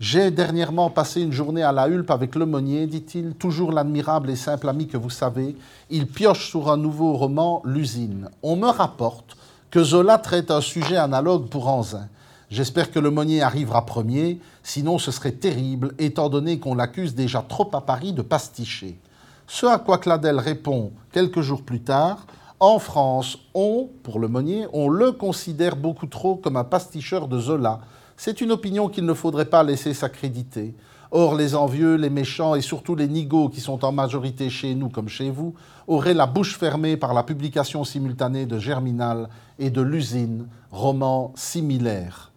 J'ai 0.03 0.31
dernièrement 0.31 0.89
passé 0.89 1.21
une 1.21 1.31
journée 1.31 1.63
à 1.63 1.71
la 1.71 1.88
Hulpe 1.88 2.11
avec 2.11 2.35
Lemonnier, 2.35 2.88
dit-il, 2.88 3.35
toujours 3.35 3.71
l'admirable 3.71 4.30
et 4.30 4.35
simple 4.35 4.67
ami 4.67 4.85
que 4.85 4.97
vous 4.97 5.09
savez. 5.09 5.55
Il 5.89 6.07
pioche 6.07 6.49
sur 6.49 6.69
un 6.69 6.75
nouveau 6.75 7.13
roman, 7.13 7.61
L'usine. 7.63 8.30
On 8.43 8.57
me 8.57 8.67
rapporte 8.67 9.38
que 9.71 9.81
Zola 9.81 10.17
traite 10.17 10.51
un 10.51 10.59
sujet 10.59 10.97
analogue 10.97 11.47
pour 11.47 11.69
Anzin. 11.69 12.09
J'espère 12.51 12.91
que 12.91 12.99
Lemonnier 12.99 13.41
arrivera 13.43 13.85
premier, 13.85 14.41
sinon 14.61 14.97
ce 14.97 15.09
serait 15.09 15.31
terrible, 15.31 15.93
étant 15.97 16.27
donné 16.27 16.59
qu'on 16.59 16.75
l'accuse 16.75 17.15
déjà 17.15 17.41
trop 17.41 17.71
à 17.71 17.80
Paris 17.80 18.11
de 18.11 18.21
pasticher. 18.21 18.99
Ce 19.47 19.65
à 19.65 19.80
quoi 19.80 19.99
Cladel 19.99 20.38
répond 20.38 20.91
quelques 21.13 21.39
jours 21.39 21.61
plus 21.61 21.81
tard 21.81 22.27
En 22.59 22.77
France, 22.77 23.38
on, 23.53 23.88
pour 24.03 24.19
Lemonnier, 24.19 24.67
on 24.73 24.89
le 24.89 25.13
considère 25.13 25.77
beaucoup 25.77 26.07
trop 26.07 26.35
comme 26.35 26.57
un 26.57 26.65
pasticheur 26.65 27.30
de 27.30 27.39
Zola 27.39 27.80
c'est 28.23 28.39
une 28.39 28.53
opinion 28.53 28.87
qu'il 28.87 29.05
ne 29.05 29.13
faudrait 29.13 29.49
pas 29.49 29.63
laisser 29.63 29.93
s'accréditer. 29.93 30.73
Or, 31.11 31.35
les 31.35 31.55
envieux, 31.55 31.95
les 31.95 32.09
méchants 32.09 32.55
et 32.55 32.61
surtout 32.61 32.95
les 32.95 33.09
nigauds 33.09 33.49
qui 33.49 33.59
sont 33.59 33.83
en 33.83 33.91
majorité 33.91 34.49
chez 34.49 34.75
nous 34.75 34.87
comme 34.87 35.09
chez 35.09 35.29
vous 35.29 35.55
auraient 35.87 36.13
la 36.13 36.25
bouche 36.25 36.57
fermée 36.57 36.95
par 36.95 37.13
la 37.13 37.23
publication 37.23 37.83
simultanée 37.83 38.45
de 38.45 38.59
Germinal 38.59 39.27
et 39.59 39.69
de 39.69 39.81
L'usine, 39.81 40.47
romans 40.71 41.33
similaires. 41.35 42.31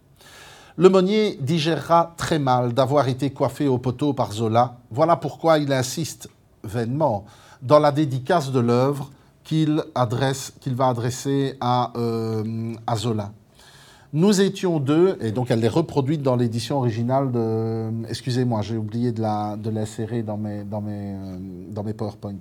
Le 0.75 0.89
Monnier 0.89 1.37
digérera 1.39 2.13
très 2.17 2.37
mal 2.37 2.73
d'avoir 2.73 3.07
été 3.07 3.29
coiffé 3.29 3.69
au 3.69 3.77
poteau 3.77 4.11
par 4.11 4.33
Zola. 4.33 4.79
Voilà 4.91 5.15
pourquoi 5.15 5.57
il 5.57 5.71
insiste 5.71 6.29
vainement 6.65 7.23
dans 7.61 7.79
la 7.79 7.93
dédicace 7.93 8.51
de 8.51 8.59
l'œuvre 8.59 9.09
qu'il 9.45 9.81
va 9.95 10.87
adresser 10.89 11.55
à, 11.61 11.93
euh, 11.95 12.73
à 12.85 12.97
Zola. 12.97 13.31
Nous 14.13 14.39
étions 14.39 14.79
deux, 14.79 15.17
et 15.19 15.31
donc 15.31 15.51
elle 15.51 15.63
est 15.65 15.67
reproduite 15.69 16.21
dans 16.21 16.37
l'édition 16.37 16.77
originale 16.77 17.29
de. 17.31 17.89
Excusez-moi, 18.07 18.61
j'ai 18.61 18.77
oublié 18.77 19.11
de 19.11 19.69
l'insérer 19.69 20.23
dans, 20.23 20.37
mes, 20.37 20.63
dans, 20.63 20.79
mes, 20.79 21.13
euh, 21.13 21.37
dans 21.71 21.83
mes 21.83 21.93
PowerPoint. 21.93 22.39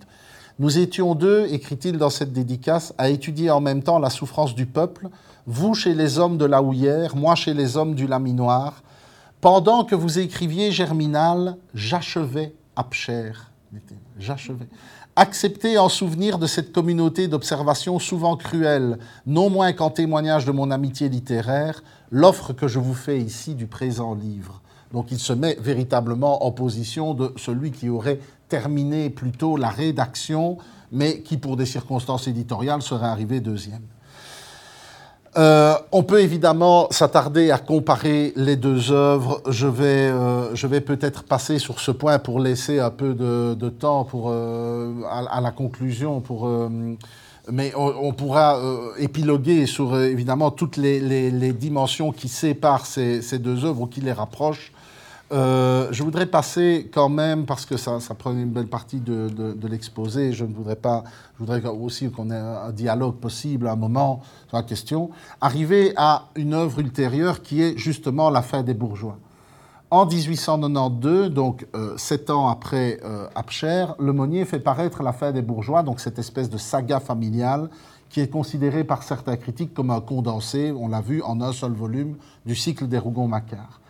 Nous 0.58 0.78
étions 0.78 1.14
deux, 1.14 1.46
écrit-il 1.50 1.98
dans 1.98 2.08
cette 2.08 2.32
dédicace, 2.32 2.94
à 2.98 3.10
étudier 3.10 3.50
en 3.50 3.60
même 3.60 3.82
temps 3.82 3.98
la 3.98 4.10
souffrance 4.10 4.54
du 4.54 4.64
peuple, 4.64 5.08
vous 5.46 5.74
chez 5.74 5.92
les 5.92 6.18
hommes 6.18 6.38
de 6.38 6.44
la 6.44 6.62
houillère, 6.62 7.16
moi 7.16 7.34
chez 7.34 7.52
les 7.52 7.76
hommes 7.76 7.94
du 7.94 8.06
laminoir. 8.06 8.82
Pendant 9.40 9.84
que 9.84 9.94
vous 9.94 10.18
écriviez 10.18 10.70
Germinal, 10.70 11.56
j'achevais 11.74 12.54
Abcher. 12.74 13.32
J'achevais. 14.18 14.68
Acceptez 15.16 15.78
en 15.78 15.88
souvenir 15.88 16.38
de 16.38 16.46
cette 16.46 16.72
communauté 16.72 17.28
d'observation 17.28 17.98
souvent 17.98 18.36
cruelle, 18.36 18.98
non 19.26 19.50
moins 19.50 19.72
qu'en 19.72 19.90
témoignage 19.90 20.44
de 20.44 20.52
mon 20.52 20.70
amitié 20.70 21.08
littéraire, 21.08 21.82
l'offre 22.10 22.52
que 22.52 22.68
je 22.68 22.78
vous 22.78 22.94
fais 22.94 23.18
ici 23.18 23.54
du 23.54 23.66
présent 23.66 24.14
livre. 24.14 24.60
Donc 24.92 25.10
il 25.10 25.18
se 25.18 25.32
met 25.32 25.56
véritablement 25.60 26.44
en 26.44 26.52
position 26.52 27.14
de 27.14 27.32
celui 27.36 27.70
qui 27.70 27.88
aurait 27.88 28.20
terminé 28.48 29.10
plutôt 29.10 29.56
la 29.56 29.70
rédaction, 29.70 30.58
mais 30.92 31.20
qui 31.22 31.36
pour 31.36 31.56
des 31.56 31.66
circonstances 31.66 32.28
éditoriales 32.28 32.82
serait 32.82 33.06
arrivé 33.06 33.40
deuxième. 33.40 33.82
Euh, 35.36 35.74
on 35.92 36.02
peut 36.02 36.20
évidemment 36.20 36.88
s'attarder 36.90 37.50
à 37.50 37.58
comparer 37.58 38.32
les 38.36 38.56
deux 38.56 38.90
œuvres. 38.90 39.42
Je 39.48 39.66
vais, 39.66 40.08
euh, 40.08 40.54
je 40.54 40.66
vais 40.66 40.80
peut-être 40.80 41.24
passer 41.24 41.58
sur 41.58 41.78
ce 41.78 41.90
point 41.90 42.18
pour 42.18 42.40
laisser 42.40 42.78
un 42.78 42.90
peu 42.90 43.12
de, 43.12 43.68
temps 43.68 44.04
pour, 44.04 44.30
euh, 44.30 45.02
à, 45.10 45.40
la 45.42 45.50
conclusion. 45.50 46.20
Pour, 46.20 46.48
mais 47.52 47.72
on, 47.76 48.12
pourra 48.12 48.58
épiloguer 48.98 49.66
sur 49.66 50.00
évidemment 50.00 50.50
toutes 50.50 50.78
les, 50.78 51.52
dimensions 51.52 52.12
qui 52.12 52.28
séparent 52.28 52.86
ces, 52.86 53.20
ces, 53.20 53.38
deux 53.38 53.66
œuvres 53.66 53.82
ou 53.82 53.86
qui 53.86 54.00
les 54.00 54.12
rapprochent. 54.12 54.72
Euh, 55.32 55.88
je 55.90 56.04
voudrais 56.04 56.26
passer 56.26 56.88
quand 56.92 57.08
même, 57.08 57.46
parce 57.46 57.66
que 57.66 57.76
ça, 57.76 57.98
prenait 58.16 58.42
une 58.42 58.52
belle 58.52 58.68
partie 58.68 59.00
de, 59.00 59.56
l'exposé, 59.68 60.32
je 60.32 60.44
ne 60.44 60.54
voudrais 60.54 60.76
pas, 60.76 61.02
je 61.34 61.38
voudrais 61.44 61.64
aussi 61.66 62.10
qu'on 62.10 62.30
ait 62.30 62.36
un 62.36 62.70
dialogue 62.70 63.16
possible 63.16 63.66
à 63.66 63.72
un 63.72 63.76
moment 63.76 64.22
sur 64.48 64.56
la 64.56 64.62
question, 64.62 65.10
arriver 65.40 65.92
à 65.96 66.28
une 66.36 66.54
œuvre 66.54 66.78
ultérieure 66.78 67.42
qui 67.42 67.60
est 67.60 67.76
justement 67.76 68.30
La 68.30 68.42
fin 68.42 68.62
des 68.62 68.74
bourgeois. 68.74 69.18
En 69.90 70.06
1892, 70.06 71.30
donc 71.30 71.66
euh, 71.74 71.96
sept 71.96 72.30
ans 72.30 72.48
après 72.48 73.00
euh, 73.04 73.28
Abcher, 73.34 73.86
Le 73.98 74.12
Monnier 74.12 74.44
fait 74.44 74.60
paraître 74.60 75.02
La 75.02 75.12
fin 75.12 75.32
des 75.32 75.42
bourgeois, 75.42 75.82
donc 75.82 75.98
cette 76.00 76.18
espèce 76.18 76.50
de 76.50 76.58
saga 76.58 77.00
familiale 77.00 77.68
qui 78.10 78.20
est 78.20 78.28
considérée 78.28 78.84
par 78.84 79.02
certains 79.02 79.36
critiques 79.36 79.74
comme 79.74 79.90
un 79.90 80.00
condensé, 80.00 80.70
on 80.70 80.88
l'a 80.88 81.00
vu, 81.00 81.22
en 81.22 81.40
un 81.40 81.52
seul 81.52 81.72
volume 81.72 82.16
du 82.44 82.54
cycle 82.54 82.86
des 82.86 82.98
Rougon-Macquart. 82.98 83.80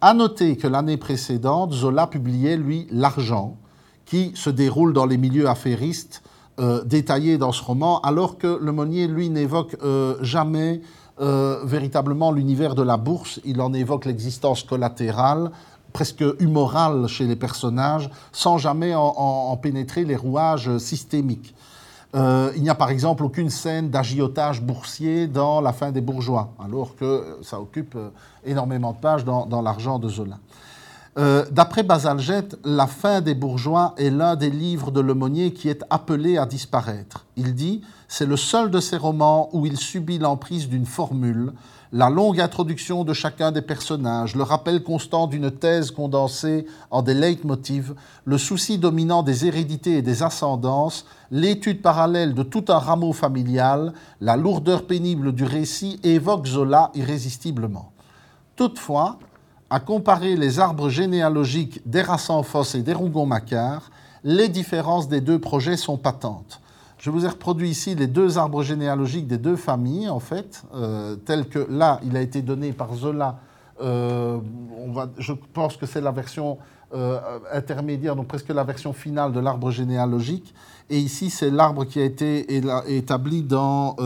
À 0.00 0.14
noter 0.14 0.56
que 0.56 0.66
l'année 0.66 0.96
précédente, 0.96 1.72
Zola 1.72 2.06
publiait, 2.06 2.56
lui, 2.56 2.86
L'argent, 2.90 3.56
qui 4.04 4.32
se 4.34 4.50
déroule 4.50 4.92
dans 4.92 5.06
les 5.06 5.16
milieux 5.16 5.48
affairistes 5.48 6.22
euh, 6.60 6.84
détaillés 6.84 7.38
dans 7.38 7.52
ce 7.52 7.62
roman, 7.62 8.00
alors 8.02 8.38
que 8.38 8.58
Le 8.60 8.70
Monnier, 8.70 9.08
lui, 9.08 9.30
n'évoque 9.30 9.76
euh, 9.82 10.16
jamais 10.20 10.82
euh, 11.20 11.64
véritablement 11.64 12.32
l'univers 12.32 12.74
de 12.74 12.82
la 12.82 12.96
bourse, 12.96 13.40
il 13.44 13.60
en 13.60 13.72
évoque 13.72 14.04
l'existence 14.04 14.62
collatérale, 14.62 15.50
presque 15.92 16.24
humorale 16.38 17.06
chez 17.06 17.26
les 17.26 17.36
personnages, 17.36 18.10
sans 18.32 18.58
jamais 18.58 18.94
en 18.96 19.56
pénétrer 19.56 20.04
les 20.04 20.16
rouages 20.16 20.76
systémiques. 20.78 21.54
Euh, 22.14 22.52
il 22.54 22.62
n'y 22.62 22.70
a 22.70 22.74
par 22.74 22.90
exemple 22.90 23.24
aucune 23.24 23.50
scène 23.50 23.90
d'agiotage 23.90 24.62
boursier 24.62 25.26
dans 25.26 25.60
La 25.60 25.72
fin 25.72 25.90
des 25.90 26.00
bourgeois, 26.00 26.52
alors 26.64 26.94
que 26.94 27.38
ça 27.42 27.60
occupe 27.60 27.96
euh, 27.96 28.10
énormément 28.44 28.92
de 28.92 28.98
pages 28.98 29.24
dans, 29.24 29.62
l'argent 29.62 29.98
de 29.98 30.08
Zola. 30.08 30.38
Euh, 31.18 31.44
d'après 31.50 31.82
Basalget, 31.82 32.48
La 32.64 32.86
fin 32.86 33.20
des 33.20 33.34
bourgeois 33.34 33.94
est 33.98 34.10
l'un 34.10 34.36
des 34.36 34.50
livres 34.50 34.92
de 34.92 35.00
Lemonnier 35.00 35.52
qui 35.52 35.68
est 35.68 35.82
appelé 35.90 36.38
à 36.38 36.46
disparaître. 36.46 37.26
Il 37.36 37.54
dit 37.54 37.82
C'est 38.06 38.26
le 38.26 38.36
seul 38.36 38.70
de 38.70 38.78
ses 38.78 38.96
romans 38.96 39.48
où 39.52 39.66
il 39.66 39.76
subit 39.76 40.18
l'emprise 40.18 40.68
d'une 40.68 40.86
formule, 40.86 41.52
la 41.94 42.10
longue 42.10 42.40
introduction 42.40 43.04
de 43.04 43.12
chacun 43.12 43.52
des 43.52 43.62
personnages, 43.62 44.34
le 44.34 44.42
rappel 44.42 44.82
constant 44.82 45.28
d'une 45.28 45.52
thèse 45.52 45.92
condensée 45.92 46.66
en 46.90 47.02
des 47.02 47.14
leitmotivs, 47.14 47.94
le 48.24 48.36
souci 48.36 48.78
dominant 48.78 49.22
des 49.22 49.46
hérédités 49.46 49.98
et 49.98 50.02
des 50.02 50.24
ascendances, 50.24 51.06
l'étude 51.30 51.82
parallèle 51.82 52.34
de 52.34 52.42
tout 52.42 52.64
un 52.66 52.78
rameau 52.78 53.12
familial, 53.12 53.92
la 54.20 54.36
lourdeur 54.36 54.88
pénible 54.88 55.32
du 55.32 55.44
récit 55.44 56.00
évoque 56.02 56.46
Zola 56.46 56.90
irrésistiblement. 56.96 57.92
Toutefois, 58.56 59.20
à 59.70 59.78
comparer 59.78 60.34
les 60.34 60.58
arbres 60.58 60.88
généalogiques 60.88 61.80
d'Erasanfos 61.88 62.74
et 62.74 62.82
d'Erougon-Macquart, 62.82 63.88
les 64.24 64.48
différences 64.48 65.08
des 65.08 65.20
deux 65.20 65.38
projets 65.38 65.76
sont 65.76 65.96
patentes. 65.96 66.60
Je 67.04 67.10
vous 67.10 67.26
ai 67.26 67.28
reproduit 67.28 67.68
ici 67.68 67.94
les 67.94 68.06
deux 68.06 68.38
arbres 68.38 68.62
généalogiques 68.62 69.26
des 69.26 69.36
deux 69.36 69.56
familles, 69.56 70.08
en 70.08 70.20
fait, 70.20 70.62
euh, 70.74 71.16
tels 71.16 71.50
que 71.50 71.66
là, 71.68 72.00
il 72.02 72.16
a 72.16 72.22
été 72.22 72.40
donné 72.40 72.72
par 72.72 72.94
Zola. 72.94 73.40
Euh, 73.82 74.38
je 75.18 75.34
pense 75.52 75.76
que 75.76 75.84
c'est 75.84 76.00
la 76.00 76.12
version 76.12 76.56
euh, 76.94 77.20
intermédiaire, 77.52 78.16
donc 78.16 78.28
presque 78.28 78.48
la 78.48 78.64
version 78.64 78.94
finale 78.94 79.32
de 79.34 79.40
l'arbre 79.40 79.70
généalogique. 79.70 80.54
Et 80.88 80.98
ici, 80.98 81.28
c'est 81.28 81.50
l'arbre 81.50 81.84
qui 81.84 82.00
a 82.00 82.04
été 82.04 82.56
établi 82.86 83.42
dans, 83.42 83.96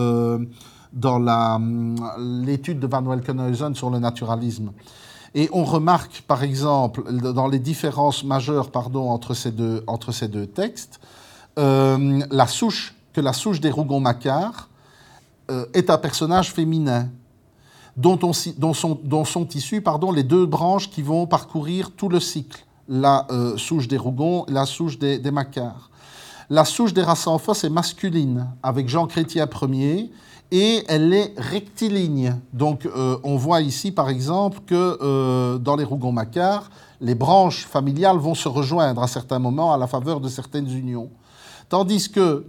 dans 0.93 1.63
l'étude 2.19 2.81
de 2.81 2.87
Van 2.89 3.03
Welkenhuizen 3.03 3.77
sur 3.77 3.91
le 3.91 4.01
naturalisme. 4.01 4.73
Et 5.37 5.49
on 5.53 5.63
remarque, 5.63 6.25
par 6.27 6.43
exemple, 6.43 7.05
dans 7.13 7.47
les 7.47 7.61
différences 7.61 8.25
majeures 8.25 8.73
pardon, 8.73 9.09
entre, 9.09 9.35
ces 9.35 9.53
deux, 9.53 9.85
entre 9.87 10.11
ces 10.11 10.27
deux 10.27 10.49
textes, 10.49 10.99
euh, 11.59 12.21
la 12.31 12.47
souche, 12.47 12.95
que 13.13 13.21
la 13.21 13.33
souche 13.33 13.61
des 13.61 13.71
Rougon-Macquart 13.71 14.69
euh, 15.51 15.67
est 15.75 15.91
un 15.91 15.99
personnage 15.99 16.53
féminin, 16.53 17.09
dont, 17.97 18.33
sont, 18.33 19.01
dont 19.03 19.49
issues 19.55 19.81
pardon, 19.81 20.13
les 20.13 20.23
deux 20.23 20.47
branches 20.47 20.89
qui 20.89 21.03
vont 21.03 21.27
parcourir 21.27 21.91
tout 21.91 22.09
le 22.09 22.21
cycle, 22.21 22.65
la 22.89 23.27
euh, 23.31 23.57
souche 23.57 23.89
des 23.89 23.99
Rougon 23.99 24.45
la 24.49 24.67
souche 24.67 24.99
des, 24.99 25.19
des 25.19 25.33
Macquart. 25.33 25.91
La 26.49 26.65
souche 26.65 26.95
des 26.95 27.03
Rassenfos 27.03 27.65
est 27.65 27.71
masculine, 27.71 28.47
avec 28.63 28.89
Jean 28.89 29.07
Chrétien 29.07 29.49
Ier, 29.63 30.11
et 30.51 30.85
elle 30.89 31.13
est 31.13 31.35
rectiligne. 31.37 32.37
Donc 32.55 32.89
on 33.23 33.37
voit 33.37 33.61
ici 33.61 33.93
par 33.93 34.09
exemple 34.09 34.61
que 34.65 35.59
dans 35.59 35.77
les 35.77 35.85
Rougon-Macquart, 35.85 36.71
les 37.03 37.15
branches 37.15 37.67
familiales 37.67 38.17
vont 38.17 38.35
se 38.35 38.49
rejoindre 38.49 39.03
à 39.03 39.09
certains 39.09 39.39
moments 39.39 39.75
à 39.75 39.77
la 39.77 39.87
faveur 39.87 40.21
de 40.21 40.29
certaines 40.29 40.71
unions. 40.71 41.11
Tandis 41.69 42.11
que 42.11 42.45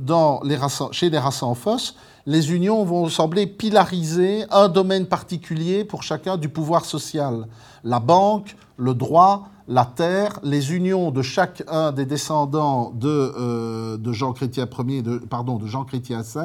chez 0.91 1.09
les 1.09 1.19
races 1.19 1.43
en 1.43 1.53
fosse, 1.53 1.95
les 2.25 2.53
unions 2.53 2.83
vont 2.85 3.09
sembler 3.09 3.47
pilariser 3.47 4.45
un 4.51 4.69
domaine 4.69 5.07
particulier 5.07 5.83
pour 5.83 6.03
chacun 6.03 6.37
du 6.37 6.47
pouvoir 6.47 6.85
social. 6.85 7.47
La 7.83 7.99
banque, 7.99 8.55
le 8.77 8.93
droit, 8.93 9.49
la 9.67 9.85
terre, 9.85 10.39
les 10.43 10.73
unions 10.73 11.11
de 11.11 11.21
chacun 11.21 11.91
des 11.91 12.05
descendants 12.05 12.91
de, 12.95 13.99
Jean 14.13 14.33
Chrétien 14.33 14.67
Ier, 14.87 15.01
de, 15.01 15.21
Jean 15.65 15.83
Chrétien 15.83 16.21
V, 16.21 16.41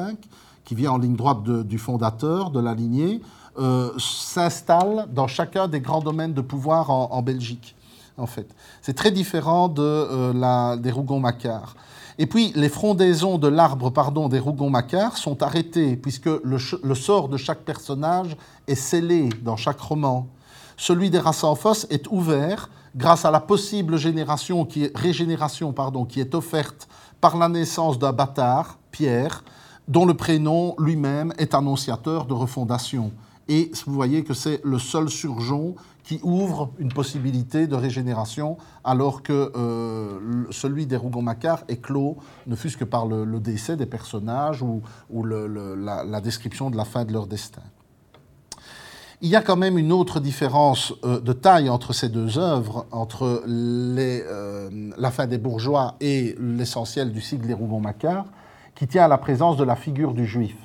qui 0.65 0.75
vient 0.75 0.91
en 0.91 0.97
ligne 0.97 1.15
droite 1.15 1.43
du 1.43 1.77
fondateur 1.77 2.51
de 2.51 2.59
la 2.59 2.73
lignée, 2.73 3.21
euh, 3.57 3.91
s'installent 3.97 5.07
dans 5.13 5.27
chacun 5.27 5.67
des 5.67 5.79
grands 5.79 6.01
domaines 6.01 6.33
de 6.33 6.41
pouvoir 6.41 6.89
en, 6.89 7.21
Belgique. 7.21 7.75
En 8.17 8.27
fait, 8.27 8.47
c'est 8.81 8.95
très 8.95 9.11
différent 9.11 9.73
euh, 9.79 10.75
des 10.75 10.91
Rougon-Macquart. 10.91 11.75
Et 12.17 12.27
puis, 12.27 12.53
les 12.55 12.69
frondaisons 12.69 13.37
de 13.37 13.47
l'arbre 13.47 13.89
pardon, 13.89 14.29
des 14.29 14.39
Rougon-Macquart 14.39 15.17
sont 15.17 15.43
arrêtées, 15.43 15.97
puisque 15.97 16.29
le, 16.43 16.95
sort 16.95 17.27
de 17.27 17.35
chaque 17.35 17.61
personnage 17.61 18.37
est 18.67 18.75
scellé 18.75 19.29
dans 19.41 19.57
chaque 19.57 19.79
roman. 19.79 20.27
Celui 20.77 21.09
des 21.09 21.19
Rassenfoss 21.19 21.87
est 21.89 22.07
ouvert 22.07 22.69
grâce 22.95 23.25
à 23.25 23.31
la 23.31 23.41
possible 23.41 23.97
génération 23.97 24.65
qui 24.65 24.85
est, 24.85 24.97
régénération 24.97 25.73
pardon, 25.73 26.05
qui 26.05 26.21
est 26.21 26.33
offerte 26.35 26.87
par 27.19 27.37
la 27.37 27.49
naissance 27.49 27.99
d'un 27.99 28.13
bâtard, 28.13 28.77
Pierre, 28.91 29.43
dont 29.89 30.05
le 30.05 30.13
prénom 30.13 30.75
lui-même 30.79 31.33
est 31.37 31.53
annonciateur 31.53 32.25
de 32.25 32.33
refondation. 32.33 33.11
Et 33.47 33.71
vous 33.85 33.93
voyez 33.93 34.23
que 34.23 34.33
c'est 34.33 34.61
le 34.63 34.79
seul 34.79 35.09
surgeon 35.09 35.75
qui 36.05 36.19
ouvre 36.21 36.71
une 36.77 36.93
possibilité 36.93 37.65
de 37.65 37.75
régénération, 37.75 38.57
alors 38.83 39.23
que 39.23 39.51
euh, 39.55 40.45
celui 40.51 40.85
des 40.85 40.97
Rougon-Macquart 40.97 41.63
est 41.67 41.81
clos, 41.81 42.17
ne 42.45 42.55
fût-ce 42.55 42.77
que 42.77 42.83
par 42.83 43.07
le, 43.07 43.25
décès 43.39 43.75
des 43.75 43.87
personnages 43.87 44.61
ou, 44.61 44.83
la, 45.23 46.21
description 46.21 46.69
de 46.69 46.77
la 46.77 46.85
fin 46.85 47.05
de 47.05 47.11
leur 47.11 47.25
destin. 47.25 47.63
Il 49.21 49.29
y 49.29 49.35
a 49.35 49.41
quand 49.41 49.55
même 49.55 49.79
une 49.79 49.91
autre 49.91 50.19
différence 50.19 50.93
euh, 51.03 51.19
de 51.19 51.33
taille 51.33 51.69
entre 51.69 51.91
ces 51.91 52.09
deux 52.09 52.37
œuvres, 52.37 52.85
entre 52.91 53.43
euh, 53.47 54.91
la 54.97 55.11
fin 55.11 55.25
des 55.25 55.39
bourgeois 55.39 55.95
et 56.01 56.35
l'essentiel 56.39 57.11
du 57.11 57.21
cycle 57.21 57.47
des 57.47 57.53
Rougon-Macquart, 57.53 58.25
qui 58.75 58.87
tient 58.87 59.05
à 59.05 59.07
la 59.07 59.17
présence 59.17 59.57
de 59.57 59.63
la 59.63 59.75
figure 59.75 60.13
du 60.13 60.27
juif. 60.27 60.55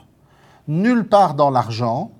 Nulle 0.69 1.09
part 1.09 1.35
dans 1.35 1.49
l'argent, 1.49 2.11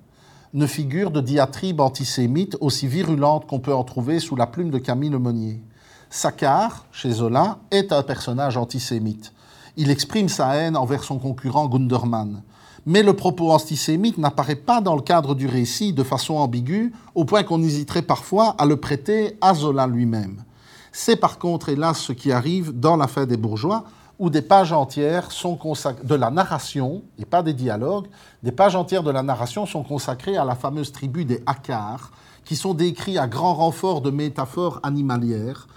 ne 0.53 0.65
figure 0.65 1.11
de 1.11 1.21
diatribe 1.21 1.79
antisémite 1.79 2.57
aussi 2.59 2.87
virulente 2.87 3.47
qu'on 3.47 3.59
peut 3.59 3.73
en 3.73 3.83
trouver 3.83 4.19
sous 4.19 4.35
la 4.35 4.47
plume 4.47 4.69
de 4.69 4.77
Camille 4.77 5.09
Lemonnier. 5.09 5.61
Saccard, 6.09 6.85
chez 6.91 7.11
Zola, 7.11 7.59
est 7.71 7.93
un 7.93 8.03
personnage 8.03 8.57
antisémite. 8.57 9.31
Il 9.77 9.89
exprime 9.89 10.27
sa 10.27 10.55
haine 10.55 10.75
envers 10.75 11.03
son 11.03 11.19
concurrent 11.19 11.69
Gundermann. 11.69 12.41
Mais 12.85 13.03
le 13.03 13.13
propos 13.13 13.51
antisémite 13.51 14.17
n'apparaît 14.17 14.55
pas 14.55 14.81
dans 14.81 14.95
le 14.95 15.01
cadre 15.01 15.35
du 15.35 15.47
récit 15.47 15.93
de 15.93 16.03
façon 16.03 16.33
ambiguë, 16.33 16.91
au 17.15 17.23
point 17.23 17.43
qu'on 17.43 17.61
hésiterait 17.61 18.01
parfois 18.01 18.55
à 18.57 18.65
le 18.65 18.75
prêter 18.75 19.37
à 19.39 19.53
Zola 19.53 19.87
lui-même. 19.87 20.43
C'est 20.91 21.15
par 21.15 21.39
contre, 21.39 21.69
hélas, 21.69 21.99
ce 21.99 22.11
qui 22.11 22.33
arrive 22.33 22.77
dans 22.77 22.97
La 22.97 23.07
fin 23.07 23.25
des 23.25 23.37
bourgeois, 23.37 23.85
où 24.21 24.29
des 24.29 24.43
pages 24.43 24.71
entières 24.71 25.31
sont 25.31 25.55
consacrées, 25.55 26.05
de 26.05 26.13
la 26.13 26.29
narration, 26.29 27.01
et 27.17 27.25
pas 27.25 27.41
des 27.41 27.53
dialogues, 27.53 28.05
des 28.43 28.51
pages 28.51 28.75
entières 28.75 29.01
de 29.01 29.09
la 29.09 29.23
narration 29.23 29.65
sont 29.65 29.81
consacrées 29.81 30.37
à 30.37 30.45
la 30.45 30.53
fameuse 30.53 30.91
tribu 30.91 31.25
des 31.25 31.41
Hakars, 31.47 32.11
qui 32.45 32.55
sont 32.55 32.75
décrits 32.75 33.17
à 33.17 33.25
grand 33.27 33.55
renfort 33.55 34.01
de 34.01 34.11
métaphores 34.11 34.79
animalières. 34.83 35.67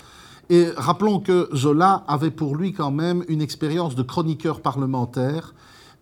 Et 0.50 0.68
rappelons 0.76 1.20
que 1.20 1.48
Zola 1.54 2.04
avait 2.06 2.30
pour 2.30 2.54
lui 2.54 2.74
quand 2.74 2.90
même 2.90 3.24
une 3.28 3.40
expérience 3.40 3.94
de 3.94 4.02
chroniqueur 4.02 4.60
parlementaire 4.60 5.54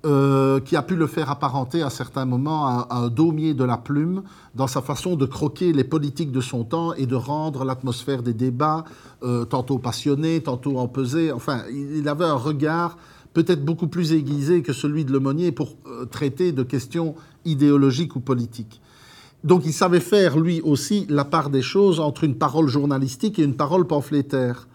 euh, 0.05 0.59
qui 0.59 0.75
a 0.75 0.83
pu 0.83 0.97
le 0.97 1.07
faire 1.07 1.31
apparenter 1.31 1.81
à 1.81 1.89
certains 1.89 2.25
moments 2.25 2.67
à, 2.67 2.89
un 2.91 3.07
daumier 3.07 3.55
de 3.55 3.63
la 3.63 3.77
plume 3.77 4.25
dans 4.57 4.67
sa 4.67 4.83
façon 4.83 5.15
de 5.15 5.27
croquer 5.27 5.73
les 5.73 5.85
politiques 5.85 6.33
de 6.33 6.41
son 6.41 6.65
temps 6.65 6.93
et 6.95 7.07
de 7.07 7.15
rendre 7.15 7.65
l'atmosphère 7.65 8.25
des 8.25 8.35
débats 8.35 8.83
euh, 9.23 9.45
tantôt 9.45 9.79
passionnée, 9.79 10.41
tantôt 10.41 10.79
empesée. 10.79 11.31
Enfin, 11.31 11.63
il 11.71 12.09
avait 12.09 12.25
un 12.25 12.35
regard 12.35 12.99
peut-être 13.33 13.65
beaucoup 13.65 13.87
plus 13.87 14.13
aiguisé 14.13 14.63
que 14.63 14.73
celui 14.73 15.05
de 15.05 15.13
Lemonnier 15.13 15.53
pour 15.53 15.77
euh, 15.87 16.05
traiter 16.05 16.51
de 16.51 16.65
questions 16.65 17.15
idéologiques 17.45 18.17
ou 18.17 18.21
politiques. 18.21 18.81
Donc 19.45 19.65
il 19.67 19.73
savait 19.73 20.01
faire, 20.01 20.37
lui 20.37 20.61
aussi, 20.63 21.07
la 21.11 21.25
part 21.25 21.49
des 21.49 21.63
choses 21.63 22.01
entre 22.01 22.25
une 22.25 22.35
parole 22.35 22.67
journalistique 22.67 23.39
et 23.39 23.45
une 23.45 23.55
parole 23.55 23.87
pamphlétaire, 23.87 24.67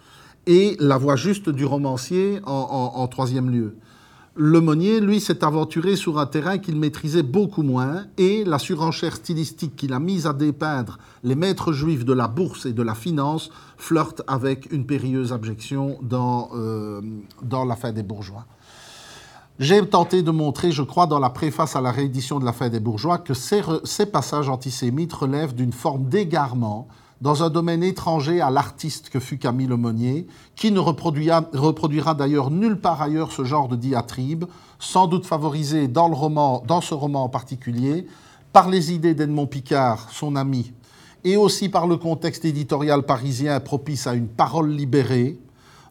et 0.45 0.77
la 0.79 0.97
voix 0.97 1.17
juste 1.17 1.49
du 1.49 1.65
romancier 1.65 2.39
en 2.45 3.05
troisième 3.09 3.49
lieu. 3.49 3.75
Lemonnier, 4.39 4.99
lui, 4.99 5.19
s'est 5.19 5.43
aventuré 5.43 5.95
sur 5.95 6.19
un 6.19 6.27
terrain 6.27 6.59
qu'il 6.59 6.75
maîtrisait 6.75 7.23
beaucoup 7.23 7.63
moins, 7.63 8.05
et 8.19 8.43
la 8.45 8.59
surenchère 8.59 9.15
stylistique 9.15 9.75
qu'il 9.75 9.93
a 9.93 9.99
mise 9.99 10.27
à 10.27 10.33
dépeindre 10.33 10.99
les 11.23 11.33
maîtres 11.33 11.73
juifs 11.73 12.05
de 12.05 12.13
la 12.13 12.27
bourse 12.27 12.67
et 12.67 12.73
de 12.73 12.83
la 12.83 12.93
finance 12.93 13.49
flirte 13.77 14.21
avec 14.27 14.71
une 14.71 14.85
périlleuse 14.85 15.33
abjection 15.33 15.97
dans, 16.03 16.49
euh, 16.53 17.01
dans 17.41 17.65
La 17.65 17.75
fin 17.75 17.91
des 17.91 18.03
bourgeois. 18.03 18.45
J'ai 19.57 19.83
tenté 19.87 20.21
de 20.21 20.29
montrer, 20.29 20.71
je 20.71 20.83
crois, 20.83 21.07
dans 21.07 21.17
la 21.17 21.31
préface 21.31 21.75
à 21.75 21.81
la 21.81 21.91
réédition 21.91 22.37
de 22.37 22.45
La 22.45 22.53
fin 22.53 22.69
des 22.69 22.79
bourgeois, 22.79 23.17
que 23.17 23.33
ces, 23.33 23.63
ces 23.85 24.05
passages 24.05 24.49
antisémites 24.49 25.13
relèvent 25.13 25.55
d'une 25.55 25.73
forme 25.73 26.09
d'égarement 26.09 26.87
dans 27.21 27.43
un 27.43 27.49
domaine 27.49 27.83
étranger 27.83 28.41
à 28.41 28.49
l'artiste 28.49 29.09
que 29.09 29.19
fut 29.19 29.37
Camille 29.37 29.71
Aumonier, 29.71 30.27
qui 30.55 30.71
ne 30.71 30.79
reproduira, 30.79 32.13
d'ailleurs 32.13 32.51
nulle 32.51 32.79
part 32.79 33.01
ailleurs 33.01 33.31
ce 33.31 33.43
genre 33.43 33.67
de 33.67 33.75
diatribe, 33.75 34.45
sans 34.79 35.07
doute 35.07 35.25
favorisé 35.25 35.87
dans, 35.87 36.07
le 36.07 36.15
roman, 36.15 36.63
dans 36.67 36.81
ce 36.81 36.93
roman 36.93 37.23
en 37.23 37.29
particulier 37.29 38.07
par 38.53 38.69
les 38.69 38.93
idées 38.93 39.13
d'Edmond 39.13 39.47
Picard, 39.47 40.09
son 40.11 40.35
ami, 40.35 40.71
et 41.23 41.37
aussi 41.37 41.69
par 41.69 41.87
le 41.87 41.97
contexte 41.97 42.45
éditorial 42.45 43.03
parisien 43.03 43.59
propice 43.59 44.07
à 44.07 44.13
une 44.13 44.27
parole 44.27 44.71
libérée. 44.71 45.37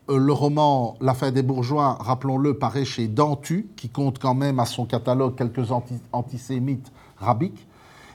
Euh, 0.08 0.18
le 0.18 0.32
roman 0.32 0.96
La 1.00 1.14
fin 1.14 1.32
des 1.32 1.42
bourgeois, 1.42 1.98
rappelons-le, 2.00 2.54
paraît 2.54 2.84
chez 2.84 3.08
Dantu, 3.08 3.68
qui 3.76 3.88
compte 3.88 4.18
quand 4.18 4.34
même 4.34 4.58
à 4.58 4.66
son 4.66 4.86
catalogue 4.86 5.36
quelques 5.36 5.70
antisémites 6.12 6.90
rabiques. 7.18 7.66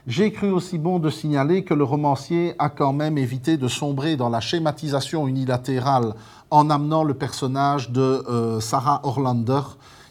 J'ai 0.08 0.32
cru 0.32 0.50
aussi 0.50 0.80
bon 0.80 0.98
de 0.98 1.12
signaler 1.12 1.64
que 1.64 1.76
le 1.76 1.84
romancier 1.84 2.56
a 2.58 2.70
quand 2.70 2.92
même 2.92 3.20
évité 3.20 3.58
de 3.58 3.68
sombrer 3.68 4.16
dans 4.16 4.30
la 4.30 4.40
schématisation 4.40 5.28
unilatérale 5.28 6.16
en 6.50 6.72
amenant 6.72 7.04
le 7.04 7.14
personnage 7.14 7.92
de 7.92 8.02
euh, 8.02 8.60
Sarah 8.60 9.02
Orlander, 9.04 9.62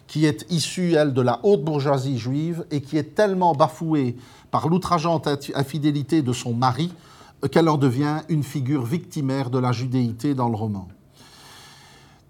qui 0.07 0.25
est 0.25 0.45
issue, 0.49 0.93
elle, 0.93 1.13
de 1.13 1.21
la 1.21 1.41
haute 1.43 1.65
bourgeoisie 1.65 2.17
juive 2.17 2.65
et 2.71 2.79
qui 2.79 2.97
est 2.97 3.15
tellement 3.15 3.53
bafouée 3.53 4.15
par 4.49 4.69
l'outrageante 4.69 5.27
infidélité 5.55 6.21
de 6.21 6.31
son 6.31 6.53
mari 6.53 6.93
euh, 7.43 7.49
qu'elle 7.49 7.67
en 7.67 7.77
devient 7.77 8.21
une 8.29 8.43
figure 8.43 8.85
victimaire 8.85 9.49
de 9.49 9.59
la 9.59 9.73
judéité 9.73 10.33
dans 10.33 10.47
le 10.47 10.55
roman. 10.55 10.87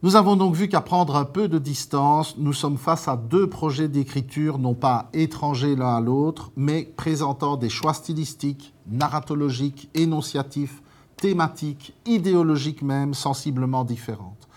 Nous 0.04 0.16
avons 0.16 0.36
donc 0.36 0.56
vu 0.56 0.68
qu'à 0.68 0.82
prendre 0.82 1.16
un 1.16 1.26
peu 1.26 1.48
de 1.48 1.60
distance, 1.60 2.36
nous 2.40 2.54
sommes 2.54 2.80
face 2.80 3.08
à 3.08 3.16
deux 3.16 3.48
projets 3.48 3.88
d'écriture 3.88 4.58
non 4.58 4.74
pas 4.74 5.12
étrangers 5.14 5.76
l'un 5.76 5.96
à 5.98 6.02
l'autre, 6.02 6.52
mais 6.56 6.92
présentant 6.98 7.56
des 7.56 7.70
choix 7.70 7.94
stylistiques, 7.94 8.74
narratologiques, 8.90 9.92
énonciatifs, 9.94 10.82
thématiques, 11.18 11.94
idéologiques 12.08 12.82
même, 12.82 13.14
sensiblement 13.14 13.84
différentes. 13.84 14.48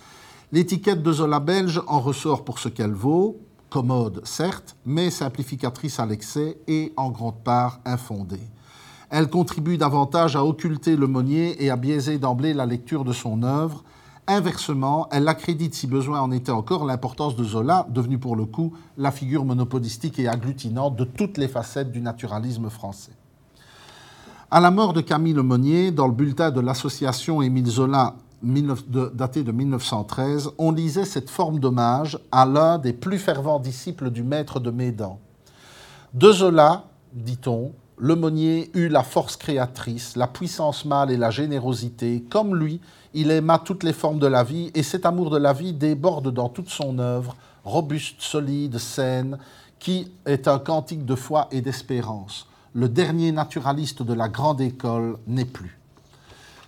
L'étiquette 0.51 1.03
de 1.03 1.12
Zola 1.12 1.41
belge 1.41 1.83
en 1.89 2.01
ressort 2.01 2.43
pour 2.43 2.59
ce 2.59 2.71
qu'elle 2.71 2.95
vaut, 2.95 3.37
commode 3.69 4.23
certes, 4.25 4.77
mais 4.87 5.11
simplificatrice 5.11 6.01
à 6.01 6.07
l'excès 6.07 6.57
et 6.69 6.95
en 6.97 7.11
grande 7.11 7.45
part 7.45 7.81
infondée. 7.85 8.49
Elle 9.11 9.29
contribue 9.29 9.77
davantage 9.77 10.37
à 10.37 10.45
occulter 10.45 10.97
le 10.97 11.07
monnier 11.07 11.62
et 11.62 11.69
à 11.69 11.77
biaiser 11.77 12.16
d'emblée 12.16 12.55
la 12.55 12.65
lecture 12.65 13.05
de 13.05 13.12
son 13.12 13.43
œuvre, 13.43 13.85
Inversement, 14.26 15.06
elle 15.10 15.28
accrédite, 15.28 15.74
si 15.74 15.86
besoin 15.86 16.20
en 16.20 16.30
était 16.30 16.51
encore, 16.51 16.86
l'importance 16.86 17.36
de 17.36 17.44
Zola, 17.44 17.86
devenu 17.90 18.18
pour 18.18 18.36
le 18.36 18.46
coup 18.46 18.72
la 18.96 19.10
figure 19.10 19.44
monopolistique 19.44 20.18
et 20.18 20.28
agglutinante 20.28 20.96
de 20.96 21.05
toutes 21.05 21.36
les 21.36 21.48
facettes 21.48 21.92
du 21.92 22.01
naturalisme 22.01 22.70
français. 22.70 23.12
À 24.51 24.60
la 24.60 24.70
mort 24.70 24.94
de 24.94 25.02
Camille 25.02 25.34
Lemonnier, 25.34 25.90
dans 25.90 26.06
le 26.06 26.14
bulletin 26.14 26.51
de 26.51 26.60
l'association 26.60 27.42
Émile 27.42 27.66
Zola 27.66 28.14
daté 28.42 29.42
de 29.42 29.52
1913, 29.52 30.52
on 30.59 30.72
lisait 30.72 31.05
cette 31.05 31.28
forme 31.30 31.59
d'hommage 31.59 32.18
à 32.30 32.46
l'un 32.46 32.78
des 32.78 32.92
plus 32.92 33.18
fervents 33.18 33.59
disciples 33.59 34.10
du 34.10 34.22
maître 34.22 34.60
de 34.60 34.70
Médan. 34.70 35.18
De 36.12 36.30
Zola, 36.30 36.84
dit-on, 37.12 37.72
Lemonnier 37.99 38.71
eut 38.75 38.89
la 38.89 39.05
force 39.05 39.37
créatrice, 39.37 40.16
la 40.16 40.27
puissance 40.27 40.85
mâle 40.85 41.12
et 41.12 41.16
la 41.16 41.31
générosité. 41.31 42.25
Comme 42.29 42.57
lui, 42.57 42.81
il 43.15 43.31
aima 43.31 43.61
toutes 43.61 43.85
les 43.85 43.93
formes 43.93 44.19
de 44.19 44.27
la 44.27 44.43
vie 44.43 44.73
et 44.75 44.83
cet 44.83 45.07
amour 45.07 45.31
de 45.31 45.39
la 45.39 45.53
vie 45.53 45.73
déborde 45.73 46.33
dans 46.33 46.49
toute 46.49 46.71
son 46.71 46.99
œuvre, 46.99 47.37
robuste, 47.65 48.21
solide, 48.21 48.79
saine, 48.79 49.39
qui 49.79 50.11
est 50.27 50.49
un 50.49 50.59
cantique 50.59 51.05
de 51.05 51.15
foi 51.15 51.47
et 51.53 51.61
d'espérance. 51.61 52.49
Le 52.73 52.89
dernier 52.89 53.31
naturaliste 53.31 54.03
de 54.03 54.15
la 54.15 54.29
grande 54.29 54.61
école 54.61 55.19
n'est 55.29 55.45
plus. 55.45 55.79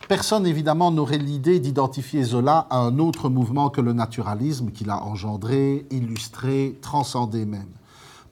Personne, 0.06 0.46
évidemment, 0.46 0.92
n'aurait 0.92 1.18
l'idée 1.18 1.58
d'identifier 1.58 2.22
Zola 2.22 2.68
à 2.70 2.78
un 2.78 3.00
autre 3.00 3.28
mouvement 3.28 3.70
que 3.70 3.80
le 3.80 3.92
naturalisme 3.92 4.70
qu'il 4.70 4.90
a 4.90 5.02
engendré, 5.02 5.84
illustré, 5.90 6.78
transcendé 6.80 7.44
même. 7.44 7.66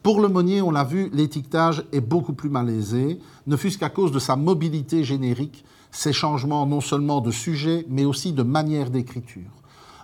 Pour 0.04 0.20
le 0.20 0.28
Monnier, 0.28 0.60
on 0.60 0.70
l'a 0.70 0.84
vu, 0.84 1.08
l'étiquetage 1.14 1.82
est 1.90 2.02
beaucoup 2.02 2.34
plus 2.34 2.50
malaisé, 2.50 3.18
ne 3.46 3.56
fût-ce 3.56 3.78
qu'à 3.78 3.88
cause 3.88 4.12
de 4.12 4.18
sa 4.18 4.36
mobilité 4.36 5.02
générique, 5.02 5.64
ses 5.90 6.12
changements 6.12 6.66
non 6.66 6.82
seulement 6.82 7.22
de 7.22 7.30
sujet, 7.30 7.86
mais 7.88 8.04
aussi 8.04 8.34
de 8.34 8.42
manière 8.42 8.90
d'écriture. 8.90 9.48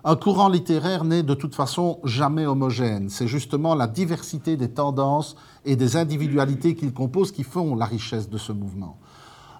Un 0.02 0.16
courant 0.16 0.48
littéraire 0.48 1.05
n'est 1.05 1.22
de 1.22 1.35
toute 1.35 1.55
façon 1.55 1.98
jamais 2.02 2.47
homogène. 2.47 3.10
C'est 3.10 3.28
justement 3.28 3.74
la 3.74 3.86
diversité 3.86 4.56
des 4.56 4.70
tendances 4.70 5.36
et 5.66 5.77
des 5.77 5.98
individualités 5.98 6.74
qu'il 6.74 6.94
compose 6.94 7.31
qui 7.31 7.43
font 7.43 7.77
la 7.77 7.85
richesse 7.85 8.31
de 8.31 8.39
ce 8.39 8.52
mouvement. 8.52 8.97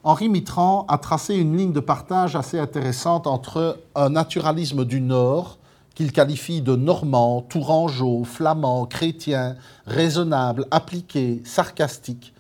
Henri 0.05 0.31
Mitran 0.31 0.87
a 0.89 0.97
tracé 0.97 1.37
une 1.37 1.55
ligne 1.55 1.73
de 1.73 1.81
partage 1.81 2.35
assez 2.35 2.59
intéressante 2.59 3.27
entre 3.27 3.79
un 3.95 4.09
naturalisme 4.09 4.87
du 4.87 5.03
Nord, 5.03 5.59
qu'il 6.01 6.13
qualifie 6.13 6.63
de 6.63 6.77
normand, 6.77 7.43
tourangeau, 7.43 8.25
flamand, 8.25 8.87
chrétien, 8.87 9.57
raisonnable, 9.85 10.65
appliqué, 10.71 11.43
sarcastique, 11.45 12.33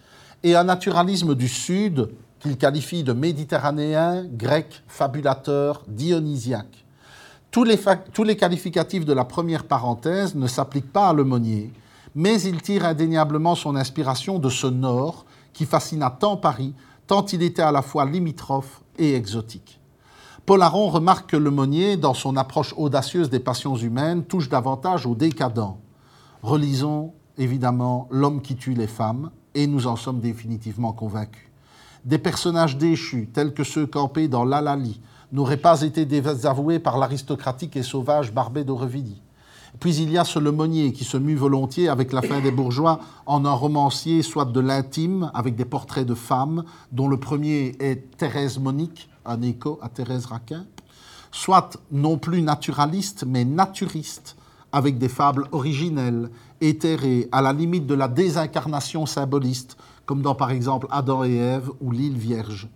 et 0.43 0.57
un 0.57 0.65
naturalisme 0.65 1.35
du 1.35 1.47
Sud 1.47 2.09
qu'il 2.39 2.57
qualifie 2.57 3.05
de 3.05 3.13
méditerranéen, 3.13 4.25
grec, 4.33 4.83
fabulateur, 4.89 5.83
dionysiaque. 5.89 6.87
Tous 7.51 7.65
les, 7.65 8.37
qualificatifs 8.37 9.05
de 9.05 9.13
la 9.13 9.27
première 9.27 9.65
parenthèse 9.65 10.35
ne 10.35 10.47
s'appliquent 10.47 10.91
pas 10.91 11.11
à 11.11 11.13
l'aumônier, 11.13 11.71
mais 12.15 12.41
il 12.41 12.63
tire 12.63 12.87
indéniablement 12.87 13.57
son 13.57 13.77
inspiration 13.77 14.39
de 14.39 14.49
ce 14.49 14.69
Nord 14.69 15.27
qui 15.53 15.67
fascina 15.67 16.09
tant 16.09 16.39
Paris, 16.39 16.73
tant 17.07 17.27
il 17.27 17.43
était 17.43 17.61
à 17.61 17.73
la 17.73 17.83
fois 17.83 18.07
limitrophe 18.07 18.81
et 18.99 19.15
exotique. 19.15 19.80
Paul 20.47 20.63
Aron 20.63 20.89
remarque 20.89 21.31
que 21.31 21.37
le 21.37 21.51
Monnier, 21.51 21.97
dans 21.97 22.15
son 22.15 22.37
approche 22.37 22.75
audacieuse 22.77 23.31
des 23.31 23.41
passions 23.41 23.77
humaines, 23.77 24.25
touche 24.25 24.49
davantage 24.49 25.07
au 25.07 25.15
décadent. 25.15 25.77
Relisons 26.43 27.13
évidemment 27.37 28.09
L'homme 28.11 28.43
qui 28.43 28.57
tue 28.57 28.75
les 28.75 28.87
femmes, 28.87 29.31
et 29.55 29.67
nous 29.67 29.87
en 29.87 29.97
sommes 29.97 30.21
définitivement 30.21 30.93
convaincus. 30.93 31.51
Des 32.05 32.19
personnages 32.19 32.79
déchus, 32.79 33.29
tels 33.33 33.53
que 33.53 33.65
ceux 33.65 33.87
campés 33.87 34.29
dans 34.29 34.45
l'Alali, 34.45 35.01
n'auraient 35.33 35.57
pas 35.57 35.83
été 35.83 36.07
désavoués 36.07 36.79
par 36.79 36.99
l'aristocratique 36.99 37.77
et 37.77 37.83
sauvage 37.83 38.33
Barbet 38.33 38.65
d'Aurevilly. 38.65 39.21
Puis 39.79 39.97
il 39.97 40.11
y 40.11 40.19
a 40.19 40.25
ce 40.25 40.39
Lemonnier 40.39 40.93
qui 40.93 41.05
se 41.05 41.17
mue 41.17 41.37
volontiers 41.37 41.89
avec 41.89 42.13
la 42.13 42.23
fin 42.23 42.41
des 42.41 42.51
bourgeois 42.51 43.01
en 43.27 43.45
un 43.45 43.53
romancier 43.53 44.23
soit 44.23 44.47
de 44.47 44.61
l'intime, 44.61 45.31
avec 45.35 45.55
des 45.55 45.65
portraits 45.65 46.07
de 46.07 46.15
femmes, 46.15 46.65
dont 46.91 47.07
le 47.07 47.19
premier 47.19 47.77
est 47.79 48.17
Thérèse 48.17 48.59
Monique, 48.59 49.10
un 49.25 49.43
écho 49.43 49.79
à 49.83 49.89
Thérèse 49.89 50.27
Raquin, 50.27 50.65
soit 51.33 51.77
non 51.91 52.19
plus 52.19 52.43
naturaliste, 52.43 53.25
mais 53.27 53.45
naturiste, 53.45 54.37
avec 54.73 54.99
des 54.99 55.09
fables 55.09 55.47
originelles, 55.53 56.31
éthérées, 56.61 57.29
à 57.33 57.43
la 57.43 57.53
limite 57.53 57.87
de 57.87 57.95
la 57.95 58.09
désincarnation 58.09 59.07
symboliste, 59.07 59.77
comme 60.07 60.23
dans 60.23 60.35
par 60.35 60.51
exemple 60.51 60.87
Adam 60.91 61.25
et 61.25 61.37
Ève 61.37 61.71
ou 61.81 61.91
l'île 61.91 62.17
Vierge. 62.17 62.69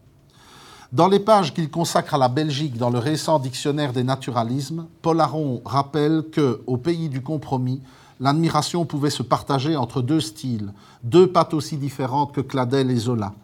Dans 0.93 1.09
les 1.09 1.19
pages 1.19 1.53
qu'il 1.53 1.71
consacre 1.71 2.15
à 2.15 2.19
la 2.19 2.29
Belgique 2.29 2.77
dans 2.77 2.91
le 2.91 3.01
récent 3.01 3.41
dictionnaire 3.41 3.93
des 3.93 4.05
naturalismes, 4.05 4.87
Paul 5.03 5.21
Aron 5.21 5.61
rappelle 5.65 6.25
que, 6.31 6.63
au 6.69 6.77
pays 6.77 7.09
du 7.09 7.21
compromis, 7.21 7.83
l'admiration 8.21 8.85
pouvait 8.85 9.11
se 9.11 9.25
partager 9.25 9.77
entre 9.77 10.03
deux 10.03 10.21
styles, 10.21 10.73
deux 11.03 11.27
pattes 11.27 11.55
aussi 11.55 11.77
différentes 11.77 12.33
que 12.33 12.41
Cladel 12.41 12.93
et 12.93 12.97
Zola. 12.97 13.35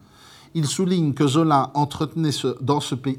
Il 0.54 0.66
souligne 0.66 1.14
que 1.14 1.28
Zola 1.28 1.70
entretenait 1.74 2.30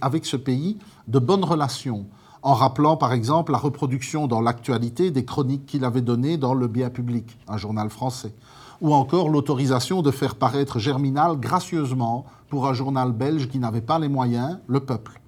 avec 0.02 0.26
ce 0.26 0.36
pays 0.36 0.78
de 1.08 1.18
bonnes 1.18 1.46
relations, 1.46 2.08
en 2.42 2.54
rappelant 2.54 2.98
par 2.98 3.14
exemple 3.14 3.54
la 3.54 3.58
reproduction 3.58 4.28
dans 4.28 4.42
l'actualité 4.42 5.12
des 5.12 5.24
chroniques 5.24 5.66
qu'il 5.66 5.86
avait 5.86 6.02
données 6.02 6.38
dans 6.38 6.54
Le 6.54 6.68
Bien 6.68 6.90
Public, 6.90 7.38
un 7.48 7.56
journal 7.56 7.90
français, 7.90 8.34
ou 8.82 8.94
encore 8.94 9.30
l'autorisation 9.30 10.02
de 10.02 10.12
faire 10.12 10.36
paraître 10.36 10.78
Germinal 10.78 11.40
gracieusement 11.40 12.26
pour 12.50 12.68
un 12.68 12.74
journal 12.74 13.14
belge 13.14 13.48
qui 13.48 13.60
n'avait 13.60 13.80
pas 13.80 13.98
les 13.98 14.10
moyens, 14.10 14.60
Le 14.68 14.82
Peuple. 14.82 15.22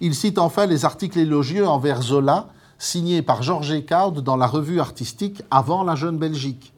Il 0.00 0.14
cite 0.14 0.38
enfin 0.38 0.64
les 0.64 0.86
articles 0.86 1.18
élogieux 1.18 1.68
envers 1.68 2.00
Zola, 2.00 2.48
signés 2.78 3.20
par 3.20 3.42
Georges 3.42 3.72
Ecaud 3.72 4.22
dans 4.22 4.36
la 4.36 4.46
revue 4.46 4.80
artistique 4.80 5.42
Avant 5.50 5.84
la 5.84 5.94
Jeune 5.94 6.16
Belgique. 6.18 6.73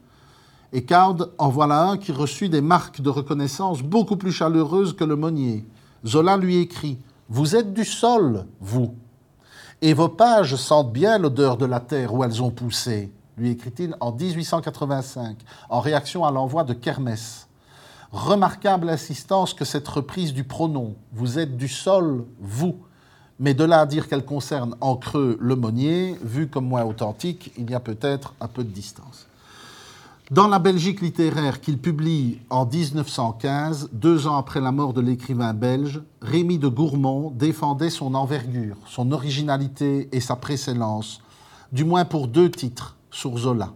Ecaud 0.74 1.32
en 1.38 1.48
voilà 1.48 1.82
un 1.82 1.96
qui 1.96 2.12
reçut 2.12 2.48
des 2.48 2.60
marques 2.60 3.00
de 3.00 3.10
reconnaissance 3.10 3.82
beaucoup 3.82 4.16
plus 4.16 4.32
chaleureuses 4.32 4.94
que 4.94 5.04
le 5.04 5.16
Monnier. 5.16 5.64
Zola 6.06 6.36
lui 6.36 6.56
écrit 6.56 6.98
Vous 7.28 7.56
êtes 7.56 7.72
du 7.72 7.84
sol, 7.84 8.46
vous. 8.60 8.94
Et 9.82 9.94
vos 9.94 10.08
pages 10.08 10.56
sentent 10.56 10.92
bien 10.92 11.18
l'odeur 11.18 11.56
de 11.56 11.66
la 11.66 11.80
terre 11.80 12.14
où 12.14 12.24
elles 12.24 12.42
ont 12.42 12.50
poussé 12.50 13.10
lui 13.36 13.50
écrit-il 13.50 13.94
en 14.00 14.12
1885, 14.12 15.36
en 15.68 15.80
réaction 15.80 16.24
à 16.24 16.30
l'envoi 16.30 16.64
de 16.64 16.72
Kermès. 16.72 17.48
Remarquable 18.12 18.88
insistance 18.88 19.52
que 19.52 19.64
cette 19.64 19.88
reprise 19.88 20.32
du 20.32 20.44
pronom, 20.44 20.94
vous 21.12 21.38
êtes 21.38 21.56
du 21.56 21.68
sol, 21.68 22.24
vous, 22.40 22.76
mais 23.38 23.52
de 23.52 23.64
là 23.64 23.80
à 23.80 23.86
dire 23.86 24.08
qu'elle 24.08 24.24
concerne 24.24 24.74
en 24.80 24.96
creux 24.96 25.36
l'aumônier, 25.40 26.16
vu 26.22 26.48
comme 26.48 26.66
moins 26.66 26.84
authentique, 26.84 27.52
il 27.58 27.70
y 27.70 27.74
a 27.74 27.80
peut-être 27.80 28.34
un 28.40 28.48
peu 28.48 28.64
de 28.64 28.70
distance. 28.70 29.26
Dans 30.32 30.48
la 30.48 30.58
Belgique 30.58 31.02
littéraire 31.02 31.60
qu'il 31.60 31.78
publie 31.78 32.40
en 32.50 32.66
1915, 32.66 33.90
deux 33.92 34.26
ans 34.26 34.36
après 34.36 34.60
la 34.60 34.72
mort 34.72 34.92
de 34.92 35.00
l'écrivain 35.00 35.54
belge, 35.54 36.02
Rémy 36.20 36.58
de 36.58 36.66
Gourmont 36.66 37.30
défendait 37.30 37.90
son 37.90 38.12
envergure, 38.12 38.76
son 38.88 39.12
originalité 39.12 40.08
et 40.10 40.18
sa 40.18 40.34
précédence, 40.34 41.22
du 41.70 41.84
moins 41.84 42.04
pour 42.04 42.26
deux 42.26 42.50
titres, 42.50 42.96
sur 43.12 43.38
Zola. 43.38 43.72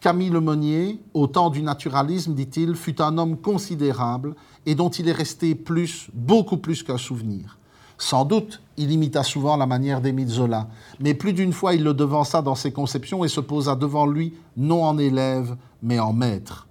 Camille 0.00 0.30
Lemonnier, 0.30 1.00
au 1.14 1.28
temps 1.28 1.50
du 1.50 1.62
naturalisme, 1.62 2.34
dit-il, 2.34 2.74
fut 2.74 3.00
un 3.00 3.16
homme 3.16 3.36
considérable 3.36 4.34
et 4.66 4.74
dont 4.74 4.90
il 4.90 5.08
est 5.08 5.12
resté 5.12 5.54
plus, 5.54 6.08
beaucoup 6.12 6.56
plus 6.56 6.82
qu'un 6.82 6.98
souvenir. 6.98 7.60
Sans 7.96 8.24
doute, 8.24 8.60
il 8.76 8.90
imita 8.90 9.22
souvent 9.22 9.56
la 9.56 9.66
manière 9.66 10.00
d'Émile 10.00 10.28
Zola, 10.28 10.68
mais 11.00 11.14
plus 11.14 11.32
d'une 11.32 11.52
fois 11.52 11.74
il 11.74 11.82
le 11.82 11.94
devança 11.94 12.42
dans 12.42 12.54
ses 12.54 12.72
conceptions 12.72 13.24
et 13.24 13.28
se 13.28 13.40
posa 13.40 13.74
devant 13.74 14.06
lui 14.06 14.34
non 14.56 14.84
en 14.84 14.98
élève, 14.98 15.56
mais 15.82 15.98
en 15.98 16.12
maître. 16.12 16.68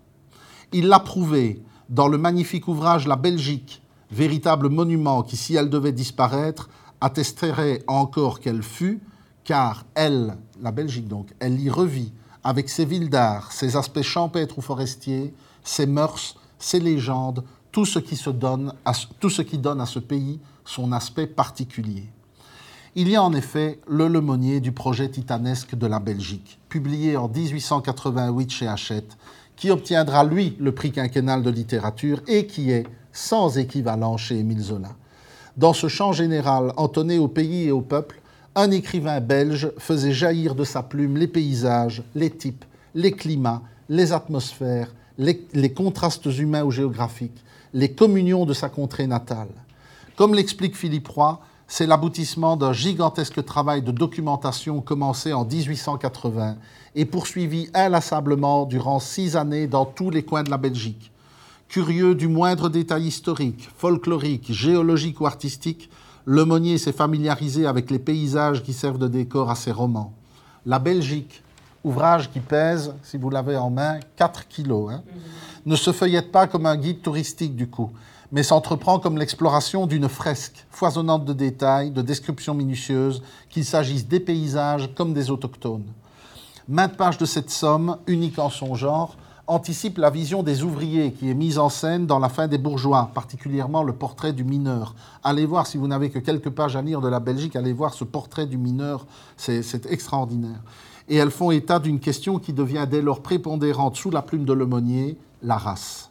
Il 0.72 0.88
l'a 0.88 1.00
prouvé 1.00 1.64
dans 1.90 2.08
le 2.08 2.18
magnifique 2.18 2.68
ouvrage 2.68 3.08
La 3.08 3.16
Belgique, 3.16 3.82
véritable 4.12 4.70
monument 4.70 5.24
qui, 5.24 5.38
si 5.38 5.56
elle 5.56 5.70
devait 5.70 5.92
disparaître, 5.92 6.70
attesterait 7.02 7.84
encore 7.88 8.40
qu'elle 8.40 8.64
fut, 8.64 9.02
car 9.44 9.86
elle, 9.94 10.38
la 10.62 10.72
Belgique 10.72 11.08
donc, 11.08 11.34
elle 11.40 11.60
y 11.60 11.70
revit 11.70 12.12
avec 12.44 12.70
ses 12.70 12.86
villes 12.86 13.10
d'art, 13.10 13.52
ses 13.52 13.76
aspects 13.76 14.02
champêtres 14.02 14.58
ou 14.58 14.62
forestiers, 14.62 15.34
ses 15.64 15.86
mœurs, 15.86 16.36
ses 16.60 16.80
légendes, 16.80 17.44
tout 17.72 17.86
ce 17.86 18.00
qui, 18.00 18.16
se 18.16 18.30
donne 18.30 18.74
à, 18.86 18.94
tout 19.20 19.30
ce 19.30 19.42
qui 19.42 19.58
donne 19.58 19.82
à 19.82 19.86
ce 19.86 20.00
pays 20.00 20.40
son 20.66 20.92
aspect 20.92 21.28
particulier. 21.28 22.04
Il 22.96 23.10
y 23.10 23.16
a 23.16 23.24
en 23.24 23.34
effet 23.34 23.80
le 23.88 24.08
Lemonnier 24.08 24.60
du 24.60 24.72
projet 24.72 25.10
titanesque 25.10 25.76
de 25.76 25.88
la 25.88 26.00
Belgique, 26.00 26.60
publié 26.70 27.18
en 27.18 27.28
1888 27.30 28.50
chez 28.52 28.68
Hachette, 28.68 29.18
qui 29.56 29.70
obtiendra 29.72 30.24
lui 30.24 30.56
le 30.60 30.74
prix 30.74 30.92
quinquennal 30.92 31.44
de 31.44 31.50
littérature 31.50 32.22
et 32.28 32.46
qui 32.46 32.72
est 32.72 32.86
sans 33.12 33.58
équivalent 33.58 34.18
chez 34.18 34.40
Émile 34.40 34.62
Zola. 34.62 34.96
Dans 35.58 35.74
ce 35.74 35.88
chant 35.88 36.12
général 36.12 36.74
entonné 36.76 37.18
au 37.18 37.28
pays 37.28 37.68
et 37.68 37.72
au 37.72 37.82
peuple, 37.82 38.22
un 38.56 38.72
écrivain 38.72 39.20
belge 39.22 39.70
faisait 39.78 40.14
jaillir 40.14 40.56
de 40.56 40.64
sa 40.64 40.84
plume 40.84 41.18
les 41.18 41.28
paysages, 41.28 42.04
les 42.14 42.30
types, 42.30 42.66
les 42.94 43.12
climats, 43.12 43.62
les 43.90 44.14
atmosphères, 44.14 44.94
les, 45.18 45.74
contrastes 45.74 46.26
humains 46.26 46.64
ou 46.64 46.72
géographiques, 46.72 47.44
les 47.74 47.92
communions 47.92 48.46
de 48.46 48.54
sa 48.54 48.70
contrée 48.70 49.08
natale. 49.08 49.50
Comme 50.16 50.34
l'explique 50.34 50.78
Philippe 50.78 51.10
Roy, 51.10 51.42
c'est 51.68 51.88
l'aboutissement 51.88 52.56
d'un 52.56 52.72
gigantesque 52.72 53.44
travail 53.44 53.82
de 53.82 53.92
documentation 53.92 54.80
commencé 54.80 55.34
en 55.34 55.44
1880 55.44 56.56
et 56.96 57.04
poursuivi 57.04 57.70
inlassablement 57.74 58.66
durant 58.66 59.00
six 59.00 59.36
années 59.36 59.68
dans 59.68 59.84
tous 59.84 60.10
les 60.10 60.24
coins 60.24 60.44
de 60.44 60.50
la 60.50 60.58
Belgique. 60.58 61.12
Curieux 61.68 62.16
du 62.16 62.30
moindre 62.30 62.70
détail 62.70 63.08
historique, 63.08 63.68
folklorique, 63.76 64.54
géologique 64.54 65.20
ou 65.20 65.26
artistique, 65.26 65.90
Lemonnier 66.26 66.78
s'est 66.78 66.94
familiarisé 66.94 67.66
avec 67.66 67.92
les 67.92 68.00
paysages 68.00 68.64
qui 68.64 68.72
servent 68.72 68.98
de 68.98 69.10
décor 69.10 69.52
à 69.52 69.56
ses 69.56 69.74
romans. 69.74 70.14
La 70.66 70.80
Belgique, 70.80 71.44
ouvrage 71.84 72.32
qui 72.32 72.40
pèse, 72.40 72.94
si 73.04 73.18
vous 73.18 73.30
l'avez 73.30 73.58
en 73.58 73.70
main, 73.70 74.00
4 74.16 74.48
kilos, 74.48 74.94
hein, 74.94 75.04
ne 75.66 75.76
se 75.76 75.92
feuillette 75.92 76.32
pas 76.32 76.48
comme 76.48 76.68
un 76.68 76.78
guide 76.78 77.02
touristique 77.02 77.56
du 77.56 77.68
coup, 77.68 77.92
mais 78.32 78.44
s'entreprend 78.44 79.00
comme 79.00 79.18
l'exploration 79.18 79.88
d'une 79.88 80.10
fresque 80.10 80.66
foisonnante 80.70 81.26
de 81.26 81.34
détails, 81.34 81.92
de 81.92 82.02
descriptions 82.02 82.54
minutieuses, 82.54 83.22
qu'il 83.50 83.66
s'agisse 83.66 84.08
des 84.08 84.20
paysages 84.20 84.90
comme 84.96 85.14
des 85.14 85.32
autochtones. 85.32 85.86
Maintes 86.68 86.98
pages 86.98 87.18
de 87.18 87.26
cette 87.26 87.52
somme, 87.52 87.98
unique 88.08 88.40
en 88.40 88.50
son 88.50 88.76
genre, 88.76 89.16
anticipe 89.48 90.00
la 90.00 90.10
vision 90.10 90.42
des 90.42 90.64
ouvriers 90.64 91.12
qui 91.12 91.30
est 91.30 91.36
mise 91.36 91.60
en 91.60 91.70
scène 91.70 92.08
dans 92.08 92.20
la 92.20 92.30
fin 92.30 92.48
des 92.48 92.58
bourgeois, 92.58 93.12
particulièrement 93.14 93.84
le 93.84 93.94
portrait 93.94 94.34
du 94.34 94.44
mineur. 94.44 94.96
Allez 95.24 95.46
voir, 95.46 95.68
si 95.68 95.78
vous 95.78 95.88
n'avez 95.88 96.10
que 96.10 96.20
quelques 96.20 96.50
pages 96.50 96.76
à 96.76 96.82
lire 96.82 97.02
de 97.02 97.08
la 97.08 97.20
Belgique, 97.20 97.56
allez 97.56 97.74
voir 97.74 97.94
ce 97.94 98.04
portrait 98.04 98.48
du 98.48 98.58
mineur, 98.58 99.06
c'est 99.38 99.86
extraordinaire. 99.92 100.62
Et 101.08 101.18
elles 101.18 101.32
font 101.32 101.52
état 101.52 101.78
d'une 101.78 102.00
question 102.00 102.40
qui 102.40 102.54
devient 102.54 102.88
dès 102.90 103.02
lors 103.02 103.22
prépondérante 103.22 103.96
sous 103.96 104.10
la 104.10 104.24
plume 104.24 104.46
de 104.46 104.54
l'aumônier, 104.54 105.18
la 105.44 105.58
race. 105.58 106.05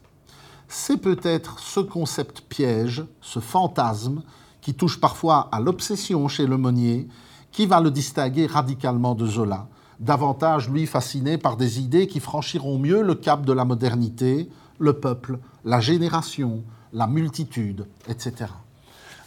C'est 0.68 0.98
peut-être 0.98 1.58
ce 1.58 1.80
concept 1.80 2.40
piège, 2.42 3.04
ce 3.20 3.40
fantasme, 3.40 4.22
qui 4.60 4.74
touche 4.74 5.00
parfois 5.00 5.48
à 5.52 5.60
l'obsession 5.60 6.26
chez 6.28 6.46
l'aumônier, 6.46 7.08
qui 7.52 7.66
va 7.66 7.80
le 7.80 7.90
distinguer 7.90 8.46
radicalement 8.46 9.14
de 9.14 9.26
Zola 9.26 9.68
davantage, 10.00 10.68
lui, 10.68 10.86
fasciné 10.86 11.38
par 11.38 11.56
des 11.56 11.80
idées 11.80 12.06
qui 12.06 12.20
franchiront 12.20 12.78
mieux 12.78 13.02
le 13.02 13.14
cap 13.14 13.44
de 13.44 13.52
la 13.52 13.64
modernité, 13.64 14.48
le 14.78 14.94
peuple, 14.94 15.38
la 15.64 15.80
génération, 15.80 16.62
la 16.92 17.06
multitude, 17.06 17.86
etc. 18.08 18.50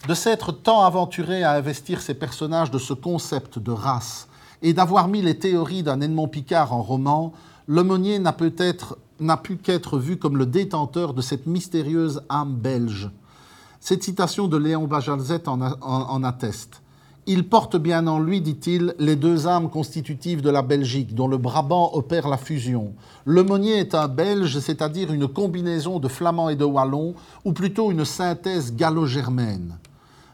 De 0.08 0.14
s'être 0.14 0.52
tant 0.52 0.84
aventuré 0.84 1.44
à 1.44 1.54
investir 1.54 2.02
ces 2.02 2.14
personnages 2.14 2.72
de 2.72 2.78
ce 2.78 2.94
concept 2.94 3.60
de 3.60 3.72
race 3.72 4.28
et 4.62 4.74
d'avoir 4.74 5.08
mis 5.08 5.22
les 5.22 5.38
théories 5.38 5.84
d'un 5.84 6.02
Edmond 6.02 6.28
Picard 6.28 6.74
en 6.74 6.82
roman, 6.82 7.34
Lemonnier 7.70 8.20
n'a 8.20 8.32
peut-être 8.32 8.98
n'a 9.20 9.36
pu 9.36 9.58
qu'être 9.58 9.98
vu 9.98 10.18
comme 10.18 10.38
le 10.38 10.46
détenteur 10.46 11.14
de 11.14 11.22
cette 11.22 11.48
mystérieuse 11.48 12.22
âme 12.30 12.56
belge. 12.56 13.10
Cette 13.82 14.04
citation 14.04 14.48
de 14.48 14.56
Léon 14.56 14.88
Bajalzet 14.88 15.50
en 15.50 16.24
atteste. 16.24 16.82
Il 17.26 17.50
porte 17.50 17.76
bien 17.76 18.08
en 18.08 18.20
lui, 18.20 18.40
dit-il, 18.40 18.96
les 19.00 19.18
deux 19.18 19.48
âmes 19.48 19.70
constitutives 19.70 20.42
de 20.42 20.50
la 20.50 20.62
Belgique, 20.62 21.14
dont 21.14 21.28
le 21.28 21.38
Brabant 21.38 21.92
opère 21.94 22.30
la 22.30 22.38
fusion. 22.38 22.94
Le 23.26 23.44
Monnier 23.44 23.80
est 23.80 23.96
un 23.96 24.08
Belge, 24.08 24.60
c'est-à-dire 24.60 25.12
une 25.12 25.28
combinaison 25.28 26.00
de 26.00 26.08
flamand 26.08 26.48
et 26.48 26.56
de 26.56 26.64
wallon, 26.64 27.16
ou 27.44 27.52
plutôt 27.52 27.92
une 27.92 28.06
synthèse 28.06 28.74
gallo-germaine. 28.76 29.78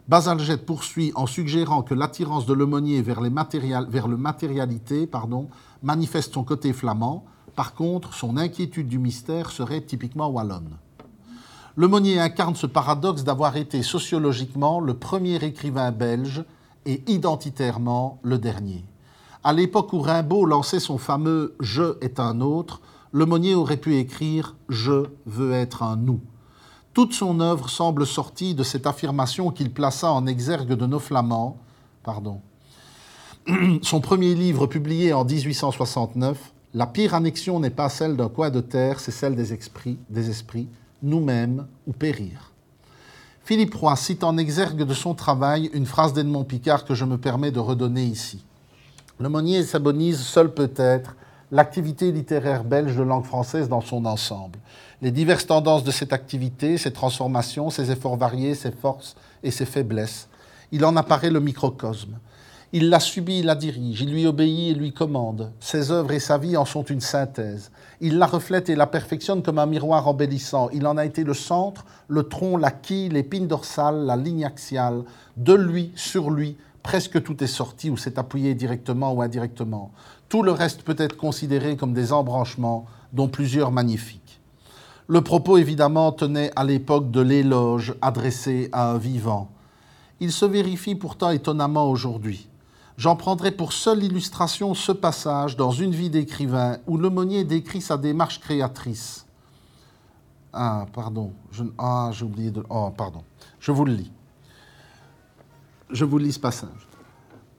Basalget 0.08 0.58
poursuit 0.58 1.14
en 1.16 1.26
suggérant 1.26 1.82
que 1.82 1.94
l'attirance 1.94 2.46
de 2.46 2.54
Lemonnier 2.54 3.02
vers, 3.02 3.22
les 3.22 3.32
vers 3.90 4.08
le 4.08 4.18
matérialité 4.18 5.08
pardon, 5.08 5.48
manifeste 5.84 6.34
son 6.34 6.44
côté 6.44 6.74
flamand. 6.74 7.26
Par 7.56 7.76
contre, 7.76 8.14
son 8.14 8.38
inquiétude 8.38 8.88
du 8.88 8.98
mystère 8.98 9.52
serait 9.52 9.82
typiquement 9.82 10.30
wallonne. 10.30 10.78
Lemonnier 11.76 12.20
incarne 12.20 12.56
ce 12.56 12.68
paradoxe 12.68 13.24
d'avoir 13.24 13.58
été 13.58 13.84
sociologiquement 13.84 14.80
le 14.80 14.96
premier 14.96 15.36
écrivain 15.44 15.92
belge 15.92 16.44
et 16.86 17.04
identitairement 17.08 18.20
le 18.24 18.38
dernier. 18.38 18.86
À 19.44 19.54
l'époque 19.54 19.94
où 19.94 20.00
Rimbaud 20.00 20.46
lançait 20.46 20.80
son 20.80 20.98
fameux 20.98 21.56
Je 21.60 21.98
est 22.02 22.20
un 22.20 22.42
autre, 22.42 22.82
Lemonnier 23.12 23.56
aurait 23.56 23.78
pu 23.78 23.98
écrire 23.98 24.56
Je 24.70 25.06
veux 25.26 25.52
être 25.52 25.84
un 25.84 25.96
nous. 25.96 26.22
Toute 26.94 27.14
son 27.14 27.40
œuvre 27.40 27.70
semble 27.70 28.06
sortie 28.06 28.54
de 28.54 28.64
cette 28.64 28.86
affirmation 28.86 29.50
qu'il 29.50 29.74
plaça 29.74 30.12
en 30.12 30.28
exergue 30.28 30.74
de 30.74 30.86
nos 30.86 31.00
flamands, 31.00 31.58
pardon, 32.04 32.42
son 33.82 34.00
premier 34.00 34.36
livre 34.36 34.68
publié 34.68 35.12
en 35.12 35.26
1869, 35.26 36.54
La 36.76 36.88
pire 36.88 37.14
annexion 37.14 37.60
n'est 37.60 37.70
pas 37.70 37.90
celle 37.90 38.16
d'un 38.16 38.30
coin 38.30 38.50
de 38.50 38.62
terre, 38.62 39.02
c'est 39.02 39.12
celle 39.12 39.36
des 39.36 39.54
esprits, 39.54 39.98
des 40.10 40.30
esprits 40.30 40.68
nous-mêmes 41.02 41.68
ou 41.86 41.92
périr. 41.92 42.52
Philippe 43.44 43.76
Roy 43.76 43.96
cite 43.98 44.24
en 44.24 44.38
exergue 44.38 44.84
de 44.84 44.94
son 44.94 45.14
travail 45.14 45.70
une 45.74 45.86
phrase 45.86 46.14
d'Edmond 46.14 46.46
Picard 46.46 46.86
que 46.86 46.96
je 46.96 47.04
me 47.04 47.18
permets 47.18 47.52
de 47.52 47.60
redonner 47.60 48.06
ici. 48.06 48.46
Le 49.20 49.28
Monnier 49.28 49.64
symbolise 49.64 50.20
seul 50.22 50.54
peut-être 50.54 51.18
l'activité 51.52 52.14
littéraire 52.14 52.64
belge 52.64 52.96
de 52.96 53.04
langue 53.04 53.26
française 53.26 53.68
dans 53.68 53.82
son 53.82 54.06
ensemble. 54.06 54.58
Les 55.02 55.12
diverses 55.12 55.46
tendances 55.46 55.84
de 55.84 55.92
cette 55.92 56.14
activité, 56.14 56.78
ses 56.78 56.94
transformations, 56.94 57.70
ses 57.70 57.92
efforts 57.92 58.16
variés, 58.16 58.56
ses 58.56 58.72
forces 58.72 59.16
et 59.44 59.52
ses 59.52 59.66
faiblesses. 59.66 60.30
Il 60.72 60.86
en 60.86 60.96
apparaît 60.96 61.30
le 61.30 61.42
microcosme. 61.42 62.18
Il 62.76 62.90
la 62.90 63.00
subit, 63.00 63.38
il 63.38 63.46
la 63.46 63.54
dirige, 63.54 64.02
il 64.02 64.12
lui 64.12 64.26
obéit 64.26 64.72
et 64.72 64.74
lui 64.74 64.94
commande. 64.94 65.52
Ses 65.60 65.92
œuvres 65.92 66.12
et 66.12 66.20
sa 66.20 66.40
vie 66.40 66.58
en 66.58 66.66
sont 66.66 66.82
une 66.82 67.02
synthèse. 67.02 67.70
Il 68.02 68.18
la 68.18 68.26
reflète 68.26 68.68
et 68.68 68.76
la 68.76 68.88
perfectionne 68.88 69.44
comme 69.44 69.60
un 69.60 69.68
miroir 69.68 70.08
embellissant. 70.08 70.70
Il 70.74 70.88
en 70.88 70.98
a 70.98 71.06
été 71.06 71.24
le 71.24 71.36
centre, 71.36 71.86
le 72.08 72.24
tronc, 72.24 72.58
la 72.58 72.72
quille, 72.72 73.10
l'épine 73.10 73.46
dorsale, 73.46 74.08
la 74.08 74.16
ligne 74.16 74.44
axiale. 74.44 75.04
De 75.38 75.54
lui, 75.54 75.92
sur 75.96 76.32
lui, 76.32 76.58
presque 76.82 77.22
tout 77.22 77.44
est 77.44 77.48
sorti 77.48 77.92
ou 77.92 77.96
s'est 77.96 78.18
appuyé 78.18 78.56
directement 78.56 79.14
ou 79.14 79.22
indirectement. 79.22 79.92
Tout 80.28 80.42
le 80.42 80.52
reste 80.52 80.82
peut 80.82 80.96
être 80.98 81.16
considéré 81.16 81.78
comme 81.78 81.94
des 81.94 82.12
embranchements, 82.12 82.88
dont 83.14 83.28
plusieurs 83.28 83.72
magnifiques. 83.72 84.42
Le 85.06 85.22
propos, 85.22 85.58
évidemment, 85.58 86.12
tenait 86.12 86.50
à 86.56 86.64
l'époque 86.64 87.12
de 87.12 87.22
l'éloge 87.22 87.94
adressé 88.02 88.70
à 88.72 88.90
un 88.90 88.98
vivant. 88.98 89.52
Il 90.20 90.32
se 90.32 90.46
vérifie 90.46 90.96
pourtant 90.96 91.30
étonnamment 91.30 91.88
aujourd'hui. 91.88 92.48
J'en 92.98 93.16
prendrai 93.16 93.52
pour 93.52 93.74
seule 93.74 94.04
illustration 94.04 94.76
ce 94.76 94.92
passage 94.92 95.58
dans 95.58 95.72
Une 95.72 95.92
vie 95.92 96.12
d'écrivain 96.12 96.78
où 96.86 96.98
l'aumônier 96.98 97.44
décrit 97.44 97.82
sa 97.82 97.98
démarche 97.98 98.40
créatrice. 98.40 99.26
Ah, 100.54 100.86
pardon. 100.94 101.34
Je, 101.52 101.64
ah, 101.80 102.12
j'ai 102.14 102.26
oublié 102.26 102.52
de. 102.52 102.64
Oh, 102.70 102.92
pardon. 102.96 103.24
Je 103.60 103.72
vous 103.72 103.86
le 103.86 103.94
lis. 103.94 104.12
Je 105.90 106.06
vous 106.06 106.20
lis 106.20 106.34
ce 106.34 106.40
passage. 106.40 106.88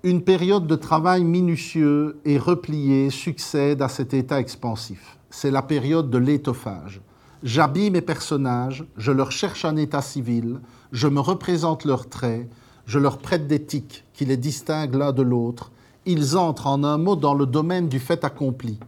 Une 0.04 0.22
période 0.22 0.68
de 0.68 0.76
travail 0.76 1.24
minutieux 1.24 2.20
et 2.24 2.38
replié 2.38 3.10
succède 3.10 3.82
à 3.82 3.88
cet 3.88 4.14
état 4.14 4.38
expansif. 4.38 5.18
C'est 5.30 5.50
la 5.50 5.62
période 5.62 6.10
de 6.10 6.18
l'étoffage. 6.18 7.00
J'habille 7.42 7.90
mes 7.90 8.00
personnages, 8.00 8.84
je 8.96 9.10
leur 9.10 9.32
cherche 9.32 9.64
un 9.64 9.76
état 9.76 10.00
civil, 10.00 10.60
je 10.92 11.08
me 11.08 11.20
représente 11.20 11.84
leurs 11.84 12.08
traits, 12.08 12.48
je 12.86 12.98
leur 12.98 13.18
prête 13.18 13.46
des 13.46 13.64
tics 13.64 14.03
qui 14.14 14.24
les 14.24 14.36
distinguent 14.36 14.94
l'un 14.94 15.12
de 15.12 15.22
l'autre. 15.22 15.70
Ils 16.06 16.36
entrent 16.36 16.68
en 16.68 16.84
un 16.84 16.96
mot 16.96 17.16
dans 17.16 17.34
le 17.34 17.46
domaine 17.46 17.88
du 17.88 17.98
fait 17.98 18.24
accompli. 18.24 18.78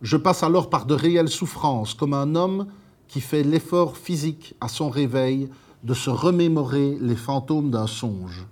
Je 0.00 0.16
passe 0.16 0.42
alors 0.42 0.70
par 0.70 0.86
de 0.86 0.94
réelles 0.94 1.28
souffrances, 1.28 1.94
comme 1.94 2.14
un 2.14 2.34
homme 2.34 2.66
qui 3.08 3.20
fait 3.20 3.42
l'effort 3.42 3.96
physique 3.96 4.54
à 4.60 4.68
son 4.68 4.88
réveil 4.88 5.48
de 5.82 5.94
se 5.94 6.10
remémorer 6.10 6.96
les 7.00 7.16
fantômes 7.16 7.70
d'un 7.70 7.86
songe. 7.86 8.46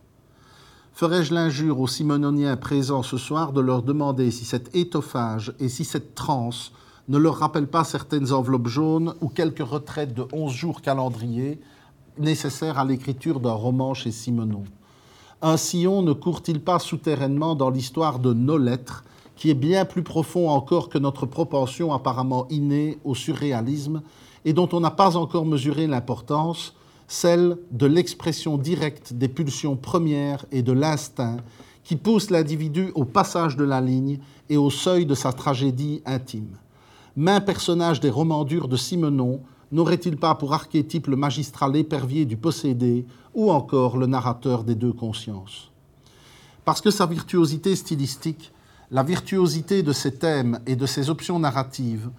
Ferais-je 0.92 1.34
l'injure 1.34 1.78
aux 1.80 1.86
simononiens 1.86 2.56
présents 2.56 3.02
ce 3.02 3.18
soir 3.18 3.52
de 3.52 3.60
leur 3.60 3.82
demander 3.82 4.30
si 4.30 4.44
cet 4.44 4.74
étoffage 4.74 5.52
et 5.60 5.68
si 5.68 5.84
cette 5.84 6.14
transe 6.14 6.72
ne 7.08 7.18
leur 7.18 7.36
rappellent 7.36 7.68
pas 7.68 7.84
certaines 7.84 8.32
enveloppes 8.32 8.68
jaunes 8.68 9.14
ou 9.20 9.28
quelques 9.28 9.66
retraites 9.66 10.14
de 10.14 10.26
onze 10.32 10.52
jours 10.52 10.80
calendrier 10.80 11.60
nécessaires 12.18 12.78
à 12.78 12.84
l'écriture 12.84 13.40
d'un 13.40 13.52
roman 13.52 13.92
chez 13.92 14.10
Simenon 14.10 14.64
un 15.42 15.56
sillon 15.56 16.02
ne 16.02 16.12
court-il 16.12 16.60
pas 16.60 16.78
souterrainement 16.78 17.54
dans 17.54 17.70
l'histoire 17.70 18.18
de 18.18 18.32
nos 18.32 18.58
lettres, 18.58 19.04
qui 19.36 19.50
est 19.50 19.54
bien 19.54 19.84
plus 19.84 20.02
profond 20.02 20.48
encore 20.48 20.88
que 20.88 20.98
notre 20.98 21.26
propension 21.26 21.92
apparemment 21.92 22.46
innée 22.48 22.98
au 23.04 23.14
surréalisme, 23.14 24.02
et 24.44 24.52
dont 24.52 24.68
on 24.72 24.80
n'a 24.80 24.90
pas 24.90 25.16
encore 25.16 25.44
mesuré 25.44 25.86
l'importance, 25.86 26.74
celle 27.08 27.58
de 27.70 27.86
l'expression 27.86 28.56
directe 28.56 29.12
des 29.12 29.28
pulsions 29.28 29.76
premières 29.76 30.46
et 30.50 30.62
de 30.62 30.72
l'instinct 30.72 31.36
qui 31.84 31.96
pousse 31.96 32.30
l'individu 32.30 32.90
au 32.94 33.04
passage 33.04 33.56
de 33.56 33.64
la 33.64 33.80
ligne 33.80 34.18
et 34.48 34.56
au 34.56 34.70
seuil 34.70 35.06
de 35.06 35.14
sa 35.14 35.32
tragédie 35.32 36.02
intime. 36.04 36.56
Main 37.14 37.40
personnage 37.40 38.00
des 38.00 38.10
romans 38.10 38.44
durs 38.44 38.68
de 38.68 38.76
Simenon 38.76 39.40
n'aurait-il 39.72 40.16
pas 40.16 40.34
pour 40.34 40.54
archétype 40.54 41.08
le 41.08 41.16
magistral 41.16 41.76
épervier 41.76 42.24
du 42.24 42.36
possédé 42.36 43.06
ou 43.34 43.50
encore 43.50 43.96
le 43.96 44.06
narrateur 44.06 44.64
des 44.64 44.74
deux 44.74 44.92
consciences? 44.92 45.70
Parce 46.64 46.80
que 46.80 46.90
sa 46.90 47.06
virtuosité 47.06 47.76
stylistique, 47.76 48.52
la 48.90 49.02
virtuosité 49.02 49.82
de 49.82 49.92
ses 49.92 50.14
thèmes 50.14 50.60
et 50.66 50.76
de 50.76 50.86
ses 50.86 51.10
options 51.10 51.38
narratives, 51.38 52.10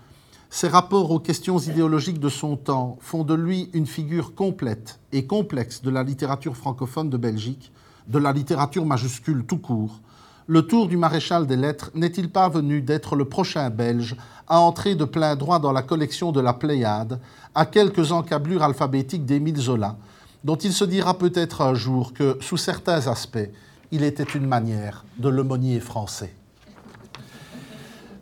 ses 0.50 0.70
rapports 0.70 1.12
aux 1.12 1.20
questions 1.20 1.60
idéologiques 1.60 2.20
de 2.20 2.30
son 2.30 2.56
temps 2.56 2.98
font 3.02 3.24
de 3.24 3.34
lui 3.34 3.70
une 3.74 3.86
figure 3.86 4.34
complète 4.34 5.00
et 5.12 5.26
complexe 5.26 5.82
de 5.82 5.90
la 5.90 6.04
littérature 6.04 6.56
francophone 6.56 7.10
de 7.10 7.18
Belgique, 7.18 7.72
de 8.08 8.18
la 8.18 8.32
littérature 8.32 8.86
majuscule 8.86 9.46
tout 9.46 9.58
court, 9.58 10.00
le 10.48 10.62
tour 10.62 10.88
du 10.88 10.98
maréchal 10.98 11.46
des 11.46 11.58
lettres 11.58 11.92
n'est-il 11.94 12.30
pas 12.30 12.48
venu 12.50 12.82
d'être 12.82 13.16
le 13.16 13.26
prochain 13.26 13.70
Belge 13.70 14.16
à 14.48 14.60
entrer 14.60 14.96
de 14.96 15.04
plein 15.04 15.36
droit 15.36 15.60
dans 15.60 15.74
la 15.74 15.82
collection 15.82 16.32
de 16.32 16.40
la 16.40 16.54
Pléiade, 16.54 17.20
à 17.54 17.66
quelques 17.66 18.14
encablures 18.14 18.64
alphabétiques 18.64 19.26
d'Émile 19.26 19.58
Zola, 19.58 19.98
dont 20.46 20.56
il 20.56 20.72
se 20.72 20.86
dira 20.86 21.18
peut-être 21.18 21.62
un 21.62 21.74
jour 21.74 22.14
que, 22.14 22.38
sous 22.40 22.56
certains 22.56 23.08
aspects, 23.08 23.50
il 23.92 24.04
était 24.04 24.24
une 24.24 24.48
manière 24.48 25.04
de 25.18 25.28
l'aumônier 25.28 25.82
français. 25.82 26.34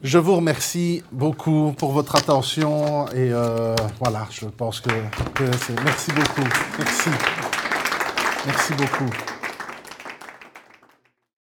Je 0.02 0.18
vous 0.18 0.36
remercie 0.36 1.04
beaucoup 1.12 1.74
pour 1.78 1.92
votre 1.92 2.16
attention 2.16 3.08
et 3.08 3.32
euh, 3.32 3.76
voilà, 4.00 4.28
je 4.30 4.46
pense 4.46 4.80
que, 4.80 4.90
que 4.90 5.52
c'est... 5.58 5.80
Merci 5.84 6.12
beaucoup. 6.12 6.48
Merci. 6.78 7.10
Merci 8.46 8.74
beaucoup. 8.74 9.35